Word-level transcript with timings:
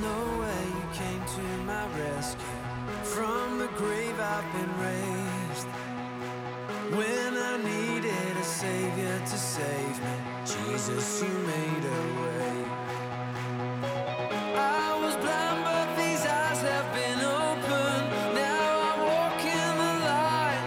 no 0.00 0.38
way 0.40 0.64
you 0.66 0.86
came 0.92 1.22
to 1.36 1.42
my 1.64 1.86
rescue. 1.98 2.44
From 3.02 3.58
the 3.58 3.68
grave 3.76 4.18
I've 4.18 4.52
been 4.52 4.72
raised. 4.80 5.68
When 6.98 7.36
I 7.36 7.56
needed 7.62 8.36
a 8.36 8.44
savior 8.44 9.18
to 9.18 9.38
save 9.38 9.96
me, 10.02 10.16
Jesus, 10.44 11.22
you 11.22 11.28
made 11.28 11.84
a 11.84 12.02
way. 12.22 12.64
I 14.56 14.98
was 15.02 15.16
blind, 15.16 15.64
but 15.64 15.88
these 15.96 16.24
eyes 16.26 16.60
have 16.70 16.88
been 16.94 17.20
opened. 17.20 18.06
Now 18.34 18.70
I 18.90 18.94
walk 19.10 19.40
in 19.60 19.72
the 19.82 19.94
light. 20.10 20.64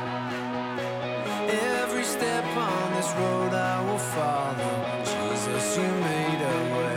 Every 1.81 2.03
step 2.03 2.45
on 2.55 2.93
this 2.95 3.11
road 3.13 3.53
I 3.53 3.81
will 3.85 4.03
follow. 4.15 4.73
Jesus, 5.03 5.77
you 5.77 5.89
made 6.11 6.41
a 6.41 6.57
way. 6.77 6.96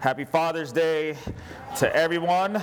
Happy 0.00 0.24
Father's 0.24 0.70
Day 0.70 1.16
to 1.78 1.96
everyone. 1.96 2.62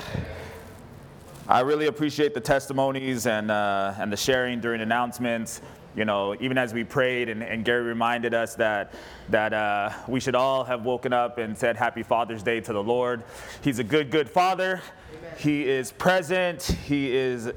I 1.47 1.61
really 1.61 1.87
appreciate 1.87 2.33
the 2.33 2.39
testimonies 2.39 3.25
and, 3.25 3.49
uh, 3.49 3.93
and 3.97 4.13
the 4.13 4.17
sharing 4.17 4.61
during 4.61 4.81
announcements. 4.81 5.61
You 5.95 6.05
know, 6.05 6.35
even 6.39 6.57
as 6.57 6.73
we 6.73 6.83
prayed, 6.83 7.27
and, 7.29 7.43
and 7.43 7.65
Gary 7.65 7.81
reminded 7.81 8.33
us 8.33 8.55
that, 8.55 8.93
that 9.29 9.53
uh, 9.53 9.91
we 10.07 10.19
should 10.19 10.35
all 10.35 10.63
have 10.63 10.85
woken 10.85 11.13
up 11.13 11.37
and 11.37 11.57
said 11.57 11.75
Happy 11.75 12.03
Father's 12.03 12.43
Day 12.43 12.61
to 12.61 12.71
the 12.71 12.83
Lord. 12.83 13.23
He's 13.61 13.79
a 13.79 13.83
good, 13.83 14.11
good 14.11 14.29
father. 14.29 14.81
He 15.37 15.67
is 15.67 15.91
present, 15.91 16.61
he 16.61 17.15
is 17.15 17.47
uh, 17.47 17.53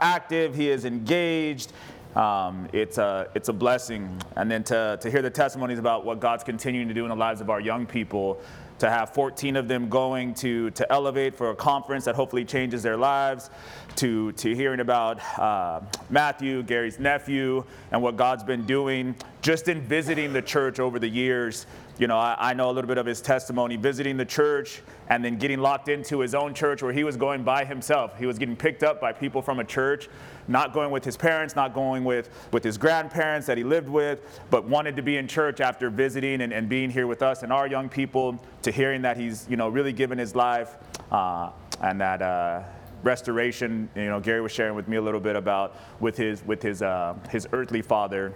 active, 0.00 0.54
he 0.54 0.68
is 0.68 0.84
engaged. 0.84 1.72
Um, 2.14 2.68
it's, 2.72 2.98
a, 2.98 3.28
it's 3.34 3.48
a 3.48 3.52
blessing. 3.52 4.20
And 4.36 4.50
then 4.50 4.64
to, 4.64 4.98
to 5.00 5.10
hear 5.10 5.22
the 5.22 5.30
testimonies 5.30 5.78
about 5.78 6.04
what 6.04 6.20
God's 6.20 6.44
continuing 6.44 6.88
to 6.88 6.94
do 6.94 7.04
in 7.04 7.08
the 7.08 7.16
lives 7.16 7.40
of 7.40 7.50
our 7.50 7.60
young 7.60 7.86
people, 7.86 8.40
to 8.82 8.90
have 8.90 9.14
14 9.14 9.54
of 9.56 9.68
them 9.68 9.88
going 9.88 10.34
to, 10.34 10.70
to 10.70 10.92
Elevate 10.92 11.36
for 11.36 11.50
a 11.50 11.54
conference 11.54 12.04
that 12.04 12.16
hopefully 12.16 12.44
changes 12.44 12.82
their 12.82 12.96
lives, 12.96 13.48
to, 13.94 14.32
to 14.32 14.56
hearing 14.56 14.80
about 14.80 15.20
uh, 15.38 15.80
Matthew, 16.10 16.64
Gary's 16.64 16.98
nephew, 16.98 17.64
and 17.92 18.02
what 18.02 18.16
God's 18.16 18.42
been 18.42 18.66
doing 18.66 19.14
just 19.40 19.68
in 19.68 19.80
visiting 19.82 20.32
the 20.32 20.42
church 20.42 20.80
over 20.80 20.98
the 20.98 21.08
years. 21.08 21.66
You 21.98 22.08
know, 22.08 22.18
I, 22.18 22.36
I 22.38 22.54
know 22.54 22.70
a 22.70 22.72
little 22.72 22.88
bit 22.88 22.98
of 22.98 23.06
his 23.06 23.20
testimony 23.20 23.76
visiting 23.76 24.16
the 24.16 24.24
church 24.24 24.82
and 25.08 25.24
then 25.24 25.36
getting 25.36 25.60
locked 25.60 25.88
into 25.88 26.18
his 26.18 26.34
own 26.34 26.52
church 26.52 26.82
where 26.82 26.92
he 26.92 27.04
was 27.04 27.16
going 27.16 27.44
by 27.44 27.64
himself. 27.64 28.18
He 28.18 28.26
was 28.26 28.36
getting 28.38 28.56
picked 28.56 28.82
up 28.82 29.00
by 29.00 29.12
people 29.12 29.42
from 29.42 29.60
a 29.60 29.64
church, 29.64 30.08
not 30.48 30.72
going 30.72 30.90
with 30.90 31.04
his 31.04 31.16
parents, 31.16 31.56
not 31.56 31.74
going 31.74 32.04
with, 32.04 32.30
with 32.52 32.64
his 32.64 32.78
grandparents 32.78 33.46
that 33.46 33.56
he 33.56 33.64
lived 33.64 33.88
with, 33.88 34.40
but 34.50 34.64
wanted 34.64 34.96
to 34.96 35.02
be 35.02 35.16
in 35.16 35.28
church 35.28 35.60
after 35.60 35.90
visiting 35.90 36.40
and, 36.42 36.52
and 36.52 36.68
being 36.68 36.90
here 36.90 37.06
with 37.06 37.22
us 37.22 37.42
and 37.42 37.52
our 37.52 37.66
young 37.66 37.88
people, 37.88 38.42
to 38.62 38.70
hearing 38.70 39.02
that 39.02 39.16
he's, 39.16 39.46
you 39.48 39.56
know, 39.56 39.68
really 39.68 39.92
given 39.92 40.18
his 40.18 40.34
life 40.34 40.76
uh, 41.10 41.50
and 41.80 42.00
that. 42.00 42.22
Uh, 42.22 42.62
restoration 43.02 43.88
you 43.96 44.06
know 44.06 44.20
gary 44.20 44.40
was 44.40 44.52
sharing 44.52 44.74
with 44.74 44.88
me 44.88 44.96
a 44.96 45.02
little 45.02 45.20
bit 45.20 45.36
about 45.36 45.76
with 46.00 46.16
his 46.16 46.44
with 46.44 46.62
his 46.62 46.82
uh, 46.82 47.14
his 47.30 47.46
earthly 47.52 47.82
father 47.82 48.32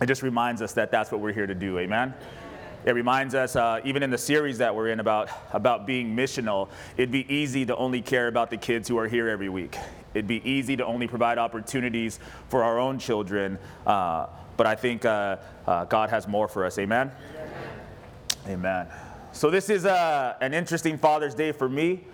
it 0.00 0.06
just 0.06 0.22
reminds 0.22 0.62
us 0.62 0.72
that 0.72 0.90
that's 0.90 1.12
what 1.12 1.20
we're 1.20 1.32
here 1.32 1.46
to 1.46 1.54
do 1.54 1.78
amen 1.78 2.14
it 2.86 2.92
reminds 2.92 3.34
us 3.34 3.56
uh, 3.56 3.80
even 3.84 4.02
in 4.02 4.10
the 4.10 4.18
series 4.18 4.58
that 4.58 4.74
we're 4.74 4.88
in 4.88 5.00
about 5.00 5.28
about 5.52 5.86
being 5.86 6.16
missional 6.16 6.68
it'd 6.96 7.10
be 7.10 7.30
easy 7.32 7.64
to 7.66 7.76
only 7.76 8.00
care 8.00 8.28
about 8.28 8.50
the 8.50 8.56
kids 8.56 8.88
who 8.88 8.98
are 8.98 9.08
here 9.08 9.28
every 9.28 9.48
week 9.48 9.76
it'd 10.14 10.26
be 10.26 10.48
easy 10.48 10.76
to 10.76 10.84
only 10.86 11.06
provide 11.06 11.38
opportunities 11.38 12.18
for 12.48 12.62
our 12.62 12.78
own 12.78 12.98
children 12.98 13.58
uh, 13.86 14.26
but 14.56 14.66
i 14.66 14.74
think 14.74 15.04
uh, 15.04 15.36
uh 15.66 15.84
god 15.84 16.10
has 16.10 16.26
more 16.28 16.48
for 16.48 16.64
us. 16.64 16.78
Amen? 16.78 17.10
Amen. 18.46 18.86
So 19.32 19.50
this 19.50 19.70
is 19.70 19.84
uh, 19.84 20.36
an 20.40 20.54
interesting 20.54 20.98
father's 20.98 21.34
day 21.34 21.50
for 21.50 21.68
me. 21.68 22.04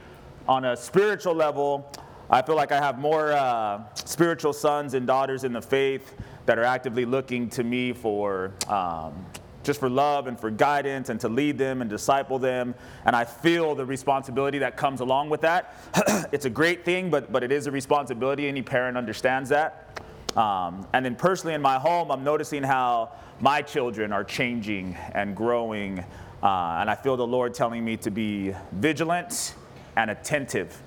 On 0.48 0.64
a 0.64 0.76
spiritual 0.76 1.34
level 1.34 1.90
i 2.30 2.40
feel 2.40 2.56
like 2.56 2.72
i 2.72 2.78
have 2.78 2.98
more 2.98 3.32
uh, 3.32 3.82
spiritual 3.94 4.52
sons 4.52 4.94
and 4.94 5.06
daughters 5.06 5.44
in 5.44 5.52
the 5.52 5.60
faith 5.60 6.14
that 6.46 6.58
are 6.58 6.64
actively 6.64 7.04
looking 7.04 7.48
to 7.50 7.62
me 7.62 7.92
for 7.92 8.52
um, 8.68 9.26
just 9.62 9.81
for 9.81 9.88
love 9.88 10.26
and 10.26 10.38
for 10.38 10.50
guidance 10.50 11.09
and 11.09 11.21
to 11.21 11.28
lead 11.28 11.59
them 11.59 11.81
and 11.81 11.91
disciple 11.91 12.38
them. 12.38 12.75
And 13.04 13.15
I 13.15 13.25
feel 13.25 13.75
the 13.75 13.84
responsibility 13.84 14.59
that 14.59 14.76
comes 14.76 15.00
along 15.00 15.31
with 15.31 15.43
that. 15.43 15.75
it's 16.32 16.44
a 16.44 16.50
great 16.50 16.84
thing, 16.84 17.10
but, 17.10 17.31
but 17.31 17.43
it 17.43 17.53
is 17.53 17.66
a 17.66 17.71
responsibility. 17.71 18.48
Any 18.48 18.62
parent 18.62 18.97
understands 18.97 19.50
that. 19.50 20.00
Um, 20.37 20.87
and 20.93 21.04
then 21.04 21.16
personally 21.16 21.54
in 21.54 21.62
my 21.62 21.78
home, 21.78 22.10
I'm 22.10 22.25
noticing 22.25 22.62
how 22.62 23.12
my 23.41 23.62
children 23.62 24.12
are 24.12 24.25
changing 24.25 24.97
and 25.12 25.37
growing. 25.37 26.00
Uh, 26.42 26.78
and 26.81 26.88
I 26.88 26.94
feel 26.94 27.16
the 27.16 27.27
Lord 27.27 27.53
telling 27.53 27.84
me 27.84 27.97
to 27.98 28.10
be 28.10 28.54
vigilant 28.72 29.54
and 29.97 30.10
attentive. 30.10 30.81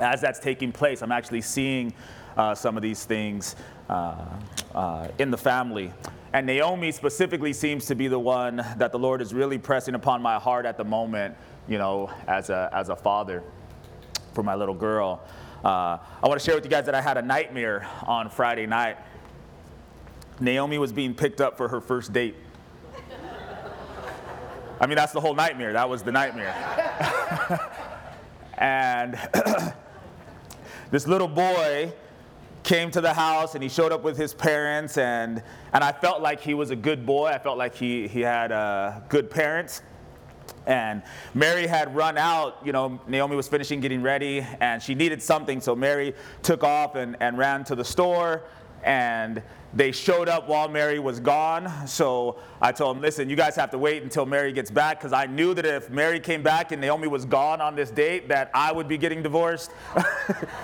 As 0.00 0.20
that's 0.20 0.38
taking 0.38 0.72
place, 0.72 1.02
I'm 1.02 1.12
actually 1.12 1.40
seeing 1.40 1.92
uh, 2.36 2.54
some 2.54 2.76
of 2.76 2.82
these 2.82 3.04
things 3.04 3.56
uh, 3.88 4.26
uh, 4.74 5.08
in 5.18 5.30
the 5.30 5.38
family. 5.38 5.92
And 6.34 6.46
Naomi 6.46 6.90
specifically 6.90 7.52
seems 7.52 7.86
to 7.86 7.94
be 7.94 8.08
the 8.08 8.18
one 8.18 8.56
that 8.76 8.90
the 8.90 8.98
Lord 8.98 9.22
is 9.22 9.32
really 9.32 9.56
pressing 9.56 9.94
upon 9.94 10.20
my 10.20 10.36
heart 10.40 10.66
at 10.66 10.76
the 10.76 10.82
moment, 10.82 11.36
you 11.68 11.78
know, 11.78 12.10
as 12.26 12.50
a, 12.50 12.68
as 12.72 12.88
a 12.88 12.96
father 12.96 13.44
for 14.32 14.42
my 14.42 14.56
little 14.56 14.74
girl. 14.74 15.22
Uh, 15.64 15.98
I 16.20 16.26
want 16.26 16.40
to 16.40 16.44
share 16.44 16.56
with 16.56 16.64
you 16.64 16.70
guys 16.70 16.86
that 16.86 16.94
I 16.96 17.00
had 17.00 17.18
a 17.18 17.22
nightmare 17.22 17.86
on 18.02 18.28
Friday 18.28 18.66
night. 18.66 18.96
Naomi 20.40 20.76
was 20.76 20.92
being 20.92 21.14
picked 21.14 21.40
up 21.40 21.56
for 21.56 21.68
her 21.68 21.80
first 21.80 22.12
date. 22.12 22.34
I 24.80 24.86
mean, 24.86 24.96
that's 24.96 25.12
the 25.12 25.20
whole 25.20 25.34
nightmare. 25.34 25.72
That 25.74 25.88
was 25.88 26.02
the 26.02 26.10
nightmare. 26.10 26.52
and 28.58 29.16
this 30.90 31.06
little 31.06 31.28
boy 31.28 31.92
came 32.64 32.90
to 32.90 33.00
the 33.00 33.12
house 33.12 33.54
and 33.54 33.62
he 33.62 33.68
showed 33.68 33.92
up 33.92 34.02
with 34.02 34.16
his 34.16 34.32
parents 34.32 34.96
and, 34.96 35.42
and 35.74 35.84
i 35.84 35.92
felt 35.92 36.22
like 36.22 36.40
he 36.40 36.54
was 36.54 36.70
a 36.70 36.76
good 36.76 37.06
boy. 37.06 37.26
I 37.26 37.38
felt 37.38 37.58
like 37.58 37.74
he, 37.74 38.08
he 38.08 38.20
had 38.20 38.50
uh, 38.50 39.00
good 39.08 39.30
parents. 39.30 39.82
And 40.66 41.02
mary 41.34 41.66
had 41.66 41.94
run 41.94 42.16
out 42.16 42.58
you 42.64 42.72
know 42.72 42.98
naomi 43.06 43.36
was 43.36 43.48
finishing 43.48 43.80
getting 43.80 44.02
ready 44.02 44.44
and 44.60 44.82
she 44.82 44.94
needed 44.94 45.22
something. 45.22 45.60
So 45.60 45.76
mary 45.76 46.14
took 46.42 46.64
off 46.64 46.94
and, 46.94 47.16
and 47.20 47.36
ran 47.36 47.64
to 47.64 47.74
the 47.74 47.84
store 47.84 48.42
and 48.82 49.42
they 49.74 49.90
showed 49.90 50.28
up 50.28 50.48
while 50.48 50.68
Mary 50.68 50.98
was 50.98 51.18
gone. 51.18 51.86
So 51.86 52.38
I 52.60 52.72
told 52.72 52.96
them, 52.96 53.02
listen, 53.02 53.28
you 53.28 53.36
guys 53.36 53.56
have 53.56 53.70
to 53.72 53.78
wait 53.78 54.02
until 54.02 54.24
Mary 54.24 54.52
gets 54.52 54.70
back 54.70 54.98
because 54.98 55.12
I 55.12 55.26
knew 55.26 55.52
that 55.54 55.64
if 55.64 55.90
Mary 55.90 56.20
came 56.20 56.42
back 56.42 56.72
and 56.72 56.80
Naomi 56.80 57.08
was 57.08 57.24
gone 57.24 57.60
on 57.60 57.74
this 57.74 57.90
date, 57.90 58.28
that 58.28 58.50
I 58.54 58.70
would 58.72 58.86
be 58.86 58.96
getting 58.96 59.22
divorced. 59.22 59.72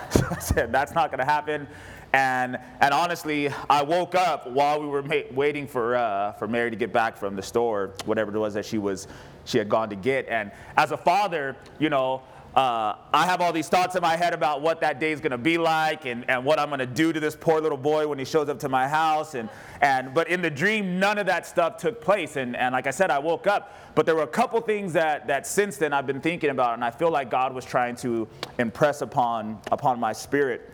so 0.09 0.25
I 0.29 0.39
said, 0.39 0.71
that's 0.71 0.93
not 0.93 1.11
going 1.11 1.19
to 1.19 1.25
happen. 1.25 1.67
And, 2.13 2.57
and 2.79 2.93
honestly, 2.93 3.49
I 3.69 3.83
woke 3.83 4.15
up 4.15 4.47
while 4.47 4.81
we 4.81 4.87
were 4.87 5.03
ma- 5.03 5.21
waiting 5.31 5.67
for, 5.67 5.95
uh, 5.95 6.33
for 6.33 6.47
Mary 6.47 6.69
to 6.69 6.75
get 6.75 6.91
back 6.91 7.17
from 7.17 7.35
the 7.35 7.41
store, 7.41 7.91
whatever 8.05 8.35
it 8.35 8.39
was 8.39 8.53
that 8.53 8.65
she, 8.65 8.77
was, 8.77 9.07
she 9.45 9.57
had 9.57 9.69
gone 9.69 9.89
to 9.89 9.95
get. 9.95 10.27
And 10.27 10.51
as 10.77 10.91
a 10.91 10.97
father, 10.97 11.55
you 11.79 11.89
know, 11.89 12.21
uh, 12.55 12.95
I 13.13 13.25
have 13.27 13.39
all 13.39 13.53
these 13.53 13.69
thoughts 13.69 13.95
in 13.95 14.01
my 14.01 14.17
head 14.17 14.33
about 14.33 14.61
what 14.61 14.81
that 14.81 14.99
day 14.99 15.13
is 15.13 15.21
going 15.21 15.31
to 15.31 15.37
be 15.37 15.57
like 15.57 16.05
and, 16.05 16.29
and 16.29 16.43
what 16.43 16.59
I'm 16.59 16.67
going 16.67 16.79
to 16.79 16.85
do 16.85 17.13
to 17.13 17.19
this 17.19 17.33
poor 17.33 17.61
little 17.61 17.77
boy 17.77 18.07
when 18.09 18.19
he 18.19 18.25
shows 18.25 18.49
up 18.49 18.59
to 18.59 18.67
my 18.67 18.89
house. 18.89 19.35
And, 19.35 19.47
and, 19.79 20.13
but 20.13 20.27
in 20.27 20.41
the 20.41 20.49
dream, 20.49 20.99
none 20.99 21.17
of 21.17 21.27
that 21.27 21.45
stuff 21.45 21.77
took 21.77 22.01
place. 22.01 22.35
And, 22.35 22.57
and 22.57 22.73
like 22.73 22.87
I 22.87 22.91
said, 22.91 23.09
I 23.09 23.19
woke 23.19 23.47
up, 23.47 23.95
but 23.95 24.05
there 24.05 24.15
were 24.15 24.23
a 24.23 24.27
couple 24.27 24.59
things 24.59 24.91
that, 24.93 25.27
that 25.27 25.47
since 25.47 25.77
then 25.77 25.93
I've 25.93 26.05
been 26.05 26.19
thinking 26.19 26.49
about, 26.49 26.73
and 26.73 26.83
I 26.83 26.91
feel 26.91 27.09
like 27.09 27.29
God 27.29 27.53
was 27.53 27.63
trying 27.63 27.95
to 27.97 28.27
impress 28.59 29.01
upon, 29.01 29.57
upon 29.71 29.97
my 29.97 30.11
spirit. 30.11 30.69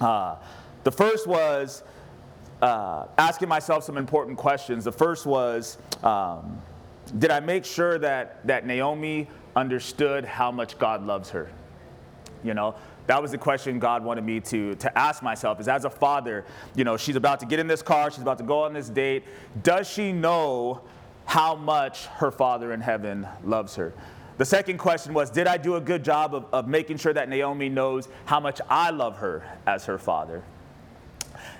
Uh, 0.00 0.36
the 0.82 0.90
first 0.90 1.28
was 1.28 1.84
uh, 2.62 3.06
asking 3.16 3.48
myself 3.48 3.84
some 3.84 3.96
important 3.96 4.38
questions. 4.38 4.82
The 4.82 4.92
first 4.92 5.24
was, 5.24 5.78
um, 6.02 6.60
did 7.18 7.30
I 7.30 7.38
make 7.38 7.64
sure 7.64 7.96
that, 7.98 8.44
that 8.46 8.66
Naomi 8.66 9.28
understood 9.56 10.24
how 10.24 10.50
much 10.50 10.78
God 10.78 11.06
loves 11.06 11.30
her. 11.30 11.50
You 12.42 12.54
know, 12.54 12.74
that 13.06 13.20
was 13.20 13.32
the 13.32 13.38
question 13.38 13.78
God 13.78 14.04
wanted 14.04 14.24
me 14.24 14.40
to, 14.40 14.74
to 14.76 14.98
ask 14.98 15.22
myself 15.22 15.60
is 15.60 15.68
as 15.68 15.84
a 15.84 15.90
father, 15.90 16.44
you 16.74 16.84
know, 16.84 16.96
she's 16.96 17.16
about 17.16 17.40
to 17.40 17.46
get 17.46 17.58
in 17.58 17.66
this 17.66 17.82
car, 17.82 18.10
she's 18.10 18.22
about 18.22 18.38
to 18.38 18.44
go 18.44 18.62
on 18.62 18.72
this 18.72 18.88
date. 18.88 19.24
Does 19.62 19.88
she 19.88 20.12
know 20.12 20.82
how 21.26 21.54
much 21.54 22.06
her 22.06 22.30
father 22.30 22.72
in 22.72 22.80
heaven 22.80 23.26
loves 23.44 23.74
her? 23.76 23.92
The 24.38 24.44
second 24.44 24.78
question 24.78 25.12
was 25.12 25.28
Did 25.30 25.46
I 25.46 25.56
do 25.58 25.76
a 25.76 25.80
good 25.80 26.04
job 26.04 26.34
of, 26.34 26.46
of 26.52 26.66
making 26.66 26.96
sure 26.96 27.12
that 27.12 27.28
Naomi 27.28 27.68
knows 27.68 28.08
how 28.24 28.40
much 28.40 28.60
I 28.70 28.90
love 28.90 29.18
her 29.18 29.42
as 29.66 29.84
her 29.84 29.98
father? 29.98 30.42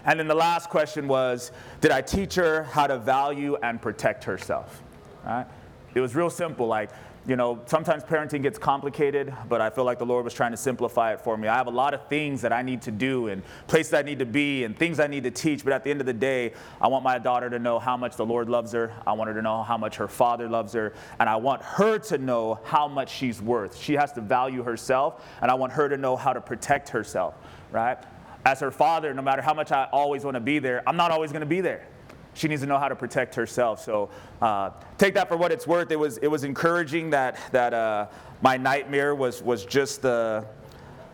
And 0.05 0.19
then 0.19 0.29
the 0.29 0.35
last 0.35 0.71
question 0.71 1.09
was 1.09 1.53
Did 1.81 1.91
I 1.91 2.01
teach 2.01 2.37
her 2.37 2.63
how 2.65 2.87
to 2.87 2.97
value 2.97 3.57
and 3.63 3.83
protect 3.83 4.25
herself? 4.25 4.83
Right? 5.27 5.47
It 5.95 6.01
was 6.01 6.15
real 6.15 6.31
simple. 6.31 6.67
Like, 6.67 6.91
you 7.31 7.37
know, 7.37 7.61
sometimes 7.67 8.03
parenting 8.03 8.43
gets 8.43 8.59
complicated, 8.59 9.33
but 9.49 9.61
I 9.61 9.71
feel 9.71 9.85
like 9.85 10.01
the 10.01 10.05
Lord 10.05 10.25
was 10.25 10.35
trying 10.35 10.51
to 10.51 10.57
simplify 10.57 11.13
it 11.13 11.21
for 11.21 11.37
me. 11.37 11.47
I 11.47 11.55
have 11.55 11.69
a 11.69 11.71
lot 11.71 11.95
of 11.95 12.09
things 12.09 12.43
that 12.43 12.53
I 12.53 12.63
need 12.63 12.83
to 12.83 12.91
do 12.91 13.29
and 13.29 13.45
places 13.69 13.95
I 13.95 14.03
need 14.03 14.19
to 14.19 14.27
be 14.27 14.65
and 14.65 14.77
things 14.77 14.99
I 14.99 15.07
need 15.07 15.23
to 15.23 15.31
teach, 15.31 15.63
but 15.63 15.73
at 15.73 15.85
the 15.85 15.93
end 15.93 16.01
of 16.01 16.07
the 16.07 16.13
day, 16.13 16.55
I 16.81 16.89
want 16.89 17.05
my 17.05 17.21
daughter 17.21 17.49
to 17.49 17.61
know 17.61 17.79
how 17.79 17.97
much 17.97 18.17
the 18.17 18.27
Lord 18.27 18.49
loves 18.49 18.73
her. 18.73 18.93
I 19.07 19.13
want 19.13 19.29
her 19.29 19.35
to 19.35 19.43
know 19.43 19.63
how 19.63 19.79
much 19.79 19.95
her 19.95 20.09
father 20.09 20.49
loves 20.49 20.73
her, 20.73 20.93
and 21.21 21.29
I 21.29 21.37
want 21.37 21.63
her 21.63 22.01
to 22.01 22.19
know 22.19 22.59
how 22.65 22.89
much 22.89 23.15
she's 23.15 23.41
worth. 23.41 23.77
She 23.77 23.93
has 23.93 24.11
to 24.15 24.21
value 24.21 24.65
herself, 24.65 25.25
and 25.41 25.53
I 25.53 25.55
want 25.55 25.73
her 25.75 25.89
to 25.89 25.97
know 25.97 26.17
how 26.17 26.33
to 26.33 26.41
protect 26.41 26.89
herself, 26.89 27.37
right? 27.71 27.97
As 28.45 28.59
her 28.59 28.73
father, 28.73 29.15
no 29.15 29.23
matter 29.23 29.43
how 29.43 29.55
much 29.55 29.71
I 29.71 29.85
always 29.93 30.25
want 30.25 30.35
to 30.35 30.41
be 30.41 30.59
there, 30.59 30.83
I'm 30.85 30.97
not 30.97 31.13
always 31.13 31.31
going 31.31 31.43
to 31.43 31.47
be 31.47 31.61
there 31.61 31.87
she 32.35 32.49
needs 32.49 32.63
to 32.63 32.67
know 32.67 32.79
how 32.79 32.89
to 32.89 32.97
protect 32.97 33.35
herself. 33.35 33.83
So 33.83 34.11
uh, 34.41 34.71
take 34.99 35.15
that 35.15 35.29
for 35.29 35.37
what 35.37 35.53
it's 35.53 35.67
worth. 35.67 35.91
It 35.91 35.99
was, 35.99 36.19
it 36.19 36.29
was 36.29 36.45
encouraging 36.45 37.11
that, 37.11 37.39
that 37.53 37.75
uh, 37.75 38.07
my 38.43 38.57
nightmare 38.57 39.15
was, 39.15 39.43
was 39.43 39.65
just 39.65 40.03
the 40.03 40.45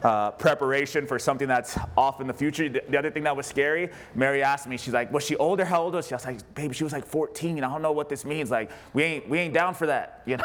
uh, 0.02 0.30
preparation 0.32 1.06
for 1.06 1.18
something 1.18 1.48
that's 1.48 1.78
off 1.96 2.20
in 2.20 2.26
the 2.26 2.34
future. 2.34 2.68
The, 2.68 2.82
the, 2.88 2.98
other 2.98 3.10
thing 3.10 3.24
that 3.24 3.36
was 3.36 3.46
scary, 3.46 3.90
Mary 4.14 4.42
asked 4.42 4.66
me, 4.66 4.76
she's 4.76 4.94
like, 4.94 5.12
was 5.12 5.24
she 5.24 5.36
older? 5.36 5.64
How 5.64 5.82
old 5.82 5.94
was 5.94 6.06
she? 6.06 6.12
I 6.12 6.16
was 6.16 6.26
like, 6.26 6.54
baby, 6.54 6.74
she 6.74 6.84
was 6.84 6.92
like 6.92 7.06
14. 7.06 7.62
I 7.62 7.68
don't 7.68 7.82
know 7.82 7.92
what 7.92 8.08
this 8.08 8.24
means. 8.24 8.50
Like, 8.50 8.70
we 8.92 9.02
ain't, 9.02 9.28
we 9.28 9.38
ain't 9.38 9.54
down 9.54 9.74
for 9.74 9.86
that, 9.86 10.22
you 10.26 10.36
know? 10.36 10.44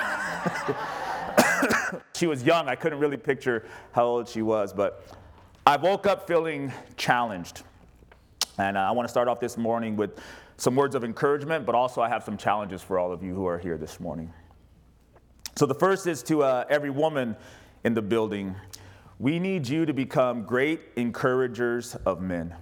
she 2.15 2.27
was 2.27 2.43
young. 2.43 2.67
I 2.67 2.75
couldn't 2.75 2.99
really 2.99 3.17
picture 3.17 3.65
how 3.91 4.05
old 4.05 4.27
she 4.27 4.41
was, 4.41 4.73
but 4.73 5.05
I 5.65 5.75
woke 5.75 6.07
up 6.07 6.27
feeling 6.27 6.71
challenged. 6.97 7.63
And 8.57 8.77
uh, 8.77 8.81
I 8.81 8.91
want 8.91 9.07
to 9.07 9.11
start 9.11 9.27
off 9.27 9.39
this 9.39 9.57
morning 9.57 9.95
with 9.95 10.19
some 10.61 10.75
words 10.75 10.93
of 10.93 11.03
encouragement, 11.03 11.65
but 11.65 11.73
also 11.73 12.01
I 12.01 12.09
have 12.09 12.23
some 12.23 12.37
challenges 12.37 12.83
for 12.83 12.99
all 12.99 13.11
of 13.11 13.23
you 13.23 13.33
who 13.33 13.47
are 13.47 13.57
here 13.57 13.79
this 13.79 13.99
morning. 13.99 14.31
So 15.55 15.65
the 15.65 15.73
first 15.73 16.05
is 16.05 16.21
to 16.23 16.43
uh, 16.43 16.65
every 16.69 16.91
woman 16.91 17.35
in 17.83 17.95
the 17.95 18.01
building. 18.03 18.55
We 19.17 19.39
need 19.39 19.67
you 19.67 19.87
to 19.87 19.93
become 19.93 20.43
great 20.43 20.81
encouragers 20.97 21.95
of 22.05 22.21
men. 22.21 22.53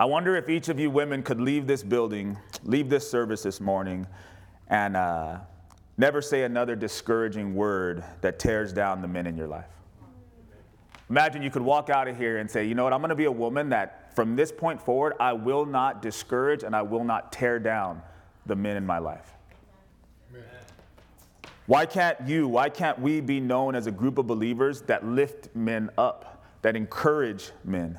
I 0.00 0.04
wonder 0.04 0.34
if 0.34 0.48
each 0.48 0.68
of 0.68 0.80
you 0.80 0.90
women 0.90 1.22
could 1.22 1.40
leave 1.40 1.68
this 1.68 1.84
building, 1.84 2.36
leave 2.64 2.90
this 2.90 3.08
service 3.08 3.44
this 3.44 3.60
morning, 3.60 4.04
and 4.66 4.96
uh, 4.96 5.38
never 5.96 6.20
say 6.20 6.42
another 6.42 6.74
discouraging 6.74 7.54
word 7.54 8.02
that 8.20 8.40
tears 8.40 8.72
down 8.72 9.00
the 9.00 9.08
men 9.08 9.28
in 9.28 9.36
your 9.36 9.46
life. 9.46 9.70
Imagine 11.08 11.40
you 11.40 11.50
could 11.50 11.62
walk 11.62 11.88
out 11.88 12.08
of 12.08 12.16
here 12.16 12.38
and 12.38 12.50
say, 12.50 12.64
you 12.64 12.74
know 12.74 12.82
what, 12.82 12.92
I'm 12.92 13.00
going 13.00 13.10
to 13.10 13.14
be 13.14 13.26
a 13.26 13.32
woman 13.32 13.68
that 13.68 13.99
from 14.14 14.36
this 14.36 14.52
point 14.52 14.80
forward, 14.80 15.14
I 15.20 15.32
will 15.32 15.64
not 15.64 16.02
discourage 16.02 16.62
and 16.62 16.74
I 16.74 16.82
will 16.82 17.04
not 17.04 17.32
tear 17.32 17.58
down 17.58 18.02
the 18.46 18.56
men 18.56 18.76
in 18.76 18.86
my 18.86 18.98
life. 18.98 19.32
Why 21.66 21.86
can't 21.86 22.20
you, 22.26 22.48
why 22.48 22.68
can't 22.68 22.98
we 22.98 23.20
be 23.20 23.38
known 23.38 23.76
as 23.76 23.86
a 23.86 23.92
group 23.92 24.18
of 24.18 24.26
believers 24.26 24.82
that 24.82 25.06
lift 25.06 25.54
men 25.54 25.88
up, 25.96 26.44
that 26.62 26.74
encourage 26.74 27.52
men, 27.64 27.98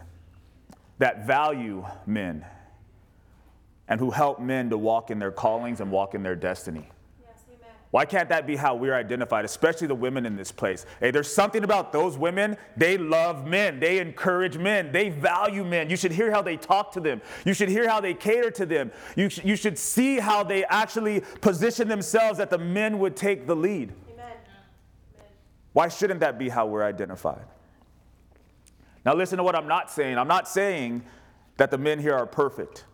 that 0.97 1.25
value 1.25 1.85
men, 2.05 2.45
and 3.87 3.99
who 3.99 4.11
help 4.11 4.41
men 4.41 4.69
to 4.71 4.77
walk 4.77 5.09
in 5.09 5.19
their 5.19 5.31
callings 5.31 5.79
and 5.79 5.89
walk 5.89 6.15
in 6.15 6.21
their 6.21 6.35
destiny? 6.35 6.89
Why 7.91 8.05
can't 8.05 8.29
that 8.29 8.47
be 8.47 8.55
how 8.55 8.73
we're 8.75 8.95
identified, 8.95 9.43
especially 9.43 9.87
the 9.87 9.95
women 9.95 10.25
in 10.25 10.37
this 10.37 10.49
place? 10.49 10.85
Hey, 11.01 11.11
there's 11.11 11.31
something 11.31 11.65
about 11.65 11.91
those 11.91 12.17
women. 12.17 12.55
They 12.77 12.97
love 12.97 13.45
men, 13.45 13.81
they 13.81 13.99
encourage 13.99 14.57
men, 14.57 14.93
they 14.93 15.09
value 15.09 15.65
men. 15.65 15.89
You 15.89 15.97
should 15.97 16.13
hear 16.13 16.31
how 16.31 16.41
they 16.41 16.55
talk 16.55 16.93
to 16.93 17.01
them, 17.01 17.21
you 17.45 17.53
should 17.53 17.67
hear 17.67 17.89
how 17.89 17.99
they 17.99 18.13
cater 18.13 18.49
to 18.51 18.65
them. 18.65 18.91
You, 19.17 19.29
sh- 19.29 19.43
you 19.43 19.57
should 19.57 19.77
see 19.77 20.19
how 20.19 20.41
they 20.43 20.63
actually 20.65 21.21
position 21.41 21.89
themselves 21.89 22.37
that 22.37 22.49
the 22.49 22.57
men 22.57 22.97
would 22.99 23.17
take 23.17 23.45
the 23.45 23.55
lead. 23.55 23.93
Amen. 24.13 24.37
Why 25.73 25.89
shouldn't 25.89 26.21
that 26.21 26.39
be 26.39 26.47
how 26.47 26.67
we're 26.67 26.85
identified? 26.85 27.45
Now, 29.05 29.15
listen 29.15 29.37
to 29.37 29.43
what 29.43 29.55
I'm 29.55 29.67
not 29.67 29.91
saying. 29.91 30.17
I'm 30.17 30.27
not 30.27 30.47
saying 30.47 31.03
that 31.57 31.71
the 31.71 31.77
men 31.77 31.99
here 31.99 32.13
are 32.13 32.25
perfect 32.25 32.85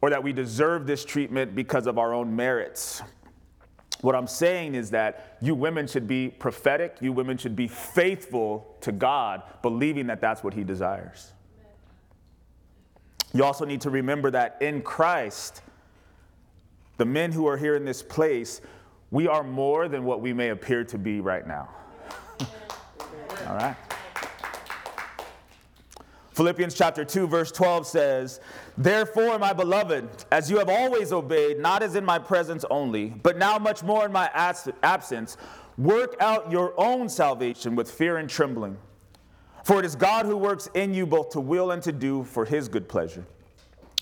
or 0.00 0.10
that 0.10 0.22
we 0.22 0.32
deserve 0.32 0.86
this 0.86 1.04
treatment 1.04 1.54
because 1.56 1.88
of 1.88 1.98
our 1.98 2.14
own 2.14 2.36
merits. 2.36 3.02
What 4.02 4.14
I'm 4.14 4.26
saying 4.26 4.74
is 4.74 4.90
that 4.90 5.36
you 5.40 5.54
women 5.54 5.86
should 5.86 6.06
be 6.06 6.28
prophetic, 6.28 6.96
you 7.00 7.12
women 7.12 7.38
should 7.38 7.56
be 7.56 7.68
faithful 7.68 8.76
to 8.82 8.92
God, 8.92 9.42
believing 9.62 10.06
that 10.08 10.20
that's 10.20 10.44
what 10.44 10.54
He 10.54 10.64
desires. 10.64 11.32
You 13.32 13.44
also 13.44 13.64
need 13.64 13.80
to 13.82 13.90
remember 13.90 14.30
that 14.30 14.56
in 14.60 14.82
Christ, 14.82 15.62
the 16.96 17.04
men 17.04 17.32
who 17.32 17.46
are 17.46 17.56
here 17.56 17.76
in 17.76 17.84
this 17.84 18.02
place, 18.02 18.60
we 19.10 19.28
are 19.28 19.42
more 19.42 19.88
than 19.88 20.04
what 20.04 20.20
we 20.20 20.32
may 20.32 20.50
appear 20.50 20.84
to 20.84 20.98
be 20.98 21.20
right 21.20 21.46
now. 21.46 21.68
All 23.46 23.56
right? 23.56 23.76
Philippians 26.36 26.74
chapter 26.74 27.02
2, 27.02 27.28
verse 27.28 27.50
12 27.50 27.86
says, 27.86 28.40
Therefore, 28.76 29.38
my 29.38 29.54
beloved, 29.54 30.26
as 30.30 30.50
you 30.50 30.58
have 30.58 30.68
always 30.68 31.10
obeyed, 31.10 31.58
not 31.58 31.82
as 31.82 31.96
in 31.96 32.04
my 32.04 32.18
presence 32.18 32.62
only, 32.68 33.06
but 33.06 33.38
now 33.38 33.58
much 33.58 33.82
more 33.82 34.04
in 34.04 34.12
my 34.12 34.30
absence, 34.34 35.38
work 35.78 36.14
out 36.20 36.50
your 36.50 36.78
own 36.78 37.08
salvation 37.08 37.74
with 37.74 37.90
fear 37.90 38.18
and 38.18 38.28
trembling. 38.28 38.76
For 39.64 39.78
it 39.78 39.86
is 39.86 39.96
God 39.96 40.26
who 40.26 40.36
works 40.36 40.68
in 40.74 40.92
you 40.92 41.06
both 41.06 41.30
to 41.30 41.40
will 41.40 41.70
and 41.70 41.82
to 41.84 41.90
do 41.90 42.22
for 42.24 42.44
his 42.44 42.68
good 42.68 42.86
pleasure. 42.86 43.24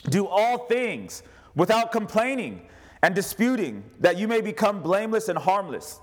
Do 0.09 0.27
all 0.27 0.59
things 0.67 1.23
without 1.55 1.93
complaining 1.93 2.67
and 3.03 3.15
disputing, 3.15 3.85
that 4.01 4.19
you 4.19 4.27
may 4.27 4.41
become 4.41 4.83
blameless 4.83 5.29
and 5.29 5.39
harmless, 5.39 6.01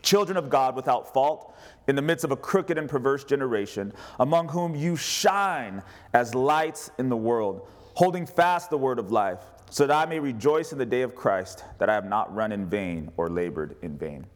children 0.00 0.38
of 0.38 0.48
God 0.48 0.74
without 0.74 1.12
fault 1.12 1.51
in 1.88 1.96
the 1.96 2.02
midst 2.02 2.24
of 2.24 2.30
a 2.30 2.36
crooked 2.36 2.78
and 2.78 2.88
perverse 2.88 3.24
generation, 3.24 3.92
among 4.20 4.48
whom 4.48 4.74
you 4.74 4.96
shine 4.96 5.82
as 6.12 6.34
lights 6.34 6.90
in 6.98 7.08
the 7.08 7.16
world, 7.16 7.68
holding 7.94 8.26
fast 8.26 8.70
the 8.70 8.78
word 8.78 8.98
of 8.98 9.10
life, 9.10 9.40
so 9.70 9.86
that 9.86 9.94
I 9.94 10.08
may 10.08 10.20
rejoice 10.20 10.72
in 10.72 10.78
the 10.78 10.86
day 10.86 11.02
of 11.02 11.14
Christ, 11.14 11.64
that 11.78 11.88
I 11.88 11.94
have 11.94 12.04
not 12.04 12.32
run 12.34 12.52
in 12.52 12.66
vain 12.66 13.10
or 13.16 13.30
labored 13.30 13.76
in 13.82 13.96
vain. 13.96 14.26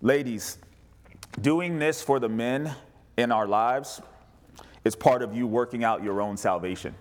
Ladies, 0.00 0.58
doing 1.40 1.78
this 1.78 2.02
for 2.02 2.18
the 2.18 2.28
men 2.28 2.74
in 3.16 3.30
our 3.30 3.46
lives 3.46 4.00
is 4.84 4.96
part 4.96 5.22
of 5.22 5.34
you 5.34 5.46
working 5.46 5.84
out 5.84 6.02
your 6.02 6.20
own 6.20 6.36
salvation. 6.36 6.94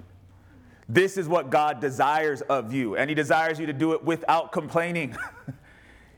This 0.88 1.18
is 1.18 1.28
what 1.28 1.50
God 1.50 1.80
desires 1.80 2.42
of 2.42 2.74
you, 2.74 2.96
and 2.96 3.10
He 3.10 3.16
desires 3.16 3.60
you 3.60 3.66
to 3.66 3.74
do 3.74 3.94
it 3.94 4.04
without 4.04 4.52
complaining. 4.52 5.16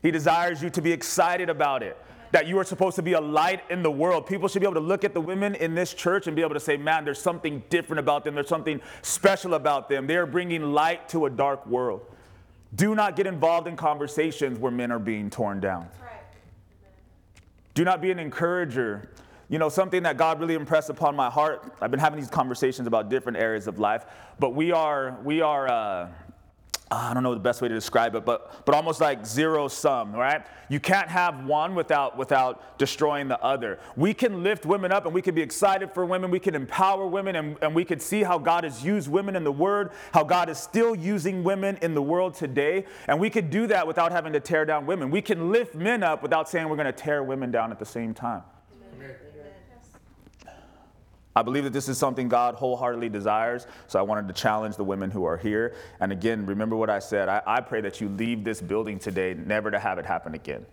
he 0.02 0.10
desires 0.10 0.62
you 0.62 0.70
to 0.70 0.82
be 0.82 0.92
excited 0.92 1.50
about 1.50 1.82
it 1.82 1.96
that 2.32 2.46
you 2.46 2.58
are 2.58 2.64
supposed 2.64 2.96
to 2.96 3.02
be 3.02 3.14
a 3.14 3.20
light 3.20 3.62
in 3.70 3.82
the 3.82 3.90
world. 3.90 4.26
People 4.26 4.48
should 4.48 4.60
be 4.60 4.66
able 4.66 4.80
to 4.80 4.86
look 4.86 5.04
at 5.04 5.14
the 5.14 5.20
women 5.20 5.54
in 5.54 5.74
this 5.74 5.94
church 5.94 6.26
and 6.26 6.36
be 6.36 6.42
able 6.42 6.54
to 6.54 6.60
say, 6.60 6.76
man, 6.76 7.04
there's 7.04 7.20
something 7.20 7.62
different 7.70 8.00
about 8.00 8.24
them. 8.24 8.34
There's 8.34 8.48
something 8.48 8.80
special 9.02 9.54
about 9.54 9.88
them. 9.88 10.06
They 10.06 10.16
are 10.16 10.26
bringing 10.26 10.72
light 10.72 11.08
to 11.10 11.26
a 11.26 11.30
dark 11.30 11.66
world. 11.66 12.02
Do 12.74 12.94
not 12.94 13.16
get 13.16 13.26
involved 13.26 13.66
in 13.66 13.76
conversations 13.76 14.58
where 14.58 14.72
men 14.72 14.92
are 14.92 14.98
being 14.98 15.30
torn 15.30 15.60
down. 15.60 15.88
Right. 16.02 16.20
Do 17.74 17.84
not 17.84 18.02
be 18.02 18.10
an 18.10 18.18
encourager. 18.18 19.10
You 19.48 19.58
know, 19.58 19.70
something 19.70 20.02
that 20.02 20.18
God 20.18 20.40
really 20.40 20.54
impressed 20.54 20.90
upon 20.90 21.16
my 21.16 21.30
heart. 21.30 21.72
I've 21.80 21.90
been 21.90 22.00
having 22.00 22.20
these 22.20 22.28
conversations 22.28 22.86
about 22.86 23.08
different 23.08 23.38
areas 23.38 23.66
of 23.66 23.78
life, 23.78 24.04
but 24.38 24.50
we 24.50 24.72
are, 24.72 25.16
we 25.24 25.40
are, 25.40 25.68
uh, 25.68 26.08
Ah, 26.90 27.10
I 27.10 27.14
don't 27.14 27.22
know 27.22 27.34
the 27.34 27.40
best 27.40 27.60
way 27.60 27.68
to 27.68 27.74
describe 27.74 28.14
it, 28.14 28.24
but, 28.24 28.64
but 28.64 28.74
almost 28.74 28.98
like 28.98 29.26
zero 29.26 29.68
sum, 29.68 30.14
right? 30.14 30.46
You 30.70 30.80
can't 30.80 31.08
have 31.08 31.44
one 31.44 31.74
without, 31.74 32.16
without 32.16 32.78
destroying 32.78 33.28
the 33.28 33.38
other. 33.42 33.78
We 33.94 34.14
can 34.14 34.42
lift 34.42 34.64
women 34.64 34.90
up 34.90 35.04
and 35.04 35.14
we 35.14 35.20
can 35.20 35.34
be 35.34 35.42
excited 35.42 35.92
for 35.92 36.06
women. 36.06 36.30
We 36.30 36.40
can 36.40 36.54
empower 36.54 37.06
women 37.06 37.36
and, 37.36 37.58
and 37.60 37.74
we 37.74 37.84
can 37.84 38.00
see 38.00 38.22
how 38.22 38.38
God 38.38 38.64
has 38.64 38.82
used 38.82 39.08
women 39.08 39.36
in 39.36 39.44
the 39.44 39.52
Word, 39.52 39.90
how 40.14 40.24
God 40.24 40.48
is 40.48 40.56
still 40.56 40.94
using 40.94 41.44
women 41.44 41.78
in 41.82 41.92
the 41.92 42.02
world 42.02 42.32
today. 42.32 42.86
And 43.06 43.20
we 43.20 43.28
can 43.28 43.50
do 43.50 43.66
that 43.66 43.86
without 43.86 44.10
having 44.10 44.32
to 44.32 44.40
tear 44.40 44.64
down 44.64 44.86
women. 44.86 45.10
We 45.10 45.20
can 45.20 45.52
lift 45.52 45.74
men 45.74 46.02
up 46.02 46.22
without 46.22 46.48
saying 46.48 46.70
we're 46.70 46.76
going 46.76 46.86
to 46.86 46.92
tear 46.92 47.22
women 47.22 47.50
down 47.50 47.70
at 47.70 47.78
the 47.78 47.86
same 47.86 48.14
time. 48.14 48.42
I 51.38 51.42
believe 51.42 51.62
that 51.62 51.72
this 51.72 51.88
is 51.88 51.96
something 51.96 52.28
God 52.28 52.56
wholeheartedly 52.56 53.10
desires, 53.10 53.68
so 53.86 53.96
I 53.96 54.02
wanted 54.02 54.26
to 54.26 54.34
challenge 54.34 54.74
the 54.74 54.82
women 54.82 55.08
who 55.08 55.24
are 55.24 55.36
here. 55.36 55.76
And 56.00 56.10
again, 56.10 56.44
remember 56.44 56.74
what 56.74 56.90
I 56.90 56.98
said. 56.98 57.28
I, 57.28 57.40
I, 57.46 57.60
pray 57.60 57.80
that 57.82 58.00
you 58.00 58.08
leave 58.08 58.42
this 58.42 58.60
building 58.60 58.98
today 58.98 59.34
never 59.34 59.70
to 59.70 59.78
have 59.78 59.98
it 59.98 60.04
happen 60.04 60.34
again. 60.34 60.66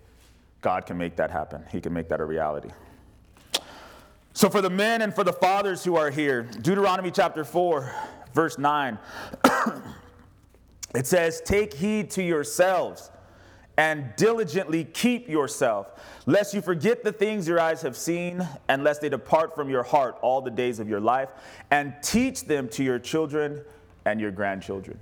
God 0.62 0.88
can 0.88 0.98
make 0.98 1.18
that 1.18 1.30
happen, 1.30 1.64
He 1.72 1.80
can 1.80 1.94
make 1.94 2.10
that 2.10 2.20
a 2.20 2.26
reality. 2.26 2.72
So, 4.34 4.50
for 4.50 4.60
the 4.60 4.72
men 4.72 5.04
and 5.04 5.14
for 5.14 5.24
the 5.24 5.34
fathers 5.34 5.84
who 5.84 5.98
are 5.98 6.10
here, 6.10 6.42
Deuteronomy 6.42 7.12
chapter 7.12 7.44
4, 7.44 7.94
verse 8.34 8.58
9, 8.58 8.98
it 10.96 11.06
says, 11.06 11.42
Take 11.42 11.76
heed 11.76 12.10
to 12.12 12.24
yourselves 12.24 13.12
and 13.78 14.14
diligently 14.16 14.86
keep 14.86 15.28
yourself, 15.28 15.88
lest 16.26 16.54
you 16.54 16.62
forget 16.62 17.04
the 17.04 17.12
things 17.12 17.48
your 17.48 17.60
eyes 17.60 17.82
have 17.82 17.98
seen, 17.98 18.48
and 18.68 18.84
lest 18.84 19.02
they 19.02 19.10
depart 19.10 19.54
from 19.56 19.70
your 19.70 19.84
heart 19.84 20.18
all 20.22 20.42
the 20.42 20.52
days 20.52 20.80
of 20.80 20.88
your 20.88 21.00
life, 21.02 21.30
and 21.72 21.94
teach 22.02 22.46
them 22.46 22.70
to 22.70 22.84
your 22.84 23.00
children 23.00 23.62
and 24.06 24.22
your 24.22 24.32
grandchildren. 24.32 25.00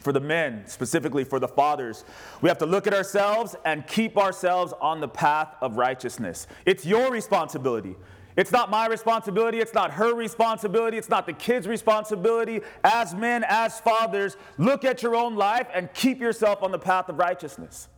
For 0.00 0.12
the 0.12 0.20
men, 0.20 0.64
specifically 0.66 1.24
for 1.24 1.40
the 1.40 1.48
fathers, 1.48 2.04
we 2.40 2.48
have 2.48 2.58
to 2.58 2.66
look 2.66 2.86
at 2.86 2.94
ourselves 2.94 3.56
and 3.64 3.86
keep 3.86 4.16
ourselves 4.16 4.72
on 4.80 5.00
the 5.00 5.08
path 5.08 5.54
of 5.60 5.76
righteousness. 5.76 6.46
It's 6.64 6.86
your 6.86 7.10
responsibility. 7.10 7.96
It's 8.38 8.52
not 8.52 8.70
my 8.70 8.86
responsibility. 8.86 9.58
It's 9.58 9.74
not 9.74 9.90
her 9.94 10.14
responsibility. 10.14 10.96
It's 10.96 11.08
not 11.08 11.26
the 11.26 11.32
kids' 11.32 11.66
responsibility. 11.66 12.60
As 12.84 13.12
men, 13.12 13.44
as 13.48 13.80
fathers, 13.80 14.36
look 14.58 14.84
at 14.84 15.02
your 15.02 15.16
own 15.16 15.34
life 15.34 15.66
and 15.74 15.92
keep 15.92 16.20
yourself 16.20 16.62
on 16.62 16.70
the 16.70 16.78
path 16.78 17.08
of 17.08 17.18
righteousness. 17.18 17.88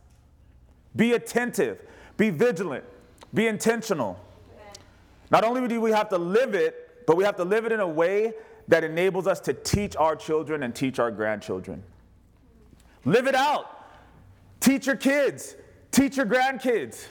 Be 0.95 1.13
attentive, 1.13 1.79
be 2.17 2.31
vigilant, 2.31 2.83
be 3.35 3.45
intentional. 3.45 4.19
Not 5.29 5.43
only 5.43 5.67
do 5.67 5.79
we 5.79 5.91
have 5.91 6.09
to 6.09 6.17
live 6.17 6.55
it, 6.55 7.05
but 7.05 7.17
we 7.17 7.23
have 7.23 7.35
to 7.35 7.43
live 7.43 7.65
it 7.65 7.71
in 7.71 7.79
a 7.79 7.87
way 7.87 8.33
that 8.67 8.83
enables 8.83 9.27
us 9.27 9.39
to 9.41 9.53
teach 9.53 9.95
our 9.95 10.15
children 10.15 10.63
and 10.63 10.73
teach 10.73 10.97
our 10.97 11.11
grandchildren. 11.11 11.83
Live 13.05 13.27
it 13.27 13.35
out. 13.35 13.77
Teach 14.59 14.87
your 14.87 14.95
kids, 14.95 15.55
teach 15.91 16.17
your 16.17 16.25
grandkids, 16.25 17.05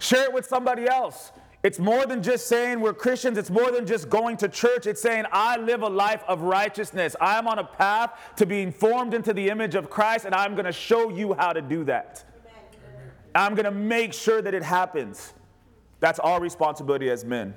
share 0.00 0.24
it 0.24 0.32
with 0.32 0.46
somebody 0.46 0.88
else. 0.88 1.30
It's 1.66 1.80
more 1.80 2.06
than 2.06 2.22
just 2.22 2.46
saying 2.46 2.78
we're 2.78 2.94
Christians. 2.94 3.36
It's 3.36 3.50
more 3.50 3.72
than 3.72 3.88
just 3.88 4.08
going 4.08 4.36
to 4.36 4.48
church. 4.48 4.86
It's 4.86 5.02
saying 5.02 5.24
I 5.32 5.56
live 5.56 5.82
a 5.82 5.88
life 5.88 6.22
of 6.28 6.42
righteousness. 6.42 7.16
I'm 7.20 7.48
on 7.48 7.58
a 7.58 7.64
path 7.64 8.12
to 8.36 8.46
being 8.46 8.70
formed 8.70 9.14
into 9.14 9.32
the 9.32 9.50
image 9.50 9.74
of 9.74 9.90
Christ, 9.90 10.26
and 10.26 10.32
I'm 10.32 10.52
going 10.52 10.66
to 10.66 10.70
show 10.70 11.10
you 11.10 11.34
how 11.34 11.52
to 11.52 11.60
do 11.60 11.82
that. 11.82 12.24
Amen. 12.84 13.10
I'm 13.34 13.56
going 13.56 13.64
to 13.64 13.72
make 13.72 14.12
sure 14.12 14.40
that 14.40 14.54
it 14.54 14.62
happens. 14.62 15.34
That's 15.98 16.20
our 16.20 16.40
responsibility 16.40 17.10
as 17.10 17.24
men. 17.24 17.52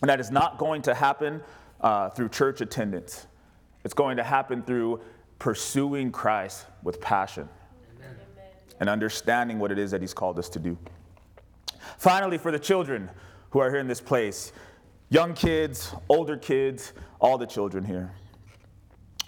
And 0.00 0.08
that 0.08 0.18
is 0.18 0.32
not 0.32 0.58
going 0.58 0.82
to 0.82 0.92
happen 0.92 1.40
uh, 1.82 2.10
through 2.10 2.30
church 2.30 2.62
attendance, 2.62 3.28
it's 3.84 3.94
going 3.94 4.16
to 4.16 4.24
happen 4.24 4.60
through 4.60 5.00
pursuing 5.38 6.10
Christ 6.10 6.66
with 6.82 7.00
passion 7.00 7.48
Amen. 8.00 8.16
and 8.80 8.88
understanding 8.88 9.60
what 9.60 9.70
it 9.70 9.78
is 9.78 9.92
that 9.92 10.00
He's 10.00 10.14
called 10.14 10.36
us 10.40 10.48
to 10.48 10.58
do. 10.58 10.76
Finally, 11.98 12.38
for 12.38 12.50
the 12.50 12.58
children 12.58 13.10
who 13.50 13.58
are 13.58 13.70
here 13.70 13.80
in 13.80 13.86
this 13.86 14.00
place, 14.00 14.52
young 15.08 15.34
kids, 15.34 15.94
older 16.08 16.36
kids, 16.36 16.92
all 17.20 17.38
the 17.38 17.46
children 17.46 17.84
here. 17.84 18.12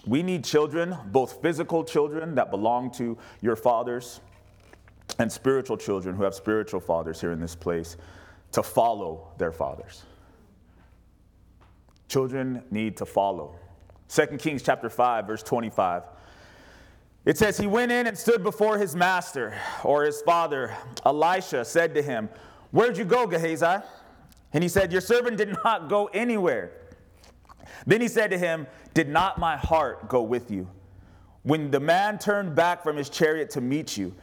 We 0.05 0.21
need 0.23 0.43
children, 0.43 0.95
both 1.07 1.41
physical 1.41 1.83
children 1.83 2.35
that 2.35 2.51
belong 2.51 2.91
to 2.91 3.17
your 3.41 3.55
fathers 3.55 4.19
and 5.19 5.31
spiritual 5.31 5.77
children 5.77 6.15
who 6.15 6.23
have 6.23 6.35
spiritual 6.35 6.79
fathers 6.79 7.21
here 7.21 7.31
in 7.31 7.39
this 7.39 7.55
place 7.55 7.97
to 8.51 8.63
follow 8.63 9.31
their 9.37 9.51
fathers. 9.51 10.03
Children 12.07 12.63
need 12.71 12.97
to 12.97 13.05
follow. 13.05 13.55
2 14.09 14.37
Kings 14.37 14.61
chapter 14.61 14.89
5 14.89 15.27
verse 15.27 15.43
25. 15.43 16.03
It 17.25 17.39
says 17.39 17.57
he 17.57 17.65
went 17.65 17.91
in 17.91 18.05
and 18.05 18.15
stood 18.15 18.43
before 18.43 18.77
his 18.77 18.95
master 18.95 19.57
or 19.83 20.03
his 20.03 20.21
father. 20.21 20.75
Elisha 21.05 21.65
said 21.65 21.95
to 21.95 22.01
him, 22.01 22.29
Where'd 22.71 22.97
you 22.97 23.05
go, 23.05 23.25
Gehazi? 23.25 23.83
And 24.53 24.63
he 24.63 24.69
said, 24.69 24.91
Your 24.91 25.01
servant 25.01 25.37
did 25.37 25.57
not 25.63 25.89
go 25.89 26.05
anywhere. 26.13 26.71
Then 27.87 27.99
he 27.99 28.07
said 28.07 28.29
to 28.29 28.37
him, 28.37 28.67
Did 28.93 29.09
not 29.09 29.39
my 29.39 29.57
heart 29.57 30.07
go 30.07 30.21
with 30.21 30.51
you? 30.51 30.69
When 31.41 31.71
the 31.71 31.79
man 31.79 32.19
turned 32.19 32.55
back 32.55 32.83
from 32.83 32.95
his 32.95 33.09
chariot 33.09 33.49
to 33.51 33.61
meet 33.61 33.97
you, 33.97 34.13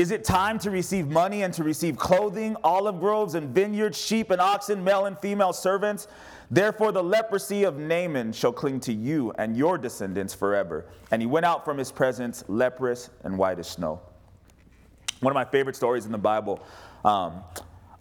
is 0.00 0.10
it 0.10 0.24
time 0.24 0.58
to 0.60 0.70
receive 0.70 1.08
money 1.08 1.42
and 1.42 1.52
to 1.52 1.62
receive 1.62 1.98
clothing, 1.98 2.56
olive 2.64 3.00
groves 3.00 3.34
and 3.34 3.54
vineyards, 3.54 4.00
sheep 4.00 4.30
and 4.30 4.40
oxen, 4.40 4.82
male 4.82 5.04
and 5.04 5.18
female 5.18 5.52
servants? 5.52 6.08
Therefore, 6.50 6.90
the 6.90 7.02
leprosy 7.02 7.64
of 7.64 7.76
Naaman 7.76 8.32
shall 8.32 8.50
cling 8.50 8.80
to 8.80 8.94
you 8.94 9.30
and 9.36 9.54
your 9.54 9.76
descendants 9.76 10.32
forever. 10.32 10.86
And 11.10 11.20
he 11.20 11.26
went 11.26 11.44
out 11.44 11.66
from 11.66 11.76
his 11.76 11.92
presence, 11.92 12.42
leprous 12.48 13.10
and 13.24 13.36
white 13.36 13.58
as 13.58 13.68
snow. 13.68 14.00
One 15.20 15.32
of 15.32 15.34
my 15.34 15.44
favorite 15.44 15.76
stories 15.76 16.06
in 16.06 16.12
the 16.12 16.18
Bible. 16.18 16.64
Um, 17.04 17.44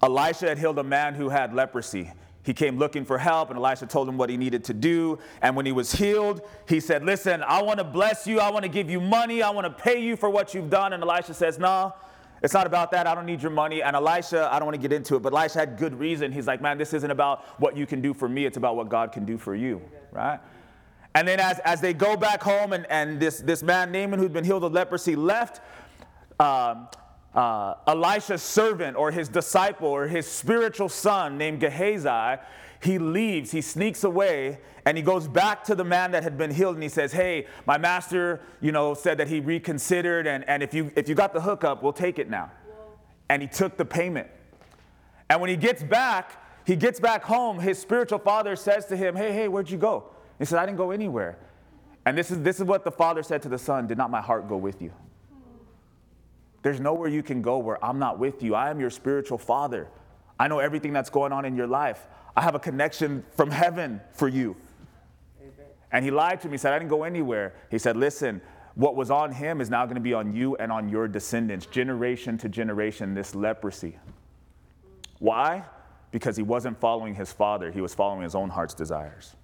Elisha 0.02 0.48
had 0.48 0.58
healed 0.58 0.80
a 0.80 0.84
man 0.84 1.16
who 1.16 1.28
had 1.28 1.54
leprosy. 1.54 2.14
He 2.44 2.54
came 2.54 2.78
looking 2.78 3.06
for 3.06 3.18
help, 3.18 3.50
and 3.50 3.60
Elisha 3.60 3.86
told 3.86 4.08
him 4.08 4.18
what 4.18 4.30
he 4.30 4.38
needed 4.38 4.64
to 4.66 4.74
do. 4.74 5.20
And 5.42 5.56
when 5.56 5.66
he 5.66 5.72
was 5.72 5.92
healed, 5.92 6.42
he 6.68 6.80
said, 6.80 7.04
Listen, 7.04 7.44
I 7.44 7.62
want 7.62 7.80
to 7.80 7.84
bless 7.84 8.26
you. 8.26 8.40
I 8.40 8.50
want 8.50 8.64
to 8.64 8.70
give 8.70 8.90
you 8.90 9.02
money. 9.02 9.42
I 9.42 9.50
want 9.50 9.66
to 9.66 9.84
pay 9.84 10.02
you 10.02 10.16
for 10.16 10.30
what 10.30 10.54
you've 10.54 10.70
done. 10.70 10.94
And 10.94 11.04
Elisha 11.04 11.34
says, 11.34 11.60
No, 11.60 11.94
it's 12.42 12.54
not 12.54 12.66
about 12.66 12.92
that. 12.92 13.08
I 13.08 13.14
don't 13.14 13.26
need 13.26 13.42
your 13.42 13.52
money. 13.52 13.84
And 13.84 13.96
Elisha, 13.96 14.50
I 14.52 14.60
don't 14.60 14.68
want 14.68 14.76
to 14.76 14.82
get 14.82 14.94
into 14.94 15.16
it, 15.16 15.22
but 15.22 15.34
Elisha 15.34 15.60
had 15.60 15.78
good 15.78 15.94
reason. 16.00 16.32
He's 16.32 16.48
like, 16.48 16.62
Man, 16.62 16.78
this 16.78 16.94
isn't 16.94 17.12
about 17.12 17.44
what 17.60 17.76
you 17.76 17.86
can 17.86 18.02
do 18.02 18.14
for 18.14 18.30
me, 18.30 18.46
it's 18.46 18.58
about 18.58 18.76
what 18.76 18.90
God 18.90 19.12
can 19.12 19.26
do 19.26 19.38
for 19.38 19.54
you, 19.54 19.82
right? 20.12 20.40
And 21.16 21.28
then 21.28 21.40
as, 21.40 21.60
as 21.60 21.82
they 21.82 21.94
go 21.94 22.16
back 22.16 22.42
home, 22.42 22.72
and, 22.72 22.86
and 22.90 23.20
this, 23.20 23.40
this 23.40 23.64
man, 23.64 23.92
Naaman, 23.92 24.20
who'd 24.20 24.32
been 24.32 24.46
healed 24.46 24.64
of 24.64 24.72
leprosy, 24.72 25.16
left, 25.16 25.60
um, 26.40 26.88
uh, 27.34 27.76
Elisha's 27.88 28.42
servant 28.42 28.98
or 28.98 29.12
his 29.12 29.30
disciple 29.30 29.88
or 29.88 30.08
his 30.08 30.28
spiritual 30.28 30.90
son 30.90 31.38
named 31.38 31.60
Gehazi, 31.60 32.42
he 32.82 32.98
leaves, 32.98 33.52
he 33.52 33.62
sneaks 33.62 34.04
away, 34.04 34.60
and 34.86 34.98
he 34.98 35.04
goes 35.04 35.28
back 35.28 35.64
to 35.66 35.76
the 35.76 35.84
man 35.84 36.12
that 36.12 36.24
had 36.24 36.38
been 36.38 36.50
healed 36.50 36.76
and 36.76 36.84
he 36.84 36.90
says, 36.90 37.12
Hey, 37.12 37.46
my 37.66 37.78
master, 37.78 38.42
you 38.62 38.72
know, 38.72 38.94
said 38.94 39.18
that 39.18 39.28
he 39.28 39.42
reconsidered, 39.42 40.28
and, 40.28 40.48
and 40.48 40.64
if, 40.64 40.74
you, 40.74 40.92
if 40.96 41.10
you 41.10 41.16
got 41.16 41.34
the 41.34 41.42
hookup, 41.42 41.84
we'll 41.84 41.94
take 41.94 42.20
it 42.20 42.30
now. 42.30 42.52
And 43.30 43.42
he 43.42 43.48
took 43.48 43.78
the 43.78 43.86
payment. 43.86 44.28
And 45.30 45.42
when 45.42 45.50
he 45.50 45.58
gets 45.58 45.84
back, 45.84 46.42
he 46.66 46.76
gets 46.76 47.00
back 47.00 47.24
home, 47.24 47.60
his 47.60 47.78
spiritual 47.78 48.20
father 48.20 48.56
says 48.56 48.86
to 48.88 48.98
him, 48.98 49.16
Hey, 49.16 49.34
hey, 49.34 49.48
where'd 49.48 49.70
you 49.70 49.78
go? 49.78 50.06
He 50.40 50.46
said, 50.46 50.58
I 50.58 50.66
didn't 50.66 50.78
go 50.78 50.92
anywhere. 50.92 51.38
And 52.06 52.18
this 52.18 52.32
is, 52.32 52.42
this 52.42 52.58
is 52.58 52.64
what 52.64 52.86
the 52.86 52.92
father 52.92 53.22
said 53.22 53.42
to 53.44 53.50
the 53.50 53.58
son 53.58 53.88
Did 53.88 53.98
not 53.98 54.10
my 54.10 54.22
heart 54.22 54.48
go 54.48 54.58
with 54.58 54.82
you? 54.82 54.92
There's 56.62 56.80
nowhere 56.80 57.10
you 57.10 57.24
can 57.24 57.42
go 57.42 57.58
where 57.58 57.84
I'm 57.84 58.00
not 58.00 58.20
with 58.20 58.44
you. 58.44 58.56
I 58.56 58.70
am 58.70 58.80
your 58.80 58.90
spiritual 58.90 59.38
father. 59.38 59.88
I 60.40 60.48
know 60.48 60.60
everything 60.60 60.94
that's 60.94 61.10
going 61.10 61.32
on 61.32 61.46
in 61.46 61.56
your 61.56 61.68
life. 61.68 62.06
I 62.36 62.42
have 62.42 62.56
a 62.56 62.60
connection 62.60 63.24
from 63.36 63.52
heaven 63.52 64.02
for 64.14 64.28
you. 64.28 64.56
And 65.92 66.06
he 66.06 66.12
lied 66.12 66.42
to 66.42 66.50
me, 66.50 66.58
said, 66.58 66.74
I 66.74 66.80
didn't 66.80 66.90
go 66.90 67.04
anywhere. 67.04 67.54
He 67.72 67.80
said, 67.80 67.98
Listen, 67.98 68.42
what 68.76 68.96
was 68.96 69.10
on 69.10 69.34
him 69.34 69.60
is 69.60 69.70
now 69.70 69.86
going 69.86 69.96
to 69.96 70.02
be 70.02 70.14
on 70.14 70.34
you 70.34 70.56
and 70.58 70.72
on 70.72 70.88
your 70.88 71.08
descendants, 71.08 71.66
generation 71.66 72.38
to 72.38 72.50
generation, 72.50 73.14
this 73.14 73.34
leprosy. 73.34 73.98
Why? 75.18 75.64
Because 76.12 76.38
he 76.38 76.44
wasn't 76.44 76.80
following 76.80 77.16
his 77.16 77.32
father, 77.32 77.72
he 77.72 77.82
was 77.82 77.94
following 77.94 78.22
his 78.22 78.36
own 78.36 78.50
heart's 78.50 78.74
desires. 78.74 79.36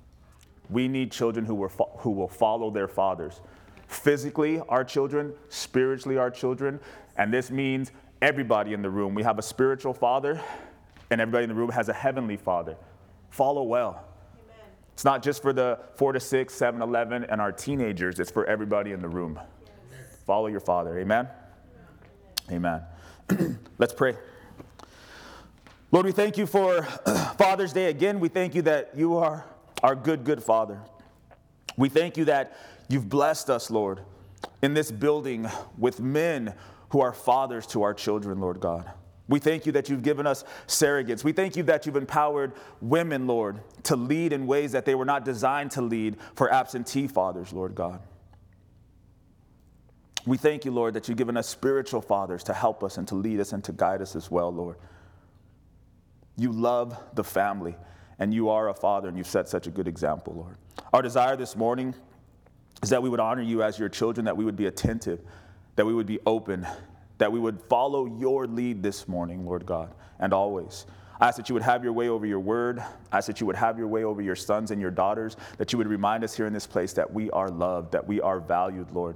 We 0.70 0.88
need 0.88 1.12
children 1.12 1.46
who, 1.46 1.56
were 1.56 1.70
fo- 1.70 1.92
who 2.00 2.12
will 2.12 2.28
follow 2.28 2.72
their 2.72 2.88
fathers. 2.88 3.42
Physically, 3.88 4.62
our 4.68 4.84
children, 4.84 5.34
spiritually, 5.50 6.18
our 6.18 6.32
children, 6.32 6.80
and 7.18 7.34
this 7.34 7.52
means 7.52 7.92
everybody 8.22 8.74
in 8.74 8.82
the 8.82 8.90
room. 8.90 9.16
We 9.16 9.24
have 9.24 9.40
a 9.40 9.42
spiritual 9.42 9.94
father, 9.94 10.42
and 11.10 11.22
everybody 11.22 11.44
in 11.44 11.50
the 11.50 11.56
room 11.56 11.70
has 11.70 11.90
a 11.90 11.94
heavenly 11.94 12.38
father. 12.38 12.76
Follow 13.30 13.64
well. 13.64 14.04
Amen. 14.34 14.66
It's 14.94 15.06
not 15.06 15.24
just 15.24 15.42
for 15.42 15.54
the 15.54 15.80
4 15.96 16.14
to 16.14 16.20
6, 16.20 16.54
7, 16.54 16.82
11, 16.82 17.26
and 17.26 17.42
our 17.42 17.52
teenagers, 17.52 18.20
it's 18.20 18.32
for 18.32 18.46
everybody 18.46 18.92
in 18.92 19.02
the 19.02 19.10
room. 19.10 19.40
Yes. 19.92 20.18
Follow 20.26 20.48
your 20.48 20.60
father. 20.60 21.00
Amen? 21.00 21.28
Amen. 22.50 22.82
Amen. 23.30 23.60
Let's 23.78 23.94
pray. 23.94 24.16
Lord, 25.92 26.06
we 26.06 26.12
thank 26.12 26.38
you 26.38 26.46
for 26.46 26.82
Father's 27.38 27.72
Day 27.72 27.86
again. 27.86 28.20
We 28.20 28.30
thank 28.30 28.56
you 28.56 28.62
that 28.64 28.92
you 28.96 29.18
are 29.18 29.46
our 29.84 29.96
good, 29.96 30.24
good 30.24 30.44
Father. 30.44 30.80
We 31.78 31.90
thank 31.90 32.18
you 32.18 32.26
that 32.26 32.58
you've 32.88 33.10
blessed 33.10 33.50
us, 33.50 33.70
Lord, 33.70 34.02
in 34.62 34.74
this 34.74 34.92
building 34.92 35.48
with 35.78 36.00
men 36.00 36.54
who 36.96 37.02
are 37.02 37.12
fathers 37.12 37.68
to 37.68 37.84
our 37.84 37.94
children, 37.94 38.40
Lord 38.40 38.62
God. 38.62 38.90
We 39.28 39.40
thank 39.40 39.66
you 39.66 39.74
that 39.74 39.90
you've 39.90 40.02
given 40.02 40.26
us 40.26 40.46
surrogates. 40.66 41.26
We 41.26 41.34
thank 41.34 41.58
you 41.58 41.64
that 41.64 41.86
you've 41.86 41.98
empowered 41.98 42.54
women, 42.80 43.28
Lord, 43.28 43.60
to 43.84 43.98
lead 43.98 44.32
in 44.32 44.48
ways 44.48 44.72
that 44.72 44.86
they 44.86 44.96
were 44.96 45.04
not 45.04 45.26
designed 45.26 45.72
to 45.72 45.82
lead 45.82 46.16
for 46.36 46.50
absentee 46.50 47.10
fathers, 47.10 47.52
Lord 47.52 47.76
God. 47.76 48.00
We 50.26 50.38
thank 50.38 50.64
you, 50.64 50.72
Lord, 50.72 50.94
that 50.94 51.10
you've 51.10 51.18
given 51.18 51.36
us 51.36 51.50
spiritual 51.50 52.00
fathers 52.00 52.46
to 52.46 52.54
help 52.54 52.82
us 52.82 52.98
and 52.98 53.06
to 53.10 53.16
lead 53.16 53.42
us 53.42 53.52
and 53.52 53.62
to 53.66 53.74
guide 53.74 54.02
us 54.02 54.16
as 54.16 54.32
well, 54.32 54.50
Lord. 54.50 54.78
You 56.38 56.54
love 56.54 56.98
the 57.14 57.26
family, 57.26 57.76
and 58.20 58.34
you 58.34 58.48
are 58.48 58.70
a 58.70 58.74
father, 58.74 59.10
and 59.10 59.18
you've 59.18 59.28
set 59.28 59.50
such 59.50 59.68
a 59.68 59.70
good 59.70 59.90
example, 59.90 60.34
Lord. 60.34 60.56
Our 60.94 61.02
desire 61.02 61.36
this 61.36 61.58
morning 61.58 61.94
is 62.82 62.90
that 62.90 63.04
we 63.04 63.10
would 63.10 63.20
honor 63.20 63.42
you 63.42 63.64
as 63.64 63.78
your 63.78 63.90
children, 63.90 64.24
that 64.24 64.38
we 64.38 64.46
would 64.46 64.56
be 64.56 64.68
attentive 64.68 65.20
that 65.76 65.86
we 65.86 65.94
would 65.94 66.08
be 66.08 66.20
open, 66.26 66.68
that 67.18 67.32
we 67.32 67.40
would 67.40 67.62
follow 67.62 68.06
your 68.06 68.48
lead 68.48 68.84
this 68.84 69.08
morning, 69.08 69.46
Lord 69.46 69.66
God, 69.66 69.94
and 70.20 70.34
always. 70.34 70.86
I 71.20 71.28
ask 71.28 71.38
that 71.38 71.48
you 71.48 71.54
would 71.54 71.64
have 71.64 71.84
your 71.84 71.94
way 71.94 72.10
over 72.10 72.26
your 72.26 72.40
word. 72.40 72.80
I 73.12 73.18
ask 73.18 73.28
that 73.28 73.40
you 73.40 73.48
would 73.48 73.56
have 73.56 73.78
your 73.78 73.88
way 73.88 74.04
over 74.04 74.22
your 74.22 74.36
sons 74.36 74.72
and 74.72 74.82
your 74.82 74.92
daughters, 74.92 75.38
that 75.58 75.72
you 75.72 75.78
would 75.78 75.88
remind 75.88 76.24
us 76.24 76.36
here 76.36 76.46
in 76.46 76.54
this 76.54 76.68
place 76.68 76.94
that 76.94 77.12
we 77.12 77.32
are 77.32 77.50
loved, 77.50 77.94
that 77.94 78.06
we 78.06 78.20
are 78.20 78.40
valued, 78.40 78.92
Lord, 78.92 79.16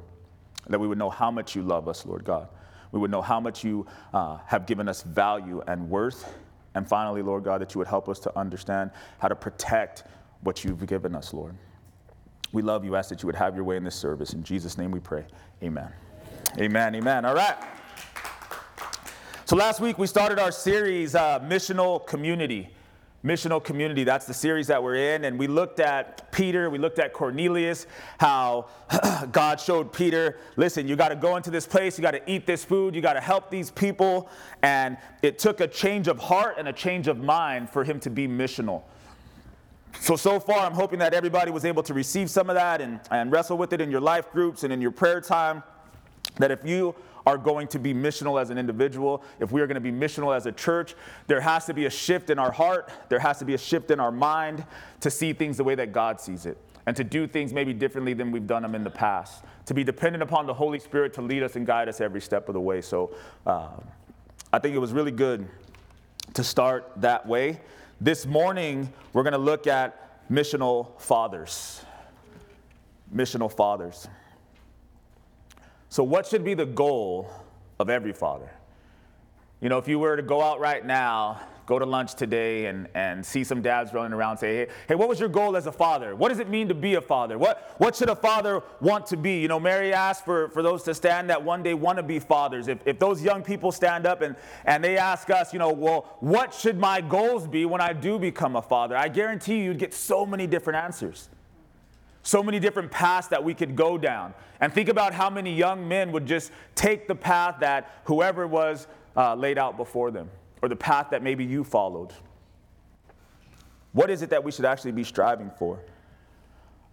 that 0.68 0.80
we 0.80 0.88
would 0.88 0.98
know 0.98 1.10
how 1.10 1.30
much 1.30 1.56
you 1.56 1.62
love 1.62 1.88
us, 1.88 2.06
Lord 2.06 2.24
God. 2.24 2.48
We 2.92 3.00
would 3.00 3.12
know 3.12 3.22
how 3.22 3.40
much 3.40 3.64
you 3.64 3.86
uh, 4.14 4.38
have 4.46 4.66
given 4.66 4.88
us 4.88 5.04
value 5.04 5.62
and 5.68 5.90
worth. 5.90 6.34
And 6.74 6.88
finally, 6.88 7.22
Lord 7.22 7.44
God, 7.44 7.62
that 7.62 7.76
you 7.76 7.80
would 7.80 7.88
help 7.88 8.08
us 8.08 8.20
to 8.20 8.38
understand 8.38 8.92
how 9.20 9.28
to 9.28 9.36
protect 9.36 10.04
what 10.42 10.64
you've 10.64 10.86
given 10.88 11.16
us, 11.16 11.34
Lord. 11.34 11.56
We 12.52 12.62
love 12.62 12.84
you. 12.84 12.96
Ask 12.96 13.10
that 13.10 13.22
you 13.22 13.28
would 13.28 13.36
have 13.36 13.56
your 13.56 13.64
way 13.64 13.78
in 13.78 13.84
this 13.84 13.96
service. 13.96 14.34
In 14.34 14.44
Jesus' 14.44 14.78
name 14.78 14.90
we 14.90 15.00
pray. 15.00 15.26
Amen. 15.62 15.92
Amen. 16.58 16.96
Amen. 16.96 17.26
All 17.26 17.36
right. 17.36 17.56
So 19.46 19.56
last 19.56 19.80
week 19.80 20.00
we 20.00 20.08
started 20.08 20.40
our 20.40 20.52
series, 20.52 21.14
uh, 21.14 21.40
Missional 21.42 22.06
Community. 22.08 22.72
Missional 23.24 23.64
Community, 23.64 24.04
that's 24.04 24.26
the 24.26 24.34
series 24.34 24.66
that 24.68 24.82
we're 24.82 24.96
in. 24.96 25.26
And 25.26 25.38
we 25.38 25.46
looked 25.46 25.80
at 25.80 26.32
Peter, 26.32 26.70
we 26.70 26.80
looked 26.80 26.98
at 26.98 27.14
Cornelius, 27.14 27.86
how 28.20 28.68
God 29.32 29.60
showed 29.60 29.94
Peter, 29.94 30.38
listen, 30.56 30.88
you 30.88 30.96
got 30.96 31.10
to 31.10 31.16
go 31.16 31.36
into 31.36 31.52
this 31.52 31.68
place, 31.68 31.98
you 31.98 32.02
got 32.02 32.12
to 32.12 32.32
eat 32.32 32.48
this 32.48 32.66
food, 32.66 32.96
you 32.96 33.02
got 33.02 33.14
to 33.14 33.22
help 33.22 33.52
these 33.52 33.70
people. 33.70 34.28
And 34.64 34.98
it 35.22 35.38
took 35.38 35.60
a 35.60 35.68
change 35.68 36.08
of 36.08 36.18
heart 36.18 36.56
and 36.58 36.68
a 36.68 36.74
change 36.74 37.08
of 37.08 37.20
mind 37.20 37.70
for 37.70 37.84
him 37.84 38.00
to 38.02 38.10
be 38.10 38.28
missional. 38.28 38.84
So, 40.00 40.16
so 40.16 40.40
far, 40.40 40.66
I'm 40.66 40.74
hoping 40.74 41.00
that 41.00 41.14
everybody 41.14 41.52
was 41.52 41.66
able 41.66 41.84
to 41.84 41.94
receive 41.94 42.30
some 42.30 42.50
of 42.50 42.56
that 42.56 42.82
and, 42.82 43.00
and 43.12 43.32
wrestle 43.32 43.58
with 43.58 43.74
it 43.74 43.82
in 43.82 43.92
your 43.92 44.02
life 44.02 44.32
groups 44.32 44.64
and 44.64 44.74
in 44.74 44.82
your 44.82 44.92
prayer 44.92 45.22
time. 45.22 45.62
That 46.38 46.52
if 46.52 46.64
you 46.64 46.96
are 47.26 47.38
going 47.38 47.68
to 47.68 47.80
be 47.80 47.94
missional 47.94 48.42
as 48.42 48.50
an 48.50 48.58
individual, 48.58 49.24
if 49.40 49.52
we 49.52 49.62
are 49.62 49.68
going 49.68 49.76
to 49.76 49.82
be 49.82 49.92
missional 49.92 50.36
as 50.36 50.46
a 50.46 50.52
church, 50.52 50.96
there 51.28 51.42
has 51.42 51.66
to 51.66 51.74
be 51.74 51.86
a 51.86 51.90
shift 51.90 52.30
in 52.30 52.40
our 52.40 52.52
heart, 52.52 52.90
there 53.10 53.20
has 53.20 53.40
to 53.40 53.46
be 53.46 53.54
a 53.54 53.58
shift 53.58 53.92
in 53.92 54.00
our 54.00 54.12
mind 54.12 54.66
to 55.02 55.12
see 55.12 55.34
things 55.34 55.58
the 55.58 55.64
way 55.64 55.76
that 55.76 55.92
God 55.92 56.20
sees 56.20 56.46
it, 56.46 56.58
and 56.86 56.96
to 56.96 57.04
do 57.04 57.28
things 57.28 57.54
maybe 57.54 57.74
differently 57.74 58.14
than 58.14 58.32
we've 58.32 58.48
done 58.48 58.62
them 58.62 58.74
in 58.74 58.84
the 58.84 58.90
past, 58.90 59.44
to 59.66 59.74
be 59.74 59.84
dependent 59.84 60.24
upon 60.24 60.48
the 60.48 60.54
Holy 60.54 60.80
Spirit 60.80 61.14
to 61.16 61.22
lead 61.22 61.44
us 61.44 61.56
and 61.56 61.68
guide 61.68 61.90
us 61.90 62.02
every 62.02 62.22
step 62.22 62.48
of 62.48 62.54
the 62.54 62.62
way. 62.62 62.82
So 62.82 63.14
uh, 63.46 63.70
I 64.52 64.60
think 64.60 64.76
it 64.76 64.80
was 64.80 64.94
really 64.94 65.12
good 65.12 65.48
to 66.34 66.44
start 66.44 66.92
that 66.98 67.28
way. 67.28 67.60
This 68.02 68.26
morning, 68.26 68.92
we're 69.14 69.24
going 69.24 69.34
to 69.34 69.38
look 69.38 69.68
at 69.68 70.30
missional 70.32 71.00
fathers. 71.00 71.84
Missional 73.14 73.52
fathers. 73.52 74.08
So, 75.90 76.04
what 76.04 76.28
should 76.28 76.44
be 76.44 76.54
the 76.54 76.68
goal 76.68 77.30
of 77.80 77.90
every 77.90 78.14
father? 78.14 78.52
You 79.60 79.70
know, 79.70 79.80
if 79.80 79.88
you 79.88 79.98
were 79.98 80.16
to 80.16 80.22
go 80.22 80.42
out 80.42 80.60
right 80.60 80.86
now, 80.86 81.42
go 81.66 81.78
to 81.80 81.86
lunch 81.86 82.14
today 82.16 82.68
and, 82.68 82.88
and 82.94 83.26
see 83.26 83.44
some 83.44 83.62
dads 83.62 83.94
running 83.94 84.14
around 84.14 84.38
say, 84.38 84.56
hey, 84.56 84.68
hey, 84.88 84.96
what 84.96 85.10
was 85.10 85.20
your 85.20 85.30
goal 85.30 85.58
as 85.58 85.68
a 85.68 85.72
father? 85.72 86.16
What 86.16 86.30
does 86.30 86.40
it 86.40 86.48
mean 86.48 86.68
to 86.70 86.74
be 86.74 86.96
a 86.96 87.02
father? 87.02 87.38
What, 87.38 87.76
what 87.78 87.96
should 87.96 88.10
a 88.10 88.16
father 88.16 88.62
want 88.82 89.06
to 89.08 89.18
be? 89.18 89.40
You 89.42 89.48
know, 89.48 89.60
Mary 89.60 89.94
asked 89.94 90.26
for, 90.26 90.50
for 90.50 90.64
those 90.64 90.82
to 90.84 90.96
stand 90.96 91.30
that 91.30 91.44
one 91.44 91.62
day 91.62 91.74
want 91.74 91.98
to 91.98 92.04
be 92.04 92.20
fathers. 92.20 92.68
If, 92.68 92.80
if 92.86 92.98
those 92.98 93.22
young 93.22 93.44
people 93.44 93.72
stand 93.72 94.08
up 94.08 94.22
and, 94.22 94.36
and 94.66 94.84
they 94.84 94.98
ask 94.98 95.30
us, 95.30 95.54
you 95.54 95.60
know, 95.60 95.72
well, 95.72 96.18
what 96.22 96.54
should 96.54 96.80
my 96.80 97.02
goals 97.02 97.48
be 97.48 97.66
when 97.66 97.82
I 97.82 97.94
do 97.94 98.18
become 98.18 98.56
a 98.56 98.62
father? 98.62 98.96
I 98.96 99.08
guarantee 99.08 99.58
you, 99.58 99.66
you'd 99.66 99.80
get 99.80 99.94
so 99.94 100.26
many 100.26 100.48
different 100.48 100.84
answers 100.84 101.30
so 102.24 102.44
many 102.44 102.60
different 102.60 102.92
paths 102.92 103.28
that 103.30 103.44
we 103.44 103.54
could 103.54 103.76
go 103.76 103.98
down. 103.98 104.34
And 104.62 104.74
think 104.74 104.90
about 104.90 105.14
how 105.14 105.30
many 105.30 105.54
young 105.54 105.88
men 105.88 106.12
would 106.12 106.26
just 106.26 106.52
take 106.76 107.08
the 107.08 107.16
path 107.16 107.58
that 107.62 108.02
whoever 108.06 108.46
was 108.46 108.88
uh, 109.16 109.36
laid 109.36 109.58
out 109.58 109.78
before 109.78 110.12
them, 110.12 110.30
or 110.62 110.70
the 110.70 110.76
path 110.76 111.08
that 111.12 111.24
maybe 111.24 111.46
you 111.46 111.64
followed. 111.64 112.14
What 113.94 114.10
is 114.10 114.22
it 114.22 114.30
that 114.30 114.44
we 114.44 114.52
should 114.52 114.66
actually 114.66 114.92
be 114.92 115.04
striving 115.04 115.52
for? 115.58 115.80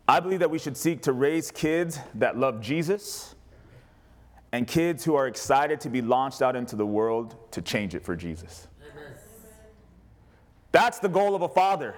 I 0.08 0.20
believe 0.20 0.38
that 0.38 0.50
we 0.50 0.58
should 0.58 0.76
seek 0.76 1.02
to 1.02 1.12
raise 1.12 1.50
kids 1.50 1.98
that 2.14 2.38
love 2.38 2.60
Jesus 2.60 3.34
and 4.52 4.66
kids 4.66 5.04
who 5.04 5.16
are 5.16 5.26
excited 5.26 5.80
to 5.80 5.90
be 5.90 6.00
launched 6.00 6.40
out 6.40 6.54
into 6.54 6.76
the 6.76 6.86
world 6.86 7.36
to 7.50 7.60
change 7.60 7.94
it 7.94 8.04
for 8.04 8.14
Jesus. 8.14 8.68
That's 10.72 10.98
the 10.98 11.08
goal 11.08 11.34
of 11.34 11.42
a 11.42 11.48
father. 11.48 11.94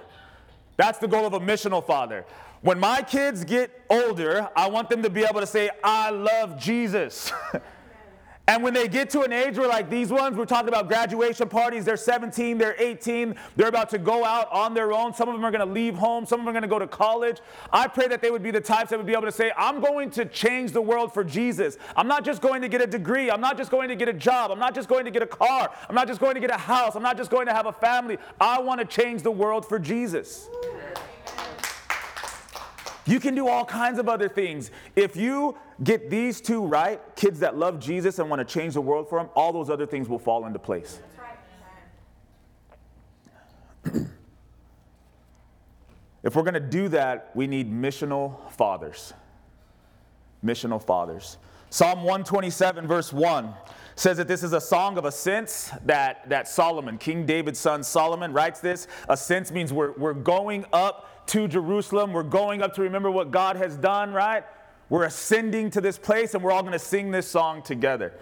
That's 0.77 0.99
the 0.99 1.07
goal 1.07 1.25
of 1.25 1.33
a 1.33 1.39
missional 1.39 1.85
father. 1.85 2.25
When 2.61 2.77
my 2.77 3.01
kids 3.01 3.45
get 3.45 3.85
older, 3.89 4.49
I 4.53 4.67
want 4.67 4.89
them 4.89 5.01
to 5.03 5.09
be 5.09 5.23
able 5.23 5.39
to 5.39 5.47
say, 5.47 5.69
I 5.81 6.09
love 6.09 6.59
Jesus. 6.59 7.31
and 8.49 8.61
when 8.61 8.73
they 8.73 8.89
get 8.89 9.09
to 9.11 9.21
an 9.21 9.31
age 9.31 9.57
where, 9.57 9.69
like 9.69 9.89
these 9.89 10.09
ones, 10.09 10.35
we're 10.35 10.43
talking 10.43 10.67
about 10.67 10.89
graduation 10.89 11.47
parties, 11.47 11.85
they're 11.85 11.95
17, 11.95 12.57
they're 12.57 12.75
18, 12.77 13.35
they're 13.55 13.69
about 13.69 13.89
to 13.91 13.97
go 13.97 14.25
out 14.25 14.51
on 14.51 14.73
their 14.73 14.91
own. 14.91 15.13
Some 15.13 15.29
of 15.29 15.35
them 15.35 15.45
are 15.45 15.51
going 15.51 15.65
to 15.65 15.73
leave 15.73 15.95
home, 15.95 16.25
some 16.25 16.41
of 16.41 16.45
them 16.45 16.49
are 16.49 16.51
going 16.51 16.63
to 16.63 16.67
go 16.67 16.79
to 16.79 16.87
college. 16.87 17.39
I 17.71 17.87
pray 17.87 18.09
that 18.09 18.21
they 18.21 18.29
would 18.29 18.43
be 18.43 18.51
the 18.51 18.59
types 18.59 18.89
that 18.89 18.97
would 18.97 19.07
be 19.07 19.13
able 19.13 19.23
to 19.23 19.31
say, 19.31 19.53
I'm 19.55 19.79
going 19.79 20.09
to 20.11 20.25
change 20.25 20.73
the 20.73 20.81
world 20.81 21.13
for 21.13 21.23
Jesus. 21.23 21.77
I'm 21.95 22.09
not 22.09 22.25
just 22.25 22.41
going 22.41 22.61
to 22.61 22.67
get 22.67 22.81
a 22.81 22.87
degree, 22.87 23.31
I'm 23.31 23.41
not 23.41 23.55
just 23.55 23.71
going 23.71 23.87
to 23.87 23.95
get 23.95 24.09
a 24.09 24.13
job, 24.13 24.51
I'm 24.51 24.59
not 24.59 24.75
just 24.75 24.89
going 24.89 25.05
to 25.05 25.11
get 25.11 25.23
a 25.23 25.27
car, 25.27 25.71
I'm 25.87 25.95
not 25.95 26.07
just 26.09 26.19
going 26.19 26.33
to 26.33 26.41
get 26.41 26.51
a 26.51 26.57
house, 26.57 26.97
I'm 26.97 27.03
not 27.03 27.15
just 27.15 27.31
going 27.31 27.45
to 27.47 27.53
have 27.53 27.67
a 27.67 27.73
family. 27.73 28.17
I 28.41 28.59
want 28.59 28.81
to 28.81 28.85
change 28.85 29.21
the 29.21 29.31
world 29.31 29.65
for 29.65 29.79
Jesus. 29.79 30.49
You 33.09 33.19
can 33.19 33.33
do 33.33 33.47
all 33.47 33.65
kinds 33.65 33.97
of 33.97 34.07
other 34.07 34.29
things. 34.29 34.69
If 34.95 35.17
you 35.17 35.57
get 35.83 36.11
these 36.11 36.39
two 36.41 36.63
right, 36.63 37.01
kids 37.15 37.39
that 37.39 37.57
love 37.57 37.79
Jesus 37.79 38.19
and 38.19 38.29
want 38.29 38.39
to 38.39 38.45
change 38.45 38.75
the 38.75 38.81
world 38.81 39.09
for 39.09 39.17
them, 39.17 39.31
all 39.35 39.51
those 39.51 39.71
other 39.71 39.87
things 39.87 40.07
will 40.07 40.19
fall 40.19 40.45
into 40.45 40.59
place. 40.59 40.99
if 46.23 46.35
we're 46.35 46.43
going 46.43 46.53
to 46.53 46.59
do 46.59 46.87
that, 46.89 47.31
we 47.33 47.47
need 47.47 47.73
missional 47.73 48.47
fathers. 48.51 49.11
Missional 50.45 50.79
fathers. 50.79 51.37
Psalm 51.71 52.03
127, 52.03 52.85
verse 52.85 53.11
1 53.11 53.55
says 53.95 54.17
that 54.17 54.27
this 54.27 54.43
is 54.43 54.53
a 54.53 54.61
song 54.61 54.99
of 54.99 55.05
ascents 55.05 55.71
that, 55.83 56.29
that 56.29 56.47
Solomon, 56.47 56.99
King 56.99 57.25
David's 57.25 57.59
son 57.59 57.83
Solomon, 57.83 58.33
writes 58.33 58.59
this. 58.59 58.87
Ascents 59.09 59.51
means 59.51 59.73
we're, 59.73 59.93
we're 59.93 60.13
going 60.13 60.65
up 60.71 61.08
to 61.29 61.47
Jerusalem. 61.47 62.11
We're 62.11 62.23
going 62.23 62.61
up 62.61 62.73
to 62.75 62.81
remember 62.81 63.11
what 63.11 63.31
God 63.31 63.55
has 63.55 63.77
done, 63.77 64.13
right? 64.13 64.43
We're 64.89 65.05
ascending 65.05 65.69
to 65.71 65.81
this 65.81 65.97
place 65.97 66.33
and 66.33 66.43
we're 66.43 66.51
all 66.51 66.63
going 66.63 66.73
to 66.73 66.79
sing 66.79 67.11
this 67.11 67.27
song 67.27 67.61
together. 67.61 68.13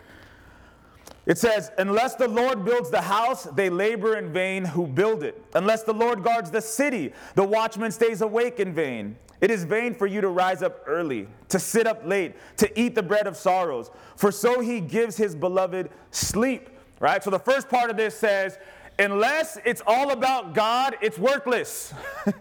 It 1.25 1.37
says, 1.37 1.71
Unless 1.77 2.15
the 2.15 2.27
Lord 2.27 2.65
builds 2.65 2.89
the 2.89 3.01
house, 3.01 3.43
they 3.43 3.69
labor 3.69 4.17
in 4.17 4.31
vain 4.33 4.65
who 4.65 4.87
build 4.87 5.23
it. 5.23 5.41
Unless 5.53 5.83
the 5.83 5.93
Lord 5.93 6.23
guards 6.23 6.51
the 6.51 6.61
city, 6.61 7.13
the 7.35 7.43
watchman 7.43 7.91
stays 7.91 8.21
awake 8.21 8.59
in 8.59 8.73
vain. 8.73 9.17
It 9.39 9.51
is 9.51 9.63
vain 9.63 9.93
for 9.93 10.07
you 10.07 10.19
to 10.21 10.29
rise 10.29 10.61
up 10.61 10.83
early, 10.87 11.27
to 11.49 11.59
sit 11.59 11.85
up 11.85 12.05
late, 12.05 12.35
to 12.57 12.79
eat 12.79 12.95
the 12.95 13.03
bread 13.03 13.27
of 13.27 13.37
sorrows, 13.37 13.91
for 14.15 14.31
so 14.31 14.61
he 14.61 14.79
gives 14.79 15.15
his 15.15 15.35
beloved 15.35 15.89
sleep. 16.11 16.69
Right? 16.99 17.23
So 17.23 17.29
the 17.29 17.39
first 17.39 17.69
part 17.69 17.89
of 17.89 17.95
this 17.97 18.17
says, 18.17 18.57
Unless 18.99 19.59
it's 19.63 19.81
all 19.85 20.11
about 20.11 20.53
God, 20.53 20.97
it's 21.01 21.19
worthless. 21.19 21.93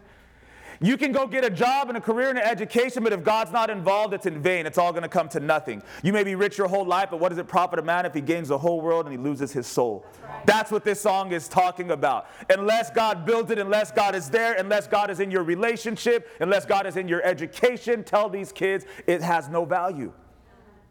You 0.80 0.96
can 0.96 1.12
go 1.12 1.26
get 1.26 1.44
a 1.44 1.50
job 1.50 1.88
and 1.88 1.96
a 1.96 2.00
career 2.00 2.28
and 2.28 2.38
an 2.38 2.44
education, 2.44 3.02
but 3.02 3.12
if 3.12 3.24
God's 3.24 3.52
not 3.52 3.70
involved, 3.70 4.12
it's 4.12 4.26
in 4.26 4.42
vain. 4.42 4.66
It's 4.66 4.78
all 4.78 4.92
going 4.92 5.02
to 5.02 5.08
come 5.08 5.28
to 5.30 5.40
nothing. 5.40 5.82
You 6.02 6.12
may 6.12 6.24
be 6.24 6.34
rich 6.34 6.58
your 6.58 6.68
whole 6.68 6.84
life, 6.84 7.08
but 7.10 7.20
what 7.20 7.30
does 7.30 7.38
it 7.38 7.48
profit 7.48 7.78
a 7.78 7.82
man 7.82 8.06
if 8.06 8.14
he 8.14 8.20
gains 8.20 8.48
the 8.48 8.58
whole 8.58 8.80
world 8.80 9.06
and 9.06 9.12
he 9.12 9.18
loses 9.18 9.52
his 9.52 9.66
soul? 9.66 10.04
That's, 10.06 10.22
right. 10.22 10.46
That's 10.46 10.70
what 10.70 10.84
this 10.84 11.00
song 11.00 11.32
is 11.32 11.48
talking 11.48 11.90
about. 11.90 12.28
Unless 12.50 12.90
God 12.90 13.24
builds 13.24 13.50
it, 13.50 13.58
unless 13.58 13.90
God 13.90 14.14
is 14.14 14.28
there, 14.28 14.54
unless 14.54 14.86
God 14.86 15.10
is 15.10 15.20
in 15.20 15.30
your 15.30 15.44
relationship, 15.44 16.28
unless 16.40 16.66
God 16.66 16.86
is 16.86 16.96
in 16.96 17.08
your 17.08 17.22
education, 17.22 18.04
tell 18.04 18.28
these 18.28 18.52
kids 18.52 18.84
it 19.06 19.22
has 19.22 19.48
no 19.48 19.64
value. 19.64 20.12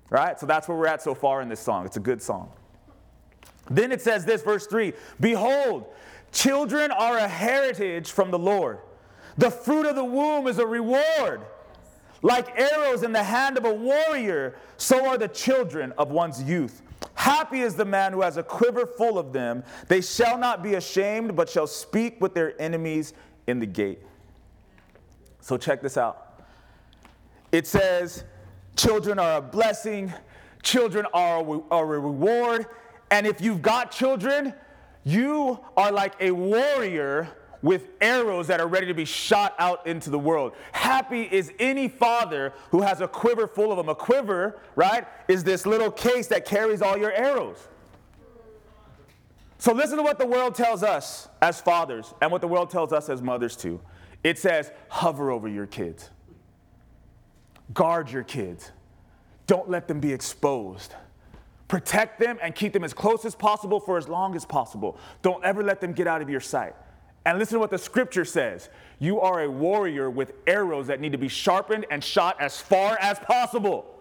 Right? 0.10 0.39
So 0.39 0.45
that's 0.45 0.67
where 0.67 0.78
we're 0.78 0.88
at 0.88 1.02
so 1.02 1.15
far 1.15 1.41
in 1.41 1.50
this 1.50 1.60
song. 1.60 1.86
It's 1.86 1.98
a 1.98 2.02
good 2.02 2.21
song. 2.21 2.52
Then 3.69 3.91
it 3.91 4.02
says 4.02 4.26
this, 4.26 4.41
verse 4.41 4.67
3 4.67 4.93
Behold, 5.19 5.86
children 6.32 6.91
are 6.91 7.17
a 7.17 7.28
heritage 7.28 8.12
from 8.12 8.32
the 8.32 8.39
Lord. 8.39 8.80
The 9.38 9.52
fruit 9.52 9.86
of 9.86 9.95
the 9.95 10.06
womb 10.06 10.48
is 10.48 10.60
a 10.60 10.65
reward. 10.65 11.41
Like 12.21 12.60
arrows 12.60 13.04
in 13.04 13.12
the 13.12 13.24
hand 13.24 13.58
of 13.58 13.65
a 13.65 13.74
warrior, 13.74 14.56
so 14.78 15.06
are 15.08 15.17
the 15.17 15.28
children 15.28 15.93
of 15.98 16.10
one's 16.12 16.41
youth. 16.41 16.82
Happy 17.13 17.62
is 17.62 17.76
the 17.76 17.86
man 17.86 18.13
who 18.13 18.21
has 18.21 18.38
a 18.38 18.43
quiver 18.43 18.86
full 18.86 19.19
of 19.19 19.32
them. 19.32 19.63
They 19.88 20.02
shall 20.02 20.38
not 20.38 20.63
be 20.63 20.76
ashamed, 20.76 21.36
but 21.36 21.50
shall 21.50 21.67
speak 21.67 22.19
with 22.21 22.34
their 22.34 22.60
enemies 22.60 23.13
in 23.48 23.60
the 23.60 23.65
gate. 23.65 24.00
So, 25.41 25.58
check 25.58 25.82
this 25.82 25.98
out. 25.98 26.41
It 27.52 27.67
says, 27.67 28.24
Children 28.76 29.19
are 29.19 29.38
a 29.38 29.41
blessing, 29.41 30.13
children 30.63 31.06
are 31.13 31.39
a, 31.71 31.86
reward. 31.86 32.65
And 33.12 33.26
if 33.26 33.39
you've 33.39 33.62
got 33.62 33.91
children, 33.91 34.54
you 35.04 35.60
are 35.78 35.91
like 35.91 36.15
a 36.19 36.32
warrior 36.32 37.30
with 37.62 37.88
arrows 38.02 38.48
that 38.48 38.60
are 38.60 38.68
ready 38.68 38.88
to 38.88 38.94
be 38.94 39.06
shot 39.06 39.56
out 39.60 39.86
into 39.88 40.10
the 40.10 40.20
world. 40.20 40.54
Happy 40.72 41.24
is 41.24 41.52
any 41.60 41.88
father 41.88 42.54
who 42.72 42.82
has 42.82 43.02
a 43.02 43.08
quiver 43.08 43.48
full 43.48 43.72
of 43.72 43.78
them. 43.78 43.89
A 43.89 43.96
quiver, 43.96 44.60
right, 44.76 45.06
is 45.28 45.44
this 45.44 45.65
little 45.65 45.91
case 45.91 46.28
that 46.28 46.46
carries 46.46 46.82
all 46.82 46.98
your 46.98 47.12
arrows. 47.12 47.68
So 49.58 49.74
listen 49.74 49.98
to 49.98 50.04
what 50.04 50.20
the 50.20 50.28
world 50.28 50.54
tells 50.54 50.84
us 50.84 51.28
as 51.41 51.62
fathers 51.62 52.13
and 52.22 52.32
what 52.32 52.41
the 52.41 52.48
world 52.48 52.70
tells 52.70 52.94
us 52.94 53.10
as 53.10 53.22
mothers 53.22 53.56
too. 53.56 53.82
It 54.24 54.38
says, 54.38 54.72
hover 54.89 55.32
over 55.32 55.48
your 55.48 55.65
kids, 55.65 56.10
guard 57.74 58.12
your 58.12 58.24
kids, 58.24 58.72
don't 59.48 59.70
let 59.70 59.88
them 59.88 60.00
be 60.00 60.12
exposed. 60.12 60.94
Protect 61.68 62.20
them 62.20 62.38
and 62.41 62.54
keep 62.54 62.74
them 62.74 62.84
as 62.84 62.94
close 62.94 63.26
as 63.26 63.34
possible 63.34 63.80
for 63.80 63.98
as 63.98 64.08
long 64.08 64.36
as 64.36 64.46
possible. 64.46 65.00
Don't 65.22 65.44
ever 65.44 65.63
let 65.63 65.82
them 65.82 65.94
get 65.94 66.06
out 66.06 66.22
of 66.22 66.30
your 66.30 66.39
sight. 66.39 66.76
And 67.26 67.40
listen 67.40 67.56
to 67.56 67.60
what 67.60 67.72
the 67.72 67.78
scripture 67.78 68.26
says. 68.26 68.70
You 69.00 69.20
are 69.20 69.42
a 69.42 69.50
warrior 69.50 70.10
with 70.10 70.34
arrows 70.48 70.88
that 70.88 71.00
need 71.02 71.12
to 71.12 71.18
be 71.18 71.28
sharpened 71.28 71.86
and 71.90 72.04
shot 72.04 72.40
as 72.40 72.62
far 72.62 72.98
as 73.02 73.20
possible. 73.20 73.92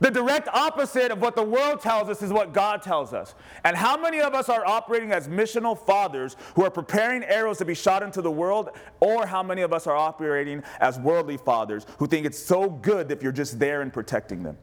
The 0.00 0.10
direct 0.10 0.48
opposite 0.48 1.10
of 1.12 1.20
what 1.20 1.36
the 1.36 1.42
world 1.42 1.80
tells 1.80 2.08
us 2.08 2.22
is 2.22 2.32
what 2.32 2.54
God 2.54 2.80
tells 2.80 3.12
us. 3.12 3.34
And 3.64 3.76
how 3.76 3.98
many 3.98 4.20
of 4.20 4.34
us 4.34 4.48
are 4.48 4.66
operating 4.66 5.12
as 5.12 5.28
missional 5.28 5.78
fathers 5.78 6.36
who 6.54 6.64
are 6.64 6.70
preparing 6.70 7.22
arrows 7.24 7.58
to 7.58 7.66
be 7.66 7.74
shot 7.74 8.02
into 8.02 8.22
the 8.22 8.30
world? 8.30 8.70
Or 9.00 9.26
how 9.26 9.42
many 9.42 9.60
of 9.60 9.74
us 9.74 9.86
are 9.86 9.96
operating 9.96 10.62
as 10.80 10.98
worldly 10.98 11.36
fathers 11.36 11.84
who 11.98 12.06
think 12.06 12.24
it's 12.24 12.38
so 12.38 12.70
good 12.70 13.12
if 13.12 13.22
you're 13.22 13.30
just 13.30 13.58
there 13.58 13.82
and 13.82 13.92
protecting 13.92 14.42
them? 14.42 14.56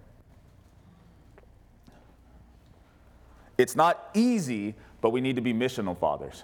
It's 3.60 3.76
not 3.76 4.10
easy, 4.16 4.74
but 5.02 5.12
we 5.12 5.22
need 5.22 5.36
to 5.36 5.42
be 5.42 5.54
missional 5.54 5.98
fathers. 5.98 6.44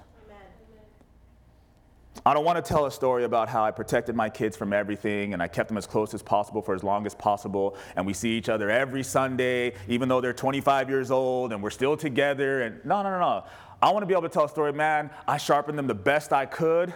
I 2.26 2.34
don't 2.34 2.46
want 2.46 2.64
to 2.64 2.68
tell 2.68 2.86
a 2.86 2.92
story 2.92 3.26
about 3.26 3.50
how 3.50 3.66
I 3.66 3.72
protected 3.72 4.16
my 4.16 4.30
kids 4.30 4.56
from 4.56 4.72
everything 4.72 5.34
and 5.34 5.42
I 5.42 5.48
kept 5.48 5.68
them 5.68 5.78
as 5.78 5.86
close 5.86 6.14
as 6.14 6.22
possible 6.22 6.62
for 6.62 6.74
as 6.74 6.84
long 6.84 7.06
as 7.06 7.14
possible. 7.14 7.76
And 7.96 8.06
we 8.06 8.14
see 8.14 8.38
each 8.38 8.50
other 8.50 8.70
every 8.70 9.04
Sunday, 9.04 9.74
even 9.90 10.08
though 10.08 10.22
they're 10.22 10.32
25 10.32 10.90
years 10.90 11.12
old 11.12 11.52
and 11.52 11.62
we're 11.62 11.70
still 11.70 11.98
together. 11.98 12.62
And 12.62 12.84
no, 12.86 13.04
no, 13.04 13.10
no, 13.10 13.20
no. 13.20 13.44
I 13.82 13.92
want 13.92 14.04
to 14.04 14.08
be 14.08 14.14
able 14.14 14.24
to 14.24 14.30
tell 14.30 14.46
a 14.46 14.50
story, 14.50 14.72
man. 14.72 15.10
I 15.28 15.38
sharpened 15.38 15.78
them 15.78 15.88
the 15.88 15.96
best 15.96 16.32
I 16.32 16.46
could. 16.46 16.94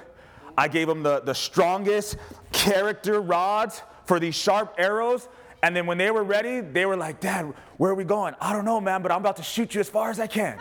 I 0.58 0.70
gave 0.70 0.88
them 0.88 1.04
the, 1.04 1.20
the 1.20 1.36
strongest 1.36 2.18
character 2.54 3.20
rods 3.20 3.82
for 4.06 4.20
these 4.20 4.36
sharp 4.36 4.76
arrows. 4.78 5.28
And 5.62 5.76
then 5.76 5.86
when 5.86 5.98
they 5.98 6.12
were 6.12 6.24
ready, 6.24 6.62
they 6.62 6.86
were 6.86 6.96
like, 6.96 7.20
Dad, 7.20 7.54
where 7.78 7.92
are 7.92 7.96
we 7.96 8.06
going? 8.06 8.36
I 8.40 8.54
don't 8.54 8.66
know, 8.66 8.80
man, 8.80 9.02
but 9.02 9.12
I'm 9.12 9.20
about 9.20 9.38
to 9.38 9.44
shoot 9.44 9.76
you 9.76 9.82
as 9.82 9.90
far 9.90 10.10
as 10.10 10.20
I 10.20 10.28
can. 10.28 10.58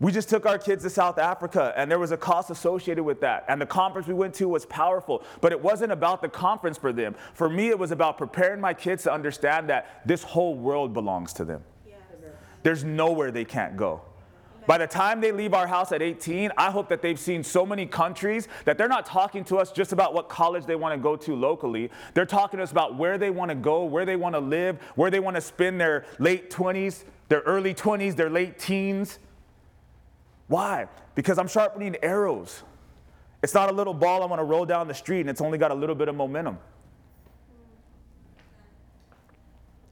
We 0.00 0.10
just 0.10 0.28
took 0.28 0.44
our 0.44 0.58
kids 0.58 0.82
to 0.82 0.90
South 0.90 1.18
Africa, 1.18 1.72
and 1.76 1.90
there 1.90 1.98
was 1.98 2.10
a 2.10 2.16
cost 2.16 2.50
associated 2.50 3.04
with 3.04 3.20
that. 3.20 3.44
And 3.48 3.60
the 3.60 3.66
conference 3.66 4.08
we 4.08 4.14
went 4.14 4.34
to 4.34 4.48
was 4.48 4.66
powerful, 4.66 5.22
but 5.40 5.52
it 5.52 5.62
wasn't 5.62 5.92
about 5.92 6.20
the 6.20 6.28
conference 6.28 6.76
for 6.76 6.92
them. 6.92 7.14
For 7.32 7.48
me, 7.48 7.68
it 7.68 7.78
was 7.78 7.92
about 7.92 8.18
preparing 8.18 8.60
my 8.60 8.74
kids 8.74 9.04
to 9.04 9.12
understand 9.12 9.68
that 9.68 10.02
this 10.04 10.22
whole 10.22 10.56
world 10.56 10.92
belongs 10.92 11.32
to 11.34 11.44
them. 11.44 11.62
There's 12.64 12.82
nowhere 12.82 13.30
they 13.30 13.44
can't 13.44 13.76
go. 13.76 14.00
By 14.66 14.78
the 14.78 14.86
time 14.86 15.20
they 15.20 15.30
leave 15.30 15.52
our 15.52 15.66
house 15.66 15.92
at 15.92 16.00
18, 16.00 16.50
I 16.56 16.70
hope 16.70 16.88
that 16.88 17.02
they've 17.02 17.20
seen 17.20 17.44
so 17.44 17.66
many 17.66 17.84
countries 17.84 18.48
that 18.64 18.78
they're 18.78 18.88
not 18.88 19.04
talking 19.04 19.44
to 19.44 19.58
us 19.58 19.70
just 19.70 19.92
about 19.92 20.14
what 20.14 20.30
college 20.30 20.64
they 20.64 20.74
want 20.74 20.94
to 20.94 20.98
go 20.98 21.16
to 21.16 21.36
locally. 21.36 21.90
They're 22.14 22.24
talking 22.24 22.56
to 22.56 22.62
us 22.62 22.72
about 22.72 22.96
where 22.96 23.18
they 23.18 23.28
want 23.28 23.50
to 23.50 23.54
go, 23.54 23.84
where 23.84 24.06
they 24.06 24.16
want 24.16 24.34
to 24.34 24.40
live, 24.40 24.80
where 24.94 25.10
they 25.10 25.20
want 25.20 25.36
to 25.36 25.42
spend 25.42 25.78
their 25.78 26.06
late 26.18 26.50
20s, 26.50 27.04
their 27.28 27.40
early 27.40 27.74
20s, 27.74 28.16
their 28.16 28.30
late 28.30 28.58
teens. 28.58 29.18
Why? 30.48 30.88
Because 31.14 31.38
I'm 31.38 31.48
sharpening 31.48 31.96
arrows. 32.02 32.62
It's 33.42 33.54
not 33.54 33.70
a 33.70 33.72
little 33.72 33.94
ball 33.94 34.22
I 34.22 34.26
want 34.26 34.40
to 34.40 34.44
roll 34.44 34.64
down 34.64 34.88
the 34.88 34.94
street 34.94 35.20
and 35.20 35.30
it's 35.30 35.40
only 35.40 35.58
got 35.58 35.70
a 35.70 35.74
little 35.74 35.94
bit 35.94 36.08
of 36.08 36.14
momentum. 36.14 36.58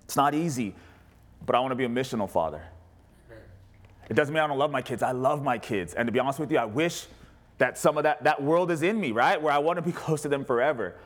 It's 0.04 0.16
not 0.16 0.34
easy, 0.34 0.74
but 1.44 1.54
I 1.54 1.60
want 1.60 1.72
to 1.72 1.76
be 1.76 1.84
a 1.84 1.88
missional 1.88 2.28
father. 2.28 2.62
It 4.08 4.14
doesn't 4.14 4.34
mean 4.34 4.42
I 4.42 4.46
don't 4.46 4.58
love 4.58 4.70
my 4.70 4.82
kids. 4.82 5.02
I 5.02 5.12
love 5.12 5.42
my 5.42 5.58
kids. 5.58 5.94
And 5.94 6.06
to 6.06 6.12
be 6.12 6.18
honest 6.18 6.38
with 6.38 6.50
you, 6.50 6.58
I 6.58 6.64
wish 6.64 7.06
that 7.58 7.78
some 7.78 7.96
of 7.96 8.02
that, 8.02 8.24
that 8.24 8.42
world 8.42 8.70
is 8.70 8.82
in 8.82 9.00
me, 9.00 9.12
right? 9.12 9.40
Where 9.40 9.52
I 9.52 9.58
want 9.58 9.76
to 9.76 9.82
be 9.82 9.92
close 10.02 10.22
to 10.22 10.28
them 10.28 10.44
forever. 10.44 10.96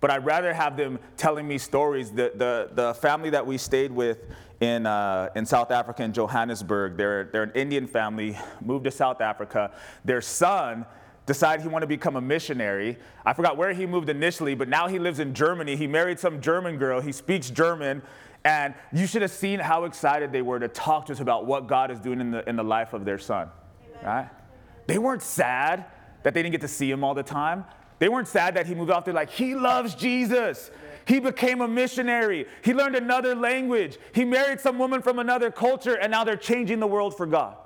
But 0.00 0.10
I'd 0.10 0.24
rather 0.24 0.52
have 0.54 0.76
them 0.76 0.98
telling 1.16 1.46
me 1.46 1.58
stories. 1.58 2.10
The, 2.10 2.32
the, 2.34 2.70
the 2.72 2.94
family 2.94 3.30
that 3.30 3.46
we 3.46 3.58
stayed 3.58 3.92
with 3.92 4.18
in, 4.60 4.86
uh, 4.86 5.28
in 5.36 5.44
South 5.44 5.70
Africa, 5.70 6.02
in 6.02 6.12
Johannesburg, 6.12 6.96
they're, 6.96 7.24
they're 7.32 7.42
an 7.42 7.52
Indian 7.54 7.86
family, 7.86 8.38
moved 8.60 8.84
to 8.84 8.90
South 8.90 9.20
Africa. 9.20 9.72
Their 10.04 10.20
son 10.20 10.86
decided 11.26 11.62
he 11.62 11.68
wanted 11.68 11.84
to 11.84 11.88
become 11.88 12.16
a 12.16 12.20
missionary. 12.20 12.96
I 13.24 13.34
forgot 13.34 13.56
where 13.56 13.72
he 13.72 13.86
moved 13.86 14.08
initially, 14.08 14.54
but 14.54 14.68
now 14.68 14.88
he 14.88 14.98
lives 14.98 15.20
in 15.20 15.34
Germany. 15.34 15.76
He 15.76 15.86
married 15.86 16.18
some 16.18 16.40
German 16.40 16.76
girl. 16.76 17.00
He 17.00 17.12
speaks 17.12 17.50
German. 17.50 18.02
And 18.44 18.74
you 18.92 19.06
should 19.06 19.22
have 19.22 19.30
seen 19.30 19.60
how 19.60 19.84
excited 19.84 20.32
they 20.32 20.42
were 20.42 20.58
to 20.58 20.68
talk 20.68 21.06
to 21.06 21.12
us 21.12 21.20
about 21.20 21.46
what 21.46 21.66
God 21.66 21.90
is 21.90 22.00
doing 22.00 22.20
in 22.20 22.30
the, 22.30 22.48
in 22.48 22.56
the 22.56 22.64
life 22.64 22.94
of 22.94 23.04
their 23.04 23.18
son. 23.18 23.50
Amen. 24.00 24.04
Right? 24.04 24.28
They 24.86 24.98
weren't 24.98 25.22
sad 25.22 25.84
that 26.22 26.34
they 26.34 26.42
didn't 26.42 26.52
get 26.52 26.62
to 26.62 26.68
see 26.68 26.90
him 26.90 27.04
all 27.04 27.14
the 27.14 27.22
time. 27.22 27.64
They 28.00 28.08
weren't 28.08 28.28
sad 28.28 28.54
that 28.54 28.66
he 28.66 28.74
moved 28.74 28.90
off. 28.90 29.04
They're 29.04 29.14
like, 29.14 29.30
he 29.30 29.54
loves 29.54 29.94
Jesus. 29.94 30.70
He 31.06 31.20
became 31.20 31.60
a 31.60 31.68
missionary. 31.68 32.46
He 32.64 32.72
learned 32.72 32.96
another 32.96 33.34
language. 33.34 33.98
He 34.14 34.24
married 34.24 34.58
some 34.58 34.78
woman 34.78 35.02
from 35.02 35.18
another 35.18 35.50
culture, 35.50 35.94
and 35.94 36.10
now 36.10 36.24
they're 36.24 36.36
changing 36.36 36.80
the 36.80 36.86
world 36.86 37.16
for 37.16 37.26
God. 37.26 37.56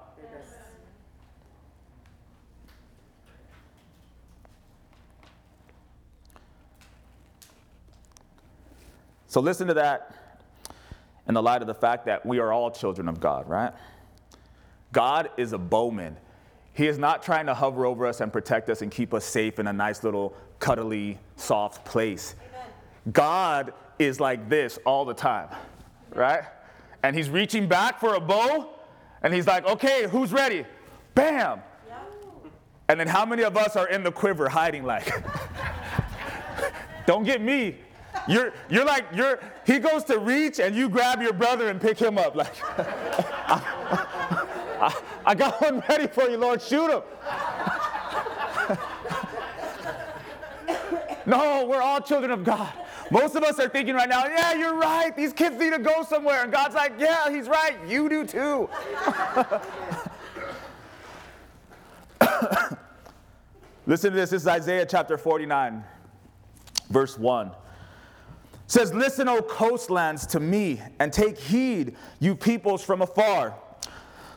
So 9.29 9.41
listen 9.41 9.69
to 9.69 9.75
that 9.75 10.15
in 11.27 11.35
the 11.35 11.43
light 11.43 11.61
of 11.61 11.67
the 11.67 11.75
fact 11.75 12.07
that 12.07 12.27
we 12.27 12.39
are 12.39 12.53
all 12.53 12.71
children 12.71 13.09
of 13.09 13.21
God, 13.21 13.49
right? 13.49 13.73
God 14.93 15.31
is 15.37 15.53
a 15.53 15.59
bowman. 15.59 16.17
He 16.75 16.89
is 16.89 16.99
not 16.99 17.23
trying 17.23 17.47
to 17.47 17.55
hover 17.55 17.87
over 17.87 18.05
us 18.05 18.21
and 18.21 18.33
protect 18.33 18.69
us 18.69 18.83
and 18.83 18.91
keep 18.91 19.15
us 19.15 19.25
safe 19.25 19.59
in 19.59 19.69
a 19.69 19.73
nice 19.73 20.03
little 20.03 20.35
cuddly, 20.59 21.19
soft 21.37 21.85
place. 21.85 22.35
Amen. 22.51 22.69
God 23.13 23.73
is 23.99 24.19
like 24.19 24.49
this 24.49 24.79
all 24.85 25.05
the 25.05 25.15
time, 25.15 25.49
right? 26.15 26.43
And 27.05 27.17
he's 27.17 27.31
reaching 27.31 27.69
back 27.69 28.01
for 28.01 28.15
a 28.15 28.21
bow, 28.21 28.71
and 29.23 29.33
he's 29.33 29.47
like, 29.47 29.65
okay, 29.67 30.09
who's 30.09 30.33
ready? 30.33 30.67
Bam! 31.15 31.61
And 32.89 33.01
then 33.01 33.07
how 33.07 33.25
many 33.25 33.45
of 33.45 33.57
us 33.57 33.77
are 33.77 33.89
in 33.89 34.03
the 34.03 34.13
quiver 34.13 34.49
hiding 34.49 34.85
like, 34.85 35.11
don't 37.07 37.25
get 37.25 37.41
me. 37.41 37.77
You're, 38.29 38.53
you're 38.69 38.85
like, 38.85 39.07
you're, 39.15 39.41
he 39.67 39.79
goes 39.79 40.05
to 40.05 40.19
reach 40.19 40.61
and 40.61 40.75
you 40.75 40.89
grab 40.89 41.23
your 41.23 41.33
brother 41.33 41.69
and 41.69 41.81
pick 41.81 41.99
him 41.99 42.19
up. 42.19 42.35
Like, 42.35 42.55
I, 44.85 44.95
I 45.27 45.35
got 45.35 45.61
one 45.61 45.83
ready 45.89 46.07
for 46.07 46.29
you, 46.29 46.37
Lord. 46.37 46.63
Shoot 46.63 46.91
him. 46.91 47.03
no, 51.27 51.67
we're 51.67 51.83
all 51.83 52.01
children 52.01 52.31
of 52.31 52.45
God. 52.45 52.73
Most 53.11 53.35
of 53.37 53.43
us 53.43 53.59
are 53.59 53.69
thinking 53.69 53.95
right 53.95 54.09
now, 54.09 54.25
yeah, 54.27 54.55
you're 54.55 54.77
right. 54.77 55.15
These 55.17 55.33
kids 55.33 55.59
need 55.59 55.73
to 55.73 55.79
go 55.79 56.03
somewhere. 56.05 56.43
And 56.43 56.53
God's 56.53 56.75
like, 56.75 56.93
yeah, 56.99 57.31
he's 57.31 57.49
right. 57.49 57.77
You 57.87 58.09
do 58.09 58.25
too. 58.25 58.69
Listen 63.87 64.11
to 64.13 64.17
this. 64.17 64.31
This 64.31 64.43
is 64.43 64.49
Isaiah 64.49 64.87
chapter 64.87 65.19
49, 65.19 65.85
verse 66.89 67.19
1. 67.19 67.49
It 67.49 67.55
says, 68.67 68.95
Listen, 68.95 69.29
O 69.29 69.43
coastlands, 69.43 70.27
to 70.29 70.41
me, 70.41 70.81
and 70.99 71.13
take 71.13 71.37
heed, 71.39 71.95
you 72.19 72.35
peoples 72.35 72.83
from 72.83 73.03
afar. 73.03 73.55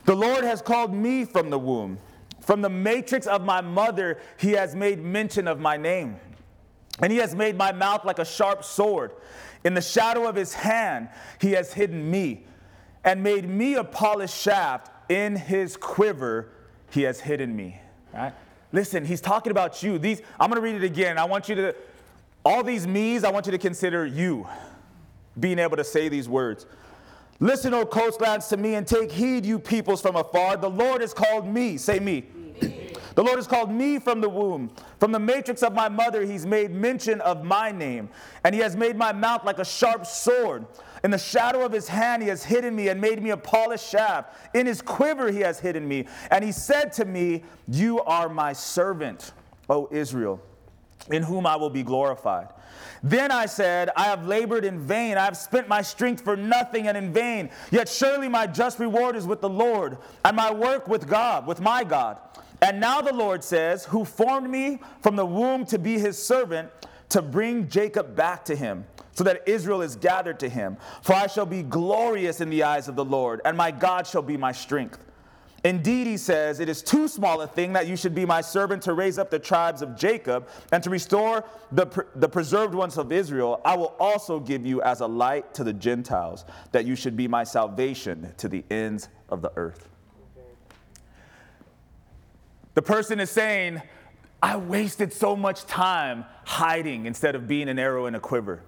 The 0.07 0.15
Lord 0.15 0.45
has 0.45 0.61
called 0.61 0.93
me 0.93 1.25
from 1.25 1.49
the 1.49 1.59
womb. 1.59 1.99
From 2.39 2.61
the 2.61 2.69
matrix 2.69 3.27
of 3.27 3.43
my 3.43 3.59
mother, 3.59 4.19
he 4.39 4.53
has 4.53 4.73
made 4.73 5.03
mention 5.03 5.49
of 5.49 5.59
my 5.59 5.75
name. 5.75 6.15
And 7.01 7.11
he 7.11 7.17
has 7.19 7.35
made 7.35 7.57
my 7.57 7.73
mouth 7.73 8.05
like 8.05 8.17
a 8.17 8.23
sharp 8.23 8.63
sword. 8.63 9.11
In 9.65 9.73
the 9.73 9.81
shadow 9.81 10.25
of 10.25 10.33
his 10.33 10.53
hand, 10.53 11.09
he 11.41 11.51
has 11.51 11.73
hidden 11.73 12.09
me 12.09 12.45
and 13.03 13.21
made 13.21 13.49
me 13.49 13.75
a 13.75 13.83
polished 13.83 14.35
shaft. 14.35 14.89
In 15.11 15.35
his 15.35 15.75
quiver, 15.75 16.51
he 16.89 17.01
has 17.01 17.19
hidden 17.19 17.53
me. 17.53 17.81
Right? 18.13 18.33
Listen, 18.71 19.03
he's 19.03 19.19
talking 19.19 19.51
about 19.51 19.83
you. 19.83 19.97
These, 19.99 20.21
I'm 20.39 20.49
going 20.49 20.61
to 20.61 20.65
read 20.65 20.81
it 20.81 20.85
again. 20.85 21.17
I 21.17 21.25
want 21.25 21.49
you 21.49 21.55
to, 21.55 21.75
all 22.45 22.63
these 22.63 22.87
me's, 22.87 23.25
I 23.25 23.29
want 23.29 23.45
you 23.45 23.51
to 23.51 23.57
consider 23.57 24.05
you 24.05 24.47
being 25.37 25.59
able 25.59 25.75
to 25.75 25.83
say 25.83 26.07
these 26.07 26.29
words. 26.29 26.65
Listen, 27.39 27.73
O 27.73 27.85
coastlands, 27.85 28.47
to 28.47 28.57
me, 28.57 28.75
and 28.75 28.87
take 28.87 29.11
heed, 29.11 29.45
you 29.45 29.59
peoples 29.59 30.01
from 30.01 30.15
afar. 30.15 30.57
The 30.57 30.69
Lord 30.69 31.01
has 31.01 31.13
called 31.13 31.47
me. 31.47 31.77
Say 31.77 31.99
me. 31.99 32.25
The 32.59 33.23
Lord 33.23 33.37
has 33.37 33.47
called 33.47 33.71
me 33.71 33.97
from 33.97 34.21
the 34.21 34.29
womb. 34.29 34.71
From 34.99 35.11
the 35.11 35.19
matrix 35.19 35.63
of 35.63 35.73
my 35.73 35.89
mother, 35.89 36.23
He's 36.23 36.45
made 36.45 36.71
mention 36.71 37.19
of 37.21 37.43
my 37.43 37.71
name. 37.71 38.09
And 38.43 38.53
He 38.53 38.61
has 38.61 38.75
made 38.75 38.95
my 38.95 39.11
mouth 39.11 39.43
like 39.43 39.59
a 39.59 39.65
sharp 39.65 40.05
sword. 40.05 40.65
In 41.03 41.11
the 41.11 41.17
shadow 41.17 41.65
of 41.65 41.71
His 41.71 41.87
hand, 41.87 42.21
He 42.23 42.29
has 42.29 42.43
hidden 42.43 42.75
me 42.75 42.89
and 42.89 42.99
made 42.99 43.21
me 43.21 43.31
a 43.31 43.37
polished 43.37 43.89
shaft. 43.89 44.35
In 44.55 44.65
His 44.65 44.81
quiver, 44.81 45.31
He 45.31 45.39
has 45.39 45.59
hidden 45.59 45.87
me. 45.87 46.07
And 46.31 46.43
He 46.43 46.51
said 46.51 46.93
to 46.93 47.05
me, 47.05 47.43
You 47.67 48.01
are 48.01 48.29
my 48.29 48.53
servant, 48.53 49.31
O 49.69 49.87
Israel, 49.91 50.39
in 51.11 51.23
whom 51.23 51.45
I 51.45 51.55
will 51.55 51.69
be 51.69 51.83
glorified. 51.83 52.49
Then 53.03 53.31
I 53.31 53.45
said, 53.45 53.89
I 53.95 54.05
have 54.05 54.25
labored 54.25 54.65
in 54.65 54.79
vain. 54.79 55.17
I 55.17 55.25
have 55.25 55.37
spent 55.37 55.67
my 55.67 55.81
strength 55.81 56.23
for 56.23 56.35
nothing 56.35 56.87
and 56.87 56.97
in 56.97 57.13
vain. 57.13 57.49
Yet 57.71 57.87
surely 57.87 58.27
my 58.27 58.47
just 58.47 58.79
reward 58.79 59.15
is 59.15 59.27
with 59.27 59.41
the 59.41 59.49
Lord, 59.49 59.97
and 60.25 60.35
my 60.35 60.51
work 60.51 60.87
with 60.87 61.07
God, 61.07 61.47
with 61.47 61.61
my 61.61 61.83
God. 61.83 62.19
And 62.61 62.79
now 62.79 63.01
the 63.01 63.13
Lord 63.13 63.43
says, 63.43 63.85
Who 63.85 64.03
formed 64.03 64.49
me 64.49 64.79
from 65.01 65.15
the 65.15 65.25
womb 65.25 65.65
to 65.67 65.77
be 65.77 65.99
his 65.99 66.21
servant, 66.21 66.69
to 67.09 67.21
bring 67.21 67.69
Jacob 67.69 68.15
back 68.15 68.43
to 68.45 68.55
him, 68.55 68.85
so 69.13 69.23
that 69.23 69.47
Israel 69.47 69.81
is 69.81 69.95
gathered 69.95 70.39
to 70.39 70.49
him. 70.49 70.77
For 71.01 71.13
I 71.13 71.27
shall 71.27 71.45
be 71.45 71.63
glorious 71.63 72.41
in 72.41 72.49
the 72.49 72.63
eyes 72.63 72.87
of 72.87 72.95
the 72.95 73.05
Lord, 73.05 73.41
and 73.45 73.55
my 73.55 73.71
God 73.71 74.07
shall 74.07 74.21
be 74.21 74.37
my 74.37 74.51
strength. 74.51 75.03
Indeed, 75.63 76.07
he 76.07 76.17
says, 76.17 76.59
it 76.59 76.69
is 76.69 76.81
too 76.81 77.07
small 77.07 77.41
a 77.41 77.47
thing 77.47 77.73
that 77.73 77.87
you 77.87 77.95
should 77.95 78.13
be 78.13 78.25
my 78.25 78.41
servant 78.41 78.83
to 78.83 78.93
raise 78.93 79.17
up 79.17 79.31
the 79.31 79.39
tribes 79.39 79.81
of 79.81 79.97
Jacob 79.97 80.47
and 80.71 80.83
to 80.83 80.89
restore 80.89 81.43
the, 81.71 81.87
the 82.15 82.29
preserved 82.29 82.75
ones 82.75 82.97
of 82.97 83.11
Israel. 83.11 83.59
I 83.65 83.75
will 83.75 83.95
also 83.99 84.39
give 84.39 84.65
you 84.65 84.81
as 84.83 85.01
a 85.01 85.07
light 85.07 85.53
to 85.55 85.63
the 85.63 85.73
Gentiles, 85.73 86.45
that 86.71 86.85
you 86.85 86.95
should 86.95 87.17
be 87.17 87.27
my 87.27 87.43
salvation 87.43 88.33
to 88.37 88.47
the 88.47 88.63
ends 88.69 89.09
of 89.29 89.41
the 89.41 89.51
earth. 89.55 89.89
The 92.75 92.83
person 92.83 93.19
is 93.19 93.31
saying, 93.31 93.81
I 94.41 94.57
wasted 94.57 95.11
so 95.11 95.35
much 95.35 95.65
time 95.65 96.25
hiding 96.45 97.07
instead 97.07 97.33
of 97.33 97.47
being 97.47 97.69
an 97.69 97.79
arrow 97.79 98.05
in 98.05 98.13
a 98.13 98.19
quiver. 98.19 98.61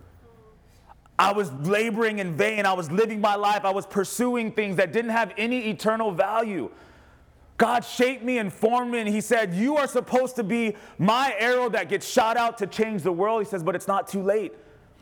I 1.19 1.33
was 1.33 1.51
laboring 1.51 2.19
in 2.19 2.37
vain. 2.37 2.65
I 2.65 2.71
was 2.71 2.89
living 2.89 3.19
my 3.19 3.35
life. 3.35 3.65
I 3.65 3.71
was 3.71 3.85
pursuing 3.85 4.53
things 4.53 4.77
that 4.77 4.93
didn't 4.93 5.11
have 5.11 5.33
any 5.37 5.69
eternal 5.69 6.13
value. 6.13 6.71
God 7.57 7.83
shaped 7.83 8.23
me 8.23 8.37
and 8.37 8.51
formed 8.53 8.93
me, 8.93 8.99
and 8.99 9.09
He 9.09 9.19
said, 9.19 9.53
You 9.53 9.75
are 9.75 9.85
supposed 9.85 10.37
to 10.37 10.45
be 10.45 10.77
my 10.97 11.35
arrow 11.37 11.67
that 11.69 11.89
gets 11.89 12.07
shot 12.07 12.37
out 12.37 12.57
to 12.59 12.67
change 12.67 13.03
the 13.03 13.11
world. 13.11 13.43
He 13.43 13.49
says, 13.49 13.63
But 13.63 13.75
it's 13.75 13.87
not 13.87 14.07
too 14.07 14.23
late. 14.23 14.53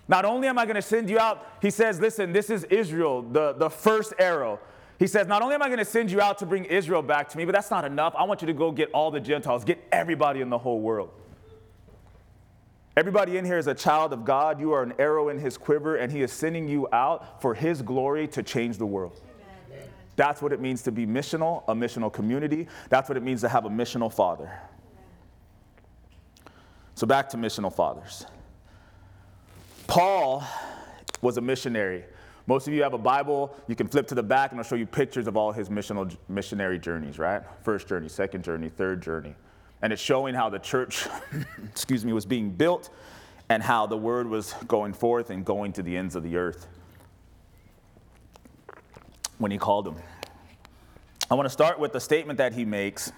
Not 0.08 0.26
only 0.26 0.48
am 0.48 0.58
I 0.58 0.66
going 0.66 0.76
to 0.76 0.82
send 0.82 1.08
you 1.08 1.20
out, 1.20 1.46
He 1.62 1.70
says, 1.70 2.00
Listen, 2.00 2.34
this 2.34 2.50
is 2.50 2.64
Israel, 2.64 3.22
the, 3.22 3.54
the 3.54 3.70
first 3.70 4.14
arrow. 4.18 4.60
He 4.98 5.06
says, 5.06 5.28
Not 5.28 5.44
only 5.44 5.54
am 5.54 5.62
I 5.62 5.68
going 5.68 5.78
to 5.78 5.86
send 5.86 6.10
you 6.10 6.20
out 6.20 6.40
to 6.40 6.48
bring 6.48 6.66
Israel 6.66 7.04
back 7.04 7.30
to 7.30 7.38
me, 7.38 7.46
but 7.46 7.54
that's 7.54 7.70
not 7.70 7.86
enough. 7.86 8.16
I 8.18 8.24
want 8.24 8.42
you 8.42 8.48
to 8.48 8.54
go 8.54 8.72
get 8.72 8.90
all 8.92 9.12
the 9.12 9.20
Gentiles, 9.20 9.64
get 9.64 9.78
everybody 9.92 10.42
in 10.42 10.50
the 10.50 10.58
whole 10.58 10.82
world. 10.82 11.12
Everybody 12.98 13.38
in 13.38 13.46
here 13.46 13.60
is 13.60 13.68
a 13.68 13.76
child 13.76 14.12
of 14.12 14.26
God. 14.26 14.60
You 14.60 14.72
are 14.74 14.82
an 14.82 14.92
arrow 14.98 15.30
in 15.30 15.38
his 15.38 15.56
quiver, 15.56 15.98
and 15.98 16.12
he 16.12 16.24
is 16.24 16.34
sending 16.34 16.68
you 16.68 16.88
out 16.92 17.40
for 17.44 17.54
his 17.54 17.84
glory 17.84 18.28
to 18.30 18.42
change 18.42 18.80
the 18.80 18.88
world. 18.88 19.22
That's 20.16 20.42
what 20.42 20.52
it 20.52 20.60
means 20.60 20.82
to 20.82 20.92
be 20.92 21.06
missional, 21.06 21.64
a 21.68 21.76
missional 21.76 22.12
community. 22.12 22.68
That's 22.90 23.08
what 23.08 23.16
it 23.16 23.22
means 23.22 23.42
to 23.42 23.50
have 23.50 23.66
a 23.66 23.70
missional 23.70 24.12
father. 24.12 24.52
So, 26.96 27.06
back 27.06 27.30
to 27.30 27.38
missional 27.38 27.72
fathers. 27.72 28.26
Paul 29.86 30.44
was 31.22 31.38
a 31.38 31.42
missionary. 31.42 32.04
Most 32.48 32.68
of 32.68 32.74
you 32.74 32.82
have 32.82 32.96
a 32.96 32.98
Bible. 32.98 33.56
You 33.68 33.76
can 33.76 33.88
flip 33.88 34.08
to 34.08 34.16
the 34.16 34.24
back, 34.24 34.50
and 34.50 34.60
I'll 34.60 34.66
show 34.66 34.74
you 34.74 34.88
pictures 34.88 35.28
of 35.28 35.38
all 35.38 35.52
his 35.52 35.70
missional, 35.70 36.18
missionary 36.30 36.80
journeys, 36.80 37.20
right? 37.20 37.44
First 37.62 37.88
journey, 37.88 38.10
second 38.10 38.44
journey, 38.44 38.70
third 38.70 39.04
journey. 39.04 39.36
And 39.82 39.94
it's 39.94 40.02
showing 40.02 40.34
how 40.34 40.50
the 40.50 40.60
church, 40.60 41.08
excuse 41.70 42.04
me, 42.04 42.14
was 42.14 42.26
being 42.26 42.52
built 42.52 42.90
and 43.50 43.64
how 43.64 43.86
the 43.86 43.98
word 43.98 44.28
was 44.28 44.54
going 44.68 44.94
forth 44.94 45.30
and 45.30 45.46
going 45.46 45.74
to 45.74 45.84
the 45.84 45.96
ends 45.96 46.16
of 46.16 46.24
the 46.24 46.36
earth 46.36 46.68
when 49.38 49.52
he 49.52 49.58
called 49.58 49.86
them. 49.86 49.98
I 51.30 51.36
want 51.36 51.46
to 51.46 51.52
start 51.52 51.80
with 51.80 51.94
the 51.94 52.00
statement 52.00 52.38
that 52.38 52.54
he 52.54 52.66
makes, 52.66 53.12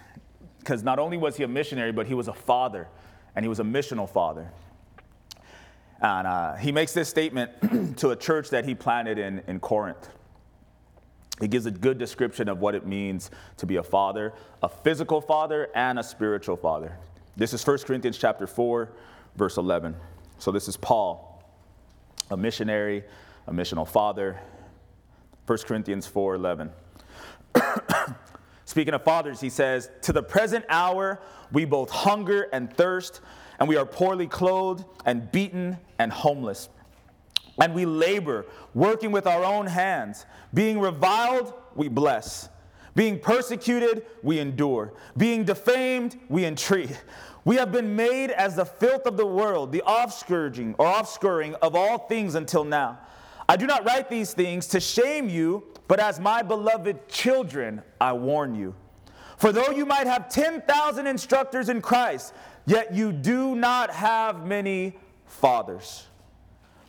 because 0.60 0.84
not 0.84 1.00
only 1.00 1.18
was 1.18 1.38
he 1.38 1.44
a 1.44 1.48
missionary, 1.48 1.92
but 1.92 2.08
he 2.08 2.14
was 2.14 2.28
a 2.28 2.34
father, 2.34 2.88
and 3.36 3.46
he 3.46 3.50
was 3.50 3.60
a 3.60 3.64
missional 3.64 4.10
father. 4.10 4.52
And 6.02 6.28
uh, 6.28 6.56
he 6.56 6.72
makes 6.72 6.94
this 6.94 7.10
statement 7.10 7.98
to 7.98 8.10
a 8.10 8.16
church 8.16 8.50
that 8.50 8.66
he 8.66 8.74
planted 8.74 9.18
in, 9.18 9.42
in 9.48 9.60
Corinth. 9.60 10.10
He 11.40 11.48
gives 11.48 11.66
a 11.66 11.72
good 11.72 11.98
description 11.98 12.50
of 12.50 12.60
what 12.60 12.76
it 12.76 12.86
means 12.86 13.32
to 13.58 13.66
be 13.66 13.78
a 13.78 13.84
father, 13.84 14.34
a 14.62 14.70
physical 14.70 15.22
father 15.22 15.70
and 15.74 15.98
a 15.98 16.04
spiritual 16.04 16.58
father. 16.58 16.98
This 17.38 17.54
is 17.54 17.66
1 17.66 17.80
Corinthians 17.80 18.18
chapter 18.18 18.46
4, 18.48 18.90
verse 19.36 19.58
11. 19.58 19.96
So 20.38 20.52
this 20.52 20.68
is 20.68 20.76
Paul, 20.78 21.44
a 22.30 22.38
missionary, 22.38 23.04
a 23.48 23.54
missional 23.54 23.88
father, 23.88 24.40
1 25.50 25.58
Corinthians 25.66 26.08
4:11. 26.08 26.70
Speaking 28.66 28.94
of 28.94 29.04
fathers, 29.04 29.42
he 29.42 29.50
says, 29.50 29.90
"To 30.04 30.14
the 30.14 30.22
present 30.22 30.64
hour 30.70 31.20
we 31.52 31.66
both 31.66 31.90
hunger 31.90 32.48
and 32.54 32.72
thirst, 32.72 33.22
and 33.60 33.68
we 33.68 33.76
are 33.76 33.86
poorly 33.86 34.28
clothed 34.28 34.86
and 35.06 35.32
beaten 35.32 35.78
and 35.98 36.12
homeless. 36.12 36.70
And 37.60 37.74
we 37.74 37.86
labor, 37.86 38.46
working 38.74 39.12
with 39.12 39.28
our 39.28 39.44
own 39.44 39.68
hands. 39.68 40.26
Being 40.54 40.80
reviled, 40.80 41.54
we 41.76 41.90
bless. 41.90 42.50
Being 42.96 43.20
persecuted, 43.20 44.06
we 44.24 44.40
endure. 44.40 44.94
Being 45.18 45.44
defamed, 45.44 46.20
we 46.30 46.46
entreat. 46.46 47.02
We 47.46 47.56
have 47.56 47.72
been 47.72 47.96
made 47.96 48.32
as 48.32 48.56
the 48.56 48.66
filth 48.66 49.06
of 49.06 49.18
the 49.18 49.26
world, 49.26 49.72
the 49.72 49.84
offscourging 49.86 50.76
or 50.78 50.86
offscouring 50.86 51.56
of 51.62 51.76
all 51.76 51.98
things 51.98 52.36
until 52.36 52.64
now." 52.64 53.00
I 53.48 53.56
do 53.56 53.66
not 53.66 53.84
write 53.86 54.10
these 54.10 54.34
things 54.34 54.68
to 54.68 54.80
shame 54.80 55.28
you, 55.28 55.64
but 55.88 56.00
as 56.00 56.20
my 56.20 56.44
beloved 56.44 57.08
children, 57.08 57.82
I 58.00 58.14
warn 58.14 58.54
you. 58.54 58.76
For 59.38 59.52
though 59.52 59.72
you 59.72 59.86
might 59.86 60.06
have 60.06 60.30
10,000 60.30 61.08
instructors 61.08 61.70
in 61.70 61.82
Christ, 61.82 62.34
yet 62.66 62.94
you 62.94 63.12
do 63.12 63.56
not 63.56 63.90
have 63.90 64.46
many 64.46 65.00
fathers. 65.26 66.09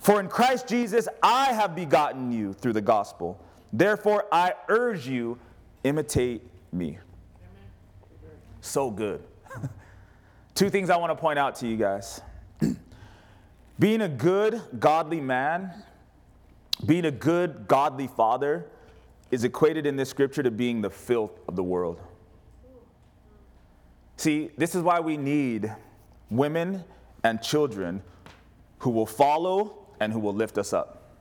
For 0.01 0.19
in 0.19 0.29
Christ 0.29 0.67
Jesus 0.67 1.09
I 1.23 1.53
have 1.53 1.77
begotten 1.77 2.33
you 2.33 2.53
through 2.53 2.73
the 2.73 2.81
gospel. 2.81 3.41
Therefore 3.73 4.27
I 4.33 4.55
urge 4.69 5.07
you, 5.07 5.39
imitate 5.85 6.43
me. 6.73 6.99
So 8.61 8.91
good. 8.91 9.23
Two 10.55 10.69
things 10.69 10.91
I 10.91 10.97
want 10.97 11.11
to 11.11 11.17
point 11.17 11.39
out 11.39 11.55
to 11.57 11.69
you 11.69 11.77
guys. 11.77 12.21
Being 13.79 14.03
a 14.03 14.09
good, 14.09 14.61
godly 14.79 15.21
man 15.21 15.73
being 16.87 17.05
a 17.05 17.11
good, 17.11 17.69
godly 17.69 18.07
father 18.07 18.67
is 19.31 19.45
equated 19.45 19.87
in 19.87 19.97
this 19.97 20.09
scripture 20.09 20.43
to 20.43 20.51
being 20.51 20.81
the 20.81 20.91
filth 20.91 21.39
of 21.47 21.57
the 21.57 21.63
world. 21.63 22.01
See, 24.17 24.51
this 24.57 24.75
is 24.75 24.83
why 24.83 25.01
we 25.01 25.17
need 25.17 25.73
women 26.31 26.85
and 27.23 27.43
children 27.43 28.03
who 28.79 28.91
will 28.91 29.07
follow 29.07 29.80
and 30.01 30.13
who 30.13 30.19
will 30.19 30.35
lift 30.35 30.59
us 30.59 30.73
up. 30.73 31.15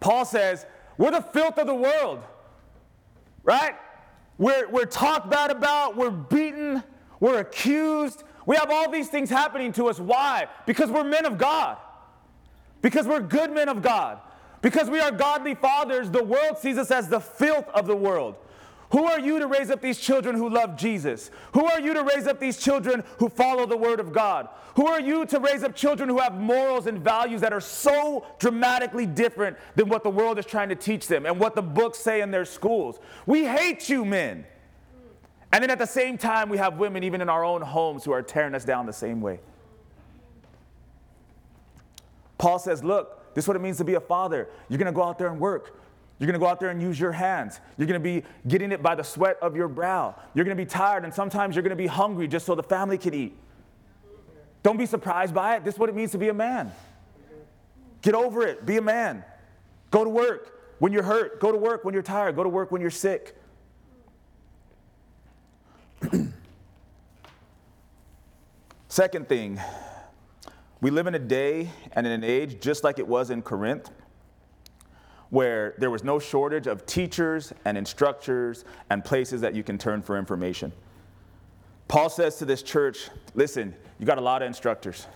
Paul 0.00 0.24
says, 0.24 0.66
We're 0.98 1.12
the 1.12 1.22
filth 1.22 1.58
of 1.58 1.66
the 1.66 1.74
world, 1.74 2.22
right? 3.42 3.74
We're, 4.38 4.68
we're 4.68 4.86
talked 4.86 5.30
bad 5.30 5.50
about, 5.50 5.96
we're 5.96 6.10
beaten, 6.10 6.82
we're 7.20 7.38
accused. 7.38 8.24
We 8.46 8.56
have 8.56 8.70
all 8.70 8.90
these 8.90 9.08
things 9.08 9.30
happening 9.30 9.72
to 9.74 9.88
us. 9.88 10.00
Why? 10.00 10.48
Because 10.66 10.90
we're 10.90 11.04
men 11.04 11.26
of 11.26 11.38
God, 11.38 11.76
because 12.82 13.06
we're 13.06 13.20
good 13.20 13.52
men 13.52 13.68
of 13.68 13.82
God. 13.82 14.20
Because 14.62 14.90
we 14.90 15.00
are 15.00 15.10
godly 15.10 15.54
fathers, 15.54 16.10
the 16.10 16.22
world 16.22 16.58
sees 16.58 16.76
us 16.76 16.90
as 16.90 17.08
the 17.08 17.20
filth 17.20 17.66
of 17.70 17.86
the 17.86 17.96
world. 17.96 18.36
Who 18.90 19.04
are 19.04 19.20
you 19.20 19.38
to 19.38 19.46
raise 19.46 19.70
up 19.70 19.80
these 19.80 20.00
children 20.00 20.34
who 20.34 20.48
love 20.48 20.76
Jesus? 20.76 21.30
Who 21.52 21.64
are 21.64 21.80
you 21.80 21.94
to 21.94 22.02
raise 22.02 22.26
up 22.26 22.40
these 22.40 22.56
children 22.56 23.04
who 23.18 23.28
follow 23.28 23.64
the 23.64 23.76
Word 23.76 24.00
of 24.00 24.12
God? 24.12 24.48
Who 24.74 24.86
are 24.88 25.00
you 25.00 25.24
to 25.26 25.38
raise 25.38 25.62
up 25.62 25.76
children 25.76 26.08
who 26.08 26.18
have 26.18 26.34
morals 26.34 26.86
and 26.86 26.98
values 26.98 27.40
that 27.42 27.52
are 27.52 27.60
so 27.60 28.26
dramatically 28.40 29.06
different 29.06 29.56
than 29.76 29.88
what 29.88 30.02
the 30.02 30.10
world 30.10 30.38
is 30.40 30.46
trying 30.46 30.70
to 30.70 30.74
teach 30.74 31.06
them 31.06 31.24
and 31.24 31.38
what 31.38 31.54
the 31.54 31.62
books 31.62 31.98
say 31.98 32.20
in 32.20 32.32
their 32.32 32.44
schools? 32.44 32.98
We 33.26 33.44
hate 33.44 33.88
you, 33.88 34.04
men. 34.04 34.44
And 35.52 35.62
then 35.62 35.70
at 35.70 35.78
the 35.78 35.86
same 35.86 36.18
time, 36.18 36.48
we 36.48 36.58
have 36.58 36.78
women, 36.78 37.04
even 37.04 37.20
in 37.20 37.28
our 37.28 37.44
own 37.44 37.62
homes, 37.62 38.04
who 38.04 38.12
are 38.12 38.22
tearing 38.22 38.54
us 38.54 38.64
down 38.64 38.86
the 38.86 38.92
same 38.92 39.20
way. 39.20 39.40
Paul 42.38 42.58
says, 42.58 42.82
Look, 42.82 43.34
this 43.34 43.44
is 43.44 43.48
what 43.48 43.56
it 43.56 43.60
means 43.60 43.76
to 43.78 43.84
be 43.84 43.94
a 43.94 44.00
father. 44.00 44.48
You're 44.68 44.78
going 44.78 44.86
to 44.86 44.92
go 44.92 45.02
out 45.02 45.18
there 45.18 45.28
and 45.28 45.38
work. 45.38 45.79
You're 46.20 46.26
going 46.26 46.34
to 46.34 46.38
go 46.38 46.46
out 46.46 46.60
there 46.60 46.68
and 46.68 46.80
use 46.82 47.00
your 47.00 47.12
hands. 47.12 47.60
You're 47.78 47.86
going 47.86 47.98
to 47.98 48.04
be 48.04 48.22
getting 48.46 48.72
it 48.72 48.82
by 48.82 48.94
the 48.94 49.02
sweat 49.02 49.38
of 49.40 49.56
your 49.56 49.68
brow. 49.68 50.14
You're 50.34 50.44
going 50.44 50.54
to 50.54 50.62
be 50.62 50.68
tired, 50.68 51.04
and 51.04 51.14
sometimes 51.14 51.56
you're 51.56 51.62
going 51.62 51.70
to 51.70 51.76
be 51.76 51.86
hungry 51.86 52.28
just 52.28 52.44
so 52.44 52.54
the 52.54 52.62
family 52.62 52.98
can 52.98 53.14
eat. 53.14 53.36
Don't 54.62 54.76
be 54.76 54.84
surprised 54.84 55.34
by 55.34 55.56
it. 55.56 55.64
This 55.64 55.74
is 55.74 55.80
what 55.80 55.88
it 55.88 55.94
means 55.94 56.10
to 56.12 56.18
be 56.18 56.28
a 56.28 56.34
man. 56.34 56.72
Get 58.02 58.14
over 58.14 58.42
it. 58.42 58.66
Be 58.66 58.76
a 58.76 58.82
man. 58.82 59.24
Go 59.90 60.04
to 60.04 60.10
work 60.10 60.74
when 60.78 60.92
you're 60.92 61.02
hurt. 61.02 61.40
Go 61.40 61.50
to 61.52 61.58
work 61.58 61.86
when 61.86 61.94
you're 61.94 62.02
tired. 62.02 62.36
Go 62.36 62.42
to 62.42 62.50
work 62.50 62.70
when 62.70 62.82
you're 62.82 62.90
sick. 62.90 63.34
Second 68.88 69.26
thing, 69.26 69.58
we 70.82 70.90
live 70.90 71.06
in 71.06 71.14
a 71.14 71.18
day 71.18 71.70
and 71.92 72.06
in 72.06 72.12
an 72.12 72.24
age 72.24 72.60
just 72.60 72.84
like 72.84 72.98
it 72.98 73.08
was 73.08 73.30
in 73.30 73.40
Corinth, 73.40 73.90
where 75.30 75.74
there 75.78 75.90
was 75.90 76.04
no 76.04 76.18
shortage 76.18 76.66
of 76.66 76.84
teachers 76.86 77.52
and 77.64 77.78
instructors 77.78 78.64
and 78.90 79.04
places 79.04 79.40
that 79.40 79.54
you 79.54 79.62
can 79.62 79.78
turn 79.78 80.02
for 80.02 80.18
information. 80.18 80.72
Paul 81.88 82.08
says 82.08 82.36
to 82.36 82.44
this 82.44 82.62
church, 82.62 83.08
listen, 83.34 83.74
you 83.98 84.06
got 84.06 84.18
a 84.18 84.20
lot 84.20 84.42
of 84.42 84.46
instructors. 84.46 85.06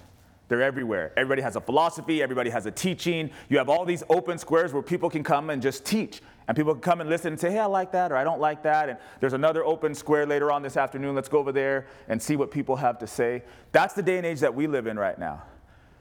They're 0.48 0.62
everywhere. 0.62 1.12
Everybody 1.16 1.42
has 1.42 1.56
a 1.56 1.60
philosophy, 1.60 2.22
everybody 2.22 2.50
has 2.50 2.66
a 2.66 2.70
teaching. 2.70 3.30
You 3.48 3.58
have 3.58 3.68
all 3.68 3.84
these 3.84 4.02
open 4.08 4.38
squares 4.38 4.72
where 4.72 4.82
people 4.82 5.08
can 5.08 5.22
come 5.22 5.50
and 5.50 5.62
just 5.62 5.84
teach. 5.84 6.20
And 6.46 6.56
people 6.56 6.74
can 6.74 6.82
come 6.82 7.00
and 7.00 7.08
listen 7.08 7.32
and 7.32 7.40
say, 7.40 7.50
hey, 7.50 7.60
I 7.60 7.64
like 7.64 7.92
that 7.92 8.12
or 8.12 8.16
I 8.16 8.24
don't 8.24 8.40
like 8.40 8.62
that. 8.64 8.90
And 8.90 8.98
there's 9.20 9.32
another 9.32 9.64
open 9.64 9.94
square 9.94 10.26
later 10.26 10.52
on 10.52 10.62
this 10.62 10.76
afternoon. 10.76 11.14
Let's 11.14 11.28
go 11.28 11.38
over 11.38 11.52
there 11.52 11.86
and 12.08 12.20
see 12.20 12.36
what 12.36 12.50
people 12.50 12.76
have 12.76 12.98
to 12.98 13.06
say. 13.06 13.42
That's 13.72 13.94
the 13.94 14.02
day 14.02 14.18
and 14.18 14.26
age 14.26 14.40
that 14.40 14.54
we 14.54 14.66
live 14.66 14.86
in 14.86 14.98
right 14.98 15.18
now. 15.18 15.42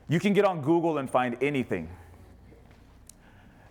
You 0.10 0.20
can 0.20 0.34
get 0.34 0.44
on 0.44 0.62
Google 0.62 0.98
and 0.98 1.10
find 1.10 1.38
anything. 1.42 1.88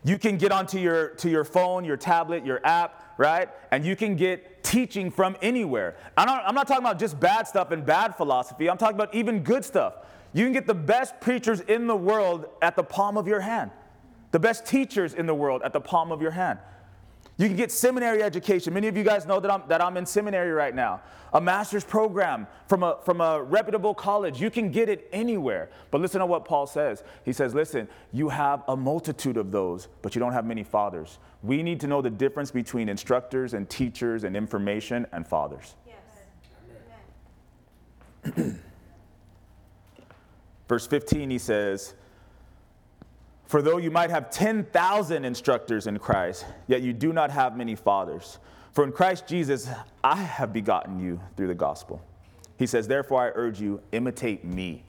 You 0.04 0.18
can 0.18 0.36
get 0.36 0.50
onto 0.50 0.78
your, 0.78 1.10
to 1.16 1.30
your 1.30 1.44
phone, 1.44 1.84
your 1.84 1.96
tablet, 1.96 2.44
your 2.44 2.64
app, 2.66 3.14
right? 3.18 3.48
And 3.70 3.84
you 3.84 3.94
can 3.94 4.16
get 4.16 4.64
teaching 4.64 5.10
from 5.10 5.36
anywhere. 5.42 5.96
I'm 6.16 6.26
not, 6.26 6.42
I'm 6.46 6.54
not 6.54 6.66
talking 6.66 6.84
about 6.84 6.98
just 6.98 7.20
bad 7.20 7.46
stuff 7.46 7.70
and 7.70 7.86
bad 7.86 8.16
philosophy. 8.16 8.68
I'm 8.68 8.78
talking 8.78 8.96
about 8.96 9.14
even 9.14 9.42
good 9.42 9.64
stuff. 9.64 9.94
You 10.32 10.44
can 10.44 10.52
get 10.52 10.66
the 10.66 10.74
best 10.74 11.20
preachers 11.20 11.60
in 11.60 11.86
the 11.86 11.94
world 11.94 12.46
at 12.62 12.74
the 12.74 12.82
palm 12.82 13.16
of 13.16 13.28
your 13.28 13.40
hand, 13.40 13.70
the 14.30 14.40
best 14.40 14.66
teachers 14.66 15.14
in 15.14 15.26
the 15.26 15.34
world 15.34 15.62
at 15.62 15.72
the 15.72 15.80
palm 15.80 16.10
of 16.10 16.22
your 16.22 16.30
hand. 16.30 16.58
You 17.38 17.48
can 17.48 17.56
get 17.56 17.72
seminary 17.72 18.22
education. 18.22 18.74
Many 18.74 18.88
of 18.88 18.96
you 18.96 19.04
guys 19.04 19.26
know 19.26 19.40
that 19.40 19.50
I'm, 19.50 19.62
that 19.68 19.82
I'm 19.82 19.96
in 19.96 20.04
seminary 20.04 20.52
right 20.52 20.74
now. 20.74 21.00
A 21.32 21.40
master's 21.40 21.82
program 21.82 22.46
from 22.68 22.82
a, 22.82 22.98
from 23.04 23.22
a 23.22 23.42
reputable 23.42 23.94
college. 23.94 24.38
You 24.38 24.50
can 24.50 24.70
get 24.70 24.90
it 24.90 25.08
anywhere. 25.12 25.70
But 25.90 26.02
listen 26.02 26.20
to 26.20 26.26
what 26.26 26.44
Paul 26.44 26.66
says. 26.66 27.02
He 27.24 27.32
says, 27.32 27.54
Listen, 27.54 27.88
you 28.12 28.28
have 28.28 28.62
a 28.68 28.76
multitude 28.76 29.38
of 29.38 29.50
those, 29.50 29.88
but 30.02 30.14
you 30.14 30.18
don't 30.18 30.34
have 30.34 30.44
many 30.44 30.62
fathers. 30.62 31.18
We 31.42 31.62
need 31.62 31.80
to 31.80 31.86
know 31.86 32.02
the 32.02 32.10
difference 32.10 32.50
between 32.50 32.90
instructors 32.90 33.54
and 33.54 33.68
teachers 33.68 34.24
and 34.24 34.36
information 34.36 35.06
and 35.12 35.26
fathers. 35.26 35.74
Yes. 35.86 35.96
Verse 40.68 40.86
15, 40.86 41.30
he 41.30 41.38
says, 41.38 41.94
For 43.52 43.60
though 43.60 43.76
you 43.76 43.90
might 43.90 44.08
have 44.08 44.30
10,000 44.30 45.26
instructors 45.26 45.86
in 45.86 45.98
Christ, 45.98 46.46
yet 46.68 46.80
you 46.80 46.94
do 46.94 47.12
not 47.12 47.30
have 47.30 47.54
many 47.54 47.74
fathers. 47.74 48.38
For 48.72 48.82
in 48.82 48.92
Christ 48.92 49.26
Jesus, 49.26 49.68
I 50.02 50.16
have 50.16 50.54
begotten 50.54 50.98
you 50.98 51.20
through 51.36 51.48
the 51.48 51.54
gospel. 51.54 52.02
He 52.56 52.66
says, 52.66 52.88
Therefore, 52.88 53.20
I 53.20 53.30
urge 53.34 53.60
you, 53.60 53.82
imitate 53.92 54.42
me. 54.42 54.84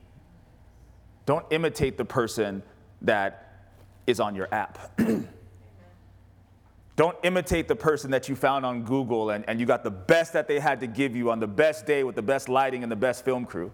Don't 1.26 1.46
imitate 1.50 1.98
the 1.98 2.06
person 2.06 2.64
that 3.02 3.68
is 4.08 4.22
on 4.22 4.34
your 4.34 4.48
app. 4.54 4.98
Don't 6.96 7.18
imitate 7.22 7.68
the 7.68 7.76
person 7.76 8.12
that 8.12 8.30
you 8.30 8.36
found 8.38 8.66
on 8.66 8.84
Google 8.86 9.32
and, 9.32 9.44
and 9.50 9.60
you 9.60 9.66
got 9.66 9.84
the 9.84 9.92
best 9.92 10.32
that 10.32 10.48
they 10.48 10.62
had 10.62 10.80
to 10.80 10.88
give 10.88 11.18
you 11.18 11.32
on 11.32 11.42
the 11.42 11.48
best 11.48 11.86
day 11.86 12.06
with 12.06 12.16
the 12.16 12.22
best 12.22 12.48
lighting 12.48 12.82
and 12.82 12.90
the 12.90 12.96
best 12.96 13.26
film 13.26 13.46
crew. 13.46 13.74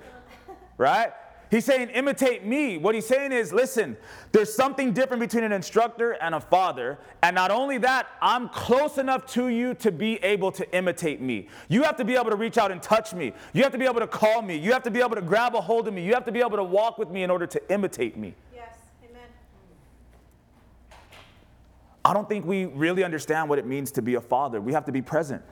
right? 0.76 1.14
He's 1.50 1.64
saying, 1.64 1.88
imitate 1.88 2.44
me. 2.46 2.78
What 2.78 2.94
he's 2.94 3.06
saying 3.06 3.32
is, 3.32 3.52
listen, 3.52 3.96
there's 4.30 4.54
something 4.54 4.92
different 4.92 5.20
between 5.20 5.42
an 5.42 5.50
instructor 5.50 6.12
and 6.12 6.32
a 6.36 6.40
father. 6.40 6.98
And 7.24 7.34
not 7.34 7.50
only 7.50 7.76
that, 7.78 8.06
I'm 8.22 8.48
close 8.50 8.98
enough 8.98 9.26
to 9.32 9.48
you 9.48 9.74
to 9.74 9.90
be 9.90 10.16
able 10.22 10.52
to 10.52 10.76
imitate 10.76 11.20
me. 11.20 11.48
You 11.68 11.82
have 11.82 11.96
to 11.96 12.04
be 12.04 12.14
able 12.14 12.30
to 12.30 12.36
reach 12.36 12.56
out 12.56 12.70
and 12.70 12.80
touch 12.80 13.12
me. 13.12 13.32
You 13.52 13.64
have 13.64 13.72
to 13.72 13.78
be 13.78 13.84
able 13.84 13.98
to 13.98 14.06
call 14.06 14.42
me. 14.42 14.56
You 14.56 14.72
have 14.72 14.84
to 14.84 14.92
be 14.92 15.00
able 15.00 15.16
to 15.16 15.22
grab 15.22 15.56
a 15.56 15.60
hold 15.60 15.88
of 15.88 15.94
me. 15.94 16.04
You 16.04 16.14
have 16.14 16.24
to 16.26 16.32
be 16.32 16.38
able 16.38 16.56
to 16.56 16.64
walk 16.64 16.98
with 16.98 17.10
me 17.10 17.24
in 17.24 17.30
order 17.30 17.48
to 17.48 17.72
imitate 17.72 18.16
me. 18.16 18.36
Yes, 18.54 18.76
amen. 19.10 19.22
I 22.04 22.14
don't 22.14 22.28
think 22.28 22.46
we 22.46 22.66
really 22.66 23.02
understand 23.02 23.48
what 23.48 23.58
it 23.58 23.66
means 23.66 23.90
to 23.92 24.02
be 24.02 24.14
a 24.14 24.20
father. 24.20 24.60
We 24.60 24.72
have 24.72 24.84
to 24.84 24.92
be 24.92 25.02
present. 25.02 25.42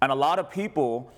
And 0.00 0.10
a 0.10 0.14
lot 0.14 0.38
of 0.38 0.50
people 0.50 1.12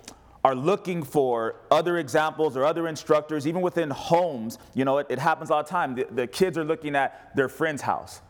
are 0.45 0.55
looking 0.55 1.03
for 1.03 1.57
other 1.71 1.99
examples 1.99 2.57
or 2.57 2.65
other 2.65 2.89
instructors, 2.89 3.47
even 3.47 3.61
within 3.61 3.91
homes. 3.91 4.59
You 4.75 4.85
know, 4.85 4.99
it, 4.99 5.07
it 5.09 5.19
happens 5.19 5.51
all 5.51 5.63
the 5.63 5.69
time. 5.69 5.95
The, 5.95 6.07
the, 6.11 6.27
kids 6.27 6.59
are 6.59 6.65
looking 6.65 6.97
at 6.97 7.35
their 7.37 7.49
friend's 7.49 7.83
house, 7.83 8.21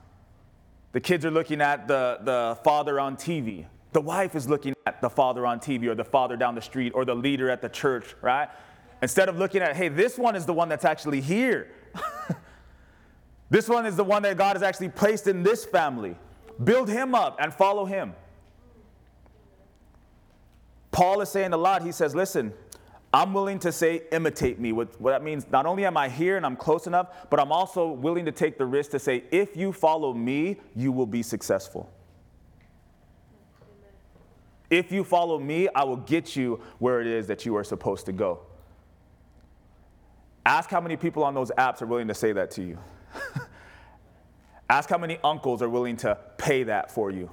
the 0.93 1.01
kids 1.01 1.25
are 1.25 1.31
looking 1.31 1.61
at 1.61 1.89
the, 1.89 2.19
the 2.23 2.59
father 2.63 3.01
on 3.01 3.17
TV. 3.17 3.67
The 3.93 4.01
wife 4.01 4.35
is 4.35 4.49
looking 4.49 4.75
at 4.87 5.01
the 5.01 5.11
father 5.11 5.47
on 5.47 5.61
TV 5.61 5.87
or 5.87 5.95
the 5.95 6.05
father 6.05 6.37
down 6.37 6.55
the 6.55 6.63
street 6.63 6.93
or 6.95 7.05
the 7.05 7.15
leader 7.15 7.51
at 7.51 7.61
the 7.61 7.69
church, 7.69 8.15
right? 8.23 8.49
Instead 9.03 9.29
of 9.29 9.39
looking 9.39 9.61
at, 9.61 9.77
hey, 9.77 9.89
this 9.89 10.17
one 10.17 10.35
is 10.37 10.47
the 10.47 10.53
one 10.53 10.69
that's 10.69 10.85
actually 10.85 11.21
here. 11.21 11.69
this 13.51 13.69
one 13.69 13.85
is 13.85 13.97
the 13.97 14.05
one 14.05 14.23
that 14.23 14.37
God 14.39 14.57
has 14.57 14.63
actually 14.63 14.89
placed 14.89 15.27
in 15.27 15.43
this 15.43 15.65
family. 15.65 16.17
Build 16.63 16.89
him 16.89 17.15
up 17.15 17.37
and 17.41 17.53
follow 17.53 17.85
him. 17.85 18.15
Paul 20.93 21.23
is 21.23 21.31
saying 21.31 21.53
a 21.53 21.57
lot. 21.57 21.83
He 21.83 21.91
says, 21.91 22.15
listen, 22.15 22.53
I'm 23.13 23.35
willing 23.35 23.59
to 23.61 23.73
say, 23.73 24.03
imitate 24.13 24.61
me. 24.61 24.73
What, 24.73 24.99
what, 25.01 25.11
that 25.11 25.23
means, 25.23 25.47
not 25.51 25.67
only 25.67 25.85
am 25.85 25.97
I 25.97 26.09
here 26.09 26.37
and 26.37 26.47
I'm 26.47 26.57
close 26.57 26.87
enough, 26.87 27.29
but 27.31 27.41
I'm 27.41 27.51
also 27.51 27.89
willing 27.89 28.27
to 28.27 28.33
take 28.33 28.59
the 28.59 28.67
risk 28.67 28.93
to 28.93 28.99
say, 28.99 29.25
if 29.31 29.57
you 29.57 29.73
follow 29.73 30.15
me, 30.15 30.61
you 30.77 30.93
will 30.93 31.07
be 31.07 31.23
successful. 31.23 31.91
If 34.71 34.91
you 34.91 35.05
follow 35.05 35.39
me, 35.39 35.69
I 35.75 35.85
will 35.85 35.99
get 35.99 36.37
you 36.37 36.61
where 36.79 37.01
it 37.01 37.07
is 37.07 37.27
that 37.27 37.45
you 37.45 37.57
are 37.57 37.65
supposed 37.65 38.07
to 38.07 38.13
go. 38.13 38.41
Ask 40.47 40.71
how 40.71 40.81
many 40.81 40.97
people 40.97 41.23
on 41.25 41.35
those 41.35 41.51
apps 41.53 41.83
are 41.83 41.87
willing 41.87 42.09
to 42.09 42.15
say 42.15 42.33
that 42.33 42.51
to 42.53 42.63
you. 42.63 42.79
Ask 44.71 44.89
how 44.89 44.97
many 44.99 45.19
uncles 45.23 45.61
are 45.61 45.69
willing 45.69 45.97
to 45.99 46.17
pay 46.39 46.63
that 46.65 46.91
for 46.91 47.11
you. 47.11 47.31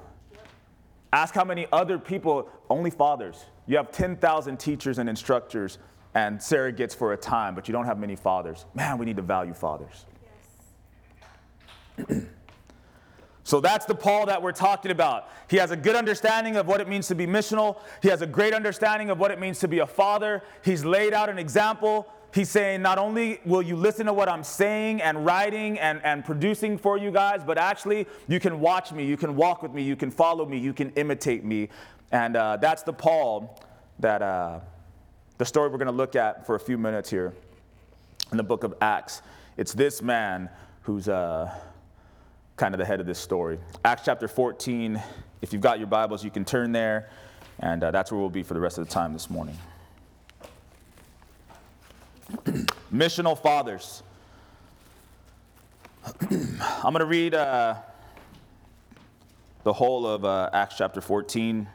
Ask 1.11 1.33
how 1.33 1.43
many 1.43 1.67
other 1.71 1.97
people, 1.97 2.49
only 2.69 2.91
fathers. 2.91 3.45
You 3.65 3.77
have 3.77 3.91
10,000 3.91 4.57
teachers 4.59 4.99
and 4.99 5.09
instructors 5.09 5.79
and 6.13 6.39
surrogates 6.39 6.95
for 6.95 7.13
a 7.13 7.17
time, 7.17 7.55
but 7.55 7.67
you 7.67 7.71
don't 7.71 7.85
have 7.85 7.99
many 7.99 8.15
fathers. 8.15 8.65
Man, 8.73 8.97
we 8.97 9.05
need 9.05 9.15
to 9.17 9.21
value 9.21 9.53
fathers. 9.53 10.05
So 13.49 13.59
that's 13.59 13.87
the 13.87 13.95
Paul 13.95 14.27
that 14.27 14.43
we're 14.43 14.51
talking 14.51 14.91
about. 14.91 15.29
He 15.49 15.57
has 15.57 15.71
a 15.71 15.75
good 15.75 15.95
understanding 15.95 16.55
of 16.55 16.67
what 16.67 16.81
it 16.81 16.87
means 16.87 17.07
to 17.07 17.15
be 17.15 17.25
missional, 17.25 17.79
he 17.99 18.07
has 18.09 18.21
a 18.21 18.27
great 18.27 18.53
understanding 18.53 19.09
of 19.09 19.17
what 19.17 19.31
it 19.31 19.39
means 19.39 19.57
to 19.61 19.67
be 19.67 19.79
a 19.79 19.87
father. 19.87 20.43
He's 20.63 20.85
laid 20.85 21.15
out 21.15 21.29
an 21.29 21.39
example 21.39 22.07
He's 22.33 22.49
saying, 22.49 22.81
not 22.83 22.99
only 22.99 23.39
will 23.43 23.61
you 23.61 23.75
listen 23.75 24.05
to 24.05 24.13
what 24.13 24.29
I'm 24.29 24.43
saying 24.43 25.01
and 25.01 25.25
writing 25.25 25.79
and, 25.79 25.99
and 26.03 26.23
producing 26.23 26.77
for 26.77 26.97
you 26.97 27.09
guys, 27.09 27.43
but 27.43 27.57
actually 27.57 28.05
you 28.27 28.39
can 28.39 28.59
watch 28.59 28.91
me, 28.91 29.05
you 29.05 29.17
can 29.17 29.35
walk 29.35 29.63
with 29.63 29.73
me, 29.73 29.81
you 29.81 29.95
can 29.95 30.11
follow 30.11 30.45
me, 30.45 30.57
you 30.57 30.73
can 30.73 30.91
imitate 30.91 31.43
me. 31.43 31.69
And 32.11 32.35
uh, 32.35 32.57
that's 32.57 32.83
the 32.83 32.93
Paul 32.93 33.59
that 33.99 34.21
uh, 34.21 34.59
the 35.37 35.45
story 35.45 35.69
we're 35.69 35.77
going 35.77 35.87
to 35.87 35.91
look 35.91 36.15
at 36.15 36.45
for 36.45 36.55
a 36.55 36.59
few 36.59 36.77
minutes 36.77 37.09
here 37.09 37.33
in 38.31 38.37
the 38.37 38.43
book 38.43 38.63
of 38.63 38.75
Acts. 38.81 39.21
It's 39.57 39.73
this 39.73 40.01
man 40.01 40.49
who's 40.83 41.09
uh, 41.09 41.51
kind 42.57 42.75
of 42.75 42.79
the 42.79 42.85
head 42.85 42.99
of 42.99 43.05
this 43.05 43.19
story. 43.19 43.57
Acts 43.83 44.03
chapter 44.05 44.27
14. 44.27 45.01
If 45.41 45.51
you've 45.53 45.61
got 45.61 45.79
your 45.79 45.87
Bibles, 45.87 46.23
you 46.23 46.29
can 46.29 46.45
turn 46.45 46.71
there, 46.71 47.09
and 47.59 47.83
uh, 47.83 47.91
that's 47.91 48.11
where 48.11 48.19
we'll 48.19 48.29
be 48.29 48.43
for 48.43 48.53
the 48.53 48.59
rest 48.59 48.77
of 48.77 48.87
the 48.87 48.93
time 48.93 49.13
this 49.13 49.29
morning. 49.29 49.57
missional 52.93 53.37
fathers. 53.37 54.03
I'm 56.21 56.93
going 56.93 56.99
to 56.99 57.05
read 57.05 57.33
uh, 57.33 57.75
the 59.63 59.73
whole 59.73 60.07
of 60.07 60.25
uh, 60.25 60.49
Acts 60.53 60.75
chapter 60.77 61.01
14, 61.01 61.67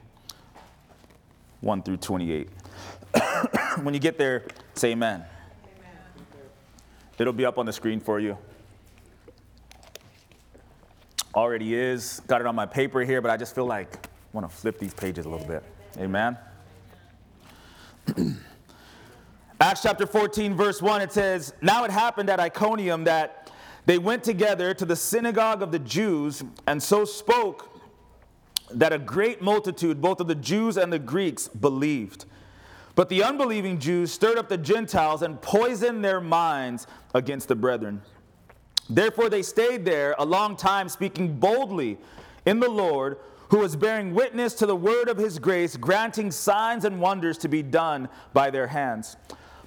1 1.61 1.83
through 1.83 1.97
28. 1.99 2.49
when 3.83 3.95
you 3.95 4.01
get 4.01 4.19
there, 4.19 4.45
say 4.75 4.93
amen. 4.93 5.25
amen. 5.77 5.93
It'll 7.19 7.33
be 7.33 7.45
up 7.45 7.59
on 7.59 7.67
the 7.67 7.73
screen 7.73 8.01
for 8.01 8.19
you. 8.19 8.37
Already 11.35 11.75
is. 11.75 12.21
Got 12.27 12.41
it 12.41 12.47
on 12.47 12.55
my 12.55 12.67
paper 12.67 13.01
here, 13.01 13.21
but 13.21 13.31
I 13.31 13.37
just 13.37 13.55
feel 13.55 13.67
like 13.67 14.07
I 14.07 14.09
want 14.33 14.49
to 14.49 14.57
flip 14.57 14.79
these 14.79 14.95
pages 14.95 15.27
a 15.27 15.29
little 15.29 15.47
bit. 15.47 15.63
Amen. 15.99 16.39
Acts 19.61 19.83
chapter 19.83 20.05
14, 20.05 20.55
verse 20.55 20.83
1, 20.83 21.01
it 21.01 21.13
says, 21.13 21.55
Now 21.63 21.85
it 21.85 21.91
happened 21.93 22.29
at 22.29 22.41
Iconium 22.41 23.05
that 23.05 23.53
they 23.87 23.99
went 23.99 24.25
together 24.25 24.75
to 24.75 24.85
the 24.85 24.97
synagogue 24.97 25.63
of 25.63 25.71
the 25.71 25.79
Jews 25.79 26.43
and 26.67 26.83
so 26.83 27.05
spoke 27.05 27.71
that 28.73 28.93
a 28.93 28.99
great 28.99 29.41
multitude, 29.41 30.01
both 30.01 30.19
of 30.19 30.27
the 30.27 30.35
Jews 30.35 30.77
and 30.77 30.93
the 30.93 30.99
Greeks, 30.99 31.47
believed. 31.47 32.25
But 32.97 33.09
the 33.09 33.23
unbelieving 33.23 33.79
Jews 33.79 34.11
stirred 34.11 34.39
up 34.39 34.49
the 34.49 34.59
Gentiles 34.59 35.23
and 35.23 35.41
poisoned 35.41 36.05
their 36.05 36.21
minds 36.21 36.89
against 37.15 37.47
the 37.47 37.55
brethren. 37.55 38.03
Therefore, 38.91 39.29
they 39.29 39.43
stayed 39.43 39.85
there 39.85 40.17
a 40.19 40.25
long 40.25 40.57
time, 40.57 40.89
speaking 40.89 41.39
boldly 41.39 41.99
in 42.45 42.59
the 42.59 42.69
Lord, 42.69 43.19
who 43.51 43.59
was 43.59 43.77
bearing 43.77 44.15
witness 44.15 44.53
to 44.55 44.67
the 44.67 44.77
word 44.77 45.09
of 45.09 45.17
his 45.17 45.39
grace, 45.39 45.77
granting 45.77 46.33
signs 46.33 46.85
and 46.85 47.01
wonders 47.01 47.39
to 47.39 47.49
be 47.49 47.63
done 47.63 48.09
by 48.33 48.51
their 48.51 48.67
hands. 48.67 49.17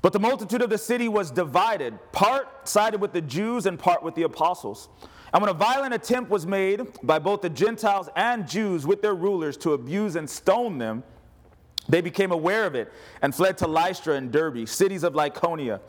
But 0.07 0.13
the 0.13 0.19
multitude 0.19 0.61
of 0.61 0.69
the 0.69 0.77
city 0.77 1.09
was 1.09 1.31
divided. 1.31 1.99
Part 2.13 2.65
sided 2.65 3.01
with 3.01 3.11
the 3.11 3.19
Jews 3.19 3.65
and 3.65 3.77
part 3.77 4.01
with 4.01 4.15
the 4.15 4.23
apostles. 4.23 4.87
And 5.33 5.41
when 5.41 5.49
a 5.49 5.53
violent 5.53 5.93
attempt 5.93 6.31
was 6.31 6.47
made 6.47 6.81
by 7.03 7.19
both 7.19 7.41
the 7.41 7.49
Gentiles 7.49 8.07
and 8.15 8.47
Jews 8.47 8.87
with 8.87 9.01
their 9.01 9.15
rulers 9.15 9.57
to 9.57 9.73
abuse 9.73 10.15
and 10.15 10.29
stone 10.29 10.77
them, 10.77 11.03
They 11.89 11.99
became 11.99 12.31
aware 12.31 12.65
of 12.65 12.73
it 12.73 12.89
and 13.21 13.35
fled 13.35 13.57
to 13.57 13.67
Lystra 13.67 14.13
and 14.13 14.31
Derbe, 14.31 14.65
cities 14.65 15.03
of 15.03 15.11
Lycaonia, 15.11 15.81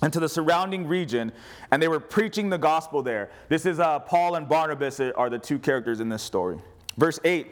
and 0.00 0.10
to 0.14 0.20
the 0.20 0.28
surrounding 0.30 0.86
region, 0.86 1.30
and 1.70 1.82
they 1.82 1.88
were 1.88 2.00
preaching 2.00 2.48
the 2.48 2.56
gospel 2.56 3.02
there. 3.02 3.30
This 3.50 3.66
is 3.66 3.78
uh, 3.78 3.98
Paul 3.98 4.36
and 4.36 4.48
Barnabas 4.48 5.00
are 5.00 5.28
the 5.28 5.38
two 5.38 5.58
characters 5.58 6.00
in 6.00 6.08
this 6.08 6.22
story. 6.22 6.56
Verse 6.96 7.20
8 7.22 7.46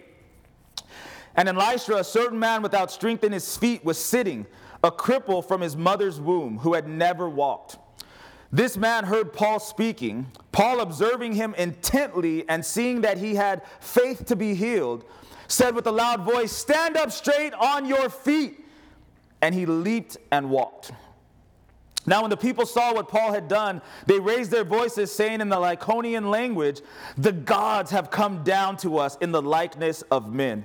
And 1.37 1.51
in 1.51 1.57
Lystra, 1.57 1.97
a 1.97 2.05
certain 2.05 2.39
man 2.39 2.63
without 2.63 2.91
strength 2.91 3.25
in 3.25 3.33
his 3.33 3.59
feet 3.59 3.85
was 3.85 3.99
sitting, 3.99 4.47
a 4.83 4.91
cripple 4.91 5.47
from 5.47 5.61
his 5.61 5.77
mother's 5.77 6.21
womb, 6.21 6.59
who 6.59 6.75
had 6.75 6.89
never 6.89 7.29
walked. 7.29 7.79
This 8.51 8.77
man 8.77 9.05
heard 9.05 9.33
Paul 9.33 9.61
speaking. 9.61 10.27
Paul, 10.53 10.81
observing 10.81 11.35
him 11.35 11.55
intently 11.55 12.47
and 12.49 12.65
seeing 12.65 13.01
that 13.01 13.17
he 13.17 13.35
had 13.35 13.63
faith 13.81 14.27
to 14.27 14.37
be 14.37 14.55
healed, 14.55 15.05
said 15.49 15.75
with 15.75 15.87
a 15.87 15.93
loud 15.93 16.23
voice, 16.23 16.53
Stand 16.53 16.97
up 16.97 17.11
straight 17.11 17.55
on 17.55 17.87
your 17.87 18.11
feet. 18.11 18.59
And 19.41 19.55
he 19.55 19.67
leaped 19.67 20.19
and 20.31 20.51
walked. 20.51 20.93
Now, 22.05 22.23
when 22.23 22.31
the 22.31 22.37
people 22.37 22.67
saw 22.67 22.95
what 22.95 23.09
Paul 23.09 23.33
had 23.33 23.49
done, 23.49 23.81
they 24.07 24.19
raised 24.19 24.51
their 24.51 24.65
voices, 24.65 25.13
saying 25.13 25.41
in 25.41 25.49
the 25.49 25.57
Lycaonian 25.57 26.31
language, 26.31 26.81
The 27.17 27.33
gods 27.33 27.91
have 27.91 28.11
come 28.11 28.43
down 28.43 28.77
to 28.79 28.99
us 28.99 29.17
in 29.21 29.33
the 29.33 29.43
likeness 29.43 30.03
of 30.03 30.33
men. 30.33 30.65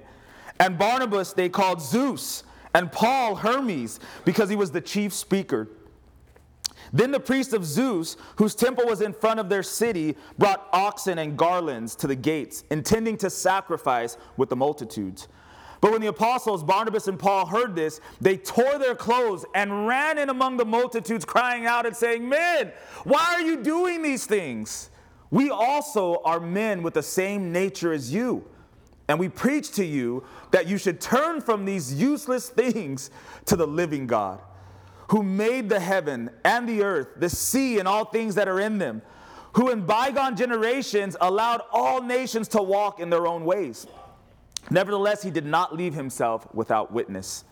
And 0.60 0.78
Barnabas 0.78 1.34
they 1.34 1.50
called 1.50 1.82
Zeus, 1.82 2.44
and 2.78 2.92
Paul 2.92 3.38
Hermes, 3.38 4.00
because 4.24 4.52
he 4.52 4.56
was 4.56 4.70
the 4.70 4.82
chief 4.82 5.12
speaker. 5.12 5.68
Then 6.94 7.10
the 7.10 7.20
priest 7.20 7.54
of 7.54 7.66
Zeus, 7.66 8.18
whose 8.36 8.54
temple 8.54 8.86
was 8.86 9.02
in 9.02 9.14
front 9.14 9.40
of 9.40 9.50
their 9.50 9.64
city, 9.64 10.16
brought 10.38 10.70
oxen 10.72 11.18
and 11.18 11.36
garlands 11.36 11.96
to 11.96 12.06
the 12.06 12.16
gates, 12.16 12.64
intending 12.70 13.18
to 13.18 13.32
sacrifice 13.32 14.16
with 14.38 14.50
the 14.50 14.56
multitudes. 14.56 15.28
But 15.82 15.92
when 15.92 16.02
the 16.02 16.08
apostles 16.08 16.64
Barnabas 16.64 17.08
and 17.08 17.18
Paul 17.18 17.48
heard 17.48 17.76
this, 17.76 18.00
they 18.22 18.38
tore 18.38 18.78
their 18.78 18.96
clothes 18.96 19.44
and 19.56 19.88
ran 19.88 20.20
in 20.20 20.30
among 20.30 20.58
the 20.58 20.66
multitudes, 20.66 21.26
crying 21.26 21.66
out 21.66 21.88
and 21.88 21.96
saying, 21.96 22.30
Men, 22.30 22.72
why 23.06 23.26
are 23.34 23.42
you 23.42 23.64
doing 23.64 24.04
these 24.04 24.28
things? 24.28 24.92
We 25.32 25.50
also 25.50 26.22
are 26.24 26.40
men 26.40 26.84
with 26.84 26.94
the 26.94 27.02
same 27.02 27.52
nature 27.52 27.92
as 27.92 28.14
you. 28.14 28.46
And 29.08 29.20
we 29.20 29.30
preach 29.30 29.72
to 29.74 29.86
you 29.86 30.24
that 30.52 30.68
you 30.68 30.78
should 30.78 31.00
turn 31.00 31.42
from 31.42 31.66
these 31.66 31.94
useless 31.94 32.50
things 32.50 33.10
to 33.46 33.56
the 33.56 33.68
living 33.68 34.06
God, 34.08 34.42
who 35.10 35.24
made 35.24 35.70
the 35.70 35.80
heaven 35.80 36.30
and 36.44 36.68
the 36.68 36.84
earth, 36.84 37.08
the 37.18 37.30
sea, 37.30 37.80
and 37.80 37.88
all 37.88 38.06
things 38.06 38.36
that 38.36 38.48
are 38.48 38.60
in 38.60 38.78
them, 38.78 39.02
who 39.54 39.70
in 39.70 39.86
bygone 39.86 40.36
generations 40.36 41.16
allowed 41.22 41.62
all 41.72 42.02
nations 42.02 42.50
to 42.50 42.62
walk 42.62 43.00
in 43.00 43.10
their 43.10 43.26
own 43.26 43.46
ways 43.46 43.88
Nevertheless, 44.70 45.24
he 45.24 45.32
did 45.32 45.46
not 45.46 45.76
leave 45.76 45.94
himself 45.94 46.54
without 46.54 46.92
witness. 46.92 47.46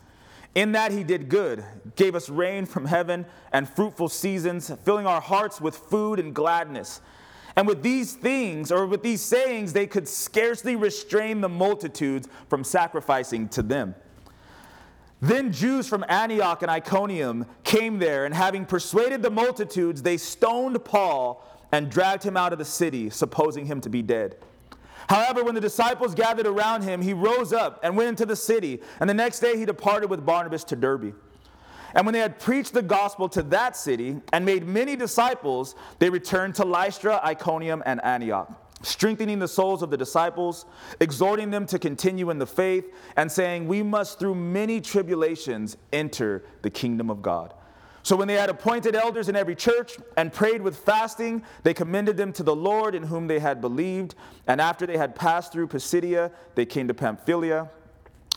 In 0.54 0.72
that 0.72 0.92
he 0.92 1.04
did 1.04 1.28
good, 1.28 1.64
gave 1.96 2.14
us 2.14 2.28
rain 2.28 2.66
from 2.66 2.86
heaven 2.86 3.26
and 3.52 3.68
fruitful 3.68 4.08
seasons, 4.08 4.70
filling 4.84 5.06
our 5.06 5.20
hearts 5.20 5.60
with 5.60 5.76
food 5.76 6.18
and 6.18 6.34
gladness. 6.34 7.00
And 7.56 7.66
with 7.66 7.82
these 7.82 8.12
things, 8.12 8.70
or 8.70 8.86
with 8.86 9.02
these 9.02 9.22
sayings, 9.22 9.72
they 9.72 9.86
could 9.86 10.06
scarcely 10.06 10.76
restrain 10.76 11.40
the 11.40 11.48
multitudes 11.48 12.28
from 12.48 12.62
sacrificing 12.62 13.48
to 13.50 13.62
them. 13.62 13.94
Then 15.22 15.50
Jews 15.50 15.88
from 15.88 16.04
Antioch 16.08 16.60
and 16.60 16.70
Iconium 16.70 17.46
came 17.64 17.98
there, 17.98 18.26
and 18.26 18.34
having 18.34 18.66
persuaded 18.66 19.22
the 19.22 19.30
multitudes, 19.30 20.02
they 20.02 20.18
stoned 20.18 20.84
Paul 20.84 21.42
and 21.72 21.90
dragged 21.90 22.22
him 22.22 22.36
out 22.36 22.52
of 22.52 22.58
the 22.58 22.64
city, 22.64 23.08
supposing 23.08 23.64
him 23.64 23.80
to 23.80 23.88
be 23.88 24.02
dead. 24.02 24.36
However, 25.08 25.42
when 25.42 25.54
the 25.54 25.60
disciples 25.60 26.14
gathered 26.14 26.46
around 26.46 26.82
him, 26.82 27.00
he 27.00 27.14
rose 27.14 27.52
up 27.52 27.80
and 27.82 27.96
went 27.96 28.10
into 28.10 28.26
the 28.26 28.36
city, 28.36 28.82
and 29.00 29.08
the 29.08 29.14
next 29.14 29.40
day 29.40 29.56
he 29.56 29.64
departed 29.64 30.10
with 30.10 30.26
Barnabas 30.26 30.64
to 30.64 30.76
Derbe. 30.76 31.14
And 31.96 32.04
when 32.04 32.12
they 32.12 32.20
had 32.20 32.38
preached 32.38 32.74
the 32.74 32.82
gospel 32.82 33.26
to 33.30 33.42
that 33.44 33.74
city 33.74 34.20
and 34.34 34.44
made 34.44 34.66
many 34.66 34.96
disciples, 34.96 35.74
they 35.98 36.10
returned 36.10 36.54
to 36.56 36.64
Lystra, 36.64 37.22
Iconium, 37.24 37.82
and 37.86 38.04
Antioch, 38.04 38.52
strengthening 38.82 39.38
the 39.38 39.48
souls 39.48 39.82
of 39.82 39.88
the 39.88 39.96
disciples, 39.96 40.66
exhorting 41.00 41.50
them 41.50 41.64
to 41.66 41.78
continue 41.78 42.28
in 42.28 42.38
the 42.38 42.46
faith, 42.46 42.84
and 43.16 43.32
saying, 43.32 43.66
We 43.66 43.82
must 43.82 44.18
through 44.18 44.34
many 44.34 44.82
tribulations 44.82 45.78
enter 45.90 46.44
the 46.60 46.68
kingdom 46.68 47.08
of 47.08 47.22
God. 47.22 47.54
So 48.02 48.14
when 48.14 48.28
they 48.28 48.34
had 48.34 48.50
appointed 48.50 48.94
elders 48.94 49.30
in 49.30 49.34
every 49.34 49.56
church 49.56 49.96
and 50.18 50.30
prayed 50.30 50.60
with 50.60 50.76
fasting, 50.76 51.42
they 51.62 51.72
commended 51.72 52.18
them 52.18 52.30
to 52.34 52.42
the 52.42 52.54
Lord 52.54 52.94
in 52.94 53.04
whom 53.04 53.26
they 53.26 53.38
had 53.38 53.62
believed. 53.62 54.14
And 54.46 54.60
after 54.60 54.86
they 54.86 54.98
had 54.98 55.16
passed 55.16 55.50
through 55.50 55.68
Pisidia, 55.68 56.30
they 56.54 56.66
came 56.66 56.88
to 56.88 56.94
Pamphylia. 56.94 57.70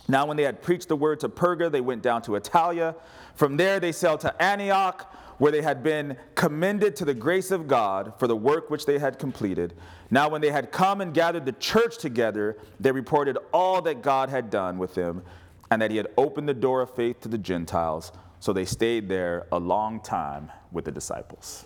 Now, 0.10 0.26
when 0.26 0.38
they 0.38 0.44
had 0.44 0.64
preached 0.64 0.88
the 0.88 0.96
word 0.96 1.20
to 1.20 1.30
Perga, 1.30 1.72
they 1.72 1.82
went 1.82 2.02
down 2.02 2.24
to 2.24 2.32
Attalia. 2.32 2.96
From 3.40 3.56
there, 3.56 3.80
they 3.80 3.94
sailed 3.94 4.20
to 4.20 4.44
Antioch, 4.44 5.16
where 5.38 5.50
they 5.50 5.62
had 5.62 5.82
been 5.82 6.18
commended 6.36 6.98
to 6.98 7.06
the 7.06 7.14
grace 7.14 7.52
of 7.52 7.70
God 7.70 8.12
for 8.18 8.28
the 8.28 8.36
work 8.36 8.70
which 8.70 8.86
they 8.86 9.00
had 9.00 9.18
completed. 9.18 9.76
Now, 10.12 10.28
when 10.28 10.42
they 10.42 10.52
had 10.52 10.74
come 10.74 11.00
and 11.00 11.14
gathered 11.14 11.46
the 11.46 11.54
church 11.54 12.00
together, 12.00 12.58
they 12.82 12.92
reported 12.92 13.38
all 13.54 13.82
that 13.84 14.02
God 14.02 14.28
had 14.28 14.50
done 14.50 14.78
with 14.78 14.94
them, 14.94 15.24
and 15.72 15.82
that 15.82 15.90
he 15.90 15.96
had 15.96 16.08
opened 16.18 16.50
the 16.50 16.54
door 16.54 16.82
of 16.82 16.94
faith 16.94 17.22
to 17.22 17.30
the 17.30 17.38
Gentiles 17.38 18.12
so 18.42 18.52
they 18.52 18.66
stayed 18.66 19.08
there 19.08 19.48
a 19.54 19.58
long 19.58 20.02
time 20.02 20.52
with 20.74 20.84
the 20.84 20.92
disciples. 20.92 21.64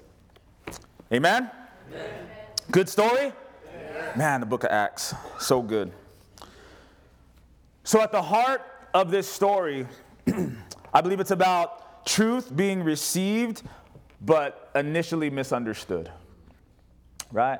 Amen? 1.11 1.49
Amen. 1.89 2.27
Good 2.69 2.87
story? 2.87 3.33
Amen. 3.73 4.11
Man, 4.15 4.39
the 4.41 4.45
book 4.45 4.63
of 4.63 4.69
Acts, 4.69 5.15
so 5.39 5.63
good. 5.63 5.91
So, 7.83 7.99
at 7.99 8.11
the 8.11 8.21
heart 8.21 8.61
of 8.93 9.09
this 9.09 9.27
story, 9.27 9.87
I 10.93 11.01
believe 11.01 11.19
it's 11.19 11.31
about 11.31 12.05
truth 12.05 12.55
being 12.55 12.83
received 12.83 13.63
but 14.21 14.71
initially 14.75 15.29
misunderstood. 15.29 16.11
Right? 17.31 17.59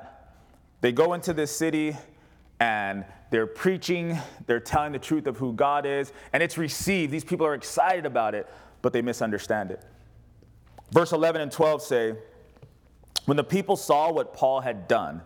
They 0.80 0.92
go 0.92 1.14
into 1.14 1.32
this 1.32 1.54
city 1.54 1.96
and 2.60 3.04
they're 3.30 3.46
preaching, 3.46 4.16
they're 4.46 4.60
telling 4.60 4.92
the 4.92 4.98
truth 4.98 5.26
of 5.26 5.36
who 5.36 5.52
God 5.52 5.86
is, 5.86 6.12
and 6.32 6.42
it's 6.42 6.56
received. 6.56 7.12
These 7.12 7.24
people 7.24 7.44
are 7.46 7.54
excited 7.54 8.06
about 8.06 8.34
it, 8.34 8.48
but 8.80 8.92
they 8.92 9.02
misunderstand 9.02 9.72
it. 9.72 9.84
Verse 10.92 11.12
11 11.12 11.40
and 11.40 11.50
12 11.50 11.82
say, 11.82 12.14
When 13.24 13.36
the 13.36 13.44
people 13.44 13.76
saw 13.76 14.12
what 14.12 14.34
Paul 14.34 14.60
had 14.60 14.86
done, 14.86 15.22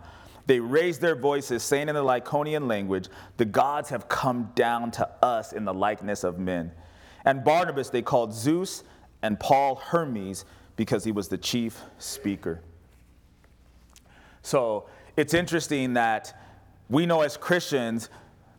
they 0.46 0.58
raised 0.60 1.02
their 1.02 1.14
voices, 1.14 1.62
saying 1.62 1.90
in 1.90 1.94
the 1.94 2.02
Lycaonian 2.02 2.66
language, 2.66 3.08
The 3.36 3.44
gods 3.44 3.90
have 3.90 4.08
come 4.08 4.50
down 4.54 4.90
to 4.92 5.06
us 5.22 5.52
in 5.52 5.66
the 5.66 5.74
likeness 5.74 6.24
of 6.24 6.38
men. 6.38 6.72
And 7.28 7.44
Barnabas 7.44 7.90
they 7.90 8.00
called 8.00 8.32
Zeus, 8.32 8.84
and 9.20 9.38
Paul 9.38 9.74
Hermes, 9.74 10.46
because 10.76 11.04
he 11.04 11.12
was 11.12 11.28
the 11.28 11.36
chief 11.36 11.82
speaker. 11.98 12.62
So 14.40 14.86
it's 15.14 15.34
interesting 15.34 15.92
that 15.92 16.32
we 16.88 17.04
know 17.04 17.20
as 17.20 17.36
Christians 17.36 18.08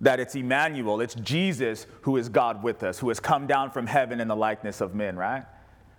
that 0.01 0.19
it's 0.19 0.35
Emmanuel, 0.35 1.01
it's 1.01 1.15
Jesus 1.15 1.87
who 2.01 2.15
is 2.17 2.29
God 2.29 2.61
with 2.61 2.83
us, 2.83 2.99
who 2.99 3.07
has 3.07 3.19
come 3.19 3.47
down 3.47 3.71
from 3.71 3.87
heaven 3.87 4.21
in 4.21 4.27
the 4.27 4.35
likeness 4.35 4.81
of 4.81 4.93
men, 4.93 5.17
right? 5.17 5.45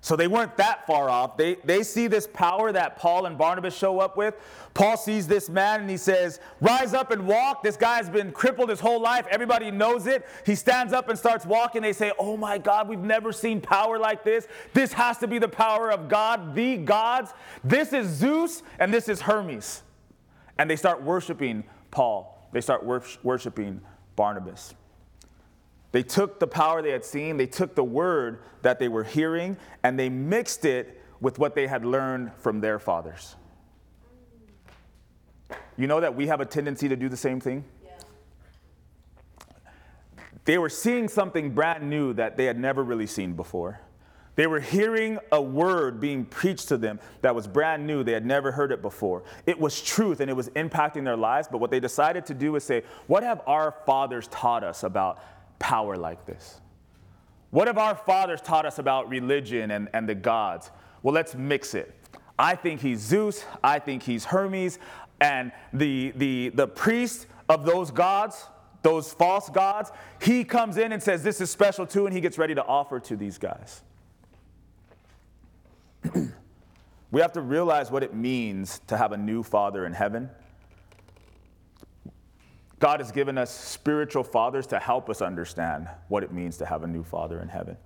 So 0.02 0.16
they 0.16 0.28
weren't 0.28 0.56
that 0.56 0.86
far 0.86 1.10
off. 1.10 1.36
They, 1.36 1.56
they 1.56 1.82
see 1.82 2.06
this 2.06 2.26
power 2.26 2.72
that 2.72 2.96
Paul 2.96 3.26
and 3.26 3.36
Barnabas 3.36 3.76
show 3.76 4.00
up 4.00 4.16
with. 4.16 4.34
Paul 4.72 4.96
sees 4.96 5.26
this 5.26 5.50
man 5.50 5.82
and 5.82 5.90
he 5.90 5.98
says, 5.98 6.40
Rise 6.60 6.94
up 6.94 7.10
and 7.10 7.26
walk. 7.26 7.62
This 7.62 7.76
guy's 7.76 8.08
been 8.08 8.32
crippled 8.32 8.70
his 8.70 8.80
whole 8.80 9.00
life. 9.00 9.26
Everybody 9.30 9.70
knows 9.70 10.06
it. 10.06 10.26
He 10.46 10.54
stands 10.54 10.94
up 10.94 11.10
and 11.10 11.18
starts 11.18 11.44
walking. 11.44 11.82
They 11.82 11.92
say, 11.92 12.12
Oh 12.18 12.38
my 12.38 12.56
God, 12.56 12.88
we've 12.88 12.98
never 12.98 13.30
seen 13.30 13.60
power 13.60 13.98
like 13.98 14.24
this. 14.24 14.48
This 14.72 14.92
has 14.94 15.18
to 15.18 15.28
be 15.28 15.38
the 15.38 15.48
power 15.48 15.92
of 15.92 16.08
God, 16.08 16.54
the 16.54 16.78
gods. 16.78 17.32
This 17.62 17.92
is 17.92 18.06
Zeus 18.06 18.62
and 18.78 18.94
this 18.94 19.06
is 19.06 19.20
Hermes. 19.20 19.82
And 20.56 20.70
they 20.70 20.76
start 20.76 21.02
worshiping 21.02 21.64
Paul. 21.90 22.48
They 22.52 22.62
start 22.62 22.84
worshiping 23.22 23.82
Barnabas. 24.16 24.74
They 25.92 26.02
took 26.02 26.38
the 26.38 26.46
power 26.46 26.82
they 26.82 26.90
had 26.90 27.04
seen, 27.04 27.36
they 27.36 27.46
took 27.46 27.74
the 27.74 27.84
word 27.84 28.42
that 28.62 28.78
they 28.78 28.88
were 28.88 29.04
hearing, 29.04 29.56
and 29.82 29.98
they 29.98 30.08
mixed 30.08 30.64
it 30.64 31.02
with 31.20 31.38
what 31.38 31.54
they 31.54 31.66
had 31.66 31.84
learned 31.84 32.32
from 32.34 32.60
their 32.60 32.78
fathers. 32.78 33.36
You 35.76 35.86
know 35.86 36.00
that 36.00 36.14
we 36.14 36.26
have 36.28 36.40
a 36.40 36.46
tendency 36.46 36.88
to 36.88 36.96
do 36.96 37.08
the 37.08 37.16
same 37.16 37.40
thing? 37.40 37.64
Yeah. 37.84 37.90
They 40.44 40.58
were 40.58 40.68
seeing 40.68 41.08
something 41.08 41.54
brand 41.54 41.88
new 41.88 42.12
that 42.14 42.36
they 42.36 42.44
had 42.44 42.58
never 42.58 42.84
really 42.84 43.06
seen 43.06 43.32
before. 43.34 43.80
They 44.36 44.46
were 44.46 44.60
hearing 44.60 45.18
a 45.32 45.42
word 45.42 46.00
being 46.00 46.24
preached 46.24 46.68
to 46.68 46.78
them 46.78 47.00
that 47.20 47.34
was 47.34 47.46
brand 47.46 47.86
new. 47.86 48.04
They 48.04 48.12
had 48.12 48.24
never 48.24 48.52
heard 48.52 48.72
it 48.72 48.80
before. 48.80 49.24
It 49.44 49.58
was 49.58 49.82
truth 49.82 50.20
and 50.20 50.30
it 50.30 50.34
was 50.34 50.48
impacting 50.50 51.04
their 51.04 51.16
lives. 51.16 51.48
But 51.50 51.58
what 51.58 51.70
they 51.70 51.80
decided 51.80 52.26
to 52.26 52.34
do 52.34 52.52
was 52.52 52.64
say, 52.64 52.84
What 53.06 53.22
have 53.22 53.42
our 53.46 53.74
fathers 53.84 54.28
taught 54.28 54.64
us 54.64 54.82
about 54.82 55.22
power 55.60 55.96
like 55.96 56.26
this? 56.26 56.60
What 57.50 57.68
have 57.68 57.78
our 57.78 57.94
fathers 57.94 58.40
taught 58.40 58.66
us 58.66 58.80
about 58.80 59.08
religion 59.08 59.70
and, 59.70 59.88
and 59.92 60.08
the 60.08 60.14
gods? 60.14 60.70
Well, 61.02 61.14
let's 61.14 61.36
mix 61.36 61.74
it. 61.74 61.94
I 62.38 62.54
think 62.56 62.80
he's 62.80 63.00
Zeus. 63.00 63.44
I 63.62 63.78
think 63.78 64.02
he's 64.02 64.24
Hermes. 64.24 64.78
And 65.20 65.52
the, 65.72 66.12
the, 66.16 66.48
the 66.50 66.66
priest 66.66 67.26
of 67.48 67.64
those 67.64 67.90
gods, 67.90 68.46
those 68.82 69.12
false 69.12 69.50
gods, 69.50 69.92
he 70.20 70.44
comes 70.44 70.78
in 70.78 70.92
and 70.92 71.02
says, 71.02 71.22
This 71.22 71.40
is 71.40 71.50
special 71.50 71.86
too, 71.86 72.06
and 72.06 72.14
he 72.14 72.20
gets 72.20 72.38
ready 72.38 72.54
to 72.54 72.64
offer 72.64 72.98
to 73.00 73.16
these 73.16 73.36
guys. 73.36 73.82
we 77.10 77.20
have 77.20 77.32
to 77.32 77.42
realize 77.42 77.90
what 77.90 78.02
it 78.02 78.14
means 78.14 78.80
to 78.86 78.96
have 78.96 79.12
a 79.12 79.16
new 79.16 79.42
Father 79.42 79.84
in 79.84 79.92
heaven. 79.92 80.30
God 82.80 83.00
has 83.00 83.12
given 83.12 83.38
us 83.38 83.50
spiritual 83.50 84.24
fathers 84.24 84.66
to 84.68 84.78
help 84.78 85.08
us 85.10 85.22
understand 85.22 85.88
what 86.08 86.24
it 86.24 86.32
means 86.32 86.56
to 86.56 86.66
have 86.66 86.82
a 86.82 86.86
new 86.86 87.04
Father 87.04 87.40
in 87.40 87.48
heaven, 87.48 87.76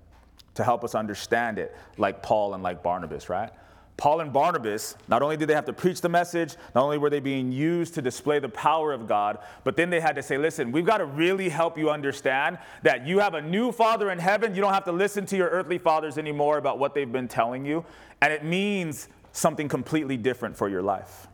to 0.54 0.64
help 0.64 0.84
us 0.84 0.94
understand 0.94 1.58
it, 1.58 1.76
like 1.98 2.22
Paul 2.22 2.54
and 2.54 2.62
like 2.62 2.82
Barnabas, 2.82 3.28
right? 3.28 3.50
Paul 3.96 4.20
and 4.20 4.32
Barnabas, 4.32 4.96
not 5.06 5.22
only 5.22 5.36
did 5.36 5.48
they 5.48 5.54
have 5.54 5.66
to 5.66 5.72
preach 5.72 6.00
the 6.00 6.08
message, 6.08 6.56
not 6.74 6.84
only 6.84 6.98
were 6.98 7.10
they 7.10 7.20
being 7.20 7.52
used 7.52 7.94
to 7.94 8.02
display 8.02 8.38
the 8.38 8.48
power 8.48 8.92
of 8.92 9.06
God, 9.06 9.38
but 9.62 9.76
then 9.76 9.90
they 9.90 10.00
had 10.00 10.16
to 10.16 10.22
say, 10.22 10.36
listen, 10.36 10.72
we've 10.72 10.86
got 10.86 10.98
to 10.98 11.06
really 11.06 11.48
help 11.48 11.78
you 11.78 11.90
understand 11.90 12.58
that 12.82 13.06
you 13.06 13.20
have 13.20 13.34
a 13.34 13.42
new 13.42 13.70
Father 13.70 14.10
in 14.10 14.18
heaven. 14.18 14.54
You 14.54 14.60
don't 14.60 14.74
have 14.74 14.84
to 14.84 14.92
listen 14.92 15.26
to 15.26 15.36
your 15.36 15.48
earthly 15.48 15.78
fathers 15.78 16.18
anymore 16.18 16.58
about 16.58 16.78
what 16.78 16.94
they've 16.94 17.10
been 17.10 17.28
telling 17.28 17.64
you. 17.64 17.84
And 18.20 18.32
it 18.32 18.44
means 18.44 19.08
something 19.32 19.68
completely 19.68 20.16
different 20.16 20.56
for 20.56 20.68
your 20.68 20.82
life. 20.82 21.28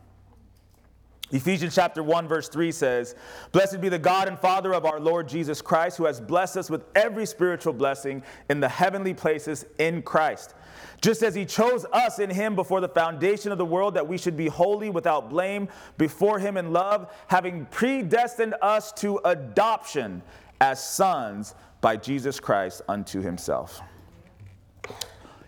Ephesians 1.31 1.73
chapter 1.73 2.03
1 2.03 2.27
verse 2.27 2.49
3 2.49 2.71
says, 2.71 3.15
"Blessed 3.51 3.79
be 3.79 3.89
the 3.89 3.99
God 3.99 4.27
and 4.27 4.37
Father 4.37 4.73
of 4.73 4.85
our 4.85 4.99
Lord 4.99 5.27
Jesus 5.27 5.61
Christ, 5.61 5.97
who 5.97 6.05
has 6.05 6.19
blessed 6.19 6.57
us 6.57 6.69
with 6.69 6.83
every 6.95 7.25
spiritual 7.25 7.73
blessing 7.73 8.23
in 8.49 8.59
the 8.59 8.69
heavenly 8.69 9.13
places 9.13 9.65
in 9.77 10.01
Christ." 10.01 10.53
Just 11.01 11.23
as 11.23 11.33
he 11.33 11.45
chose 11.45 11.85
us 11.91 12.19
in 12.19 12.29
him 12.29 12.53
before 12.55 12.79
the 12.79 12.89
foundation 12.89 13.51
of 13.51 13.57
the 13.57 13.65
world, 13.65 13.95
that 13.95 14.07
we 14.07 14.17
should 14.17 14.37
be 14.37 14.47
holy 14.47 14.89
without 14.89 15.29
blame 15.29 15.67
before 15.97 16.37
him 16.37 16.57
in 16.57 16.71
love, 16.71 17.11
having 17.27 17.65
predestined 17.67 18.53
us 18.61 18.91
to 18.93 19.19
adoption 19.25 20.21
as 20.59 20.83
sons 20.83 21.55
by 21.81 21.97
Jesus 21.97 22.39
Christ 22.39 22.83
unto 22.87 23.21
himself. 23.21 23.81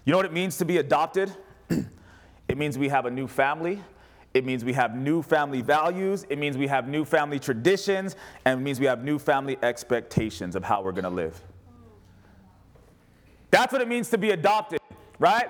You 0.06 0.12
know 0.12 0.18
what 0.18 0.26
it 0.26 0.34
means 0.34 0.58
to 0.58 0.66
be 0.66 0.78
adopted? 0.78 1.32
it 1.70 2.58
means 2.58 2.78
we 2.78 2.90
have 2.90 3.06
a 3.06 3.12
new 3.12 3.28
family. 3.28 3.82
It 4.34 4.46
means 4.46 4.66
we 4.66 4.74
have 4.74 4.96
new 4.96 5.22
family 5.22 5.62
values. 5.62 6.26
It 6.30 6.40
means 6.40 6.58
we 6.58 6.68
have 6.68 6.88
new 6.88 7.06
family 7.06 7.40
traditions. 7.40 8.16
And 8.46 8.60
it 8.60 8.64
means 8.64 8.80
we 8.80 8.88
have 8.88 9.04
new 9.04 9.20
family 9.20 9.58
expectations 9.62 10.56
of 10.56 10.64
how 10.64 10.82
we're 10.82 10.92
going 10.92 11.04
to 11.04 11.10
live. 11.10 11.40
That's 13.52 13.72
what 13.72 13.82
it 13.82 13.88
means 13.88 14.10
to 14.10 14.18
be 14.18 14.32
adopted 14.32 14.80
right? 15.24 15.50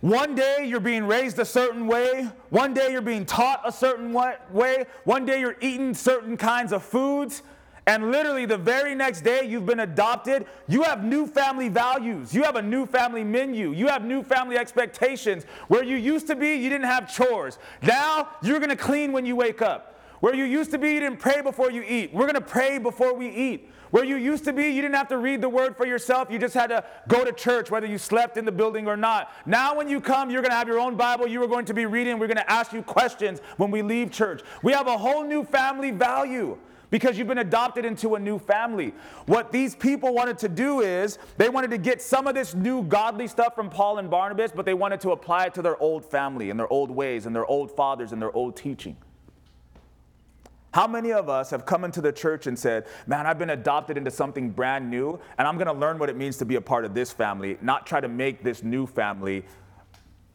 One 0.00 0.34
day 0.34 0.64
you're 0.66 0.80
being 0.80 1.06
raised 1.06 1.38
a 1.38 1.44
certain 1.44 1.86
way. 1.86 2.28
One 2.48 2.74
day 2.74 2.90
you're 2.90 3.02
being 3.02 3.26
taught 3.26 3.62
a 3.64 3.70
certain 3.70 4.12
way. 4.12 4.86
One 5.04 5.24
day 5.24 5.40
you're 5.40 5.56
eating 5.60 5.94
certain 5.94 6.36
kinds 6.36 6.72
of 6.72 6.82
foods. 6.82 7.42
And 7.86 8.10
literally 8.10 8.46
the 8.46 8.58
very 8.58 8.94
next 8.94 9.22
day 9.22 9.44
you've 9.46 9.66
been 9.66 9.80
adopted, 9.80 10.46
you 10.68 10.82
have 10.82 11.02
new 11.02 11.26
family 11.26 11.68
values. 11.68 12.34
You 12.34 12.42
have 12.42 12.56
a 12.56 12.62
new 12.62 12.86
family 12.86 13.24
menu. 13.24 13.72
You 13.72 13.88
have 13.88 14.04
new 14.04 14.22
family 14.22 14.56
expectations. 14.56 15.44
Where 15.68 15.82
you 15.82 15.96
used 15.96 16.26
to 16.28 16.36
be, 16.36 16.54
you 16.54 16.68
didn't 16.68 16.86
have 16.86 17.12
chores. 17.12 17.58
Now 17.82 18.28
you're 18.42 18.58
going 18.58 18.70
to 18.70 18.76
clean 18.76 19.12
when 19.12 19.24
you 19.26 19.36
wake 19.36 19.62
up. 19.62 19.98
Where 20.20 20.34
you 20.34 20.44
used 20.44 20.70
to 20.72 20.78
be, 20.78 20.92
you 20.92 21.00
didn't 21.00 21.18
pray 21.18 21.40
before 21.40 21.70
you 21.70 21.82
eat. 21.82 22.12
We're 22.12 22.26
going 22.26 22.34
to 22.34 22.40
pray 22.42 22.78
before 22.78 23.14
we 23.14 23.28
eat. 23.28 23.70
Where 23.90 24.04
you 24.04 24.16
used 24.16 24.44
to 24.44 24.52
be, 24.52 24.68
you 24.68 24.82
didn't 24.82 24.94
have 24.94 25.08
to 25.08 25.18
read 25.18 25.40
the 25.40 25.48
word 25.48 25.76
for 25.76 25.84
yourself. 25.84 26.30
You 26.30 26.38
just 26.38 26.54
had 26.54 26.68
to 26.68 26.84
go 27.08 27.24
to 27.24 27.32
church, 27.32 27.70
whether 27.70 27.86
you 27.86 27.98
slept 27.98 28.36
in 28.36 28.44
the 28.44 28.52
building 28.52 28.86
or 28.86 28.96
not. 28.96 29.32
Now, 29.46 29.74
when 29.74 29.88
you 29.88 30.00
come, 30.00 30.30
you're 30.30 30.42
going 30.42 30.52
to 30.52 30.56
have 30.56 30.68
your 30.68 30.78
own 30.78 30.96
Bible. 30.96 31.26
You 31.26 31.42
are 31.42 31.48
going 31.48 31.64
to 31.64 31.74
be 31.74 31.86
reading. 31.86 32.18
We're 32.18 32.28
going 32.28 32.36
to 32.36 32.50
ask 32.50 32.72
you 32.72 32.82
questions 32.82 33.40
when 33.56 33.70
we 33.72 33.82
leave 33.82 34.12
church. 34.12 34.42
We 34.62 34.72
have 34.72 34.86
a 34.86 34.96
whole 34.96 35.24
new 35.24 35.42
family 35.42 35.90
value 35.90 36.56
because 36.90 37.16
you've 37.16 37.28
been 37.28 37.38
adopted 37.38 37.84
into 37.84 38.14
a 38.16 38.18
new 38.18 38.38
family. 38.38 38.92
What 39.26 39.52
these 39.52 39.74
people 39.74 40.12
wanted 40.12 40.38
to 40.38 40.48
do 40.48 40.80
is 40.80 41.18
they 41.38 41.48
wanted 41.48 41.70
to 41.70 41.78
get 41.78 42.02
some 42.02 42.26
of 42.26 42.34
this 42.34 42.54
new 42.54 42.82
godly 42.82 43.28
stuff 43.28 43.54
from 43.54 43.70
Paul 43.70 43.98
and 43.98 44.10
Barnabas, 44.10 44.52
but 44.54 44.66
they 44.66 44.74
wanted 44.74 45.00
to 45.02 45.12
apply 45.12 45.46
it 45.46 45.54
to 45.54 45.62
their 45.62 45.80
old 45.80 46.04
family 46.04 46.50
and 46.50 46.58
their 46.58 46.70
old 46.72 46.90
ways 46.90 47.26
and 47.26 47.34
their 47.34 47.46
old 47.46 47.70
fathers 47.70 48.12
and 48.12 48.20
their 48.20 48.32
old 48.32 48.56
teaching. 48.56 48.96
How 50.72 50.86
many 50.86 51.12
of 51.12 51.28
us 51.28 51.50
have 51.50 51.66
come 51.66 51.84
into 51.84 52.00
the 52.00 52.12
church 52.12 52.46
and 52.46 52.56
said, 52.56 52.86
Man, 53.06 53.26
I've 53.26 53.38
been 53.38 53.50
adopted 53.50 53.96
into 53.96 54.10
something 54.10 54.50
brand 54.50 54.88
new, 54.88 55.18
and 55.36 55.48
I'm 55.48 55.56
going 55.56 55.66
to 55.66 55.72
learn 55.72 55.98
what 55.98 56.08
it 56.08 56.16
means 56.16 56.36
to 56.38 56.44
be 56.44 56.54
a 56.54 56.60
part 56.60 56.84
of 56.84 56.94
this 56.94 57.10
family, 57.10 57.58
not 57.60 57.86
try 57.86 58.00
to 58.00 58.08
make 58.08 58.44
this 58.44 58.62
new 58.62 58.86
family 58.86 59.44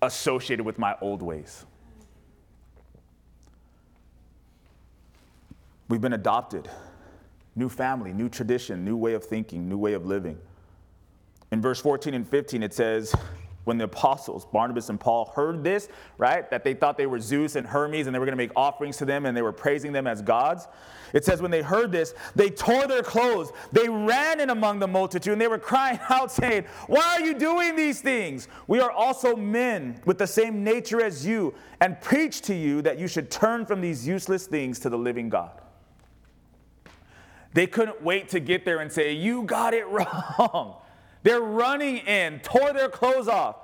associated 0.01 0.65
with 0.65 0.77
my 0.77 0.95
old 0.99 1.21
ways? 1.21 1.65
We've 5.87 6.01
been 6.01 6.13
adopted. 6.13 6.69
New 7.55 7.69
family, 7.69 8.11
new 8.11 8.29
tradition, 8.29 8.83
new 8.83 8.97
way 8.97 9.13
of 9.13 9.23
thinking, 9.23 9.69
new 9.69 9.77
way 9.77 9.93
of 9.93 10.05
living. 10.05 10.37
In 11.51 11.61
verse 11.61 11.79
14 11.79 12.13
and 12.13 12.27
15, 12.27 12.63
it 12.63 12.73
says, 12.73 13.15
when 13.65 13.77
the 13.77 13.85
apostles, 13.85 14.45
Barnabas 14.45 14.89
and 14.89 14.99
Paul, 14.99 15.31
heard 15.35 15.63
this, 15.63 15.89
right, 16.17 16.49
that 16.51 16.63
they 16.63 16.73
thought 16.73 16.97
they 16.97 17.07
were 17.07 17.19
Zeus 17.19 17.55
and 17.55 17.67
Hermes 17.67 18.07
and 18.07 18.15
they 18.15 18.19
were 18.19 18.25
going 18.25 18.33
to 18.33 18.43
make 18.43 18.51
offerings 18.55 18.97
to 18.97 19.05
them 19.05 19.25
and 19.25 19.35
they 19.35 19.41
were 19.41 19.51
praising 19.51 19.91
them 19.91 20.07
as 20.07 20.21
gods. 20.21 20.67
It 21.13 21.25
says, 21.25 21.41
when 21.41 21.51
they 21.51 21.61
heard 21.61 21.91
this, 21.91 22.13
they 22.35 22.49
tore 22.49 22.87
their 22.87 23.01
clothes. 23.01 23.51
They 23.71 23.89
ran 23.89 24.39
in 24.39 24.51
among 24.51 24.79
the 24.79 24.87
multitude 24.87 25.33
and 25.33 25.41
they 25.41 25.47
were 25.47 25.57
crying 25.57 25.99
out, 26.09 26.31
saying, 26.31 26.65
Why 26.87 27.17
are 27.19 27.25
you 27.25 27.33
doing 27.33 27.75
these 27.75 28.01
things? 28.01 28.47
We 28.67 28.79
are 28.79 28.91
also 28.91 29.35
men 29.35 29.99
with 30.05 30.17
the 30.17 30.27
same 30.27 30.63
nature 30.63 31.01
as 31.01 31.25
you 31.25 31.53
and 31.81 31.99
preach 32.01 32.41
to 32.41 32.55
you 32.55 32.81
that 32.83 32.99
you 32.99 33.07
should 33.07 33.31
turn 33.31 33.65
from 33.65 33.81
these 33.81 34.07
useless 34.07 34.45
things 34.45 34.79
to 34.79 34.89
the 34.89 34.97
living 34.97 35.29
God. 35.29 35.61
They 37.55 37.67
couldn't 37.67 38.03
wait 38.03 38.27
to 38.29 38.41
get 38.41 38.65
there 38.65 38.79
and 38.79 38.91
say, 38.91 39.13
You 39.13 39.43
got 39.43 39.73
it 39.73 39.87
wrong. 39.87 40.75
They're 41.23 41.41
running 41.41 41.97
in, 41.99 42.41
tore 42.41 42.73
their 42.73 42.89
clothes 42.89 43.29
off. 43.29 43.55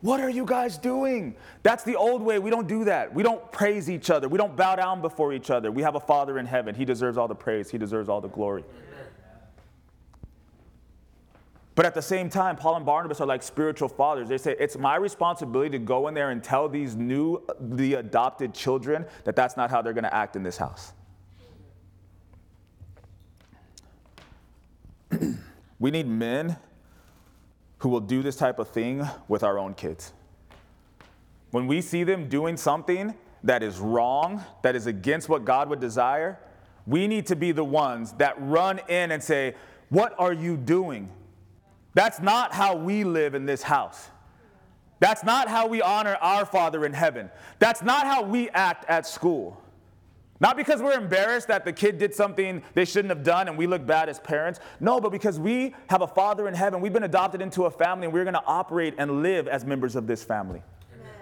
What 0.00 0.20
are 0.20 0.30
you 0.30 0.44
guys 0.44 0.78
doing? 0.78 1.34
That's 1.64 1.82
the 1.82 1.96
old 1.96 2.22
way. 2.22 2.38
We 2.38 2.50
don't 2.50 2.68
do 2.68 2.84
that. 2.84 3.12
We 3.12 3.24
don't 3.24 3.50
praise 3.50 3.90
each 3.90 4.08
other. 4.08 4.28
We 4.28 4.38
don't 4.38 4.56
bow 4.56 4.76
down 4.76 5.00
before 5.00 5.32
each 5.32 5.50
other. 5.50 5.72
We 5.72 5.82
have 5.82 5.96
a 5.96 6.00
Father 6.00 6.38
in 6.38 6.46
heaven. 6.46 6.76
He 6.76 6.84
deserves 6.84 7.18
all 7.18 7.26
the 7.26 7.34
praise, 7.34 7.70
He 7.70 7.76
deserves 7.76 8.08
all 8.08 8.20
the 8.20 8.28
glory. 8.28 8.64
But 11.74 11.86
at 11.86 11.94
the 11.94 12.02
same 12.02 12.30
time, 12.30 12.54
Paul 12.54 12.76
and 12.76 12.86
Barnabas 12.86 13.20
are 13.20 13.26
like 13.26 13.42
spiritual 13.42 13.88
fathers. 13.88 14.28
They 14.28 14.38
say, 14.38 14.54
It's 14.60 14.78
my 14.78 14.94
responsibility 14.94 15.70
to 15.70 15.80
go 15.80 16.06
in 16.06 16.14
there 16.14 16.30
and 16.30 16.40
tell 16.40 16.68
these 16.68 16.94
new, 16.94 17.42
the 17.58 17.94
adopted 17.94 18.54
children 18.54 19.04
that 19.24 19.34
that's 19.34 19.56
not 19.56 19.70
how 19.70 19.82
they're 19.82 19.92
going 19.92 20.04
to 20.04 20.14
act 20.14 20.36
in 20.36 20.44
this 20.44 20.56
house. 20.56 20.92
We 25.78 25.90
need 25.90 26.06
men 26.06 26.56
who 27.78 27.88
will 27.88 28.00
do 28.00 28.22
this 28.22 28.36
type 28.36 28.58
of 28.58 28.68
thing 28.68 29.06
with 29.28 29.42
our 29.42 29.58
own 29.58 29.74
kids. 29.74 30.12
When 31.50 31.66
we 31.66 31.80
see 31.80 32.04
them 32.04 32.28
doing 32.28 32.56
something 32.56 33.14
that 33.42 33.62
is 33.62 33.78
wrong, 33.78 34.42
that 34.62 34.74
is 34.74 34.86
against 34.86 35.28
what 35.28 35.44
God 35.44 35.68
would 35.68 35.80
desire, 35.80 36.38
we 36.86 37.06
need 37.06 37.26
to 37.26 37.36
be 37.36 37.52
the 37.52 37.64
ones 37.64 38.12
that 38.14 38.34
run 38.38 38.80
in 38.88 39.10
and 39.12 39.22
say, 39.22 39.54
What 39.88 40.14
are 40.18 40.32
you 40.32 40.56
doing? 40.56 41.10
That's 41.94 42.20
not 42.20 42.52
how 42.52 42.76
we 42.76 43.04
live 43.04 43.34
in 43.34 43.46
this 43.46 43.62
house. 43.62 44.10
That's 45.00 45.22
not 45.22 45.48
how 45.48 45.66
we 45.66 45.82
honor 45.82 46.16
our 46.20 46.44
Father 46.46 46.84
in 46.84 46.92
heaven. 46.92 47.30
That's 47.58 47.82
not 47.82 48.06
how 48.06 48.22
we 48.22 48.48
act 48.50 48.84
at 48.88 49.06
school. 49.06 49.60
Not 50.44 50.58
because 50.58 50.82
we're 50.82 50.92
embarrassed 50.92 51.48
that 51.48 51.64
the 51.64 51.72
kid 51.72 51.96
did 51.96 52.14
something 52.14 52.62
they 52.74 52.84
shouldn't 52.84 53.08
have 53.08 53.22
done 53.22 53.48
and 53.48 53.56
we 53.56 53.66
look 53.66 53.86
bad 53.86 54.10
as 54.10 54.20
parents. 54.20 54.60
No, 54.78 55.00
but 55.00 55.08
because 55.10 55.40
we 55.40 55.74
have 55.88 56.02
a 56.02 56.06
Father 56.06 56.46
in 56.46 56.52
heaven. 56.52 56.82
We've 56.82 56.92
been 56.92 57.04
adopted 57.04 57.40
into 57.40 57.64
a 57.64 57.70
family 57.70 58.04
and 58.04 58.12
we're 58.12 58.24
going 58.24 58.34
to 58.34 58.44
operate 58.44 58.92
and 58.98 59.22
live 59.22 59.48
as 59.48 59.64
members 59.64 59.96
of 59.96 60.06
this 60.06 60.22
family. 60.22 60.62
Amen. 61.00 61.14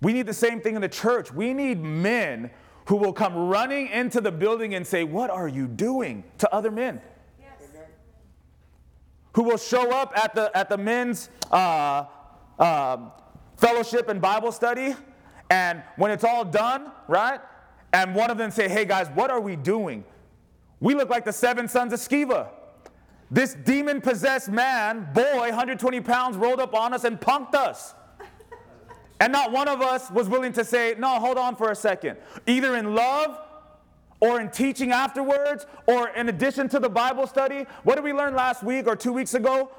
We 0.00 0.12
need 0.12 0.26
the 0.26 0.32
same 0.32 0.60
thing 0.60 0.76
in 0.76 0.80
the 0.80 0.88
church. 0.88 1.32
We 1.32 1.52
need 1.52 1.82
men 1.82 2.52
who 2.84 2.94
will 2.94 3.12
come 3.12 3.34
running 3.34 3.88
into 3.88 4.20
the 4.20 4.30
building 4.30 4.76
and 4.76 4.86
say, 4.86 5.02
What 5.02 5.30
are 5.30 5.48
you 5.48 5.66
doing 5.66 6.22
to 6.38 6.54
other 6.54 6.70
men? 6.70 7.00
Yes. 7.40 7.48
Who 9.32 9.42
will 9.42 9.58
show 9.58 9.90
up 9.90 10.16
at 10.16 10.36
the, 10.36 10.56
at 10.56 10.68
the 10.68 10.78
men's 10.78 11.30
uh, 11.50 12.04
uh, 12.60 12.96
fellowship 13.56 14.08
and 14.08 14.20
Bible 14.20 14.52
study, 14.52 14.94
and 15.50 15.82
when 15.96 16.12
it's 16.12 16.22
all 16.22 16.44
done, 16.44 16.92
right? 17.08 17.40
And 17.94 18.12
one 18.12 18.28
of 18.28 18.36
them 18.36 18.50
say, 18.50 18.68
Hey 18.68 18.84
guys, 18.84 19.06
what 19.14 19.30
are 19.30 19.40
we 19.40 19.54
doing? 19.54 20.04
We 20.80 20.94
look 20.94 21.08
like 21.08 21.24
the 21.24 21.32
seven 21.32 21.68
sons 21.68 21.92
of 21.92 22.00
Sceva. 22.00 22.48
This 23.30 23.54
demon 23.54 24.00
possessed 24.00 24.50
man, 24.50 25.08
boy, 25.14 25.48
120 25.48 26.00
pounds, 26.00 26.36
rolled 26.36 26.60
up 26.60 26.74
on 26.74 26.92
us 26.92 27.04
and 27.04 27.18
punked 27.18 27.54
us. 27.54 27.94
And 29.20 29.32
not 29.32 29.52
one 29.52 29.68
of 29.68 29.80
us 29.80 30.10
was 30.10 30.28
willing 30.28 30.52
to 30.54 30.64
say, 30.64 30.96
No, 30.98 31.20
hold 31.20 31.38
on 31.38 31.54
for 31.54 31.70
a 31.70 31.76
second. 31.76 32.18
Either 32.48 32.74
in 32.74 32.96
love 32.96 33.38
or 34.18 34.40
in 34.40 34.50
teaching 34.50 34.90
afterwards 34.90 35.66
or 35.86 36.08
in 36.08 36.28
addition 36.28 36.68
to 36.70 36.80
the 36.80 36.88
Bible 36.88 37.28
study. 37.28 37.64
What 37.84 37.94
did 37.94 38.02
we 38.02 38.12
learn 38.12 38.34
last 38.34 38.64
week 38.64 38.88
or 38.88 38.96
two 38.96 39.12
weeks 39.12 39.34
ago? 39.34 39.70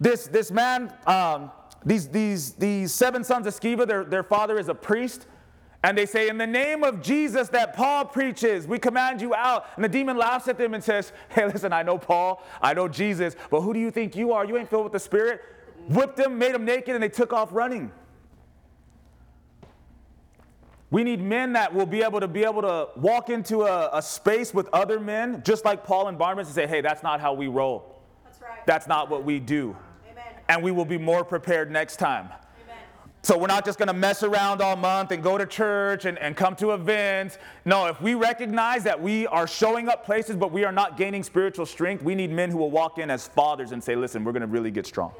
This, 0.00 0.28
this 0.28 0.50
man, 0.50 0.94
um, 1.06 1.50
these, 1.84 2.08
these, 2.08 2.54
these 2.54 2.92
seven 2.92 3.22
sons 3.22 3.46
of 3.46 3.54
Sceva, 3.54 3.86
their, 3.86 4.02
their 4.04 4.22
father 4.22 4.58
is 4.58 4.70
a 4.70 4.74
priest. 4.74 5.26
And 5.82 5.96
they 5.96 6.06
say, 6.06 6.28
In 6.28 6.38
the 6.38 6.46
name 6.46 6.84
of 6.84 7.02
Jesus 7.02 7.48
that 7.50 7.74
Paul 7.74 8.04
preaches, 8.04 8.66
we 8.66 8.78
command 8.78 9.20
you 9.20 9.34
out. 9.34 9.66
And 9.76 9.84
the 9.84 9.88
demon 9.88 10.16
laughs 10.16 10.48
at 10.48 10.58
them 10.58 10.74
and 10.74 10.84
says, 10.84 11.12
Hey, 11.28 11.46
listen, 11.46 11.72
I 11.72 11.82
know 11.82 11.98
Paul, 11.98 12.44
I 12.60 12.74
know 12.74 12.88
Jesus, 12.88 13.36
but 13.50 13.62
who 13.62 13.72
do 13.72 13.80
you 13.80 13.90
think 13.90 14.14
you 14.14 14.32
are? 14.32 14.44
You 14.44 14.56
ain't 14.58 14.68
filled 14.68 14.84
with 14.84 14.92
the 14.92 15.00
Spirit. 15.00 15.40
Whipped 15.88 16.16
them, 16.16 16.38
made 16.38 16.54
them 16.54 16.64
naked, 16.64 16.94
and 16.94 17.02
they 17.02 17.08
took 17.08 17.32
off 17.32 17.48
running. 17.52 17.90
We 20.90 21.04
need 21.04 21.20
men 21.20 21.52
that 21.52 21.72
will 21.72 21.86
be 21.86 22.02
able 22.02 22.20
to 22.20 22.28
be 22.28 22.44
able 22.44 22.62
to 22.62 22.88
walk 22.96 23.30
into 23.30 23.62
a, 23.62 23.90
a 23.92 24.02
space 24.02 24.52
with 24.52 24.68
other 24.72 24.98
men, 24.98 25.42
just 25.44 25.64
like 25.64 25.84
Paul 25.84 26.08
and 26.08 26.18
Barnabas, 26.18 26.48
and 26.48 26.54
say, 26.54 26.66
hey, 26.66 26.80
that's 26.80 27.02
not 27.02 27.20
how 27.20 27.32
we 27.32 27.46
roll. 27.46 28.02
That's 28.24 28.42
right. 28.42 28.66
That's 28.66 28.88
not 28.88 29.08
what 29.08 29.24
we 29.24 29.38
do. 29.38 29.76
Amen. 30.10 30.24
And 30.48 30.62
we 30.62 30.72
will 30.72 30.84
be 30.84 30.98
more 30.98 31.24
prepared 31.24 31.70
next 31.70 31.96
time. 31.96 32.28
So 33.22 33.36
we're 33.36 33.48
not 33.48 33.66
just 33.66 33.78
going 33.78 33.88
to 33.88 33.92
mess 33.94 34.22
around 34.22 34.62
all 34.62 34.76
month 34.76 35.10
and 35.12 35.22
go 35.22 35.36
to 35.36 35.44
church 35.44 36.06
and, 36.06 36.18
and 36.18 36.34
come 36.34 36.56
to 36.56 36.72
events. 36.72 37.36
No, 37.66 37.86
if 37.86 38.00
we 38.00 38.14
recognize 38.14 38.82
that 38.84 39.00
we 39.00 39.26
are 39.26 39.46
showing 39.46 39.88
up 39.88 40.06
places, 40.06 40.36
but 40.36 40.52
we 40.52 40.64
are 40.64 40.72
not 40.72 40.96
gaining 40.96 41.22
spiritual 41.22 41.66
strength, 41.66 42.02
we 42.02 42.14
need 42.14 42.30
men 42.30 42.50
who 42.50 42.56
will 42.56 42.70
walk 42.70 42.98
in 42.98 43.10
as 43.10 43.28
fathers 43.28 43.72
and 43.72 43.84
say, 43.84 43.94
listen, 43.94 44.24
we're 44.24 44.32
going 44.32 44.40
to 44.40 44.48
really 44.48 44.70
get 44.70 44.86
strong. 44.86 45.12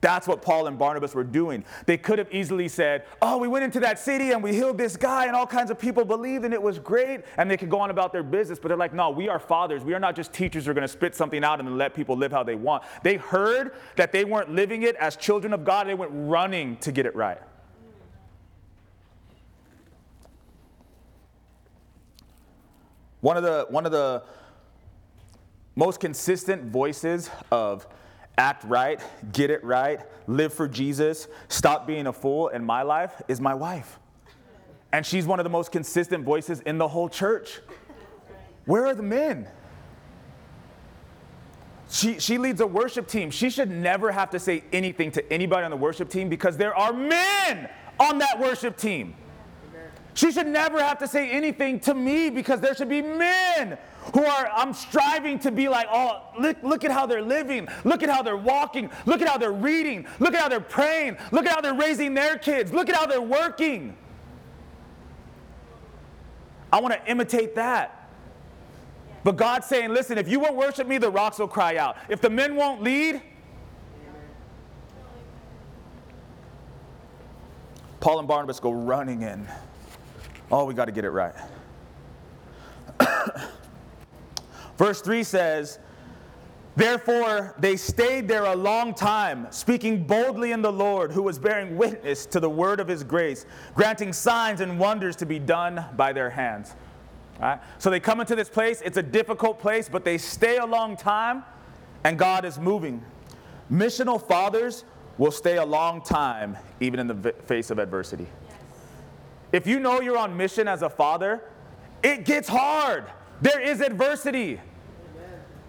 That's 0.00 0.28
what 0.28 0.42
Paul 0.42 0.68
and 0.68 0.78
Barnabas 0.78 1.14
were 1.14 1.24
doing. 1.24 1.64
They 1.86 1.96
could 1.96 2.18
have 2.18 2.32
easily 2.32 2.68
said, 2.68 3.04
Oh, 3.20 3.38
we 3.38 3.48
went 3.48 3.64
into 3.64 3.80
that 3.80 3.98
city 3.98 4.30
and 4.30 4.42
we 4.42 4.54
healed 4.54 4.78
this 4.78 4.96
guy, 4.96 5.26
and 5.26 5.34
all 5.34 5.46
kinds 5.46 5.70
of 5.72 5.78
people 5.78 6.04
believed, 6.04 6.44
and 6.44 6.54
it 6.54 6.62
was 6.62 6.78
great. 6.78 7.22
And 7.36 7.50
they 7.50 7.56
could 7.56 7.68
go 7.68 7.80
on 7.80 7.90
about 7.90 8.12
their 8.12 8.22
business. 8.22 8.60
But 8.60 8.68
they're 8.68 8.76
like, 8.76 8.94
No, 8.94 9.10
we 9.10 9.28
are 9.28 9.40
fathers. 9.40 9.82
We 9.82 9.94
are 9.94 10.00
not 10.00 10.14
just 10.14 10.32
teachers 10.32 10.64
who 10.64 10.70
are 10.70 10.74
going 10.74 10.86
to 10.86 10.92
spit 10.92 11.16
something 11.16 11.42
out 11.42 11.58
and 11.58 11.76
let 11.76 11.94
people 11.94 12.16
live 12.16 12.30
how 12.30 12.44
they 12.44 12.54
want. 12.54 12.84
They 13.02 13.16
heard 13.16 13.74
that 13.96 14.12
they 14.12 14.24
weren't 14.24 14.50
living 14.50 14.82
it 14.82 14.94
as 14.96 15.16
children 15.16 15.52
of 15.52 15.64
God, 15.64 15.88
they 15.88 15.94
went 15.94 16.12
running 16.14 16.76
to 16.78 16.92
get 16.92 17.04
it 17.04 17.16
right. 17.16 17.38
One 23.20 23.36
of 23.36 23.42
the, 23.42 23.66
one 23.68 23.84
of 23.84 23.90
the 23.90 24.22
most 25.74 25.98
consistent 25.98 26.64
voices 26.70 27.30
of 27.50 27.86
act 28.38 28.64
right, 28.64 29.00
get 29.32 29.50
it 29.50 29.62
right, 29.64 30.00
live 30.26 30.52
for 30.54 30.68
Jesus, 30.68 31.28
stop 31.48 31.86
being 31.86 32.06
a 32.06 32.12
fool 32.12 32.48
in 32.48 32.64
my 32.64 32.82
life 32.82 33.20
is 33.28 33.40
my 33.40 33.54
wife. 33.54 33.98
And 34.92 35.04
she's 35.04 35.26
one 35.26 35.38
of 35.38 35.44
the 35.44 35.50
most 35.50 35.70
consistent 35.70 36.24
voices 36.24 36.60
in 36.60 36.78
the 36.78 36.88
whole 36.88 37.08
church. 37.08 37.60
Where 38.64 38.86
are 38.86 38.94
the 38.94 39.02
men? 39.02 39.48
She, 41.90 42.18
she 42.20 42.38
leads 42.38 42.60
a 42.60 42.66
worship 42.66 43.08
team. 43.08 43.30
She 43.30 43.50
should 43.50 43.70
never 43.70 44.12
have 44.12 44.30
to 44.30 44.38
say 44.38 44.62
anything 44.72 45.10
to 45.12 45.32
anybody 45.32 45.64
on 45.64 45.70
the 45.70 45.76
worship 45.76 46.08
team 46.10 46.28
because 46.28 46.56
there 46.56 46.74
are 46.74 46.92
men 46.92 47.68
on 47.98 48.18
that 48.18 48.38
worship 48.38 48.76
team. 48.76 49.14
She 50.18 50.32
should 50.32 50.48
never 50.48 50.82
have 50.82 50.98
to 50.98 51.06
say 51.06 51.30
anything 51.30 51.78
to 51.78 51.94
me 51.94 52.28
because 52.28 52.60
there 52.60 52.74
should 52.74 52.88
be 52.88 53.00
men 53.00 53.78
who 54.12 54.24
are, 54.24 54.50
I'm 54.52 54.74
striving 54.74 55.38
to 55.38 55.52
be 55.52 55.68
like, 55.68 55.86
oh, 55.92 56.22
look, 56.36 56.56
look 56.64 56.82
at 56.82 56.90
how 56.90 57.06
they're 57.06 57.22
living. 57.22 57.68
Look 57.84 58.02
at 58.02 58.08
how 58.08 58.22
they're 58.22 58.36
walking. 58.36 58.90
Look 59.06 59.22
at 59.22 59.28
how 59.28 59.38
they're 59.38 59.52
reading. 59.52 60.08
Look 60.18 60.34
at 60.34 60.40
how 60.40 60.48
they're 60.48 60.58
praying. 60.58 61.18
Look 61.30 61.46
at 61.46 61.52
how 61.52 61.60
they're 61.60 61.72
raising 61.72 62.14
their 62.14 62.36
kids. 62.36 62.72
Look 62.72 62.88
at 62.88 62.96
how 62.96 63.06
they're 63.06 63.22
working. 63.22 63.96
I 66.72 66.80
want 66.80 66.94
to 66.94 67.08
imitate 67.08 67.54
that. 67.54 68.10
But 69.22 69.36
God's 69.36 69.68
saying, 69.68 69.90
listen, 69.90 70.18
if 70.18 70.26
you 70.26 70.40
won't 70.40 70.56
worship 70.56 70.88
me, 70.88 70.98
the 70.98 71.12
rocks 71.12 71.38
will 71.38 71.46
cry 71.46 71.76
out. 71.76 71.96
If 72.08 72.20
the 72.20 72.30
men 72.30 72.56
won't 72.56 72.82
lead, 72.82 73.22
Paul 78.00 78.18
and 78.18 78.26
Barnabas 78.26 78.58
go 78.58 78.72
running 78.72 79.22
in. 79.22 79.46
Oh, 80.50 80.64
we 80.64 80.74
got 80.74 80.86
to 80.86 80.92
get 80.92 81.04
it 81.04 81.10
right. 81.10 81.34
Verse 84.78 85.00
3 85.02 85.22
says, 85.22 85.78
Therefore, 86.76 87.56
they 87.58 87.76
stayed 87.76 88.28
there 88.28 88.44
a 88.44 88.54
long 88.54 88.94
time, 88.94 89.48
speaking 89.50 90.04
boldly 90.04 90.52
in 90.52 90.62
the 90.62 90.70
Lord, 90.70 91.10
who 91.10 91.22
was 91.22 91.36
bearing 91.36 91.76
witness 91.76 92.24
to 92.26 92.38
the 92.38 92.48
word 92.48 92.78
of 92.78 92.86
his 92.86 93.02
grace, 93.02 93.46
granting 93.74 94.12
signs 94.12 94.60
and 94.60 94.78
wonders 94.78 95.16
to 95.16 95.26
be 95.26 95.40
done 95.40 95.84
by 95.96 96.12
their 96.12 96.30
hands. 96.30 96.76
Right? 97.40 97.60
So 97.78 97.90
they 97.90 97.98
come 97.98 98.20
into 98.20 98.36
this 98.36 98.48
place. 98.48 98.80
It's 98.84 98.96
a 98.96 99.02
difficult 99.02 99.58
place, 99.58 99.88
but 99.88 100.04
they 100.04 100.18
stay 100.18 100.58
a 100.58 100.66
long 100.66 100.96
time, 100.96 101.42
and 102.04 102.16
God 102.16 102.44
is 102.44 102.58
moving. 102.60 103.02
Missional 103.70 104.24
fathers 104.24 104.84
will 105.18 105.32
stay 105.32 105.56
a 105.56 105.64
long 105.64 106.00
time, 106.00 106.56
even 106.78 107.00
in 107.00 107.08
the 107.08 107.32
face 107.46 107.70
of 107.70 107.80
adversity. 107.80 108.28
If 109.52 109.66
you 109.66 109.80
know 109.80 110.00
you're 110.00 110.18
on 110.18 110.36
mission 110.36 110.68
as 110.68 110.82
a 110.82 110.90
father, 110.90 111.42
it 112.02 112.24
gets 112.24 112.48
hard. 112.48 113.04
There 113.40 113.60
is 113.60 113.80
adversity. 113.80 114.60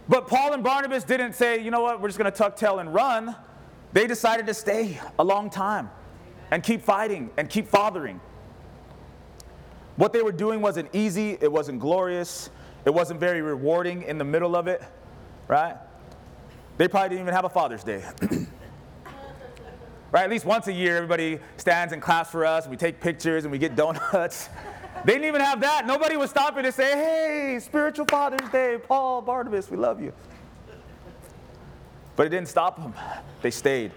But 0.08 0.28
Paul 0.28 0.54
and 0.54 0.64
Barnabas 0.64 1.04
didn't 1.04 1.34
say, 1.34 1.62
you 1.62 1.70
know 1.70 1.82
what, 1.82 2.02
we're 2.02 2.08
just 2.08 2.18
going 2.18 2.32
to 2.32 2.38
tuck 2.38 2.56
tail 2.56 2.80
and 2.80 2.94
run. 2.94 3.36
They 3.94 4.08
decided 4.08 4.48
to 4.48 4.54
stay 4.54 5.00
a 5.18 5.24
long 5.24 5.50
time 5.50 5.90
and 6.52 6.64
keep 6.64 6.82
fighting 6.82 7.30
and 7.38 7.50
keep 7.50 7.68
fathering. 7.68 8.20
What 9.98 10.14
they 10.14 10.24
were 10.24 10.32
doing 10.32 10.62
wasn't 10.62 10.90
easy, 10.94 11.38
it 11.42 11.52
wasn't 11.52 11.80
glorious, 11.80 12.50
it 12.86 12.90
wasn't 12.94 13.20
very 13.20 13.42
rewarding 13.42 14.04
in 14.04 14.18
the 14.18 14.24
middle 14.24 14.56
of 14.56 14.68
it, 14.68 14.82
right? 15.48 15.76
They 16.78 16.88
probably 16.88 17.10
didn't 17.10 17.22
even 17.22 17.34
have 17.34 17.46
a 17.46 17.50
Father's 17.50 17.84
Day. 17.84 18.04
right? 20.12 20.24
At 20.24 20.30
least 20.30 20.46
once 20.46 20.68
a 20.68 20.74
year, 20.74 20.98
everybody 20.98 21.40
stands 21.58 21.94
and 21.94 22.02
claps 22.02 22.32
for 22.32 22.46
us, 22.46 22.66
and 22.66 22.72
we 22.72 22.78
take 22.78 23.00
pictures 23.00 23.44
and 23.46 23.52
we 23.52 23.58
get 23.58 23.76
donuts. 23.76 24.50
They 25.06 25.14
didn't 25.14 25.30
even 25.30 25.40
have 25.40 25.62
that. 25.62 25.88
Nobody 25.88 26.18
was 26.18 26.30
stopping 26.30 26.64
to 26.64 26.74
say, 26.74 26.92
hey, 26.92 27.60
Spiritual 27.62 28.06
Father's 28.06 28.50
Day, 28.50 28.78
Paul, 28.86 29.22
Barnabas, 29.22 29.72
we 29.72 29.78
love 29.78 30.02
you. 30.02 30.12
But 32.18 32.28
it 32.28 32.30
didn't 32.32 32.50
stop 32.50 32.76
them, 32.76 32.94
they 33.42 33.50
stayed. 33.50 33.94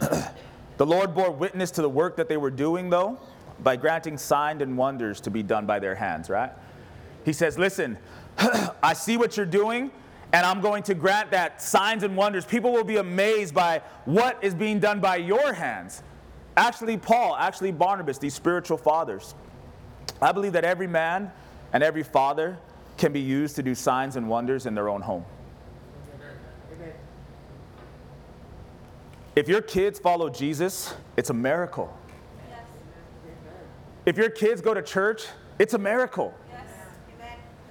the 0.00 0.86
Lord 0.86 1.14
bore 1.14 1.30
witness 1.30 1.70
to 1.72 1.82
the 1.82 1.88
work 1.88 2.16
that 2.16 2.30
they 2.30 2.38
were 2.38 2.50
doing, 2.50 2.88
though, 2.88 3.18
by 3.60 3.76
granting 3.76 4.16
signs 4.16 4.62
and 4.62 4.74
wonders 4.78 5.20
to 5.20 5.30
be 5.30 5.42
done 5.42 5.66
by 5.66 5.78
their 5.78 5.94
hands, 5.94 6.30
right? 6.30 6.52
He 7.26 7.34
says, 7.34 7.58
listen, 7.58 7.98
I 8.82 8.94
see 8.94 9.18
what 9.18 9.36
you're 9.36 9.44
doing, 9.44 9.90
and 10.32 10.44
I'm 10.44 10.60
going 10.60 10.82
to 10.84 10.94
grant 10.94 11.30
that 11.30 11.62
signs 11.62 12.02
and 12.02 12.16
wonders. 12.16 12.44
People 12.44 12.72
will 12.72 12.84
be 12.84 12.96
amazed 12.96 13.54
by 13.54 13.82
what 14.04 14.38
is 14.42 14.54
being 14.54 14.78
done 14.78 15.00
by 15.00 15.16
your 15.16 15.52
hands. 15.52 16.02
Actually, 16.56 16.96
Paul, 16.96 17.36
actually, 17.36 17.72
Barnabas, 17.72 18.18
these 18.18 18.34
spiritual 18.34 18.76
fathers. 18.76 19.34
I 20.20 20.32
believe 20.32 20.52
that 20.52 20.64
every 20.64 20.86
man 20.86 21.30
and 21.72 21.82
every 21.82 22.02
father 22.02 22.58
can 22.96 23.12
be 23.12 23.20
used 23.20 23.56
to 23.56 23.62
do 23.62 23.74
signs 23.74 24.16
and 24.16 24.28
wonders 24.28 24.66
in 24.66 24.74
their 24.74 24.88
own 24.88 25.00
home. 25.00 25.24
If 29.36 29.48
your 29.48 29.62
kids 29.62 30.00
follow 30.00 30.28
Jesus, 30.28 30.94
it's 31.16 31.30
a 31.30 31.34
miracle. 31.34 31.96
If 34.04 34.16
your 34.16 34.30
kids 34.30 34.60
go 34.60 34.74
to 34.74 34.82
church, 34.82 35.26
it's 35.60 35.74
a 35.74 35.78
miracle. 35.78 36.34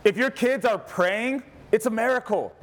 If 0.05 0.15
your 0.15 0.29
kids 0.29 0.63
are 0.65 0.77
praying, 0.77 1.43
it's 1.72 1.86
a 1.86 1.89
miracle. 1.89 2.53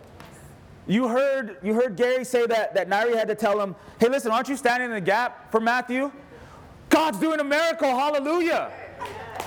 You 0.87 1.09
heard, 1.09 1.57
you 1.63 1.75
heard 1.75 1.97
Gary 1.97 2.25
say 2.25 2.47
that, 2.47 2.75
that 2.75 2.89
Nairi 2.89 3.15
had 3.15 3.29
to 3.29 3.35
tell 3.35 3.61
him, 3.61 3.75
hey, 3.99 4.09
listen, 4.09 4.31
aren't 4.31 4.49
you 4.49 4.57
standing 4.57 4.91
in 4.91 4.95
the 4.95 5.01
gap 5.01 5.51
for 5.51 5.61
Matthew? 5.61 6.13
God's 6.91 7.19
doing 7.19 7.41
a 7.41 7.45
miracle, 7.45 7.89
hallelujah. 7.89 8.71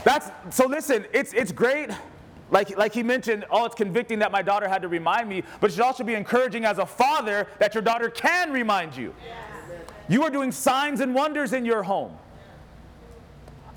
That's 0.03 0.30
so 0.49 0.68
listen, 0.68 1.05
it's 1.14 1.34
it's 1.34 1.51
great. 1.51 1.89
Like, 2.49 2.78
like 2.78 2.93
he 2.93 3.03
mentioned, 3.03 3.45
oh, 3.51 3.66
it's 3.66 3.76
convicting 3.76 4.20
that 4.20 4.32
my 4.32 4.41
daughter 4.41 4.68
had 4.68 4.82
to 4.82 4.88
remind 4.88 5.28
me, 5.28 5.43
but 5.60 5.70
it 5.70 5.74
should 5.74 5.84
also 5.84 6.03
be 6.03 6.14
encouraging 6.14 6.64
as 6.64 6.78
a 6.78 6.86
father 6.86 7.47
that 7.60 7.74
your 7.74 7.84
daughter 7.84 8.10
can 8.10 8.53
remind 8.53 8.95
you. 8.95 9.14
You 10.08 10.24
are 10.24 10.30
doing 10.30 10.53
signs 10.53 11.01
and 11.01 11.14
wonders 11.14 11.51
in 11.51 11.66
your 11.66 11.84
home. 11.84 12.18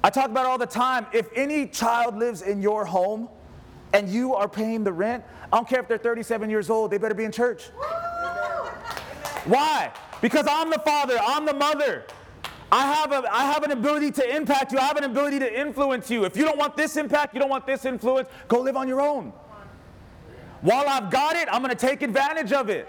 I 0.05 0.11
talk 0.11 0.31
about 0.31 0.47
all 0.47 0.57
the 0.57 0.67
time. 0.67 1.07
If 1.13 1.29
any 1.35 1.67
child 1.67 2.17
lives 2.17 2.43
in 2.43 2.63
your 2.63 2.85
home 2.85 3.29
and 3.93 4.09
you 4.09 4.35
are 4.35 4.49
paying 4.49 4.85
the 4.85 4.93
rent, 4.93 5.25
I 5.53 5.57
don't 5.57 5.69
care 5.69 5.81
if 5.81 5.89
they're 5.89 5.99
37 5.99 6.49
years 6.51 6.71
old, 6.71 6.91
they 6.91 6.99
better 6.99 7.15
be 7.15 7.25
in 7.25 7.33
church. 7.33 7.65
Why? 9.45 9.93
Because 10.21 10.47
I'm 10.49 10.71
the 10.71 10.79
father, 10.79 11.19
I'm 11.21 11.47
the 11.47 11.55
mother. 11.55 12.05
I 12.73 12.87
have, 12.87 13.11
a, 13.11 13.29
I 13.33 13.47
have 13.47 13.65
an 13.65 13.73
ability 13.73 14.13
to 14.13 14.37
impact 14.37 14.71
you. 14.71 14.79
I 14.79 14.85
have 14.85 14.97
an 14.97 15.05
ability 15.05 15.41
to 15.41 15.61
influence 15.61 16.09
you. 16.09 16.25
If 16.25 16.37
you 16.37 16.45
don't 16.45 16.59
want 16.59 16.77
this 16.77 16.97
impact, 16.97 17.35
you 17.35 17.41
don't 17.41 17.51
want 17.51 17.67
this 17.67 17.85
influence, 17.85 18.29
go 18.47 18.61
live 18.61 18.77
on 18.77 18.87
your 18.87 19.01
own. 19.01 19.33
While 20.61 20.89
I've 20.89 21.11
got 21.11 21.37
it, 21.37 21.49
I'm 21.51 21.63
going 21.63 21.75
to 21.75 21.87
take 21.87 22.03
advantage 22.03 22.53
of 22.53 22.69
it. 22.69 22.87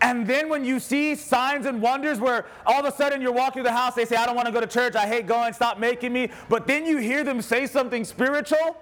And 0.00 0.26
then 0.26 0.48
when 0.48 0.64
you 0.64 0.80
see 0.80 1.14
signs 1.14 1.66
and 1.66 1.82
wonders 1.82 2.18
where 2.18 2.46
all 2.64 2.80
of 2.80 2.86
a 2.86 2.96
sudden 2.96 3.20
you're 3.20 3.32
walking 3.32 3.54
through 3.54 3.64
the 3.64 3.72
house, 3.72 3.94
they 3.94 4.06
say, 4.06 4.16
I 4.16 4.24
don't 4.24 4.36
want 4.36 4.46
to 4.46 4.52
go 4.52 4.60
to 4.60 4.66
church, 4.66 4.96
I 4.96 5.06
hate 5.06 5.26
going, 5.26 5.52
stop 5.52 5.78
making 5.78 6.12
me. 6.12 6.30
But 6.48 6.66
then 6.66 6.86
you 6.86 6.96
hear 6.96 7.22
them 7.22 7.42
say 7.42 7.66
something 7.66 8.04
spiritual 8.04 8.78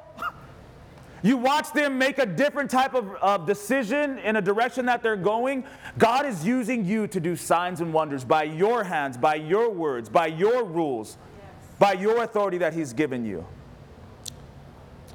You 1.22 1.36
watch 1.36 1.72
them 1.72 1.98
make 1.98 2.18
a 2.18 2.26
different 2.26 2.70
type 2.70 2.94
of, 2.94 3.12
of 3.16 3.46
decision 3.46 4.18
in 4.18 4.36
a 4.36 4.42
direction 4.42 4.86
that 4.86 5.02
they're 5.02 5.16
going. 5.16 5.64
God 5.96 6.26
is 6.26 6.46
using 6.46 6.84
you 6.84 7.06
to 7.08 7.20
do 7.20 7.34
signs 7.34 7.80
and 7.80 7.92
wonders 7.92 8.24
by 8.24 8.44
your 8.44 8.84
hands, 8.84 9.16
by 9.16 9.34
your 9.34 9.70
words, 9.70 10.08
by 10.08 10.28
your 10.28 10.64
rules, 10.64 11.18
yes. 11.36 11.78
by 11.78 11.92
your 11.94 12.22
authority 12.22 12.58
that 12.58 12.72
He's 12.72 12.92
given 12.92 13.24
you. 13.24 13.44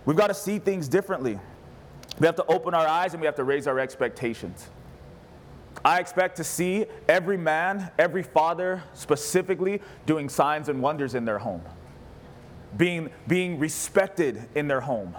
We've 0.05 0.17
got 0.17 0.27
to 0.27 0.33
see 0.33 0.59
things 0.59 0.89
differently. 0.89 1.39
We 2.19 2.25
have 2.25 2.35
to 2.35 2.45
open 2.45 2.73
our 2.73 2.85
eyes 2.85 3.13
and 3.13 3.21
we 3.21 3.25
have 3.25 3.35
to 3.35 3.43
raise 3.43 3.67
our 3.67 3.79
expectations. 3.79 4.69
I 5.85 5.99
expect 5.99 6.37
to 6.37 6.43
see 6.43 6.85
every 7.09 7.37
man, 7.37 7.91
every 7.97 8.23
father 8.23 8.83
specifically 8.93 9.81
doing 10.05 10.29
signs 10.29 10.69
and 10.69 10.81
wonders 10.81 11.15
in 11.15 11.25
their 11.25 11.39
home, 11.39 11.61
being, 12.77 13.09
being 13.27 13.59
respected 13.59 14.47
in 14.55 14.67
their 14.67 14.81
home, 14.81 15.15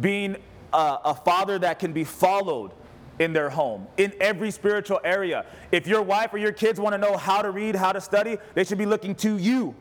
being 0.00 0.36
a, 0.72 0.98
a 1.04 1.14
father 1.14 1.58
that 1.58 1.78
can 1.78 1.92
be 1.92 2.04
followed 2.04 2.72
in 3.18 3.32
their 3.34 3.50
home, 3.50 3.86
in 3.98 4.12
every 4.18 4.50
spiritual 4.50 4.98
area. 5.04 5.44
If 5.72 5.86
your 5.86 6.00
wife 6.00 6.32
or 6.32 6.38
your 6.38 6.52
kids 6.52 6.80
want 6.80 6.94
to 6.94 6.98
know 6.98 7.16
how 7.16 7.42
to 7.42 7.50
read, 7.50 7.76
how 7.76 7.92
to 7.92 8.00
study, 8.00 8.38
they 8.54 8.64
should 8.64 8.78
be 8.78 8.86
looking 8.86 9.14
to 9.16 9.36
you. 9.36 9.74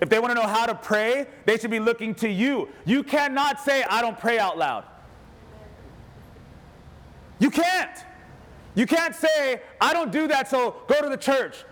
If 0.00 0.10
they 0.10 0.18
want 0.18 0.34
to 0.36 0.40
know 0.40 0.46
how 0.46 0.66
to 0.66 0.74
pray, 0.74 1.26
they 1.46 1.56
should 1.58 1.70
be 1.70 1.80
looking 1.80 2.14
to 2.16 2.28
you. 2.28 2.68
You 2.84 3.02
cannot 3.02 3.60
say, 3.60 3.82
I 3.82 4.00
don't 4.02 4.18
pray 4.18 4.38
out 4.38 4.58
loud. 4.58 4.84
You 7.38 7.50
can't. 7.50 7.98
You 8.74 8.86
can't 8.86 9.14
say, 9.14 9.62
I 9.80 9.92
don't 9.92 10.12
do 10.12 10.28
that, 10.28 10.48
so 10.48 10.76
go 10.86 11.00
to 11.02 11.08
the 11.08 11.16
church. 11.16 11.64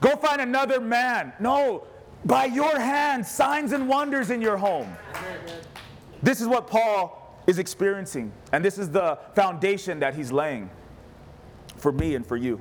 Go 0.00 0.16
find 0.16 0.40
another 0.40 0.80
man. 0.80 1.32
No, 1.40 1.84
by 2.24 2.46
your 2.46 2.78
hand, 2.78 3.26
signs 3.26 3.72
and 3.72 3.88
wonders 3.88 4.30
in 4.30 4.40
your 4.40 4.56
home. 4.56 4.96
This 6.26 6.40
is 6.40 6.48
what 6.48 6.66
Paul 6.66 7.40
is 7.46 7.60
experiencing, 7.60 8.32
and 8.50 8.64
this 8.64 8.78
is 8.78 8.90
the 8.90 9.16
foundation 9.36 10.00
that 10.00 10.16
he's 10.16 10.32
laying 10.32 10.68
for 11.76 11.92
me 11.92 12.16
and 12.16 12.26
for 12.26 12.36
you. 12.36 12.60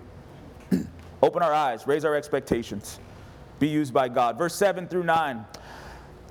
Open 1.23 1.41
our 1.41 1.51
eyes, 1.51 1.87
raise 1.87 2.05
our 2.05 2.13
expectations, 2.13 2.99
be 3.57 3.67
used 3.67 3.91
by 3.91 4.07
God. 4.07 4.37
Verse 4.37 4.53
7 4.53 4.87
through 4.87 5.05
9. 5.05 5.43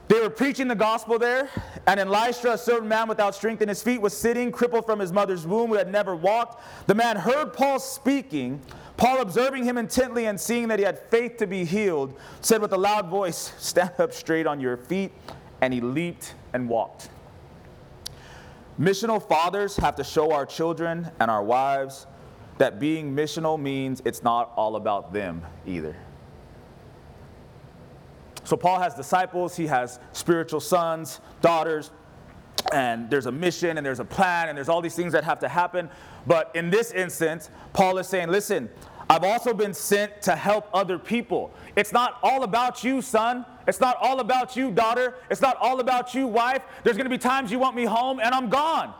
They 0.06 0.20
were 0.20 0.30
preaching 0.30 0.68
the 0.68 0.76
gospel 0.76 1.18
there, 1.18 1.50
and 1.88 1.98
in 1.98 2.08
Lystra, 2.08 2.52
a 2.52 2.58
certain 2.58 2.86
man 2.86 3.08
without 3.08 3.34
strength 3.34 3.62
in 3.62 3.68
his 3.68 3.82
feet 3.82 4.00
was 4.00 4.16
sitting, 4.16 4.52
crippled 4.52 4.86
from 4.86 5.00
his 5.00 5.10
mother's 5.10 5.44
womb, 5.44 5.70
who 5.70 5.74
had 5.74 5.90
never 5.90 6.14
walked. 6.14 6.62
The 6.86 6.94
man 6.94 7.16
heard 7.16 7.52
Paul 7.52 7.80
speaking. 7.80 8.60
Paul, 8.96 9.20
observing 9.20 9.64
him 9.64 9.76
intently 9.76 10.26
and 10.26 10.40
seeing 10.40 10.68
that 10.68 10.78
he 10.78 10.84
had 10.84 11.00
faith 11.10 11.38
to 11.38 11.48
be 11.48 11.64
healed, 11.64 12.16
said 12.42 12.62
with 12.62 12.72
a 12.72 12.78
loud 12.78 13.08
voice, 13.08 13.52
Stand 13.58 13.98
up 13.98 14.12
straight 14.12 14.46
on 14.46 14.60
your 14.60 14.76
feet. 14.76 15.10
And 15.60 15.74
he 15.74 15.80
leaped 15.80 16.34
and 16.52 16.68
walked. 16.68 17.08
Missional 18.78 19.22
fathers 19.22 19.76
have 19.76 19.94
to 19.96 20.04
show 20.04 20.32
our 20.32 20.44
children 20.44 21.10
and 21.20 21.30
our 21.30 21.42
wives 21.42 22.06
that 22.58 22.80
being 22.80 23.14
missional 23.14 23.60
means 23.60 24.02
it's 24.04 24.22
not 24.22 24.52
all 24.56 24.76
about 24.76 25.12
them 25.12 25.42
either. 25.66 25.96
So 28.44 28.56
Paul 28.56 28.80
has 28.80 28.94
disciples, 28.94 29.56
he 29.56 29.66
has 29.66 29.98
spiritual 30.12 30.60
sons, 30.60 31.20
daughters, 31.40 31.90
and 32.72 33.08
there's 33.08 33.26
a 33.26 33.32
mission 33.32 33.78
and 33.78 33.86
there's 33.86 34.00
a 34.00 34.04
plan 34.04 34.48
and 34.48 34.56
there's 34.56 34.68
all 34.68 34.80
these 34.80 34.94
things 34.94 35.12
that 35.12 35.24
have 35.24 35.38
to 35.40 35.48
happen. 35.48 35.88
But 36.26 36.50
in 36.54 36.70
this 36.70 36.90
instance, 36.92 37.50
Paul 37.72 37.98
is 37.98 38.06
saying, 38.06 38.28
listen, 38.28 38.68
I've 39.08 39.24
also 39.24 39.52
been 39.52 39.74
sent 39.74 40.22
to 40.22 40.34
help 40.34 40.68
other 40.72 40.98
people. 40.98 41.52
It's 41.76 41.92
not 41.92 42.18
all 42.22 42.42
about 42.42 42.82
you, 42.82 43.02
son. 43.02 43.44
It's 43.66 43.80
not 43.80 43.96
all 44.00 44.20
about 44.20 44.56
you, 44.56 44.70
daughter. 44.70 45.14
It's 45.30 45.40
not 45.40 45.56
all 45.58 45.80
about 45.80 46.14
you, 46.14 46.26
wife. 46.26 46.62
There's 46.82 46.96
going 46.96 47.04
to 47.04 47.10
be 47.10 47.18
times 47.18 47.50
you 47.50 47.58
want 47.58 47.76
me 47.76 47.84
home 47.84 48.20
and 48.20 48.34
I'm 48.34 48.48
gone. 48.48 48.94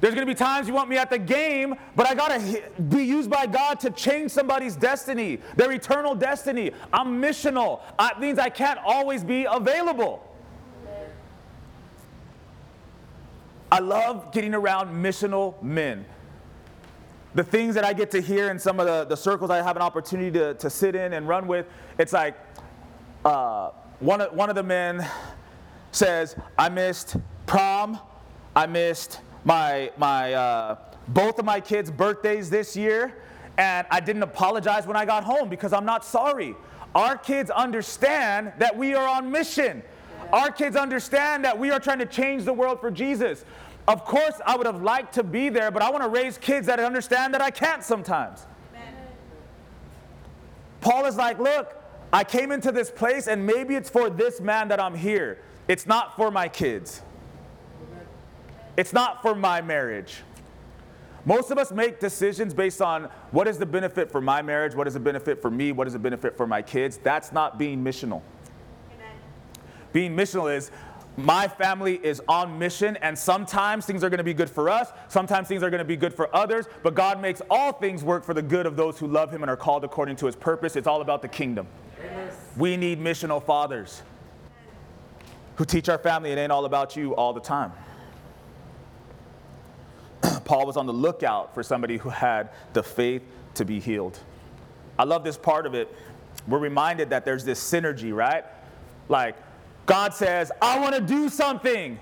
There's 0.00 0.14
going 0.14 0.26
to 0.26 0.30
be 0.30 0.36
times 0.36 0.68
you 0.68 0.74
want 0.74 0.90
me 0.90 0.98
at 0.98 1.08
the 1.08 1.18
game, 1.18 1.76
but 1.96 2.06
I 2.06 2.14
got 2.14 2.28
to 2.28 2.62
be 2.90 3.04
used 3.04 3.30
by 3.30 3.46
God 3.46 3.80
to 3.80 3.90
change 3.90 4.32
somebody's 4.32 4.76
destiny, 4.76 5.38
their 5.56 5.72
eternal 5.72 6.14
destiny. 6.14 6.72
I'm 6.92 7.22
missional. 7.22 7.80
That 7.98 8.20
means 8.20 8.38
I 8.38 8.50
can't 8.50 8.78
always 8.84 9.24
be 9.24 9.46
available. 9.50 10.22
I 13.72 13.78
love 13.78 14.30
getting 14.30 14.52
around 14.52 14.94
missional 15.02 15.60
men. 15.62 16.04
The 17.34 17.42
things 17.42 17.74
that 17.74 17.84
I 17.84 17.92
get 17.92 18.12
to 18.12 18.20
hear 18.20 18.48
in 18.50 18.60
some 18.60 18.78
of 18.78 18.86
the, 18.86 19.04
the 19.04 19.16
circles 19.16 19.50
I 19.50 19.60
have 19.60 19.74
an 19.74 19.82
opportunity 19.82 20.30
to, 20.38 20.54
to 20.54 20.70
sit 20.70 20.94
in 20.94 21.14
and 21.14 21.26
run 21.26 21.48
with, 21.48 21.66
it's 21.98 22.12
like 22.12 22.36
uh, 23.24 23.70
one, 23.98 24.20
of, 24.20 24.32
one 24.32 24.50
of 24.50 24.54
the 24.54 24.62
men 24.62 25.04
says, 25.90 26.36
I 26.56 26.68
missed 26.68 27.16
prom, 27.46 27.98
I 28.54 28.66
missed 28.66 29.20
my, 29.44 29.90
my, 29.96 30.32
uh, 30.32 30.76
both 31.08 31.40
of 31.40 31.44
my 31.44 31.60
kids' 31.60 31.90
birthdays 31.90 32.50
this 32.50 32.76
year, 32.76 33.16
and 33.58 33.84
I 33.90 33.98
didn't 33.98 34.22
apologize 34.22 34.86
when 34.86 34.96
I 34.96 35.04
got 35.04 35.24
home 35.24 35.48
because 35.48 35.72
I'm 35.72 35.84
not 35.84 36.04
sorry. 36.04 36.54
Our 36.94 37.16
kids 37.16 37.50
understand 37.50 38.52
that 38.58 38.76
we 38.76 38.94
are 38.94 39.08
on 39.08 39.30
mission. 39.30 39.82
Our 40.32 40.50
kids 40.50 40.76
understand 40.76 41.44
that 41.44 41.58
we 41.58 41.70
are 41.70 41.80
trying 41.80 41.98
to 41.98 42.06
change 42.06 42.44
the 42.44 42.52
world 42.52 42.80
for 42.80 42.90
Jesus. 42.90 43.44
Of 43.86 44.04
course, 44.04 44.40
I 44.46 44.56
would 44.56 44.66
have 44.66 44.82
liked 44.82 45.14
to 45.14 45.22
be 45.22 45.50
there, 45.50 45.70
but 45.70 45.82
I 45.82 45.90
want 45.90 46.02
to 46.02 46.08
raise 46.08 46.38
kids 46.38 46.66
that 46.68 46.80
understand 46.80 47.34
that 47.34 47.42
I 47.42 47.50
can't 47.50 47.82
sometimes. 47.84 48.46
Amen. 48.72 48.94
Paul 50.80 51.04
is 51.04 51.16
like, 51.16 51.38
look, 51.38 51.80
I 52.12 52.24
came 52.24 52.50
into 52.50 52.72
this 52.72 52.90
place, 52.90 53.26
and 53.26 53.46
maybe 53.46 53.74
it's 53.74 53.90
for 53.90 54.08
this 54.08 54.40
man 54.40 54.68
that 54.68 54.80
I'm 54.80 54.94
here. 54.94 55.38
It's 55.68 55.86
not 55.86 56.16
for 56.16 56.30
my 56.30 56.48
kids. 56.48 57.02
It's 58.76 58.92
not 58.92 59.22
for 59.22 59.34
my 59.34 59.60
marriage. 59.60 60.22
Most 61.26 61.50
of 61.50 61.58
us 61.58 61.72
make 61.72 62.00
decisions 62.00 62.52
based 62.52 62.82
on 62.82 63.08
what 63.30 63.48
is 63.48 63.56
the 63.56 63.66
benefit 63.66 64.10
for 64.10 64.20
my 64.20 64.42
marriage, 64.42 64.74
what 64.74 64.86
is 64.86 64.94
the 64.94 65.00
benefit 65.00 65.40
for 65.40 65.50
me, 65.50 65.72
what 65.72 65.86
is 65.86 65.94
the 65.94 65.98
benefit 65.98 66.36
for 66.36 66.46
my 66.46 66.60
kids. 66.60 66.98
That's 66.98 67.32
not 67.32 67.58
being 67.58 67.82
missional. 67.82 68.20
Amen. 68.94 69.12
Being 69.92 70.14
missional 70.14 70.54
is 70.54 70.70
my 71.16 71.46
family 71.46 72.00
is 72.02 72.20
on 72.28 72.58
mission, 72.58 72.96
and 72.96 73.16
sometimes 73.16 73.86
things 73.86 74.02
are 74.02 74.10
going 74.10 74.18
to 74.18 74.24
be 74.24 74.34
good 74.34 74.50
for 74.50 74.68
us, 74.68 74.92
sometimes 75.08 75.46
things 75.46 75.62
are 75.62 75.70
going 75.70 75.78
to 75.78 75.84
be 75.84 75.96
good 75.96 76.12
for 76.12 76.34
others, 76.34 76.66
but 76.82 76.94
God 76.94 77.20
makes 77.20 77.40
all 77.48 77.72
things 77.72 78.02
work 78.02 78.24
for 78.24 78.34
the 78.34 78.42
good 78.42 78.66
of 78.66 78.76
those 78.76 78.98
who 78.98 79.06
love 79.06 79.30
Him 79.30 79.42
and 79.42 79.50
are 79.50 79.56
called 79.56 79.84
according 79.84 80.16
to 80.16 80.26
His 80.26 80.34
purpose. 80.34 80.74
It's 80.76 80.88
all 80.88 81.02
about 81.02 81.22
the 81.22 81.28
kingdom. 81.28 81.66
Yes. 82.02 82.34
We 82.56 82.76
need 82.76 83.00
missional 83.00 83.42
fathers 83.42 84.02
who 85.56 85.64
teach 85.64 85.88
our 85.88 85.98
family 85.98 86.32
it 86.32 86.38
ain't 86.38 86.50
all 86.50 86.64
about 86.64 86.96
you 86.96 87.14
all 87.14 87.32
the 87.32 87.40
time. 87.40 87.72
Paul 90.44 90.66
was 90.66 90.76
on 90.76 90.86
the 90.86 90.92
lookout 90.92 91.54
for 91.54 91.62
somebody 91.62 91.96
who 91.96 92.08
had 92.08 92.50
the 92.72 92.82
faith 92.82 93.22
to 93.54 93.64
be 93.64 93.78
healed. 93.78 94.18
I 94.98 95.04
love 95.04 95.22
this 95.22 95.36
part 95.36 95.66
of 95.66 95.74
it. 95.74 95.94
We're 96.48 96.58
reminded 96.58 97.10
that 97.10 97.24
there's 97.24 97.44
this 97.44 97.60
synergy, 97.60 98.14
right? 98.14 98.44
Like, 99.08 99.36
God 99.86 100.14
says, 100.14 100.50
I 100.62 100.78
want 100.78 100.94
to 100.94 101.00
do 101.00 101.28
something. 101.28 101.98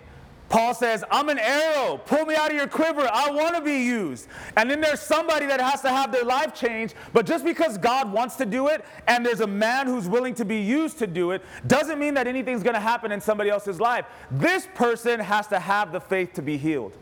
Paul 0.52 0.74
says, 0.74 1.02
I'm 1.10 1.30
an 1.30 1.38
arrow. 1.38 1.98
Pull 2.04 2.26
me 2.26 2.34
out 2.34 2.50
of 2.50 2.56
your 2.56 2.66
quiver. 2.66 3.08
I 3.10 3.30
want 3.30 3.56
to 3.56 3.62
be 3.62 3.84
used. 3.84 4.28
And 4.58 4.70
then 4.70 4.82
there's 4.82 5.00
somebody 5.00 5.46
that 5.46 5.62
has 5.62 5.80
to 5.80 5.88
have 5.88 6.12
their 6.12 6.24
life 6.24 6.54
changed. 6.54 6.94
But 7.14 7.24
just 7.24 7.42
because 7.42 7.78
God 7.78 8.12
wants 8.12 8.36
to 8.36 8.44
do 8.44 8.68
it 8.68 8.84
and 9.08 9.24
there's 9.24 9.40
a 9.40 9.46
man 9.46 9.86
who's 9.86 10.06
willing 10.06 10.34
to 10.34 10.44
be 10.44 10.60
used 10.60 10.98
to 10.98 11.06
do 11.06 11.30
it 11.30 11.42
doesn't 11.66 11.98
mean 11.98 12.12
that 12.14 12.26
anything's 12.26 12.62
going 12.62 12.74
to 12.74 12.80
happen 12.80 13.12
in 13.12 13.20
somebody 13.20 13.48
else's 13.48 13.80
life. 13.80 14.04
This 14.30 14.68
person 14.74 15.20
has 15.20 15.46
to 15.46 15.58
have 15.58 15.90
the 15.90 16.00
faith 16.00 16.34
to 16.34 16.42
be 16.42 16.58
healed. 16.58 16.92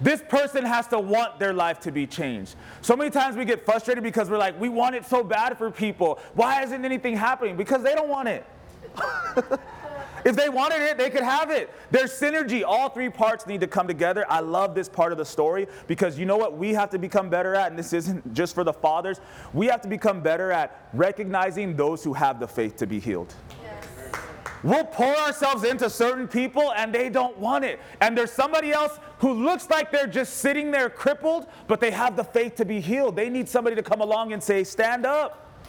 This 0.00 0.20
person 0.28 0.64
has 0.64 0.88
to 0.88 0.98
want 0.98 1.38
their 1.38 1.52
life 1.52 1.78
to 1.80 1.92
be 1.92 2.08
changed. 2.08 2.56
So 2.82 2.96
many 2.96 3.10
times 3.10 3.36
we 3.36 3.44
get 3.44 3.64
frustrated 3.64 4.02
because 4.02 4.30
we're 4.30 4.38
like, 4.38 4.58
we 4.60 4.68
want 4.68 4.96
it 4.96 5.06
so 5.06 5.22
bad 5.22 5.56
for 5.58 5.70
people. 5.70 6.18
Why 6.34 6.64
isn't 6.64 6.84
anything 6.84 7.16
happening? 7.16 7.56
Because 7.56 7.84
they 7.84 7.94
don't 7.94 8.08
want 8.08 8.28
it. 8.28 8.44
if 10.24 10.36
they 10.36 10.48
wanted 10.48 10.82
it, 10.82 10.98
they 10.98 11.10
could 11.10 11.22
have 11.22 11.50
it. 11.50 11.70
There's 11.90 12.12
synergy. 12.12 12.62
All 12.66 12.88
three 12.88 13.08
parts 13.08 13.46
need 13.46 13.60
to 13.60 13.66
come 13.66 13.86
together. 13.86 14.24
I 14.28 14.40
love 14.40 14.74
this 14.74 14.88
part 14.88 15.12
of 15.12 15.18
the 15.18 15.24
story 15.24 15.66
because 15.86 16.18
you 16.18 16.26
know 16.26 16.36
what 16.36 16.56
we 16.56 16.72
have 16.74 16.90
to 16.90 16.98
become 16.98 17.28
better 17.28 17.54
at, 17.54 17.70
and 17.70 17.78
this 17.78 17.92
isn't 17.92 18.34
just 18.34 18.54
for 18.54 18.64
the 18.64 18.72
fathers, 18.72 19.20
we 19.52 19.66
have 19.66 19.80
to 19.82 19.88
become 19.88 20.20
better 20.20 20.52
at 20.52 20.88
recognizing 20.92 21.76
those 21.76 22.02
who 22.04 22.12
have 22.12 22.40
the 22.40 22.48
faith 22.48 22.76
to 22.76 22.86
be 22.86 22.98
healed. 22.98 23.34
We'll 24.62 24.84
pour 24.84 25.14
ourselves 25.16 25.62
into 25.62 25.88
certain 25.88 26.26
people 26.26 26.72
and 26.72 26.92
they 26.92 27.08
don't 27.08 27.38
want 27.38 27.64
it. 27.64 27.78
And 28.00 28.18
there's 28.18 28.32
somebody 28.32 28.72
else 28.72 28.98
who 29.18 29.32
looks 29.32 29.70
like 29.70 29.92
they're 29.92 30.06
just 30.06 30.38
sitting 30.38 30.70
there 30.70 30.90
crippled, 30.90 31.46
but 31.68 31.80
they 31.80 31.90
have 31.92 32.16
the 32.16 32.24
faith 32.24 32.56
to 32.56 32.64
be 32.64 32.80
healed. 32.80 33.14
They 33.14 33.28
need 33.28 33.48
somebody 33.48 33.76
to 33.76 33.82
come 33.82 34.00
along 34.00 34.32
and 34.32 34.42
say, 34.42 34.64
Stand 34.64 35.06
up, 35.06 35.62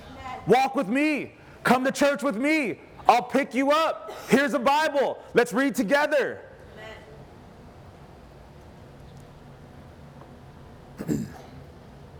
walk 0.47 0.75
with 0.75 0.87
me, 0.87 1.33
come 1.63 1.83
to 1.83 1.91
church 1.91 2.23
with 2.23 2.35
me. 2.35 2.79
I'll 3.09 3.23
pick 3.23 3.55
you 3.55 3.71
up. 3.71 4.11
Here's 4.29 4.53
a 4.53 4.59
Bible. 4.59 5.17
Let's 5.33 5.51
read 5.51 5.73
together. 5.73 6.41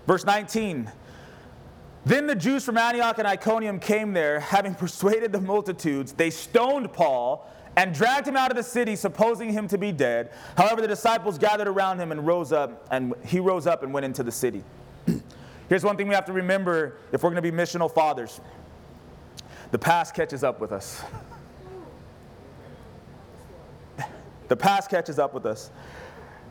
Verse 0.08 0.26
19 0.26 0.92
then 2.06 2.26
the 2.26 2.34
Jews 2.34 2.64
from 2.64 2.78
Antioch 2.78 3.20
and 3.20 3.28
Iconium 3.28 3.78
came 3.78 4.14
there, 4.14 4.40
having 4.40 4.74
persuaded 4.74 5.32
the 5.32 5.42
multitudes. 5.42 6.14
They 6.14 6.32
stoned 6.32 6.92
Paul 6.92 7.48
and 7.76 7.94
dragged 7.94 8.28
him 8.28 8.36
out 8.36 8.50
of 8.50 8.58
the 8.58 8.64
city, 8.64 8.96
supposing 8.96 9.52
him 9.52 9.68
to 9.68 9.78
be 9.78 9.92
dead. 9.92 10.32
However, 10.58 10.82
the 10.82 10.88
disciples 10.88 11.38
gathered 11.38 11.68
around 11.68 12.00
him 12.00 12.12
and 12.12 12.26
rose 12.26 12.52
up, 12.52 12.88
and 12.90 13.14
he 13.26 13.40
rose 13.40 13.68
up 13.68 13.84
and 13.84 13.94
went 13.94 14.06
into 14.06 14.24
the 14.24 14.32
city. 14.32 14.64
Here's 15.70 15.84
one 15.84 15.98
thing 15.98 16.08
we 16.08 16.16
have 16.16 16.26
to 16.26 16.34
remember 16.34 16.98
if 17.12 17.22
we're 17.22 17.30
going 17.30 17.44
to 17.44 17.52
be 17.52 17.56
missional 17.56 17.94
fathers 17.94 18.42
the 19.72 19.80
past 19.80 20.14
catches 20.14 20.44
up 20.44 20.60
with 20.60 20.72
us. 20.72 21.04
the 24.48 24.56
past 24.56 24.90
catches 24.90 25.20
up 25.20 25.34
with 25.34 25.46
us. 25.46 25.70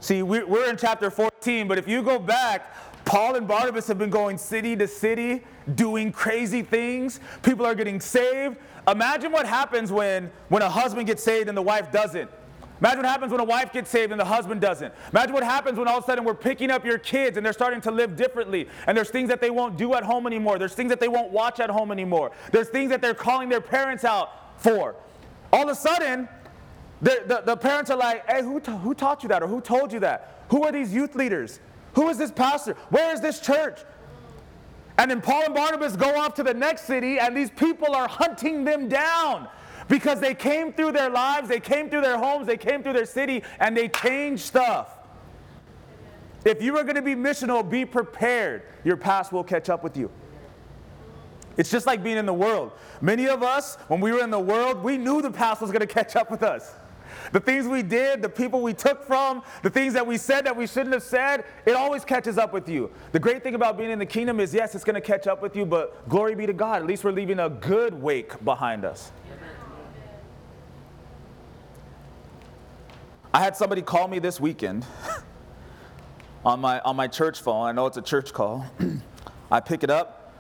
See, 0.01 0.23
we're 0.23 0.71
in 0.71 0.77
chapter 0.77 1.11
14, 1.11 1.67
but 1.67 1.79
if 1.79 1.89
you 1.89 2.03
go 2.03 2.19
back, 2.19 2.75
Paul 3.05 3.37
and 3.37 3.49
Barnabas 3.49 3.89
have 3.89 3.99
been 3.99 4.11
going 4.11 4.39
city 4.39 4.77
to 4.77 4.87
city, 4.87 5.43
doing 5.75 6.13
crazy 6.13 6.63
things. 6.63 7.21
People 7.43 7.67
are 7.67 7.75
getting 7.75 8.01
saved. 8.01 8.59
Imagine 8.87 9.33
what 9.33 9.47
happens 9.47 9.91
when, 9.91 10.31
when 10.49 10.63
a 10.63 10.69
husband 10.69 11.07
gets 11.07 11.23
saved 11.23 11.49
and 11.49 11.57
the 11.57 11.63
wife 11.63 11.91
doesn't. 11.91 12.31
Imagine 12.81 12.99
what 12.99 13.07
happens 13.07 13.33
when 13.33 13.41
a 13.41 13.45
wife 13.45 13.73
gets 13.73 13.91
saved 13.91 14.13
and 14.13 14.21
the 14.21 14.25
husband 14.25 14.61
doesn't. 14.61 14.95
Imagine 15.13 15.33
what 15.33 15.43
happens 15.43 15.79
when 15.79 15.89
all 15.89 15.99
of 15.99 16.05
a 16.05 16.07
sudden 16.07 16.25
we're 16.25 16.35
picking 16.35 16.71
up 16.71 16.85
your 16.85 16.99
kids 16.99 17.37
and 17.37 17.45
they're 17.45 17.53
starting 17.53 17.81
to 17.81 17.91
live 17.91 18.15
differently. 18.15 18.69
And 18.87 18.97
there's 18.97 19.11
things 19.11 19.29
that 19.31 19.41
they 19.41 19.51
won't 19.51 19.77
do 19.77 19.95
at 19.95 20.05
home 20.05 20.27
anymore. 20.27 20.59
There's 20.59 20.75
things 20.75 20.91
that 20.91 21.01
they 21.01 21.09
won't 21.09 21.33
watch 21.33 21.59
at 21.59 21.71
home 21.71 21.91
anymore. 21.91 22.31
There's 22.53 22.69
things 22.69 22.91
that 22.91 23.01
they're 23.01 23.15
calling 23.15 23.49
their 23.49 23.61
parents 23.61 24.05
out 24.05 24.61
for. 24.61 24.95
All 25.53 25.65
of 25.65 25.69
a 25.69 25.75
sudden, 25.75 26.29
the, 27.03 27.23
the, 27.27 27.43
the 27.45 27.57
parents 27.57 27.91
are 27.91 27.97
like, 27.97 28.29
hey, 28.31 28.43
who, 28.43 28.61
who 28.61 28.95
taught 28.95 29.23
you 29.23 29.29
that? 29.31 29.43
Or 29.43 29.49
who 29.49 29.61
told 29.61 29.93
you 29.93 30.01
that? 30.01 30.45
Who 30.51 30.65
are 30.65 30.71
these 30.73 30.95
youth 30.95 31.17
leaders? 31.17 31.59
Who 31.95 32.09
is 32.09 32.19
this 32.19 32.31
pastor? 32.31 32.75
Where 32.91 33.13
is 33.13 33.21
this 33.21 33.41
church? 33.41 33.81
And 34.99 35.11
then 35.11 35.21
Paul 35.21 35.45
and 35.45 35.55
Barnabas 35.55 35.97
go 35.97 36.17
off 36.17 36.35
to 36.35 36.43
the 36.43 36.55
next 36.55 36.83
city, 36.83 37.19
and 37.19 37.37
these 37.37 37.51
people 37.51 37.95
are 37.95 38.09
hunting 38.09 38.65
them 38.65 38.89
down 38.89 39.49
because 39.89 40.21
they 40.21 40.35
came 40.35 40.73
through 40.73 40.93
their 40.93 41.11
lives, 41.11 41.49
they 41.49 41.61
came 41.61 41.89
through 41.89 42.03
their 42.03 42.19
homes, 42.19 42.47
they 42.47 42.57
came 42.57 42.83
through 42.83 42.93
their 42.93 43.07
city, 43.07 43.43
and 43.59 43.77
they 43.77 43.89
changed 43.89 44.45
stuff. 44.45 44.95
If 46.45 46.63
you 46.63 46.77
are 46.79 46.85
going 46.85 46.97
to 46.97 47.03
be 47.03 47.15
missional, 47.15 47.69
be 47.69 47.85
prepared. 47.85 48.63
Your 48.85 48.97
past 48.97 49.33
will 49.33 49.45
catch 49.45 49.69
up 49.69 49.83
with 49.83 49.97
you. 49.97 50.11
It's 51.57 51.71
just 51.71 51.87
like 51.87 52.05
being 52.05 52.17
in 52.17 52.27
the 52.27 52.35
world. 52.35 52.71
Many 53.01 53.29
of 53.29 53.43
us, 53.43 53.77
when 53.89 54.01
we 54.01 54.13
were 54.13 54.21
in 54.21 54.31
the 54.31 54.39
world, 54.39 54.83
we 54.83 54.97
knew 54.97 55.21
the 55.21 55.31
past 55.31 55.61
was 55.61 55.73
going 55.73 55.81
to 55.81 55.87
catch 55.87 56.15
up 56.15 56.31
with 56.31 56.45
us. 56.45 56.73
The 57.33 57.41
things 57.41 57.67
we 57.67 57.83
did, 57.83 58.23
the 58.23 58.29
people 58.29 58.63
we 58.63 58.73
took 58.73 59.05
from, 59.05 59.43
the 59.63 59.71
things 59.71 59.93
that 59.95 60.07
we 60.07 60.17
said 60.17 60.47
that 60.47 60.57
we 60.57 60.67
shouldn't 60.67 60.93
have 60.95 61.03
said, 61.03 61.45
it 61.67 61.75
always 61.75 62.05
catches 62.05 62.39
up 62.39 62.53
with 62.53 62.69
you. 62.69 62.91
The 63.13 63.19
great 63.19 63.43
thing 63.43 63.55
about 63.55 63.77
being 63.77 63.91
in 63.91 63.99
the 63.99 64.07
kingdom 64.07 64.39
is 64.41 64.55
yes, 64.55 64.75
it's 64.75 64.85
going 64.85 64.95
to 64.95 65.01
catch 65.01 65.27
up 65.27 65.43
with 65.43 65.57
you, 65.57 65.67
but 65.67 66.09
glory 66.09 66.35
be 66.37 66.47
to 66.47 66.53
God. 66.53 66.83
At 66.83 66.87
least 66.87 67.03
we're 67.03 67.13
leaving 67.13 67.41
a 67.41 67.51
good 67.51 67.93
wake 67.93 68.43
behind 68.45 68.85
us. 68.85 69.11
I 73.33 73.41
had 73.41 73.57
somebody 73.57 73.81
call 73.83 74.09
me 74.09 74.21
this 74.21 74.41
weekend 74.41 74.87
on 76.45 76.61
my, 76.61 76.81
on 76.81 76.97
my 76.97 77.09
church 77.09 77.41
phone. 77.41 77.67
I 77.67 77.73
know 77.73 77.85
it's 77.87 77.99
a 77.99 78.03
church 78.03 78.33
call. 78.33 78.65
I 79.51 79.61
pick 79.61 79.83
it 79.83 79.91
up. 79.91 80.33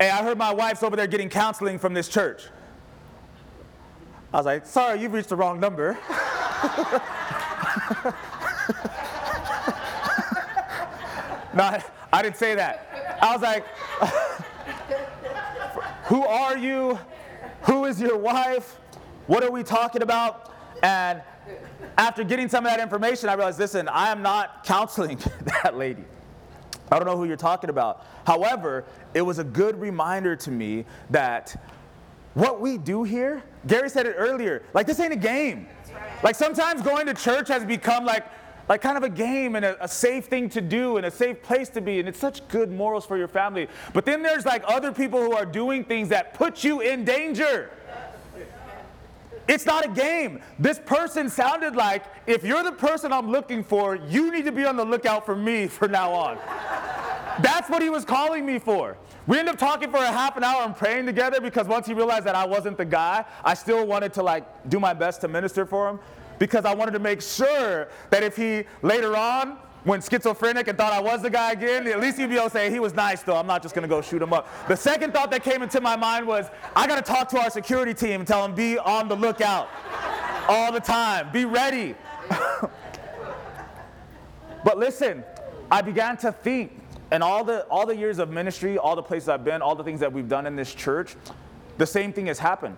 Hey, 0.00 0.10
I 0.10 0.24
heard 0.24 0.36
my 0.36 0.52
wife's 0.52 0.82
over 0.82 0.96
there 0.96 1.06
getting 1.06 1.28
counseling 1.28 1.78
from 1.78 1.94
this 1.94 2.08
church. 2.08 2.42
I 4.32 4.38
was 4.38 4.46
like, 4.46 4.66
sorry, 4.66 5.00
you've 5.00 5.12
reached 5.12 5.28
the 5.28 5.36
wrong 5.36 5.60
number. 5.60 5.92
no, 11.54 11.62
I, 11.62 11.84
I 12.12 12.22
didn't 12.22 12.36
say 12.36 12.56
that. 12.56 13.18
I 13.22 13.32
was 13.32 13.42
like, 13.42 13.64
who 16.06 16.24
are 16.24 16.58
you? 16.58 16.98
Who 17.62 17.84
is 17.84 18.00
your 18.00 18.18
wife? 18.18 18.80
What 19.28 19.44
are 19.44 19.52
we 19.52 19.62
talking 19.62 20.02
about? 20.02 20.52
And 20.82 21.22
after 21.96 22.24
getting 22.24 22.48
some 22.48 22.64
of 22.66 22.72
that 22.72 22.80
information, 22.80 23.28
I 23.28 23.34
realized 23.34 23.58
listen, 23.58 23.88
I 23.88 24.10
am 24.10 24.22
not 24.22 24.64
counseling 24.64 25.18
that 25.62 25.76
lady. 25.76 26.04
I 26.90 26.98
don't 26.98 27.06
know 27.06 27.16
who 27.16 27.24
you're 27.24 27.36
talking 27.36 27.70
about. 27.70 28.06
However, 28.26 28.84
it 29.14 29.22
was 29.22 29.38
a 29.38 29.44
good 29.44 29.80
reminder 29.80 30.36
to 30.36 30.50
me 30.50 30.84
that 31.10 31.60
what 32.34 32.60
we 32.60 32.78
do 32.78 33.04
here, 33.04 33.42
Gary 33.66 33.88
said 33.88 34.06
it 34.06 34.14
earlier, 34.18 34.62
like 34.74 34.86
this 34.86 35.00
ain't 35.00 35.12
a 35.12 35.16
game. 35.16 35.66
Like 36.22 36.34
sometimes 36.34 36.82
going 36.82 37.06
to 37.06 37.14
church 37.14 37.48
has 37.48 37.64
become 37.64 38.04
like 38.04 38.26
like 38.68 38.80
kind 38.80 38.96
of 38.96 39.02
a 39.02 39.10
game 39.10 39.56
and 39.56 39.64
a, 39.64 39.84
a, 39.84 39.88
safe 39.88 40.24
thing 40.24 40.48
to 40.48 40.60
do 40.62 40.96
and 40.96 41.04
a 41.04 41.10
safe 41.10 41.42
place 41.42 41.68
to 41.68 41.82
be 41.82 41.98
and 42.00 42.08
it's 42.08 42.18
such 42.18 42.46
good 42.48 42.70
morals 42.70 43.04
for 43.04 43.18
your 43.18 43.28
family 43.28 43.68
but 43.92 44.06
then 44.06 44.22
there's 44.22 44.46
like 44.46 44.64
other 44.66 44.90
people 44.90 45.20
who 45.22 45.32
are 45.32 45.44
doing 45.44 45.84
things 45.84 46.08
that 46.08 46.32
put 46.32 46.64
you 46.64 46.80
in 46.80 47.04
danger 47.04 47.70
it's 49.48 49.66
not 49.66 49.84
a 49.84 49.88
game. 49.88 50.40
This 50.58 50.78
person 50.78 51.28
sounded 51.28 51.76
like 51.76 52.04
if 52.26 52.44
you're 52.44 52.62
the 52.62 52.72
person 52.72 53.12
I'm 53.12 53.30
looking 53.30 53.62
for, 53.62 53.96
you 53.96 54.32
need 54.32 54.44
to 54.44 54.52
be 54.52 54.64
on 54.64 54.76
the 54.76 54.84
lookout 54.84 55.26
for 55.26 55.36
me 55.36 55.66
from 55.68 55.92
now 55.92 56.12
on. 56.12 56.38
That's 57.40 57.68
what 57.68 57.82
he 57.82 57.90
was 57.90 58.04
calling 58.04 58.46
me 58.46 58.58
for. 58.58 58.96
We 59.26 59.38
ended 59.38 59.54
up 59.54 59.58
talking 59.58 59.90
for 59.90 59.98
a 59.98 60.12
half 60.12 60.36
an 60.36 60.44
hour 60.44 60.62
and 60.62 60.76
praying 60.76 61.06
together 61.06 61.40
because 61.40 61.66
once 61.66 61.86
he 61.86 61.94
realized 61.94 62.26
that 62.26 62.34
I 62.34 62.44
wasn't 62.44 62.76
the 62.76 62.84
guy, 62.84 63.24
I 63.42 63.54
still 63.54 63.86
wanted 63.86 64.12
to 64.14 64.22
like 64.22 64.68
do 64.68 64.78
my 64.78 64.92
best 64.92 65.22
to 65.22 65.28
minister 65.28 65.66
for 65.66 65.88
him 65.88 65.98
because 66.38 66.64
I 66.64 66.74
wanted 66.74 66.92
to 66.92 66.98
make 66.98 67.22
sure 67.22 67.88
that 68.10 68.22
if 68.22 68.36
he 68.36 68.64
later 68.82 69.16
on 69.16 69.58
went 69.84 70.02
schizophrenic 70.04 70.68
and 70.68 70.78
thought 70.78 70.92
I 70.92 71.00
was 71.00 71.22
the 71.22 71.30
guy 71.30 71.52
again, 71.52 71.86
at 71.86 72.00
least 72.00 72.18
you'd 72.18 72.30
be 72.30 72.36
able 72.36 72.46
to 72.46 72.50
say, 72.50 72.70
he 72.70 72.80
was 72.80 72.94
nice 72.94 73.22
though, 73.22 73.36
I'm 73.36 73.46
not 73.46 73.62
just 73.62 73.74
gonna 73.74 73.88
go 73.88 74.00
shoot 74.00 74.22
him 74.22 74.32
up. 74.32 74.48
The 74.68 74.76
second 74.76 75.12
thought 75.12 75.30
that 75.30 75.42
came 75.42 75.62
into 75.62 75.80
my 75.80 75.96
mind 75.96 76.26
was, 76.26 76.46
I 76.74 76.86
gotta 76.86 77.02
talk 77.02 77.28
to 77.30 77.38
our 77.38 77.50
security 77.50 77.94
team 77.94 78.20
and 78.20 78.28
tell 78.28 78.42
them, 78.42 78.54
be 78.54 78.78
on 78.78 79.08
the 79.08 79.16
lookout 79.16 79.68
all 80.48 80.72
the 80.72 80.80
time, 80.80 81.30
be 81.32 81.44
ready. 81.44 81.94
but 84.64 84.78
listen, 84.78 85.22
I 85.70 85.82
began 85.82 86.16
to 86.18 86.32
think, 86.32 86.80
and 87.10 87.22
all 87.22 87.44
the, 87.44 87.64
all 87.64 87.86
the 87.86 87.96
years 87.96 88.18
of 88.18 88.30
ministry, 88.30 88.78
all 88.78 88.96
the 88.96 89.02
places 89.02 89.28
I've 89.28 89.44
been, 89.44 89.62
all 89.62 89.74
the 89.74 89.84
things 89.84 90.00
that 90.00 90.12
we've 90.12 90.28
done 90.28 90.46
in 90.46 90.56
this 90.56 90.74
church, 90.74 91.16
the 91.78 91.86
same 91.86 92.12
thing 92.12 92.26
has 92.26 92.38
happened. 92.38 92.76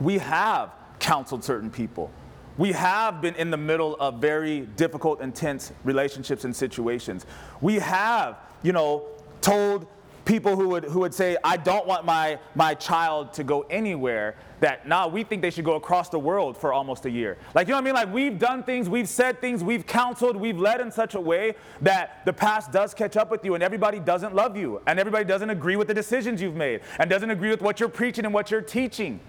We 0.00 0.18
have 0.18 0.72
counseled 0.98 1.44
certain 1.44 1.70
people 1.70 2.10
we 2.56 2.72
have 2.72 3.20
been 3.20 3.34
in 3.34 3.50
the 3.50 3.56
middle 3.56 3.96
of 3.96 4.20
very 4.20 4.60
difficult, 4.76 5.20
intense 5.20 5.72
relationships 5.82 6.44
and 6.44 6.54
situations. 6.54 7.26
We 7.60 7.76
have, 7.76 8.38
you 8.62 8.72
know, 8.72 9.04
told 9.40 9.86
people 10.24 10.56
who 10.56 10.68
would, 10.70 10.84
who 10.84 11.00
would 11.00 11.14
say, 11.14 11.36
I 11.44 11.56
don't 11.56 11.86
want 11.86 12.04
my, 12.04 12.38
my 12.54 12.74
child 12.74 13.32
to 13.34 13.44
go 13.44 13.62
anywhere, 13.68 14.36
that 14.60 14.88
now 14.88 15.06
nah, 15.06 15.08
we 15.08 15.22
think 15.22 15.42
they 15.42 15.50
should 15.50 15.64
go 15.64 15.74
across 15.74 16.08
the 16.08 16.18
world 16.18 16.56
for 16.56 16.72
almost 16.72 17.04
a 17.04 17.10
year. 17.10 17.36
Like, 17.54 17.66
you 17.66 17.72
know 17.72 17.76
what 17.76 17.82
I 17.82 17.84
mean? 17.84 17.94
Like, 17.94 18.12
we've 18.12 18.38
done 18.38 18.62
things, 18.62 18.88
we've 18.88 19.08
said 19.08 19.40
things, 19.40 19.62
we've 19.62 19.86
counseled, 19.86 20.36
we've 20.36 20.58
led 20.58 20.80
in 20.80 20.90
such 20.90 21.14
a 21.14 21.20
way 21.20 21.54
that 21.82 22.24
the 22.24 22.32
past 22.32 22.72
does 22.72 22.94
catch 22.94 23.16
up 23.16 23.30
with 23.30 23.44
you, 23.44 23.54
and 23.54 23.62
everybody 23.62 24.00
doesn't 24.00 24.34
love 24.34 24.56
you, 24.56 24.80
and 24.86 24.98
everybody 24.98 25.24
doesn't 25.24 25.50
agree 25.50 25.76
with 25.76 25.88
the 25.88 25.94
decisions 25.94 26.40
you've 26.40 26.56
made, 26.56 26.80
and 26.98 27.10
doesn't 27.10 27.30
agree 27.30 27.50
with 27.50 27.60
what 27.60 27.78
you're 27.78 27.88
preaching 27.88 28.24
and 28.24 28.32
what 28.32 28.50
you're 28.50 28.62
teaching. 28.62 29.20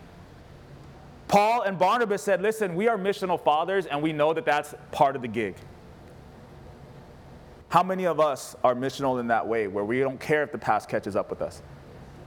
Paul 1.27 1.63
and 1.63 1.77
Barnabas 1.77 2.21
said, 2.21 2.41
Listen, 2.41 2.75
we 2.75 2.87
are 2.87 2.97
missional 2.97 3.39
fathers, 3.41 3.85
and 3.85 4.01
we 4.01 4.13
know 4.13 4.33
that 4.33 4.45
that's 4.45 4.75
part 4.91 5.15
of 5.15 5.21
the 5.21 5.27
gig. 5.27 5.55
How 7.69 7.83
many 7.83 8.05
of 8.05 8.19
us 8.19 8.55
are 8.63 8.75
missional 8.75 9.19
in 9.19 9.27
that 9.27 9.47
way, 9.47 9.67
where 9.67 9.83
we 9.83 9.99
don't 9.99 10.19
care 10.19 10.43
if 10.43 10.51
the 10.51 10.57
past 10.57 10.87
catches 10.87 11.15
up 11.15 11.29
with 11.29 11.41
us? 11.41 11.61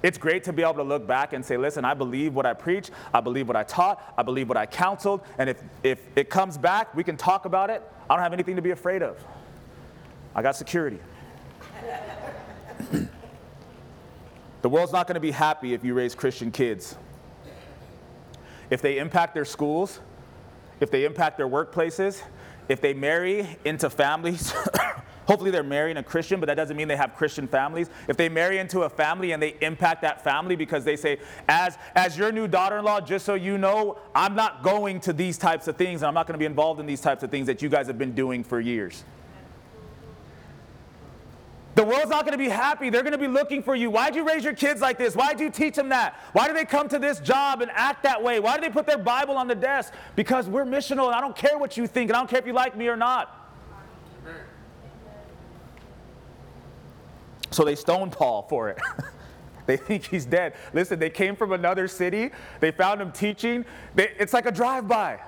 It's 0.02 0.18
great 0.18 0.44
to 0.44 0.52
be 0.52 0.62
able 0.62 0.74
to 0.74 0.82
look 0.82 1.06
back 1.06 1.32
and 1.32 1.44
say, 1.44 1.56
listen, 1.56 1.84
I 1.84 1.94
believe 1.94 2.34
what 2.34 2.46
I 2.46 2.54
preach, 2.54 2.90
I 3.12 3.20
believe 3.20 3.48
what 3.48 3.56
I 3.56 3.64
taught, 3.64 4.14
I 4.16 4.22
believe 4.22 4.48
what 4.48 4.56
I 4.56 4.66
counseled, 4.66 5.22
and 5.38 5.50
if, 5.50 5.60
if 5.82 6.00
it 6.16 6.30
comes 6.30 6.56
back, 6.56 6.94
we 6.94 7.02
can 7.02 7.16
talk 7.16 7.46
about 7.46 7.70
it. 7.70 7.82
I 8.08 8.14
don't 8.14 8.22
have 8.22 8.32
anything 8.32 8.56
to 8.56 8.62
be 8.62 8.70
afraid 8.70 9.02
of. 9.02 9.22
I 10.34 10.42
got 10.42 10.54
security. 10.54 11.00
the 14.62 14.68
world's 14.68 14.92
not 14.92 15.06
going 15.06 15.14
to 15.14 15.20
be 15.20 15.32
happy 15.32 15.74
if 15.74 15.84
you 15.84 15.94
raise 15.94 16.14
Christian 16.14 16.50
kids 16.52 16.96
if 18.70 18.82
they 18.82 18.98
impact 18.98 19.34
their 19.34 19.44
schools, 19.44 20.00
if 20.80 20.90
they 20.90 21.04
impact 21.04 21.36
their 21.36 21.48
workplaces, 21.48 22.22
if 22.68 22.80
they 22.80 22.94
marry 22.94 23.56
into 23.64 23.88
families, 23.88 24.52
hopefully 25.26 25.50
they're 25.50 25.62
marrying 25.62 25.96
a 25.96 26.02
Christian, 26.02 26.40
but 26.40 26.46
that 26.46 26.54
doesn't 26.54 26.76
mean 26.76 26.88
they 26.88 26.96
have 26.96 27.14
Christian 27.14 27.48
families. 27.48 27.90
If 28.08 28.16
they 28.16 28.28
marry 28.28 28.58
into 28.58 28.82
a 28.82 28.88
family 28.88 29.32
and 29.32 29.42
they 29.42 29.56
impact 29.60 30.02
that 30.02 30.22
family 30.22 30.56
because 30.56 30.84
they 30.84 30.96
say, 30.96 31.18
as, 31.48 31.76
as 31.94 32.16
your 32.16 32.32
new 32.32 32.48
daughter 32.48 32.78
in 32.78 32.84
law, 32.84 33.00
just 33.00 33.24
so 33.24 33.34
you 33.34 33.58
know, 33.58 33.98
I'm 34.14 34.34
not 34.34 34.62
going 34.62 35.00
to 35.00 35.12
these 35.12 35.38
types 35.38 35.68
of 35.68 35.76
things 35.76 36.02
and 36.02 36.08
I'm 36.08 36.14
not 36.14 36.26
going 36.26 36.34
to 36.34 36.38
be 36.38 36.46
involved 36.46 36.80
in 36.80 36.86
these 36.86 37.00
types 37.00 37.22
of 37.22 37.30
things 37.30 37.46
that 37.46 37.62
you 37.62 37.68
guys 37.68 37.86
have 37.86 37.98
been 37.98 38.14
doing 38.14 38.44
for 38.44 38.60
years. 38.60 39.04
The 41.78 41.84
world's 41.84 42.10
not 42.10 42.24
going 42.24 42.32
to 42.32 42.44
be 42.44 42.48
happy. 42.48 42.90
They're 42.90 43.04
going 43.04 43.12
to 43.12 43.18
be 43.18 43.28
looking 43.28 43.62
for 43.62 43.76
you. 43.76 43.88
Why'd 43.88 44.16
you 44.16 44.26
raise 44.26 44.42
your 44.42 44.52
kids 44.52 44.80
like 44.80 44.98
this? 44.98 45.14
Why'd 45.14 45.38
you 45.38 45.48
teach 45.48 45.76
them 45.76 45.90
that? 45.90 46.20
Why 46.32 46.48
do 46.48 46.52
they 46.52 46.64
come 46.64 46.88
to 46.88 46.98
this 46.98 47.20
job 47.20 47.62
and 47.62 47.70
act 47.72 48.02
that 48.02 48.20
way? 48.20 48.40
Why 48.40 48.56
do 48.56 48.62
they 48.62 48.68
put 48.68 48.84
their 48.84 48.98
Bible 48.98 49.36
on 49.36 49.46
the 49.46 49.54
desk? 49.54 49.92
Because 50.16 50.48
we're 50.48 50.64
missional 50.64 51.06
and 51.06 51.14
I 51.14 51.20
don't 51.20 51.36
care 51.36 51.56
what 51.56 51.76
you 51.76 51.86
think 51.86 52.10
and 52.10 52.16
I 52.16 52.18
don't 52.18 52.28
care 52.28 52.40
if 52.40 52.48
you 52.48 52.52
like 52.52 52.76
me 52.76 52.88
or 52.88 52.96
not. 52.96 53.32
So 57.52 57.64
they 57.64 57.76
stoned 57.76 58.10
Paul 58.10 58.42
for 58.48 58.70
it. 58.70 58.78
They 59.66 59.76
think 59.76 60.06
he's 60.06 60.24
dead. 60.24 60.54
Listen, 60.72 60.98
they 60.98 61.10
came 61.10 61.36
from 61.36 61.52
another 61.52 61.88
city. 61.88 62.30
They 62.58 62.70
found 62.70 63.02
him 63.02 63.12
teaching. 63.12 63.66
They, 63.94 64.12
it's 64.18 64.32
like 64.32 64.46
a 64.46 64.50
drive-by. 64.50 65.20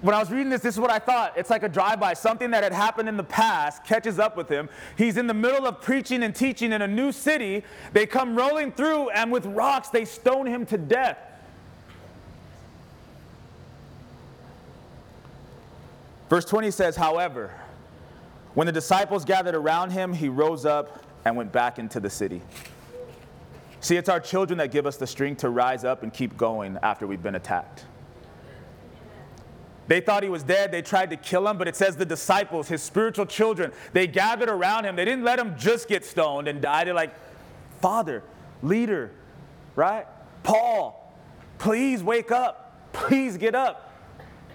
When 0.00 0.14
I 0.14 0.18
was 0.18 0.30
reading 0.30 0.48
this, 0.48 0.62
this 0.62 0.74
is 0.74 0.80
what 0.80 0.90
I 0.90 0.98
thought. 0.98 1.36
It's 1.36 1.50
like 1.50 1.62
a 1.62 1.68
drive-by. 1.68 2.14
Something 2.14 2.50
that 2.52 2.62
had 2.62 2.72
happened 2.72 3.08
in 3.08 3.18
the 3.18 3.24
past 3.24 3.84
catches 3.84 4.18
up 4.18 4.34
with 4.34 4.48
him. 4.48 4.70
He's 4.96 5.18
in 5.18 5.26
the 5.26 5.34
middle 5.34 5.66
of 5.66 5.82
preaching 5.82 6.22
and 6.22 6.34
teaching 6.34 6.72
in 6.72 6.80
a 6.80 6.88
new 6.88 7.12
city. 7.12 7.64
They 7.92 8.06
come 8.06 8.34
rolling 8.34 8.72
through, 8.72 9.10
and 9.10 9.30
with 9.30 9.44
rocks, 9.44 9.90
they 9.90 10.06
stone 10.06 10.46
him 10.46 10.64
to 10.66 10.78
death. 10.78 11.18
Verse 16.30 16.46
20 16.46 16.70
says, 16.70 16.96
However, 16.96 17.52
when 18.54 18.66
the 18.66 18.72
disciples 18.72 19.26
gathered 19.26 19.54
around 19.54 19.90
him, 19.90 20.14
he 20.14 20.30
rose 20.30 20.64
up 20.64 21.04
and 21.26 21.36
went 21.36 21.52
back 21.52 21.78
into 21.78 22.00
the 22.00 22.08
city. 22.08 22.40
See, 23.80 23.96
it's 23.96 24.08
our 24.08 24.20
children 24.20 24.58
that 24.58 24.70
give 24.70 24.86
us 24.86 24.96
the 24.96 25.06
strength 25.06 25.40
to 25.40 25.50
rise 25.50 25.84
up 25.84 26.02
and 26.02 26.12
keep 26.12 26.36
going 26.38 26.78
after 26.82 27.06
we've 27.06 27.22
been 27.22 27.34
attacked. 27.34 27.84
They 29.90 30.00
thought 30.00 30.22
he 30.22 30.28
was 30.28 30.44
dead. 30.44 30.70
They 30.70 30.82
tried 30.82 31.10
to 31.10 31.16
kill 31.16 31.48
him, 31.48 31.58
but 31.58 31.66
it 31.66 31.74
says 31.74 31.96
the 31.96 32.04
disciples, 32.04 32.68
his 32.68 32.80
spiritual 32.80 33.26
children, 33.26 33.72
they 33.92 34.06
gathered 34.06 34.48
around 34.48 34.84
him. 34.84 34.94
They 34.94 35.04
didn't 35.04 35.24
let 35.24 35.36
him 35.36 35.56
just 35.58 35.88
get 35.88 36.04
stoned 36.04 36.46
and 36.46 36.62
die. 36.62 36.84
They're 36.84 36.94
like, 36.94 37.12
Father, 37.80 38.22
leader, 38.62 39.10
right? 39.74 40.06
Paul, 40.44 41.12
please 41.58 42.04
wake 42.04 42.30
up. 42.30 42.92
Please 42.92 43.36
get 43.36 43.56
up. 43.56 43.92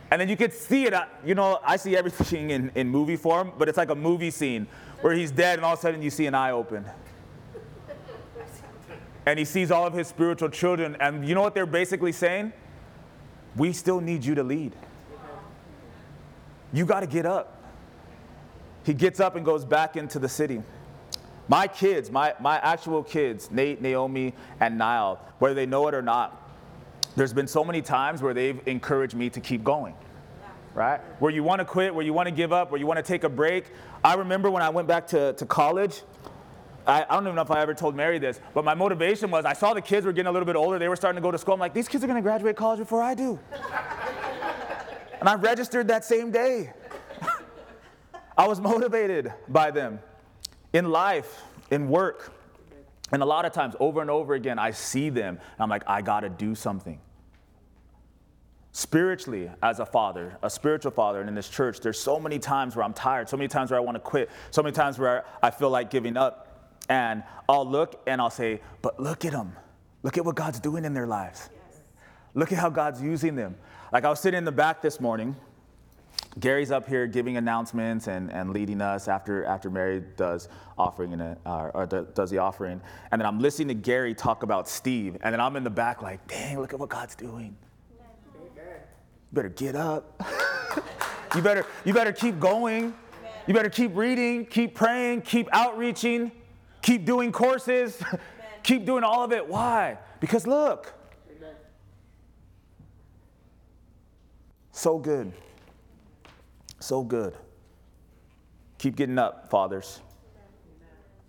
And 0.09 0.21
then 0.21 0.29
you 0.29 0.37
could 0.37 0.53
see 0.53 0.85
it. 0.85 0.93
You 1.25 1.35
know, 1.35 1.59
I 1.65 1.75
see 1.75 1.97
everything 1.97 2.51
in, 2.51 2.71
in 2.73 2.87
movie 2.87 3.17
form, 3.17 3.51
but 3.57 3.67
it's 3.67 3.77
like 3.77 3.89
a 3.89 3.95
movie 3.95 4.31
scene 4.31 4.67
where 5.01 5.13
he's 5.13 5.31
dead 5.31 5.59
and 5.59 5.65
all 5.65 5.73
of 5.73 5.79
a 5.79 5.81
sudden 5.81 6.01
you 6.01 6.11
see 6.11 6.27
an 6.27 6.33
eye 6.33 6.51
open. 6.51 6.85
And 9.25 9.37
he 9.37 9.43
sees 9.43 9.69
all 9.69 9.85
of 9.85 9.91
his 9.91 10.07
spiritual 10.07 10.47
children. 10.47 10.95
And 11.01 11.27
you 11.27 11.35
know 11.35 11.41
what 11.41 11.53
they're 11.53 11.65
basically 11.65 12.13
saying? 12.13 12.53
We 13.57 13.73
still 13.73 13.99
need 13.99 14.23
you 14.23 14.35
to 14.35 14.43
lead. 14.43 14.73
You 16.75 16.85
got 16.85 16.99
to 16.99 17.07
get 17.07 17.25
up. 17.25 17.63
He 18.83 18.93
gets 18.93 19.19
up 19.19 19.35
and 19.35 19.43
goes 19.43 19.65
back 19.65 19.95
into 19.95 20.19
the 20.19 20.29
city. 20.29 20.61
My 21.47 21.67
kids, 21.67 22.11
my, 22.11 22.35
my 22.39 22.57
actual 22.59 23.01
kids, 23.01 23.49
Nate, 23.49 23.81
Naomi, 23.81 24.33
and 24.59 24.77
Niall, 24.77 25.19
whether 25.39 25.55
they 25.55 25.65
know 25.65 25.87
it 25.87 25.95
or 25.95 26.01
not, 26.01 26.51
there's 27.15 27.33
been 27.33 27.47
so 27.47 27.63
many 27.63 27.81
times 27.81 28.21
where 28.21 28.33
they've 28.33 28.59
encouraged 28.67 29.15
me 29.15 29.29
to 29.31 29.39
keep 29.39 29.63
going 29.63 29.95
right? 30.75 30.99
Where 31.19 31.31
you 31.31 31.41
want 31.41 31.59
to 31.59 31.65
quit, 31.65 31.95
where 31.95 32.05
you 32.05 32.13
want 32.13 32.27
to 32.27 32.35
give 32.35 32.51
up, 32.53 32.69
where 32.69 32.79
you 32.79 32.85
want 32.85 32.97
to 32.97 33.03
take 33.03 33.23
a 33.23 33.29
break. 33.29 33.71
I 34.03 34.15
remember 34.15 34.51
when 34.51 34.61
I 34.61 34.69
went 34.69 34.87
back 34.87 35.07
to, 35.07 35.33
to 35.33 35.45
college, 35.45 36.03
I, 36.85 37.03
I, 37.09 37.13
don't 37.15 37.23
even 37.23 37.35
know 37.35 37.41
if 37.41 37.49
I 37.49 37.61
ever 37.61 37.73
told 37.73 37.95
Mary 37.95 38.19
this, 38.19 38.39
but 38.53 38.63
my 38.63 38.75
motivation 38.75 39.31
was 39.31 39.45
I 39.45 39.53
saw 39.53 39.73
the 39.73 39.81
kids 39.81 40.05
were 40.05 40.11
getting 40.11 40.27
a 40.27 40.31
little 40.31 40.45
bit 40.45 40.55
older. 40.55 40.77
They 40.77 40.89
were 40.89 40.95
starting 40.95 41.15
to 41.15 41.21
go 41.21 41.31
to 41.31 41.37
school. 41.37 41.55
I'm 41.55 41.59
like, 41.59 41.73
these 41.73 41.87
kids 41.87 42.03
are 42.03 42.07
going 42.07 42.17
to 42.17 42.21
graduate 42.21 42.55
college 42.55 42.79
before 42.79 43.01
I 43.01 43.15
do. 43.15 43.39
And 45.19 45.29
I 45.29 45.35
registered 45.35 45.87
that 45.89 46.05
same 46.05 46.31
day. 46.31 46.73
I 48.37 48.47
was 48.47 48.59
motivated 48.59 49.33
by 49.47 49.71
them 49.71 49.99
in 50.73 50.91
life, 50.91 51.41
in 51.71 51.89
work. 51.89 52.33
And 53.11 53.21
a 53.21 53.25
lot 53.25 53.45
of 53.45 53.53
times, 53.53 53.75
over 53.79 54.01
and 54.01 54.09
over 54.09 54.33
again, 54.33 54.59
I 54.59 54.71
see 54.71 55.09
them 55.09 55.35
and 55.37 55.59
I'm 55.59 55.69
like, 55.69 55.83
I 55.87 56.01
got 56.01 56.21
to 56.21 56.29
do 56.29 56.55
something 56.55 56.99
spiritually 58.75 59.49
as 59.63 59.79
a 59.79 59.85
father, 59.85 60.37
a 60.43 60.49
spiritual 60.49 60.91
father, 60.91 61.21
and 61.21 61.29
in 61.29 61.33
this 61.33 61.47
church, 61.47 61.79
there's 61.79 61.97
so 61.97 62.19
many 62.19 62.37
times 62.37 62.75
where 62.75 62.83
I'm 62.83 62.93
tired, 62.93 63.29
so 63.29 63.37
many 63.37 63.47
times 63.47 63.71
where 63.71 63.79
I 63.79 63.81
want 63.81 63.95
to 63.95 64.01
quit, 64.01 64.29
so 64.51 64.61
many 64.61 64.73
times 64.73 64.99
where 64.99 65.23
I 65.41 65.49
feel 65.49 65.69
like 65.69 65.89
giving 65.89 66.17
up. 66.17 66.75
And 66.89 67.23
I'll 67.47 67.65
look 67.65 68.01
and 68.05 68.19
I'll 68.19 68.29
say, 68.29 68.59
but 68.81 68.99
look 68.99 69.23
at 69.23 69.31
them. 69.31 69.55
Look 70.03 70.17
at 70.17 70.25
what 70.25 70.35
God's 70.35 70.59
doing 70.59 70.83
in 70.83 70.93
their 70.93 71.07
lives. 71.07 71.49
Yes. 71.53 71.81
Look 72.33 72.51
at 72.51 72.57
how 72.57 72.69
God's 72.69 73.01
using 73.01 73.37
them. 73.37 73.55
Like 73.91 74.03
I 74.03 74.09
was 74.09 74.19
sitting 74.19 74.37
in 74.37 74.45
the 74.45 74.51
back 74.51 74.81
this 74.81 74.99
morning. 74.99 75.35
Gary's 76.39 76.71
up 76.71 76.87
here 76.87 77.07
giving 77.07 77.37
announcements 77.37 78.07
and, 78.07 78.31
and 78.31 78.49
leading 78.49 78.81
us 78.81 79.07
after, 79.07 79.45
after 79.45 79.69
Mary 79.69 80.03
does 80.17 80.49
offering 80.77 81.13
in 81.13 81.21
it, 81.21 81.37
uh, 81.45 81.69
or 81.73 81.85
does 81.85 82.29
the 82.29 82.39
offering. 82.39 82.81
And 83.11 83.21
then 83.21 83.25
I'm 83.25 83.39
listening 83.39 83.69
to 83.69 83.73
Gary 83.73 84.13
talk 84.13 84.43
about 84.43 84.67
Steve. 84.67 85.17
And 85.21 85.31
then 85.31 85.39
I'm 85.39 85.55
in 85.55 85.63
the 85.63 85.69
back 85.69 86.01
like, 86.01 86.27
dang, 86.27 86.59
look 86.59 86.73
at 86.73 86.79
what 86.79 86.89
God's 86.89 87.15
doing 87.15 87.55
You 87.93 89.31
better 89.31 89.49
get 89.49 89.75
up. 89.75 90.21
you, 91.35 91.41
better, 91.41 91.65
you 91.85 91.93
better 91.93 92.11
keep 92.11 92.39
going. 92.39 92.93
You 93.47 93.53
better 93.53 93.69
keep 93.69 93.95
reading, 93.95 94.45
keep 94.45 94.73
praying, 94.73 95.21
keep 95.21 95.47
outreaching, 95.53 96.31
keep 96.81 97.05
doing 97.05 97.31
courses, 97.31 98.01
keep 98.63 98.85
doing 98.85 99.03
all 99.03 99.23
of 99.23 99.31
it. 99.31 99.47
Why? 99.47 99.99
Because 100.19 100.47
look, 100.47 100.94
so 104.75 104.99
good. 104.99 105.31
So 106.79 107.01
good. 107.01 107.33
Keep 108.77 108.97
getting 108.97 109.17
up, 109.17 109.49
fathers. 109.49 110.01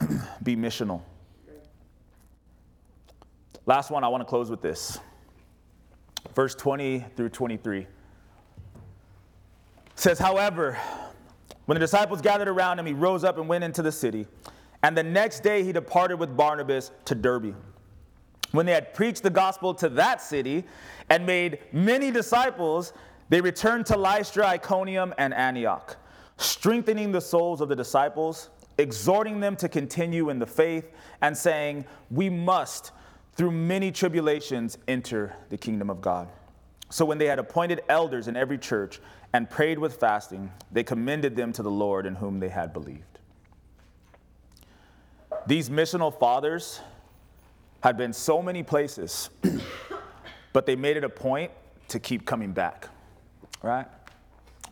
Be 0.43 0.57
missional. 0.57 1.01
Last 3.65 3.91
one, 3.91 4.03
I 4.03 4.09
want 4.09 4.21
to 4.21 4.25
close 4.25 4.51
with 4.51 4.61
this. 4.61 4.99
Verse 6.35 6.55
20 6.57 7.05
through 7.17 7.29
23 7.31 7.87
says, 9.95 10.19
However, 10.19 10.77
when 11.67 11.77
the 11.77 11.81
disciples 11.81 12.21
gathered 12.21 12.49
around 12.49 12.81
him, 12.81 12.87
he 12.87 12.93
rose 12.93 13.23
up 13.23 13.39
and 13.39 13.49
went 13.49 13.63
into 13.63 13.81
the 13.81 13.93
city. 13.93 14.27
And 14.83 14.97
the 14.97 15.05
next 15.05 15.45
day 15.45 15.63
he 15.63 15.73
departed 15.73 16.19
with 16.19 16.37
Barnabas 16.37 16.91
to 17.07 17.15
Derbe. 17.15 17.55
When 18.51 18.67
they 18.67 18.73
had 18.73 18.93
preached 18.93 19.23
the 19.23 19.31
gospel 19.31 19.73
to 19.75 19.89
that 19.91 20.21
city 20.21 20.65
and 21.09 21.25
made 21.25 21.61
many 21.73 22.11
disciples, 22.11 22.93
they 23.29 23.41
returned 23.41 23.87
to 23.87 23.97
Lystra, 23.97 24.47
Iconium, 24.47 25.15
and 25.19 25.35
Antioch, 25.35 25.97
strengthening 26.37 27.13
the 27.13 27.21
souls 27.21 27.61
of 27.61 27.69
the 27.69 27.77
disciples, 27.77 28.51
exhorting 28.79 29.41
them 29.41 29.57
to 29.57 29.69
continue 29.69 30.31
in 30.31 30.39
the 30.39 30.47
faith, 30.47 30.91
and 31.23 31.37
saying, 31.37 31.85
We 32.11 32.31
must, 32.31 32.93
through 33.35 33.53
many 33.53 33.91
tribulations, 33.91 34.79
enter 34.87 35.35
the 35.49 35.57
kingdom 35.57 35.91
of 35.91 36.01
God. 36.01 36.29
So 36.89 37.05
when 37.05 37.19
they 37.19 37.27
had 37.27 37.39
appointed 37.39 37.83
elders 37.89 38.29
in 38.29 38.37
every 38.37 38.59
church, 38.59 39.01
and 39.33 39.51
prayed 39.51 39.79
with 39.79 39.97
fasting, 39.97 40.51
they 40.73 40.83
commended 40.83 41.37
them 41.37 41.53
to 41.53 41.63
the 41.63 41.71
Lord 41.71 42.07
in 42.07 42.15
whom 42.15 42.41
they 42.41 42.49
had 42.49 42.73
believed. 42.73 43.19
These 45.47 45.69
missional 45.69 46.17
fathers 46.19 46.81
had 47.81 47.99
been 47.99 48.15
so 48.15 48.41
many 48.41 48.63
places, 48.63 49.29
but 50.55 50.65
they 50.65 50.75
made 50.75 50.97
it 50.97 51.05
a 51.05 51.09
point 51.09 51.51
to 51.89 51.99
keep 52.01 52.25
coming 52.25 52.53
back, 52.53 52.89
right? 53.67 53.87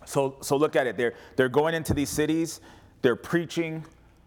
So, 0.04 0.36
so 0.40 0.56
look 0.56 0.76
at 0.76 0.86
it. 0.86 0.96
They're, 0.96 1.14
they're 1.36 1.48
going 1.48 1.74
into 1.74 1.94
these 1.94 2.10
cities, 2.10 2.60
they're 3.02 3.16
preaching, 3.16 3.84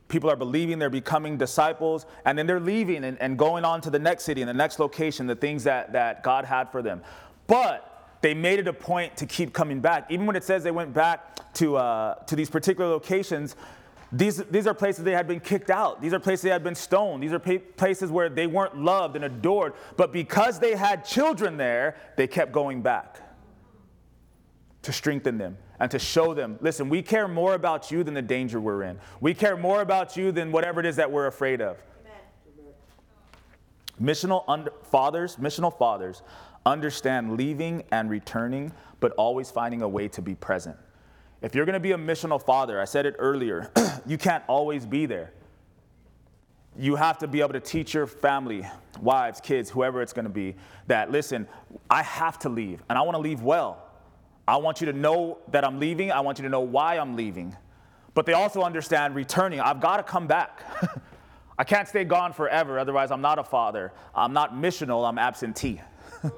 people 0.07 0.29
are 0.29 0.35
believing, 0.35 0.79
they're 0.79 0.89
becoming 0.89 1.37
disciples, 1.37 2.05
and 2.25 2.37
then 2.37 2.47
they're 2.47 2.59
leaving 2.59 3.03
and, 3.03 3.19
and 3.21 3.37
going 3.37 3.65
on 3.65 3.81
to 3.81 3.89
the 3.89 3.99
next 3.99 4.23
city 4.23 4.41
and 4.41 4.49
the 4.49 4.53
next 4.53 4.79
location, 4.79 5.27
the 5.27 5.35
things 5.35 5.63
that, 5.63 5.93
that 5.93 6.23
God 6.23 6.45
had 6.45 6.71
for 6.71 6.81
them. 6.81 7.01
But 7.47 8.17
they 8.21 8.33
made 8.33 8.59
it 8.59 8.67
a 8.67 8.73
point 8.73 9.15
to 9.17 9.25
keep 9.25 9.53
coming 9.53 9.79
back. 9.79 10.07
Even 10.09 10.25
when 10.25 10.35
it 10.35 10.43
says 10.43 10.63
they 10.63 10.71
went 10.71 10.93
back 10.93 11.53
to, 11.55 11.77
uh, 11.77 12.15
to 12.25 12.35
these 12.35 12.49
particular 12.49 12.89
locations, 12.89 13.55
these, 14.11 14.37
these 14.45 14.65
are 14.67 14.73
places 14.73 15.03
they 15.03 15.11
had 15.11 15.27
been 15.27 15.41
kicked 15.41 15.69
out. 15.69 16.01
These 16.01 16.13
are 16.13 16.19
places 16.19 16.43
they 16.43 16.49
had 16.49 16.63
been 16.63 16.75
stoned. 16.75 17.21
These 17.21 17.33
are 17.33 17.39
places 17.39 18.09
where 18.09 18.29
they 18.29 18.47
weren't 18.47 18.77
loved 18.77 19.17
and 19.17 19.25
adored. 19.25 19.73
But 19.97 20.13
because 20.13 20.59
they 20.59 20.75
had 20.75 21.03
children 21.03 21.57
there, 21.57 21.97
they 22.15 22.25
kept 22.25 22.53
going 22.53 22.81
back 22.81 23.26
to 24.87 24.93
strengthen 24.93 25.37
them 25.37 25.57
and 25.81 25.91
to 25.91 25.99
show 25.99 26.33
them 26.33 26.57
listen, 26.61 26.87
we 26.87 27.01
care 27.01 27.27
more 27.27 27.55
about 27.55 27.91
you 27.91 28.05
than 28.05 28.13
the 28.13 28.21
danger 28.21 28.61
we're 28.61 28.83
in. 28.83 28.97
We 29.19 29.33
care 29.33 29.57
more 29.57 29.81
about 29.81 30.15
you 30.15 30.31
than 30.31 30.49
whatever 30.49 30.79
it 30.79 30.85
is 30.85 30.95
that 30.95 31.11
we're 31.11 31.27
afraid 31.27 31.59
of. 31.59 31.77
Amen. 32.05 32.73
Missional 34.01 34.45
under, 34.47 34.71
fathers, 34.89 35.35
missional 35.35 35.77
fathers 35.77 36.21
understand 36.65 37.35
leaving 37.35 37.83
and 37.91 38.09
returning, 38.09 38.71
but 39.01 39.11
always 39.17 39.51
finding 39.51 39.81
a 39.81 39.89
way 39.89 40.07
to 40.07 40.21
be 40.21 40.35
present. 40.35 40.77
If 41.41 41.53
you're 41.53 41.65
going 41.65 41.73
to 41.73 41.81
be 41.81 41.91
a 41.91 41.97
missional 41.97 42.41
father, 42.41 42.79
I 42.79 42.85
said 42.85 43.05
it 43.05 43.15
earlier, 43.19 43.69
you 44.05 44.17
can't 44.17 44.43
always 44.47 44.85
be 44.85 45.05
there. 45.05 45.33
You 46.79 46.95
have 46.95 47.17
to 47.17 47.27
be 47.27 47.41
able 47.41 47.53
to 47.53 47.59
teach 47.59 47.93
your 47.93 48.07
family, 48.07 48.65
wives, 49.01 49.41
kids, 49.41 49.69
whoever 49.69 50.01
it's 50.01 50.13
going 50.13 50.25
to 50.25 50.31
be, 50.31 50.55
that 50.87 51.11
listen, 51.11 51.45
I 51.89 52.03
have 52.03 52.39
to 52.39 52.49
leave, 52.49 52.81
and 52.89 52.97
I 52.97 53.01
want 53.01 53.15
to 53.15 53.21
leave 53.21 53.41
well. 53.41 53.83
I 54.47 54.57
want 54.57 54.79
you 54.79 54.87
to 54.87 54.93
know 54.93 55.39
that 55.51 55.65
I'm 55.65 55.79
leaving. 55.79 56.11
I 56.11 56.21
want 56.21 56.39
you 56.39 56.43
to 56.43 56.49
know 56.49 56.61
why 56.61 56.97
I'm 56.97 57.15
leaving. 57.15 57.55
But 58.13 58.25
they 58.25 58.33
also 58.33 58.61
understand 58.61 59.13
returning. 59.15 59.59
I've 59.59 59.81
got 59.81 59.97
to 59.97 60.03
come 60.03 60.25
back. 60.27 60.61
I 61.59 61.63
can't 61.63 61.87
stay 61.87 62.03
gone 62.03 62.33
forever, 62.33 62.77
otherwise, 62.77 63.09
I'm 63.09 63.21
not 63.21 63.39
a 63.39 63.43
father. 63.43 63.91
I'm 64.13 64.31
not 64.31 64.53
missional, 64.53 65.07
I'm 65.07 65.17
absentee 65.17 65.81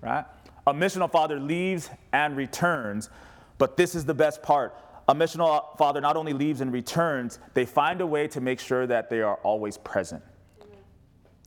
right? 0.00 0.24
A 0.66 0.72
missional 0.72 1.10
father 1.10 1.40
leaves 1.40 1.90
and 2.12 2.36
returns, 2.36 3.10
but 3.58 3.76
this 3.76 3.94
is 3.94 4.04
the 4.04 4.14
best 4.14 4.42
part. 4.42 4.76
a 5.08 5.14
missional 5.14 5.76
father 5.76 6.00
not 6.00 6.16
only 6.16 6.32
leaves 6.32 6.60
and 6.60 6.72
returns, 6.72 7.38
they 7.52 7.66
find 7.66 8.00
a 8.00 8.06
way 8.06 8.26
to 8.28 8.40
make 8.40 8.60
sure 8.60 8.86
that 8.86 9.10
they 9.10 9.20
are 9.20 9.36
always 9.42 9.76
present. 9.76 10.22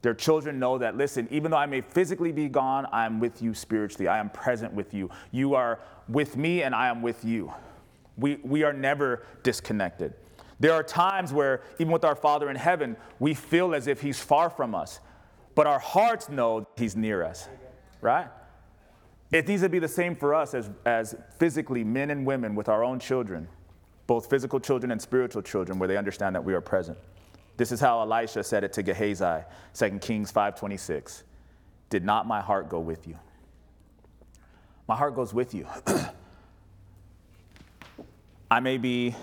Their 0.01 0.13
children 0.13 0.59
know 0.59 0.77
that, 0.77 0.95
listen, 0.95 1.27
even 1.31 1.51
though 1.51 1.57
I 1.57 1.65
may 1.65 1.81
physically 1.81 2.31
be 2.31 2.47
gone, 2.49 2.85
I 2.91 3.05
am 3.05 3.19
with 3.19 3.41
you 3.41 3.53
spiritually. 3.53 4.07
I 4.07 4.19
am 4.19 4.29
present 4.29 4.73
with 4.73 4.93
you. 4.93 5.09
You 5.31 5.55
are 5.55 5.79
with 6.07 6.37
me, 6.37 6.61
and 6.63 6.75
I 6.75 6.87
am 6.87 7.01
with 7.01 7.25
you. 7.25 7.51
We, 8.15 8.35
we 8.43 8.63
are 8.63 8.73
never 8.73 9.25
disconnected. 9.43 10.13
There 10.59 10.73
are 10.73 10.83
times 10.83 11.33
where, 11.33 11.61
even 11.79 11.91
with 11.91 12.03
our 12.03 12.15
Father 12.15 12.49
in 12.49 12.55
heaven, 12.55 12.95
we 13.19 13.33
feel 13.33 13.75
as 13.75 13.87
if 13.87 14.01
He's 14.01 14.19
far 14.19 14.49
from 14.49 14.75
us, 14.75 14.99
but 15.55 15.67
our 15.67 15.79
hearts 15.79 16.29
know 16.29 16.67
He's 16.77 16.95
near 16.95 17.23
us, 17.23 17.47
right? 18.01 18.27
It 19.31 19.47
needs 19.47 19.61
to 19.61 19.69
be 19.69 19.79
the 19.79 19.87
same 19.87 20.15
for 20.15 20.33
us 20.33 20.53
as, 20.53 20.69
as 20.85 21.15
physically 21.37 21.83
men 21.83 22.11
and 22.11 22.25
women 22.25 22.55
with 22.55 22.69
our 22.69 22.83
own 22.83 22.99
children, 22.99 23.47
both 24.05 24.29
physical 24.29 24.59
children 24.59 24.91
and 24.91 25.01
spiritual 25.01 25.41
children, 25.41 25.79
where 25.79 25.87
they 25.87 25.97
understand 25.97 26.35
that 26.35 26.43
we 26.43 26.53
are 26.53 26.61
present. 26.61 26.97
This 27.57 27.71
is 27.71 27.79
how 27.79 28.01
Elisha 28.01 28.43
said 28.43 28.63
it 28.63 28.71
to 28.73 28.83
Gehazi, 28.83 29.43
2 29.73 29.99
Kings 29.99 30.31
5:26. 30.31 31.23
Did 31.89 32.05
not 32.05 32.27
my 32.27 32.39
heart 32.39 32.69
go 32.69 32.79
with 32.79 33.07
you? 33.07 33.17
My 34.87 34.95
heart 34.95 35.15
goes 35.15 35.33
with 35.33 35.53
you. 35.53 35.67
I 38.51 38.59
may 38.59 38.77
be 38.77 39.15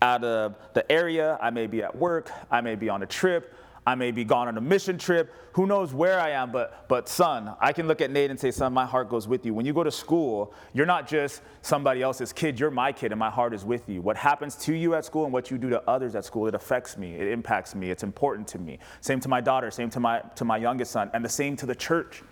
out 0.00 0.24
of 0.24 0.56
the 0.74 0.90
area, 0.90 1.38
I 1.40 1.50
may 1.50 1.66
be 1.66 1.82
at 1.82 1.94
work, 1.94 2.30
I 2.50 2.60
may 2.60 2.74
be 2.74 2.88
on 2.88 3.02
a 3.02 3.06
trip, 3.06 3.54
I 3.84 3.96
may 3.96 4.12
be 4.12 4.22
gone 4.24 4.46
on 4.46 4.56
a 4.56 4.60
mission 4.60 4.96
trip. 4.96 5.34
Who 5.54 5.66
knows 5.66 5.92
where 5.92 6.20
I 6.20 6.30
am? 6.30 6.52
But, 6.52 6.88
but 6.88 7.08
son, 7.08 7.54
I 7.60 7.72
can 7.72 7.88
look 7.88 8.00
at 8.00 8.12
Nate 8.12 8.30
and 8.30 8.38
say, 8.38 8.52
son, 8.52 8.72
my 8.72 8.86
heart 8.86 9.08
goes 9.08 9.26
with 9.26 9.44
you. 9.44 9.54
When 9.54 9.66
you 9.66 9.72
go 9.72 9.82
to 9.82 9.90
school, 9.90 10.54
you're 10.72 10.86
not 10.86 11.08
just 11.08 11.42
somebody 11.62 12.00
else's 12.00 12.32
kid, 12.32 12.60
you're 12.60 12.70
my 12.70 12.92
kid, 12.92 13.10
and 13.10 13.18
my 13.18 13.30
heart 13.30 13.52
is 13.52 13.64
with 13.64 13.88
you. 13.88 14.00
What 14.00 14.16
happens 14.16 14.54
to 14.56 14.72
you 14.72 14.94
at 14.94 15.04
school 15.04 15.24
and 15.24 15.32
what 15.32 15.50
you 15.50 15.58
do 15.58 15.68
to 15.70 15.82
others 15.90 16.14
at 16.14 16.24
school, 16.24 16.46
it 16.46 16.54
affects 16.54 16.96
me, 16.96 17.14
it 17.14 17.26
impacts 17.26 17.74
me, 17.74 17.90
it's 17.90 18.04
important 18.04 18.46
to 18.48 18.58
me. 18.58 18.78
Same 19.00 19.18
to 19.18 19.28
my 19.28 19.40
daughter, 19.40 19.68
same 19.72 19.90
to 19.90 20.00
my, 20.00 20.20
to 20.36 20.44
my 20.44 20.58
youngest 20.58 20.92
son, 20.92 21.10
and 21.12 21.24
the 21.24 21.28
same 21.28 21.56
to 21.56 21.66
the 21.66 21.74
church, 21.74 22.22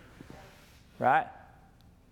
right? 1.01 1.27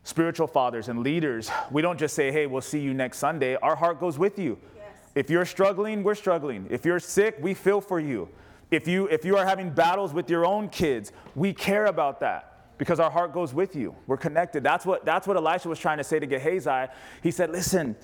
Spiritual 0.02 0.48
fathers 0.48 0.88
and 0.88 1.00
leaders, 1.00 1.48
we 1.70 1.80
don't 1.80 1.98
just 1.98 2.16
say, 2.16 2.32
hey, 2.32 2.46
we'll 2.46 2.60
see 2.60 2.80
you 2.80 2.92
next 2.92 3.18
Sunday. 3.18 3.54
Our 3.56 3.76
heart 3.76 4.00
goes 4.00 4.18
with 4.18 4.36
you. 4.36 4.58
Yes. 4.74 4.86
If 5.14 5.30
you're 5.30 5.44
struggling, 5.44 6.02
we're 6.02 6.16
struggling. 6.16 6.66
If 6.70 6.84
you're 6.84 6.98
sick, 6.98 7.36
we 7.40 7.54
feel 7.54 7.80
for 7.80 8.00
you. 8.00 8.28
If 8.70 8.86
you, 8.86 9.06
if 9.06 9.24
you 9.24 9.36
are 9.36 9.46
having 9.46 9.70
battles 9.70 10.12
with 10.12 10.28
your 10.28 10.44
own 10.44 10.68
kids, 10.68 11.12
we 11.34 11.54
care 11.54 11.86
about 11.86 12.20
that 12.20 12.76
because 12.78 13.00
our 13.00 13.10
heart 13.10 13.32
goes 13.32 13.54
with 13.54 13.74
you. 13.74 13.94
We're 14.06 14.16
connected. 14.16 14.62
That's 14.62 14.84
what, 14.86 15.04
that's 15.04 15.26
what 15.26 15.36
Elisha 15.36 15.68
was 15.68 15.78
trying 15.78 15.98
to 15.98 16.04
say 16.04 16.18
to 16.18 16.26
Gehazi. 16.26 16.92
He 17.22 17.30
said, 17.30 17.50
Listen, 17.50 17.96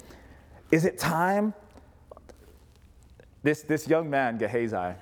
is 0.71 0.85
it 0.85 0.99
time? 0.99 1.55
This, 3.43 3.63
this 3.63 3.87
young 3.87 4.09
man, 4.09 4.39
Gehazi, 4.39 4.95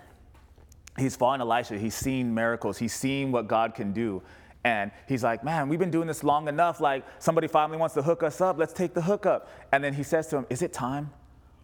he's 0.99 1.15
following 1.15 1.41
Elisha. 1.41 1.79
He's 1.79 1.95
seen 1.95 2.35
miracles, 2.35 2.79
he's 2.79 2.93
seen 2.93 3.33
what 3.33 3.47
God 3.49 3.75
can 3.75 3.93
do. 3.93 4.23
And 4.65 4.93
he's 5.09 5.25
like, 5.25 5.43
Man, 5.43 5.69
we've 5.69 5.79
been 5.79 5.91
doing 5.91 6.09
this 6.09 6.23
long 6.23 6.49
enough. 6.49 6.81
Like, 6.81 7.05
somebody 7.19 7.47
finally 7.47 7.79
wants 7.79 7.95
to 7.95 8.03
hook 8.03 8.23
us 8.23 8.41
up. 8.41 8.59
Let's 8.59 8.73
take 8.73 8.95
the 8.95 9.03
hookup. 9.03 9.49
And 9.73 9.83
then 9.83 9.95
he 9.95 10.03
says 10.03 10.27
to 10.29 10.39
him, 10.39 10.47
Is 10.51 10.63
it 10.63 10.73
time? 10.73 11.11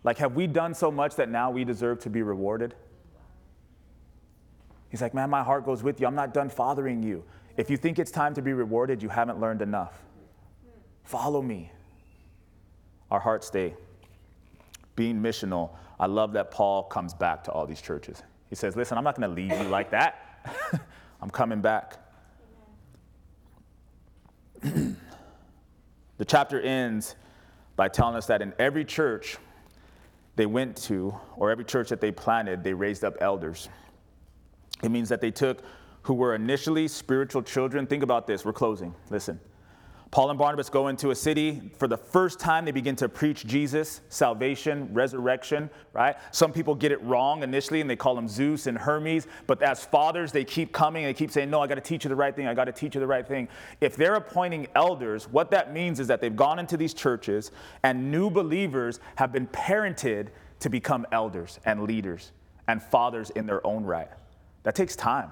Like, 0.05 0.19
have 0.19 0.35
we 0.35 0.47
done 0.47 0.73
so 0.75 0.91
much 0.91 1.17
that 1.17 1.29
now 1.29 1.51
we 1.51 1.65
deserve 1.65 1.99
to 2.01 2.11
be 2.11 2.23
rewarded? 2.23 2.75
He's 4.89 5.03
like, 5.03 5.15
Man, 5.15 5.31
my 5.31 5.43
heart 5.43 5.65
goes 5.65 5.83
with 5.83 6.01
you. 6.01 6.07
I'm 6.07 6.15
not 6.15 6.33
done 6.35 6.49
fathering 6.49 7.03
you. 7.03 7.25
If 7.57 7.71
you 7.71 7.77
think 7.77 7.99
it's 7.99 8.11
time 8.11 8.35
to 8.35 8.43
be 8.43 8.53
rewarded, 8.53 9.03
you 9.03 9.09
haven't 9.09 9.41
learned 9.41 9.63
enough. 9.63 10.03
Follow 11.05 11.43
me. 11.43 11.73
Our 13.11 13.21
hearts 13.21 13.47
stay. 13.47 13.75
Being 14.95 15.21
missional, 15.21 15.71
I 15.99 16.07
love 16.07 16.33
that 16.35 16.51
Paul 16.51 16.85
comes 16.85 17.15
back 17.15 17.45
to 17.45 17.53
all 17.53 17.67
these 17.67 17.81
churches. 17.81 18.23
He 18.49 18.55
says, 18.55 18.77
Listen, 18.77 18.97
I'm 18.99 19.05
not 19.05 19.17
going 19.17 19.29
to 19.29 19.35
leave 19.35 19.51
you 19.51 19.69
like 19.69 19.91
that. 19.91 20.41
I'm 21.21 21.31
coming 21.31 21.61
back. 21.61 21.99
the 24.63 24.95
chapter 26.27 26.61
ends 26.61 27.17
by 27.77 27.89
telling 27.89 28.17
us 28.17 28.27
that 28.27 28.43
in 28.43 28.53
every 28.59 28.85
church 28.85 29.37
they 30.37 30.47
went 30.47 30.77
to, 30.77 31.15
or 31.37 31.51
every 31.51 31.65
church 31.65 31.89
that 31.89 32.01
they 32.01 32.13
planted, 32.13 32.63
they 32.63 32.73
raised 32.73 33.05
up 33.05 33.17
elders. 33.21 33.69
It 34.83 34.91
means 34.91 35.09
that 35.09 35.21
they 35.21 35.31
took 35.31 35.63
who 36.03 36.15
were 36.15 36.35
initially 36.35 36.89
spiritual 36.89 37.43
children. 37.43 37.87
Think 37.87 38.03
about 38.03 38.27
this. 38.27 38.45
We're 38.45 38.53
closing. 38.53 38.95
Listen. 39.11 39.41
Paul 40.11 40.31
and 40.31 40.39
Barnabas 40.39 40.71
go 40.71 40.89
into 40.89 41.11
a 41.11 41.15
city. 41.15 41.71
For 41.77 41.87
the 41.87 41.99
first 41.99 42.41
time, 42.41 42.65
they 42.65 42.71
begin 42.71 42.97
to 42.97 43.11
preach 43.11 43.45
Jesus, 43.45 44.01
salvation, 44.09 44.89
resurrection, 44.95 45.69
right? 45.93 46.17
Some 46.31 46.51
people 46.51 46.75
get 46.75 46.93
it 46.93 47.03
wrong 47.03 47.43
initially 47.43 47.83
and 47.83 47.91
they 47.91 47.97
call 47.97 48.15
them 48.15 48.27
Zeus 48.27 48.67
and 48.67 48.79
Hermes. 48.79 49.27
But 49.47 49.63
as 49.63 49.85
fathers, 49.85 50.33
they 50.33 50.45
keep 50.45 50.73
coming 50.73 51.05
and 51.05 51.15
they 51.15 51.19
keep 51.19 51.31
saying, 51.31 51.51
No, 51.51 51.61
I 51.61 51.67
got 51.67 51.75
to 51.75 51.83
teach 51.83 52.05
you 52.05 52.09
the 52.09 52.17
right 52.17 52.35
thing. 52.35 52.47
I 52.47 52.55
got 52.55 52.65
to 52.65 52.73
teach 52.73 52.95
you 52.95 53.01
the 53.01 53.07
right 53.07 53.27
thing. 53.27 53.49
If 53.83 53.97
they're 53.97 54.15
appointing 54.15 54.69
elders, 54.75 55.29
what 55.29 55.51
that 55.51 55.75
means 55.75 56.01
is 56.01 56.07
that 56.07 56.23
they've 56.23 56.35
gone 56.35 56.59
into 56.59 56.79
these 56.79 56.95
churches 56.95 57.51
and 57.83 58.11
new 58.11 58.31
believers 58.31 59.01
have 59.17 59.31
been 59.31 59.47
parented 59.49 60.29
to 60.61 60.71
become 60.71 61.07
elders 61.13 61.61
and 61.67 61.83
leaders 61.83 62.33
and 62.67 62.83
fathers 62.83 63.29
in 63.31 63.45
their 63.45 63.65
own 63.67 63.85
right. 63.85 64.09
That 64.65 64.75
takes 64.75 64.97
time. 64.97 65.31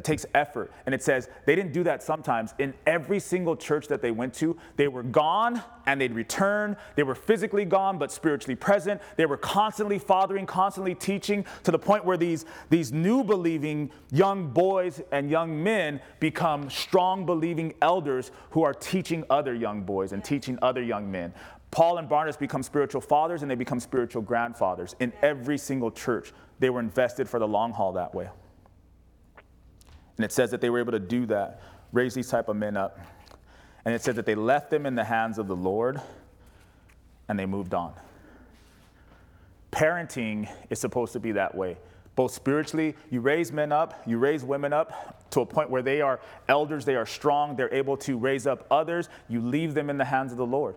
It 0.00 0.04
takes 0.04 0.24
effort. 0.34 0.72
And 0.86 0.94
it 0.94 1.02
says 1.02 1.28
they 1.44 1.54
didn't 1.54 1.74
do 1.74 1.84
that 1.84 2.02
sometimes. 2.02 2.54
In 2.58 2.72
every 2.86 3.20
single 3.20 3.54
church 3.54 3.86
that 3.88 4.00
they 4.00 4.10
went 4.10 4.32
to, 4.34 4.56
they 4.76 4.88
were 4.88 5.02
gone 5.02 5.62
and 5.84 6.00
they'd 6.00 6.14
return. 6.14 6.78
They 6.96 7.02
were 7.02 7.14
physically 7.14 7.66
gone 7.66 7.98
but 7.98 8.10
spiritually 8.10 8.54
present. 8.54 9.02
They 9.16 9.26
were 9.26 9.36
constantly 9.36 9.98
fathering, 9.98 10.46
constantly 10.46 10.94
teaching 10.94 11.44
to 11.64 11.70
the 11.70 11.78
point 11.78 12.06
where 12.06 12.16
these, 12.16 12.46
these 12.70 12.92
new 12.92 13.22
believing 13.22 13.90
young 14.10 14.48
boys 14.48 15.02
and 15.12 15.28
young 15.28 15.62
men 15.62 16.00
become 16.18 16.70
strong 16.70 17.26
believing 17.26 17.74
elders 17.82 18.30
who 18.52 18.62
are 18.62 18.72
teaching 18.72 19.22
other 19.28 19.54
young 19.54 19.82
boys 19.82 20.12
and 20.12 20.24
teaching 20.24 20.58
other 20.62 20.82
young 20.82 21.10
men. 21.10 21.34
Paul 21.70 21.98
and 21.98 22.08
Barnabas 22.08 22.38
become 22.38 22.62
spiritual 22.62 23.02
fathers 23.02 23.42
and 23.42 23.50
they 23.50 23.54
become 23.54 23.80
spiritual 23.80 24.22
grandfathers 24.22 24.96
in 24.98 25.12
every 25.20 25.58
single 25.58 25.90
church. 25.90 26.32
They 26.58 26.70
were 26.70 26.80
invested 26.80 27.28
for 27.28 27.38
the 27.38 27.46
long 27.46 27.72
haul 27.72 27.92
that 27.92 28.14
way. 28.14 28.30
And 30.20 30.24
it 30.26 30.32
says 30.32 30.50
that 30.50 30.60
they 30.60 30.68
were 30.68 30.80
able 30.80 30.92
to 30.92 30.98
do 30.98 31.24
that, 31.28 31.62
raise 31.92 32.12
these 32.12 32.28
type 32.28 32.50
of 32.50 32.56
men 32.56 32.76
up. 32.76 33.00
And 33.86 33.94
it 33.94 34.02
says 34.02 34.16
that 34.16 34.26
they 34.26 34.34
left 34.34 34.68
them 34.68 34.84
in 34.84 34.94
the 34.94 35.02
hands 35.02 35.38
of 35.38 35.48
the 35.48 35.56
Lord 35.56 35.98
and 37.26 37.38
they 37.38 37.46
moved 37.46 37.72
on. 37.72 37.94
Parenting 39.72 40.46
is 40.68 40.78
supposed 40.78 41.14
to 41.14 41.20
be 41.20 41.32
that 41.32 41.54
way. 41.54 41.78
Both 42.16 42.34
spiritually, 42.34 42.96
you 43.08 43.22
raise 43.22 43.50
men 43.50 43.72
up, 43.72 44.02
you 44.06 44.18
raise 44.18 44.44
women 44.44 44.74
up 44.74 45.30
to 45.30 45.40
a 45.40 45.46
point 45.46 45.70
where 45.70 45.80
they 45.80 46.02
are 46.02 46.20
elders, 46.50 46.84
they 46.84 46.96
are 46.96 47.06
strong, 47.06 47.56
they're 47.56 47.72
able 47.72 47.96
to 47.96 48.18
raise 48.18 48.46
up 48.46 48.66
others. 48.70 49.08
You 49.26 49.40
leave 49.40 49.72
them 49.72 49.88
in 49.88 49.96
the 49.96 50.04
hands 50.04 50.32
of 50.32 50.36
the 50.36 50.44
Lord. 50.44 50.76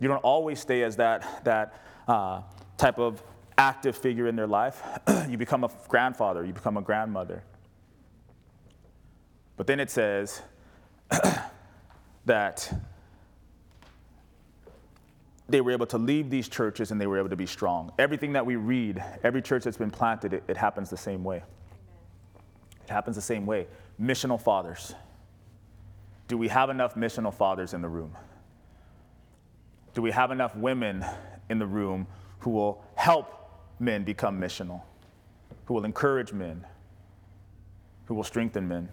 You 0.00 0.08
don't 0.08 0.24
always 0.24 0.58
stay 0.58 0.82
as 0.82 0.96
that, 0.96 1.44
that 1.44 1.80
uh, 2.08 2.42
type 2.76 2.98
of 2.98 3.22
active 3.56 3.96
figure 3.96 4.26
in 4.26 4.34
their 4.34 4.48
life. 4.48 4.82
you 5.28 5.38
become 5.38 5.62
a 5.62 5.70
grandfather, 5.86 6.44
you 6.44 6.52
become 6.52 6.76
a 6.76 6.82
grandmother. 6.82 7.44
But 9.56 9.66
then 9.66 9.80
it 9.80 9.90
says 9.90 10.42
that 12.24 12.72
they 15.48 15.60
were 15.60 15.72
able 15.72 15.86
to 15.86 15.98
leave 15.98 16.30
these 16.30 16.48
churches 16.48 16.90
and 16.90 17.00
they 17.00 17.06
were 17.06 17.18
able 17.18 17.28
to 17.28 17.36
be 17.36 17.46
strong. 17.46 17.92
Everything 17.98 18.32
that 18.32 18.44
we 18.44 18.56
read, 18.56 19.02
every 19.22 19.42
church 19.42 19.64
that's 19.64 19.76
been 19.76 19.90
planted, 19.90 20.32
it, 20.32 20.44
it 20.48 20.56
happens 20.56 20.90
the 20.90 20.96
same 20.96 21.22
way. 21.22 21.42
It 22.82 22.90
happens 22.90 23.16
the 23.16 23.22
same 23.22 23.46
way. 23.46 23.66
Missional 24.00 24.40
fathers. 24.40 24.94
Do 26.28 26.38
we 26.38 26.48
have 26.48 26.70
enough 26.70 26.94
missional 26.94 27.32
fathers 27.32 27.74
in 27.74 27.82
the 27.82 27.88
room? 27.88 28.16
Do 29.94 30.02
we 30.02 30.10
have 30.10 30.30
enough 30.30 30.56
women 30.56 31.04
in 31.50 31.58
the 31.58 31.66
room 31.66 32.06
who 32.40 32.50
will 32.50 32.82
help 32.94 33.50
men 33.78 34.04
become 34.04 34.40
missional, 34.40 34.82
who 35.66 35.74
will 35.74 35.84
encourage 35.84 36.32
men, 36.32 36.66
who 38.06 38.14
will 38.14 38.24
strengthen 38.24 38.66
men? 38.66 38.88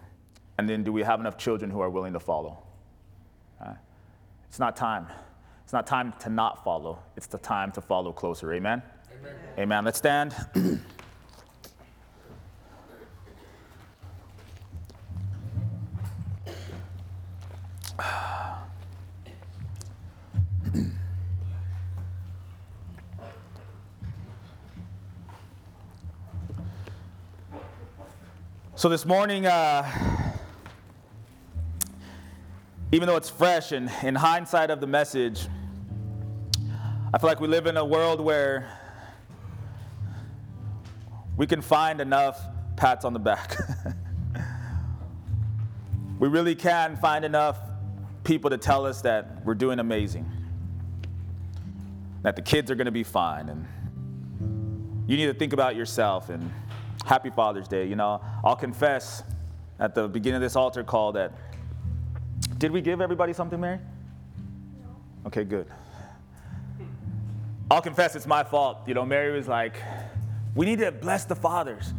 And 0.62 0.70
then 0.70 0.84
do 0.84 0.94
we 0.94 1.02
have 1.02 1.20
enough 1.20 1.40
children 1.40 1.72
who 1.72 1.80
are 1.80 1.90
willing 1.90 2.14
to 2.14 2.20
follow? 2.20 2.60
Uh, 3.60 3.74
it's 4.48 4.60
not 4.60 4.76
time. 4.76 5.08
It's 5.64 5.74
not 5.74 5.88
time 5.88 6.14
to 6.20 6.30
not 6.30 6.64
follow. 6.64 7.00
It's 7.18 7.26
the 7.26 7.40
time 7.40 7.72
to 7.72 7.82
follow 7.82 8.12
closer. 8.12 8.54
Amen? 8.54 8.84
Amen. 9.58 9.84
Amen. 9.84 9.86
Let's 9.86 9.98
stand. 9.98 10.36
so 28.76 28.90
this 28.90 29.08
morning, 29.08 29.48
uh, 29.48 30.11
even 32.92 33.08
though 33.08 33.16
it's 33.16 33.30
fresh 33.30 33.72
and 33.72 33.90
in 34.04 34.16
hindsight 34.16 34.70
of 34.70 34.82
the 34.82 34.88
message, 34.88 35.48
I 37.14 37.18
feel 37.18 37.30
like 37.30 37.40
we 37.40 37.48
live 37.48 37.66
in 37.66 37.78
a 37.78 37.86
world 37.86 38.20
where 38.20 38.70
we 41.38 41.48
can 41.48 41.62
find 41.62 42.02
enough 42.02 42.42
pats 42.76 43.06
on 43.06 43.14
the 43.14 43.20
back. 43.20 43.58
we 46.20 46.28
really 46.28 46.54
can 46.54 46.98
find 46.98 47.24
enough 47.24 47.58
people 48.26 48.50
to 48.50 48.58
tell 48.58 48.86
us 48.86 49.02
that 49.02 49.46
we're 49.46 49.56
doing 49.56 49.80
amazing, 49.80 50.30
that 52.24 52.36
the 52.36 52.42
kids 52.42 52.70
are 52.70 52.76
going 52.76 52.86
to 52.86 52.92
be 52.92 53.04
fine, 53.04 53.48
and 53.48 53.66
you 55.08 55.16
need 55.16 55.28
to 55.28 55.34
think 55.34 55.54
about 55.54 55.78
yourself. 55.78 56.30
And 56.30 56.52
happy 57.06 57.30
Father's 57.30 57.70
Day. 57.70 57.88
You 57.88 57.96
know, 57.96 58.22
I'll 58.44 58.58
confess 58.58 59.24
at 59.80 59.96
the 59.96 60.10
beginning 60.10 60.36
of 60.36 60.42
this 60.42 60.58
altar 60.58 60.84
call 60.84 61.14
that 61.14 61.32
did 62.62 62.72
we 62.72 62.80
give 62.80 63.02
everybody 63.02 63.34
something, 63.34 63.60
Mary? 63.60 63.80
No. 64.80 65.26
Okay, 65.26 65.44
good. 65.44 65.66
I'll 67.72 67.82
confess 67.82 68.16
it's 68.16 68.28
my 68.28 68.44
fault. 68.44 68.88
You 68.88 68.94
know, 68.94 69.04
Mary 69.04 69.36
was 69.36 69.48
like, 69.48 69.82
we 70.54 70.68
need 70.68 70.78
to 70.78 70.92
bless 70.92 71.26
the 71.26 71.36
fathers. 71.36 71.92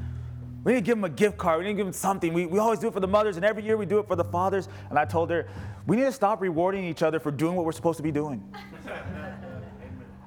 We 0.63 0.75
need 0.75 0.79
to 0.79 0.85
give 0.85 0.97
them 0.99 1.05
a 1.05 1.09
gift 1.09 1.37
card. 1.37 1.59
We 1.59 1.65
need 1.65 1.73
to 1.73 1.77
give 1.79 1.87
them 1.87 1.93
something. 1.93 2.33
We, 2.33 2.47
we 2.47 2.61
always 2.61 2.79
do 2.79 2.87
it 2.87 2.93
for 2.93 3.01
the 3.01 3.09
mothers, 3.09 3.35
and 3.35 3.45
every 3.45 3.65
year 3.65 3.77
we 3.77 3.87
do 3.87 3.99
it 3.99 4.07
for 4.07 4.15
the 4.15 4.23
fathers. 4.23 4.69
And 4.89 5.01
I 5.01 5.05
told 5.05 5.31
her, 5.31 5.49
we 5.89 5.97
need 5.97 6.05
to 6.05 6.13
stop 6.13 6.41
rewarding 6.41 6.85
each 6.85 7.03
other 7.03 7.19
for 7.19 7.33
doing 7.33 7.57
what 7.57 7.65
we're 7.65 7.73
supposed 7.73 7.97
to 7.97 8.05
be 8.05 8.13
doing. 8.13 8.41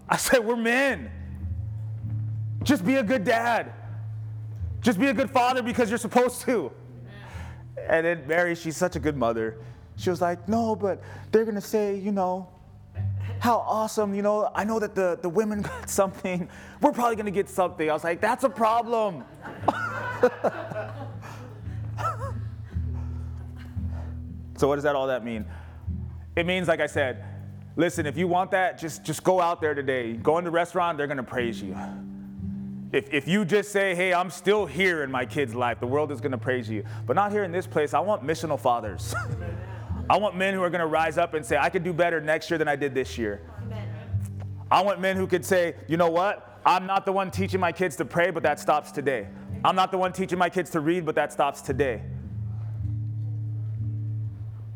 I 0.09 0.17
said, 0.17 0.39
we're 0.39 0.57
men. 0.57 1.11
Just 2.61 2.85
be 2.85 2.95
a 2.95 3.03
good 3.03 3.23
dad. 3.23 3.71
Just 4.81 4.99
be 4.99 5.07
a 5.07 5.13
good 5.13 5.31
father 5.31 5.63
because 5.63 5.89
you're 5.89 5.97
supposed 5.97 6.41
to. 6.41 6.73
And 7.87 8.05
then 8.05 8.27
Mary, 8.27 8.53
she's 8.55 8.75
such 8.75 8.97
a 8.97 8.99
good 8.99 9.15
mother. 9.15 9.59
She 9.97 10.09
was 10.09 10.21
like, 10.21 10.47
no, 10.47 10.75
but 10.75 11.01
they're 11.31 11.45
to 11.55 11.61
say, 11.61 11.95
you 11.95 12.11
know, 12.11 12.49
how 13.39 13.57
awesome, 13.57 14.13
you 14.13 14.21
know, 14.21 14.49
I 14.53 14.63
know 14.63 14.79
that 14.79 14.95
the, 14.95 15.19
the 15.21 15.29
women 15.29 15.61
got 15.63 15.89
something. 15.89 16.49
We're 16.81 16.91
probably 16.91 17.15
to 17.25 17.31
get 17.31 17.49
something. 17.49 17.89
I 17.89 17.93
was 17.93 18.03
like, 18.03 18.21
that's 18.21 18.43
a 18.43 18.49
problem. 18.49 19.23
so 24.57 24.67
what 24.67 24.75
does 24.75 24.83
that 24.83 24.95
all 24.95 25.07
that 25.07 25.23
mean? 25.23 25.45
It 26.35 26.45
means, 26.45 26.67
like 26.67 26.81
I 26.81 26.87
said, 26.87 27.23
listen, 27.75 28.05
if 28.05 28.17
you 28.17 28.27
want 28.27 28.51
that, 28.51 28.77
just, 28.77 29.03
just 29.03 29.23
go 29.23 29.39
out 29.39 29.61
there 29.61 29.73
today. 29.73 30.13
Go 30.13 30.37
in 30.37 30.43
the 30.43 30.51
restaurant, 30.51 30.97
they're 30.97 31.07
to 31.17 31.23
praise 31.23 31.61
you. 31.61 31.77
If, 32.91 33.13
if 33.13 33.27
you 33.27 33.45
just 33.45 33.71
say, 33.71 33.95
hey, 33.95 34.13
I'm 34.13 34.29
still 34.29 34.65
here 34.65 35.03
in 35.03 35.11
my 35.11 35.25
kid's 35.25 35.55
life, 35.55 35.79
the 35.79 35.87
world 35.87 36.11
is 36.11 36.21
to 36.31 36.37
praise 36.37 36.69
you. 36.69 36.83
But 37.05 37.15
not 37.15 37.31
here 37.31 37.43
in 37.43 37.51
this 37.51 37.67
place. 37.67 37.93
I 37.93 37.99
want 37.99 38.23
missional 38.23 38.59
fathers. 38.59 39.13
I 40.09 40.17
want 40.17 40.35
men 40.35 40.53
who 40.53 40.61
are 40.61 40.69
going 40.69 40.81
to 40.81 40.87
rise 40.87 41.17
up 41.17 41.33
and 41.33 41.45
say, 41.45 41.57
I 41.57 41.69
could 41.69 41.83
do 41.83 41.93
better 41.93 42.21
next 42.21 42.49
year 42.49 42.57
than 42.57 42.67
I 42.67 42.75
did 42.75 42.93
this 42.93 43.17
year. 43.17 43.41
Amen. 43.63 43.89
I 44.69 44.81
want 44.81 44.99
men 44.99 45.17
who 45.17 45.25
could 45.25 45.43
say, 45.43 45.75
you 45.87 45.97
know 45.97 46.09
what? 46.09 46.59
I'm 46.65 46.85
not 46.85 47.05
the 47.05 47.11
one 47.11 47.31
teaching 47.31 47.59
my 47.59 47.71
kids 47.71 47.95
to 47.97 48.05
pray, 48.05 48.31
but 48.31 48.43
that 48.43 48.59
stops 48.59 48.91
today. 48.91 49.27
I'm 49.63 49.75
not 49.75 49.91
the 49.91 49.97
one 49.97 50.13
teaching 50.13 50.37
my 50.37 50.49
kids 50.49 50.69
to 50.71 50.79
read, 50.79 51.05
but 51.05 51.15
that 51.15 51.33
stops 51.33 51.61
today. 51.61 52.03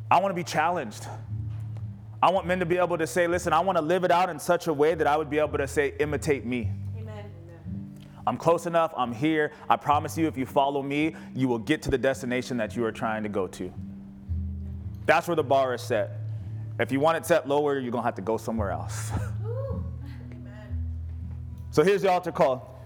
I 0.10 0.19
want 0.19 0.31
to 0.31 0.35
be 0.35 0.43
challenged. 0.43 1.06
I 2.22 2.31
want 2.31 2.47
men 2.47 2.60
to 2.60 2.65
be 2.65 2.77
able 2.77 2.97
to 2.97 3.06
say, 3.06 3.27
listen, 3.27 3.53
I 3.53 3.60
want 3.60 3.77
to 3.77 3.84
live 3.84 4.03
it 4.03 4.11
out 4.11 4.30
in 4.30 4.39
such 4.39 4.68
a 4.68 4.73
way 4.73 4.95
that 4.95 5.06
I 5.06 5.15
would 5.15 5.30
be 5.30 5.38
able 5.38 5.57
to 5.60 5.68
say, 5.68 5.93
imitate 5.99 6.45
me. 6.45 6.72
Amen. 6.97 7.26
I'm 8.26 8.35
close 8.35 8.65
enough. 8.65 8.93
I'm 8.97 9.14
here. 9.14 9.51
I 9.69 9.76
promise 9.76 10.18
you, 10.18 10.27
if 10.27 10.38
you 10.38 10.45
follow 10.45 10.81
me, 10.81 11.15
you 11.35 11.47
will 11.47 11.60
get 11.60 11.84
to 11.84 11.91
the 11.91 11.97
destination 11.97 12.57
that 12.57 12.76
you 12.76 12.84
are 12.84 12.91
trying 12.91 13.23
to 13.23 13.30
go 13.30 13.47
to. 13.47 13.72
That's 15.10 15.27
where 15.27 15.36
the 15.36 15.44
bar 15.44 15.73
is 15.73 15.81
set. 15.81 16.19
If 16.80 16.91
you 16.91 16.99
want 16.99 17.18
it 17.18 17.26
set 17.26 17.48
lower, 17.48 17.80
you're 17.80 17.90
going 17.90 18.03
to 18.03 18.06
have 18.06 18.14
to 18.18 18.22
go 18.22 18.38
somewhere 18.38 18.69
else. 18.69 19.11
so 21.72 21.84
here's 21.84 22.03
the 22.03 22.11
altar 22.11 22.31
call. 22.31 22.80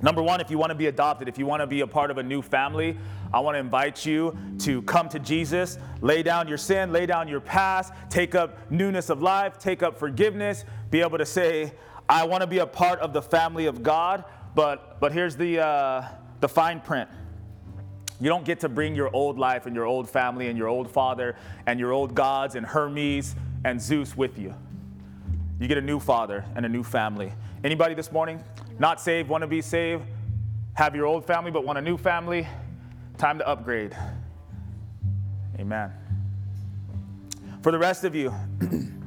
Number 0.00 0.22
one, 0.22 0.40
if 0.40 0.48
you 0.48 0.58
want 0.58 0.70
to 0.70 0.76
be 0.76 0.86
adopted, 0.86 1.26
if 1.26 1.36
you 1.36 1.44
want 1.44 1.60
to 1.60 1.66
be 1.66 1.80
a 1.80 1.88
part 1.88 2.12
of 2.12 2.18
a 2.18 2.22
new 2.22 2.40
family, 2.40 2.96
I 3.34 3.40
want 3.40 3.56
to 3.56 3.58
invite 3.58 4.06
you 4.06 4.38
to 4.60 4.80
come 4.82 5.08
to 5.08 5.18
Jesus, 5.18 5.76
lay 6.02 6.22
down 6.22 6.46
your 6.46 6.56
sin, 6.56 6.92
lay 6.92 7.04
down 7.04 7.26
your 7.26 7.40
past, 7.40 7.92
take 8.10 8.36
up 8.36 8.56
newness 8.70 9.10
of 9.10 9.20
life, 9.20 9.58
take 9.58 9.82
up 9.82 9.98
forgiveness, 9.98 10.64
be 10.92 11.00
able 11.00 11.18
to 11.18 11.26
say, 11.26 11.72
I 12.08 12.26
want 12.26 12.42
to 12.42 12.46
be 12.46 12.58
a 12.58 12.66
part 12.66 13.00
of 13.00 13.12
the 13.12 13.22
family 13.22 13.66
of 13.66 13.82
God. 13.82 14.22
But, 14.54 15.00
but 15.00 15.10
here's 15.10 15.34
the, 15.34 15.66
uh, 15.66 16.08
the 16.38 16.48
fine 16.48 16.80
print 16.80 17.10
you 18.20 18.28
don't 18.28 18.44
get 18.44 18.60
to 18.60 18.68
bring 18.68 18.94
your 18.94 19.14
old 19.14 19.38
life 19.38 19.66
and 19.66 19.74
your 19.74 19.86
old 19.86 20.08
family 20.08 20.48
and 20.48 20.58
your 20.58 20.68
old 20.68 20.90
father 20.90 21.36
and 21.66 21.78
your 21.78 21.92
old 21.92 22.14
gods 22.14 22.54
and 22.54 22.66
Hermes 22.66 23.36
and 23.64 23.80
Zeus 23.80 24.16
with 24.16 24.38
you. 24.38 24.54
You 25.60 25.68
get 25.68 25.78
a 25.78 25.82
new 25.82 26.00
father 26.00 26.44
and 26.54 26.66
a 26.66 26.68
new 26.68 26.82
family. 26.82 27.32
Anybody 27.62 27.94
this 27.94 28.12
morning 28.12 28.42
not 28.78 29.00
saved, 29.00 29.28
want 29.28 29.42
to 29.42 29.48
be 29.48 29.60
saved, 29.60 30.02
have 30.74 30.94
your 30.94 31.06
old 31.06 31.24
family 31.24 31.50
but 31.50 31.64
want 31.64 31.78
a 31.78 31.82
new 31.82 31.96
family? 31.96 32.46
Time 33.18 33.38
to 33.38 33.48
upgrade. 33.48 33.96
Amen. 35.58 35.92
For 37.62 37.72
the 37.72 37.78
rest 37.78 38.04
of 38.04 38.14
you, 38.14 38.32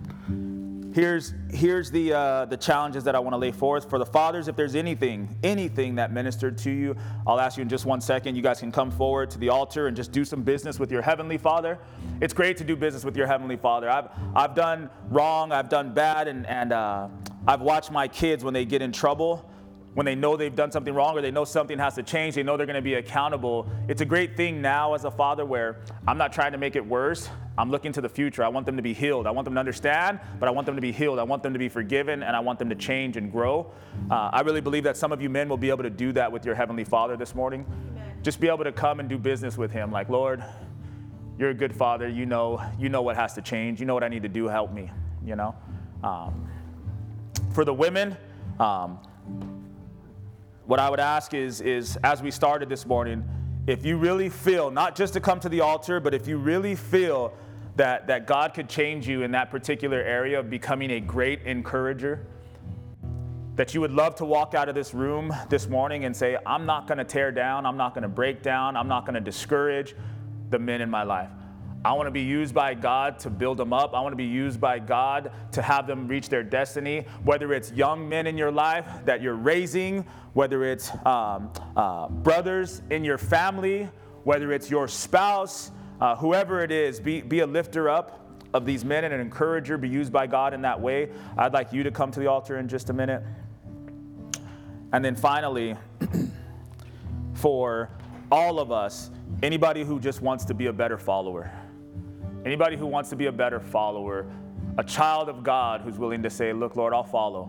here's, 0.94 1.34
here's 1.50 1.92
the, 1.92 2.14
uh, 2.14 2.46
the 2.46 2.58
challenges 2.58 3.04
that 3.04 3.16
I 3.16 3.20
want 3.20 3.34
to 3.34 3.38
lay 3.38 3.52
forth. 3.52 3.90
For 3.90 4.00
the 4.00 4.06
fathers, 4.06 4.48
if 4.48 4.56
there's 4.56 4.76
anything, 4.76 5.38
anything 5.44 5.96
that 5.96 6.12
ministered 6.12 6.58
to 6.60 6.72
you, 6.72 6.96
I'll 7.26 7.40
ask 7.40 7.58
you 7.58 7.62
in 7.62 7.70
just 7.70 7.86
one 7.86 8.02
second. 8.02 8.36
You 8.36 8.42
guys 8.42 8.60
can 8.60 8.72
come 8.72 8.92
forward 8.92 9.30
to 9.32 9.38
the 9.38 9.50
altar 9.50 9.88
and 9.88 9.96
just 9.96 10.12
do 10.12 10.26
some 10.26 10.44
business 10.44 10.80
with 10.80 10.92
your 10.92 11.02
Heavenly 11.02 11.38
Father. 11.38 11.80
It's 12.22 12.34
great 12.34 12.58
to 12.58 12.64
do 12.64 12.76
business 12.76 13.04
with 13.04 13.16
your 13.16 13.28
Heavenly 13.28 13.58
Father. 13.58 13.90
I've, 13.90 14.10
I've 14.36 14.56
done 14.56 14.90
wrong, 15.10 15.52
I've 15.52 15.70
done 15.70 15.94
bad, 15.94 16.28
and, 16.28 16.46
and 16.46 16.74
uh, 16.74 17.08
I've 17.48 17.62
watched 17.62 17.92
my 17.92 18.08
kids 18.08 18.44
when 18.44 18.54
they 18.54 18.66
get 18.66 18.82
in 18.82 18.92
trouble 18.92 19.48
when 19.94 20.06
they 20.06 20.16
know 20.16 20.38
they've 20.38 20.56
done 20.56 20.72
something 20.72 20.94
wrong 20.94 21.18
or 21.18 21.22
they 21.22 21.32
know 21.32 21.44
something 21.44 21.78
has 21.78 21.96
to 21.96 22.04
change, 22.04 22.36
they 22.36 22.44
know 22.44 22.56
they're 22.56 22.66
going 22.66 22.76
to 22.76 22.82
be 22.82 22.94
accountable. 22.96 23.70
It's 23.90 24.02
a 24.02 24.06
great 24.06 24.38
thing 24.38 24.62
now 24.62 24.94
as 24.94 25.04
a 25.04 25.12
father 25.12 25.46
where 25.46 25.82
I'm 26.08 26.18
not 26.18 26.32
trying 26.32 26.54
to 26.54 26.58
make 26.58 26.76
it 26.76 26.86
worse. 26.86 27.30
I'm 27.58 27.70
looking 27.70 27.92
to 27.94 28.02
the 28.02 28.10
future. 28.10 28.44
I 28.44 28.48
want 28.48 28.66
them 28.66 28.78
to 28.78 28.82
be 28.82 28.94
healed. 28.94 29.28
I 29.28 29.32
want 29.32 29.46
them 29.46 29.54
to 29.56 29.60
understand, 29.60 30.20
but 30.40 30.48
I 30.48 30.52
want 30.52 30.66
them 30.66 30.76
to 30.76 30.82
be 30.82 30.92
healed. 30.92 31.20
I 31.20 31.24
want 31.24 31.44
them 31.44 31.54
to 31.54 31.60
be 31.60 31.70
forgiven, 31.70 32.24
and 32.24 32.36
I 32.36 32.40
want 32.40 32.60
them 32.60 32.70
to 32.70 32.76
change 32.76 33.18
and 33.18 33.32
grow. 33.32 33.72
Uh, 34.10 34.30
I 34.32 34.42
really 34.42 34.62
believe 34.62 34.84
that 34.86 34.96
some 34.96 35.12
of 35.12 35.22
you 35.22 35.30
men 35.30 35.50
will 35.50 35.58
be 35.58 35.70
able 35.70 35.84
to 35.84 35.90
do 35.90 36.12
that 36.14 36.32
with 36.32 36.46
your 36.46 36.56
Heavenly 36.56 36.86
Father 36.86 37.18
this 37.18 37.36
morning. 37.36 37.66
Amen. 37.92 38.14
Just 38.24 38.40
be 38.40 38.48
able 38.48 38.64
to 38.64 38.72
come 38.72 39.00
and 39.00 39.10
do 39.10 39.18
business 39.18 39.58
with 39.58 39.72
Him. 39.72 39.92
Like, 39.92 40.08
Lord, 40.08 40.44
you're 41.38 41.50
a 41.50 41.54
good 41.54 41.76
Father. 41.76 42.08
You 42.08 42.26
know, 42.26 42.62
you 42.80 42.90
know 42.90 43.02
what 43.02 43.18
has 43.18 43.34
to 43.34 43.42
change. 43.42 43.80
You 43.80 43.86
know 43.86 43.94
what 43.94 44.04
I 44.04 44.08
need 44.08 44.24
to 44.24 44.30
do. 44.30 44.48
Help 44.48 44.72
me. 44.72 44.90
You 45.26 45.36
know. 45.36 45.56
Um, 46.04 46.50
for 47.54 47.66
the 47.66 47.74
women, 47.74 48.16
um, 48.60 48.98
what 50.66 50.80
I 50.80 50.90
would 50.90 51.02
ask 51.02 51.34
is, 51.34 51.60
is 51.60 51.98
as 52.04 52.22
we 52.22 52.32
started 52.32 52.70
this 52.70 52.86
morning, 52.86 53.24
if 53.68 53.86
you 53.86 53.98
really 53.98 54.30
feel, 54.30 54.72
not 54.72 54.96
just 54.96 55.14
to 55.14 55.20
come 55.20 55.40
to 55.40 55.50
the 55.50 55.62
altar, 55.62 56.00
but 56.00 56.14
if 56.14 56.28
you 56.28 56.38
really 56.38 56.76
feel 56.76 57.34
that, 57.76 58.08
that 58.08 58.26
God 58.26 58.54
could 58.54 58.68
change 58.68 59.08
you 59.08 59.22
in 59.22 59.32
that 59.32 59.52
particular 59.52 60.02
area 60.02 60.40
of 60.40 60.50
becoming 60.50 60.92
a 60.92 61.00
great 61.00 61.44
encourager, 61.44 62.26
that 63.56 63.74
you 63.74 63.82
would 63.82 63.92
love 63.92 64.16
to 64.16 64.26
walk 64.26 64.56
out 64.56 64.70
of 64.70 64.76
this 64.76 64.94
room 64.94 65.34
this 65.50 65.68
morning 65.68 66.06
and 66.06 66.16
say, 66.16 66.38
I'm 66.46 66.66
not 66.66 66.88
going 66.88 66.98
to 66.98 67.04
tear 67.04 67.32
down, 67.32 67.66
I'm 67.66 67.78
not 67.78 67.94
going 67.94 68.04
to 68.04 68.10
break 68.10 68.42
down, 68.42 68.76
I'm 68.76 68.88
not 68.88 69.06
going 69.06 69.14
to 69.14 69.22
discourage 69.22 69.96
the 70.50 70.58
men 70.58 70.82
in 70.82 70.90
my 70.90 71.04
life. 71.04 71.30
I 71.84 71.94
want 71.94 72.06
to 72.06 72.12
be 72.12 72.22
used 72.22 72.54
by 72.54 72.76
God 72.76 73.18
to 73.20 73.30
build 73.32 73.58
them 73.58 73.74
up. 73.74 73.96
I 73.96 74.02
want 74.02 74.14
to 74.14 74.18
be 74.18 74.24
used 74.26 74.62
by 74.62 74.78
God 74.78 75.32
to 75.54 75.64
have 75.64 75.88
them 75.88 76.08
reach 76.08 76.30
their 76.30 76.44
destiny. 76.44 77.08
Whether 77.24 77.54
it's 77.54 77.72
young 77.72 78.08
men 78.08 78.28
in 78.28 78.38
your 78.38 78.52
life 78.52 78.86
that 79.06 79.22
you're 79.22 79.36
raising, 79.36 80.06
whether 80.34 80.64
it's 80.64 80.92
um, 81.08 81.52
uh, 81.76 82.08
brothers 82.08 82.84
in 82.92 83.04
your 83.04 83.18
family, 83.18 83.90
whether 84.26 84.52
it's 84.52 84.70
your 84.70 84.88
spouse, 84.88 85.72
uh, 86.00 86.16
whoever 86.16 86.64
it 86.64 86.72
is, 86.72 87.00
be, 87.00 87.22
be 87.22 87.40
a 87.40 87.48
lifter 87.48 87.90
up 87.90 88.20
of 88.54 88.64
these 88.64 88.86
men 88.86 89.04
and 89.04 89.14
an 89.14 89.20
encourager, 89.20 89.76
be 89.76 89.90
used 89.90 90.14
by 90.14 90.28
God 90.28 90.54
in 90.54 90.62
that 90.62 90.80
way. 90.80 91.10
I'd 91.36 91.54
like 91.54 91.74
you 91.74 91.82
to 91.82 91.90
come 91.90 92.12
to 92.12 92.20
the 92.20 92.28
altar 92.28 92.60
in 92.60 92.68
just 92.68 92.92
a 92.92 92.94
minute. 92.94 93.24
And 94.94 95.04
then 95.04 95.16
finally, 95.16 95.76
for 97.34 97.90
all 98.32 98.60
of 98.60 98.72
us, 98.72 99.10
anybody 99.42 99.84
who 99.84 100.00
just 100.00 100.22
wants 100.22 100.46
to 100.46 100.54
be 100.54 100.68
a 100.68 100.74
better 100.74 100.98
follower 101.00 101.52
Anybody 102.44 102.76
who 102.76 102.88
wants 102.88 103.10
to 103.12 103.16
be 103.16 103.28
a 103.28 103.32
better 103.32 103.60
follower, 103.60 104.26
a 104.78 104.84
child 104.84 105.30
of 105.30 105.44
God 105.44 105.82
who's 105.82 106.00
willing 106.00 106.24
to 106.24 106.30
say, 106.30 106.54
Look, 106.54 106.76
Lord, 106.76 106.92
I'll 106.94 107.04
follow. 107.04 107.46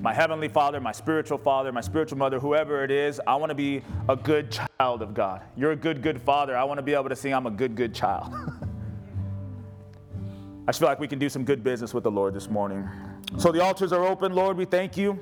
My 0.00 0.14
heavenly 0.14 0.48
father, 0.48 0.80
my 0.80 0.92
spiritual 0.92 1.36
father, 1.36 1.70
my 1.72 1.82
spiritual 1.82 2.16
mother, 2.16 2.40
whoever 2.40 2.82
it 2.82 2.90
is, 2.90 3.20
I 3.26 3.34
want 3.34 3.50
to 3.50 3.54
be 3.54 3.82
a 4.08 4.16
good 4.16 4.50
child 4.50 5.02
of 5.02 5.12
God. 5.12 5.42
You're 5.58 5.72
a 5.72 5.76
good, 5.76 6.00
good 6.00 6.22
father. 6.22 6.56
I 6.56 6.64
want 6.64 6.78
to 6.78 6.82
be 6.82 6.94
able 6.94 7.10
to 7.10 7.16
sing, 7.16 7.34
I'm 7.34 7.46
a 7.46 7.50
good, 7.50 7.74
good 7.74 7.94
child. 7.94 8.32
I 10.66 10.68
just 10.68 10.78
feel 10.78 10.88
like 10.88 11.00
we 11.00 11.08
can 11.08 11.18
do 11.18 11.28
some 11.28 11.44
good 11.44 11.62
business 11.62 11.92
with 11.92 12.04
the 12.04 12.10
Lord 12.10 12.32
this 12.32 12.48
morning. 12.48 12.88
So 13.36 13.52
the 13.52 13.62
altars 13.62 13.92
are 13.92 14.06
open. 14.06 14.32
Lord, 14.32 14.56
we 14.56 14.64
thank 14.64 14.96
you. 14.96 15.20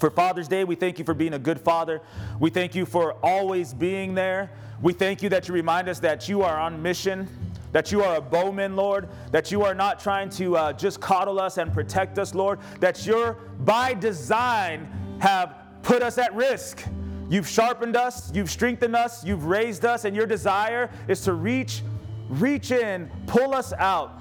For 0.00 0.10
Father's 0.10 0.48
Day, 0.48 0.64
we 0.64 0.74
thank 0.74 0.98
you 0.98 1.04
for 1.04 1.14
being 1.14 1.34
a 1.34 1.38
good 1.38 1.60
father. 1.60 2.00
We 2.40 2.50
thank 2.50 2.74
you 2.74 2.86
for 2.86 3.12
always 3.22 3.72
being 3.72 4.14
there. 4.14 4.50
We 4.80 4.94
thank 4.94 5.22
you 5.22 5.28
that 5.28 5.46
you 5.46 5.54
remind 5.54 5.88
us 5.88 6.00
that 6.00 6.28
you 6.28 6.42
are 6.42 6.58
on 6.58 6.82
mission 6.82 7.28
that 7.72 7.90
you 7.90 8.02
are 8.02 8.16
a 8.16 8.20
bowman, 8.20 8.76
Lord, 8.76 9.08
that 9.30 9.50
you 9.50 9.62
are 9.64 9.74
not 9.74 9.98
trying 9.98 10.30
to 10.30 10.56
uh, 10.56 10.72
just 10.74 11.00
coddle 11.00 11.40
us 11.40 11.58
and 11.58 11.72
protect 11.72 12.18
us, 12.18 12.34
Lord, 12.34 12.60
that 12.80 13.06
you're 13.06 13.34
by 13.60 13.94
design 13.94 14.88
have 15.20 15.56
put 15.82 16.02
us 16.02 16.18
at 16.18 16.34
risk. 16.34 16.84
You've 17.28 17.48
sharpened 17.48 17.96
us, 17.96 18.34
you've 18.34 18.50
strengthened 18.50 18.94
us, 18.94 19.24
you've 19.24 19.46
raised 19.46 19.84
us, 19.84 20.04
and 20.04 20.14
your 20.14 20.26
desire 20.26 20.90
is 21.08 21.22
to 21.22 21.32
reach, 21.32 21.82
reach 22.28 22.70
in, 22.70 23.10
pull 23.26 23.54
us 23.54 23.72
out, 23.72 24.20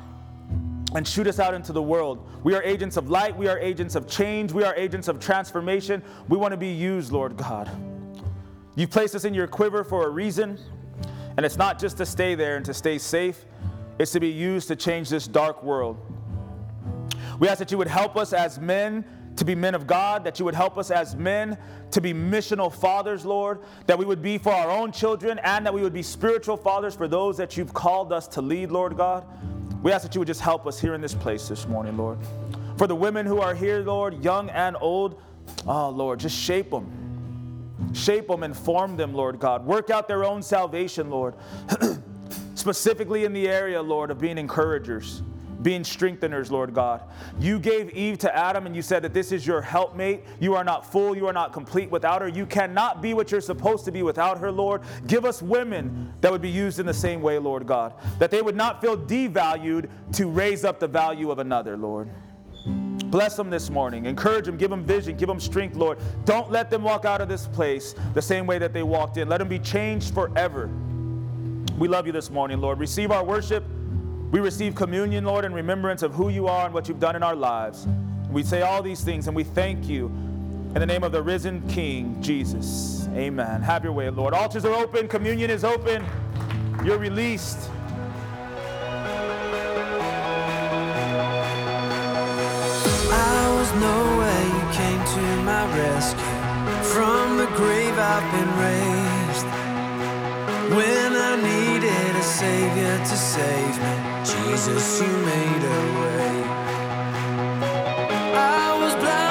and 0.95 1.07
shoot 1.07 1.28
us 1.28 1.40
out 1.40 1.53
into 1.53 1.73
the 1.73 1.82
world. 1.82 2.30
We 2.44 2.53
are 2.53 2.64
agents 2.64 2.98
of 2.98 3.10
light, 3.10 3.36
we 3.36 3.48
are 3.48 3.60
agents 3.60 3.95
of 3.95 4.07
change, 4.07 4.52
we 4.52 4.64
are 4.64 4.76
agents 4.76 5.07
of 5.07 5.19
transformation. 5.19 6.02
We 6.28 6.38
want 6.38 6.52
to 6.52 6.57
be 6.57 6.72
used, 6.72 7.11
Lord 7.11 7.38
God. 7.38 7.69
You've 8.76 8.91
placed 8.91 9.15
us 9.15 9.26
in 9.26 9.34
your 9.34 9.48
quiver 9.48 9.84
for 9.84 10.07
a 10.07 10.10
reason, 10.10 10.57
and 11.38 11.45
it's 11.45 11.58
not 11.58 11.80
just 11.80 11.98
to 11.98 12.06
stay 12.06 12.36
there 12.36 12.58
and 12.58 12.66
to 12.66 12.74
stay 12.74 12.98
safe, 12.98 13.45
it's 13.99 14.12
to 14.12 14.20
be 14.20 14.30
used 14.30 14.68
to 14.70 14.76
change 14.76 15.10
this 15.10 15.28
dark 15.28 15.64
world. 15.64 15.98
We 17.40 17.48
ask 17.48 17.60
that 17.60 17.72
you 17.72 17.78
would 17.78 17.88
help 17.88 18.18
us 18.18 18.34
as 18.34 18.60
men 18.60 19.06
to 19.38 19.45
be 19.45 19.56
men 19.56 19.76
of 19.76 19.88
God, 19.88 20.24
that 20.26 20.40
you 20.40 20.45
would 20.45 20.56
help 20.56 20.78
us 20.78 20.91
as 20.91 21.16
men 21.16 21.58
to 21.91 22.02
be 22.02 22.14
missional 22.14 22.72
fathers, 22.72 23.26
Lord, 23.26 23.60
that 23.88 23.98
we 23.98 24.06
would 24.06 24.22
be 24.22 24.38
for 24.38 24.52
our 24.52 24.70
own 24.70 24.91
children, 24.91 25.40
and 25.40 25.66
that 25.66 25.74
we 25.74 25.82
would 25.82 25.94
be 25.94 26.03
spiritual 26.03 26.58
fathers 26.58 26.95
for 26.95 27.08
those 27.08 27.38
that 27.38 27.58
you've 27.58 27.74
called 27.74 28.14
us 28.14 28.28
to 28.30 28.41
lead, 28.41 28.72
Lord 28.72 28.98
God. 28.98 29.26
We 29.82 29.91
ask 29.91 30.03
that 30.03 30.14
you 30.14 30.20
would 30.20 30.28
just 30.28 30.41
help 30.41 30.68
us 30.68 30.80
here 30.80 30.94
in 30.94 31.02
this 31.02 31.16
place 31.16 31.48
this 31.48 31.68
morning, 31.68 31.98
Lord. 31.98 32.20
For 32.78 32.88
the 32.88 32.95
women 32.95 33.26
who 33.26 33.40
are 33.40 33.56
here, 33.56 33.80
Lord, 33.80 34.24
young 34.24 34.49
and 34.49 34.78
old, 34.80 35.22
oh, 35.66 35.90
Lord, 35.90 36.20
just 36.20 36.38
shape 36.38 36.70
them. 36.70 37.01
Shape 37.94 38.28
them 38.28 38.44
and 38.44 38.56
form 38.56 38.98
them, 38.98 39.14
Lord 39.14 39.40
God. 39.40 39.66
Work 39.66 39.90
out 39.90 40.08
their 40.08 40.24
own 40.24 40.41
salvation, 40.41 41.10
Lord. 41.10 41.36
Specifically 42.56 43.26
in 43.26 43.34
the 43.34 43.48
area, 43.48 43.82
Lord, 43.82 44.12
of 44.12 44.20
being 44.20 44.38
encouragers, 44.38 45.24
being 45.62 45.84
strengtheners, 45.84 46.52
Lord 46.52 46.74
God. 46.74 47.03
You 47.40 47.60
gave 47.60 47.90
Eve 47.91 48.18
to 48.20 48.36
Adam 48.36 48.66
and 48.66 48.76
you 48.76 48.82
said 48.82 49.03
that 49.03 49.14
this 49.14 49.32
is 49.32 49.45
your 49.45 49.62
helpmate. 49.62 50.24
You 50.40 50.56
are 50.56 50.64
not 50.64 50.91
full, 50.91 51.16
you 51.16 51.28
are 51.28 51.34
not 51.34 51.53
complete 51.53 51.90
without 51.91 52.22
her. 52.22 52.28
You 52.28 52.45
cannot 52.45 53.02
be 53.02 53.14
what 53.14 53.32
you're 53.32 53.41
supposed 53.41 53.86
to 53.86 53.91
be 53.91 54.03
without 54.03 54.38
her, 54.40 54.52
Lord. 54.52 54.82
Give 55.08 55.26
us 55.26 55.41
women 55.41 56.14
that 56.22 56.32
would 56.32 56.41
be 56.41 56.49
used 56.49 56.80
in 56.80 56.86
the 56.86 56.94
same 56.94 57.22
way, 57.22 57.38
Lord 57.40 57.68
God, 57.68 57.94
that 58.20 58.32
they 58.32 58.41
would 58.41 58.56
not 58.56 58.82
feel 58.82 58.98
devalued 58.98 59.90
to 60.14 60.28
raise 60.28 60.64
up 60.64 60.80
the 60.80 60.88
value 60.88 61.32
of 61.32 61.40
another, 61.40 61.78
Lord. 61.78 62.10
Bless 63.11 63.35
them 63.35 63.49
this 63.49 63.69
morning. 63.69 64.05
Encourage 64.05 64.45
them. 64.45 64.57
Give 64.57 64.69
them 64.69 64.85
vision. 64.85 65.17
Give 65.17 65.27
them 65.27 65.39
strength, 65.39 65.75
Lord. 65.75 65.99
Don't 66.23 66.49
let 66.49 66.69
them 66.69 66.81
walk 66.81 67.03
out 67.03 67.19
of 67.19 67.27
this 67.27 67.45
place 67.45 67.93
the 68.13 68.21
same 68.21 68.47
way 68.47 68.57
that 68.57 68.71
they 68.71 68.83
walked 68.83 69.17
in. 69.17 69.27
Let 69.27 69.39
them 69.39 69.49
be 69.49 69.59
changed 69.59 70.13
forever. 70.13 70.69
We 71.77 71.89
love 71.89 72.07
you 72.07 72.13
this 72.13 72.29
morning, 72.29 72.61
Lord. 72.61 72.79
Receive 72.79 73.11
our 73.11 73.23
worship. 73.23 73.65
We 74.31 74.39
receive 74.39 74.75
communion, 74.75 75.25
Lord, 75.25 75.43
in 75.43 75.53
remembrance 75.53 76.03
of 76.03 76.13
who 76.13 76.29
you 76.29 76.47
are 76.47 76.65
and 76.65 76.73
what 76.73 76.88
you've 76.88 77.01
done 77.01 77.17
in 77.17 77.23
our 77.23 77.35
lives. 77.35 77.85
We 78.31 78.43
say 78.43 78.61
all 78.61 78.81
these 78.81 79.01
things 79.01 79.27
and 79.27 79.35
we 79.35 79.43
thank 79.43 79.89
you 79.89 80.05
in 80.05 80.75
the 80.75 80.85
name 80.85 81.03
of 81.03 81.11
the 81.11 81.21
risen 81.21 81.67
King, 81.67 82.15
Jesus. 82.21 83.09
Amen. 83.09 83.61
Have 83.61 83.83
your 83.83 83.91
way, 83.91 84.09
Lord. 84.09 84.33
Altars 84.33 84.63
are 84.63 84.73
open, 84.73 85.09
communion 85.09 85.49
is 85.49 85.65
open. 85.65 86.05
You're 86.85 86.97
released. 86.97 87.69
I 93.11 93.41
was 93.57 93.69
nowhere, 93.88 94.43
you 94.55 94.63
came 94.79 95.01
to 95.15 95.23
my 95.43 95.63
rescue. 95.77 96.39
From 96.93 97.38
the 97.38 97.47
grave 97.59 97.97
I've 97.97 98.27
been 98.35 98.51
raised. 98.65 99.47
When 100.77 101.11
I 101.29 101.35
needed 101.35 102.15
a 102.15 102.23
savior 102.23 102.97
to 102.97 103.15
save 103.33 103.75
me, 103.85 103.95
Jesus, 104.31 105.01
you 105.01 105.13
made 105.33 105.63
a 105.63 105.81
way. 105.99 106.31
I 108.33 108.67
was 108.81 108.93
blind, 109.01 109.31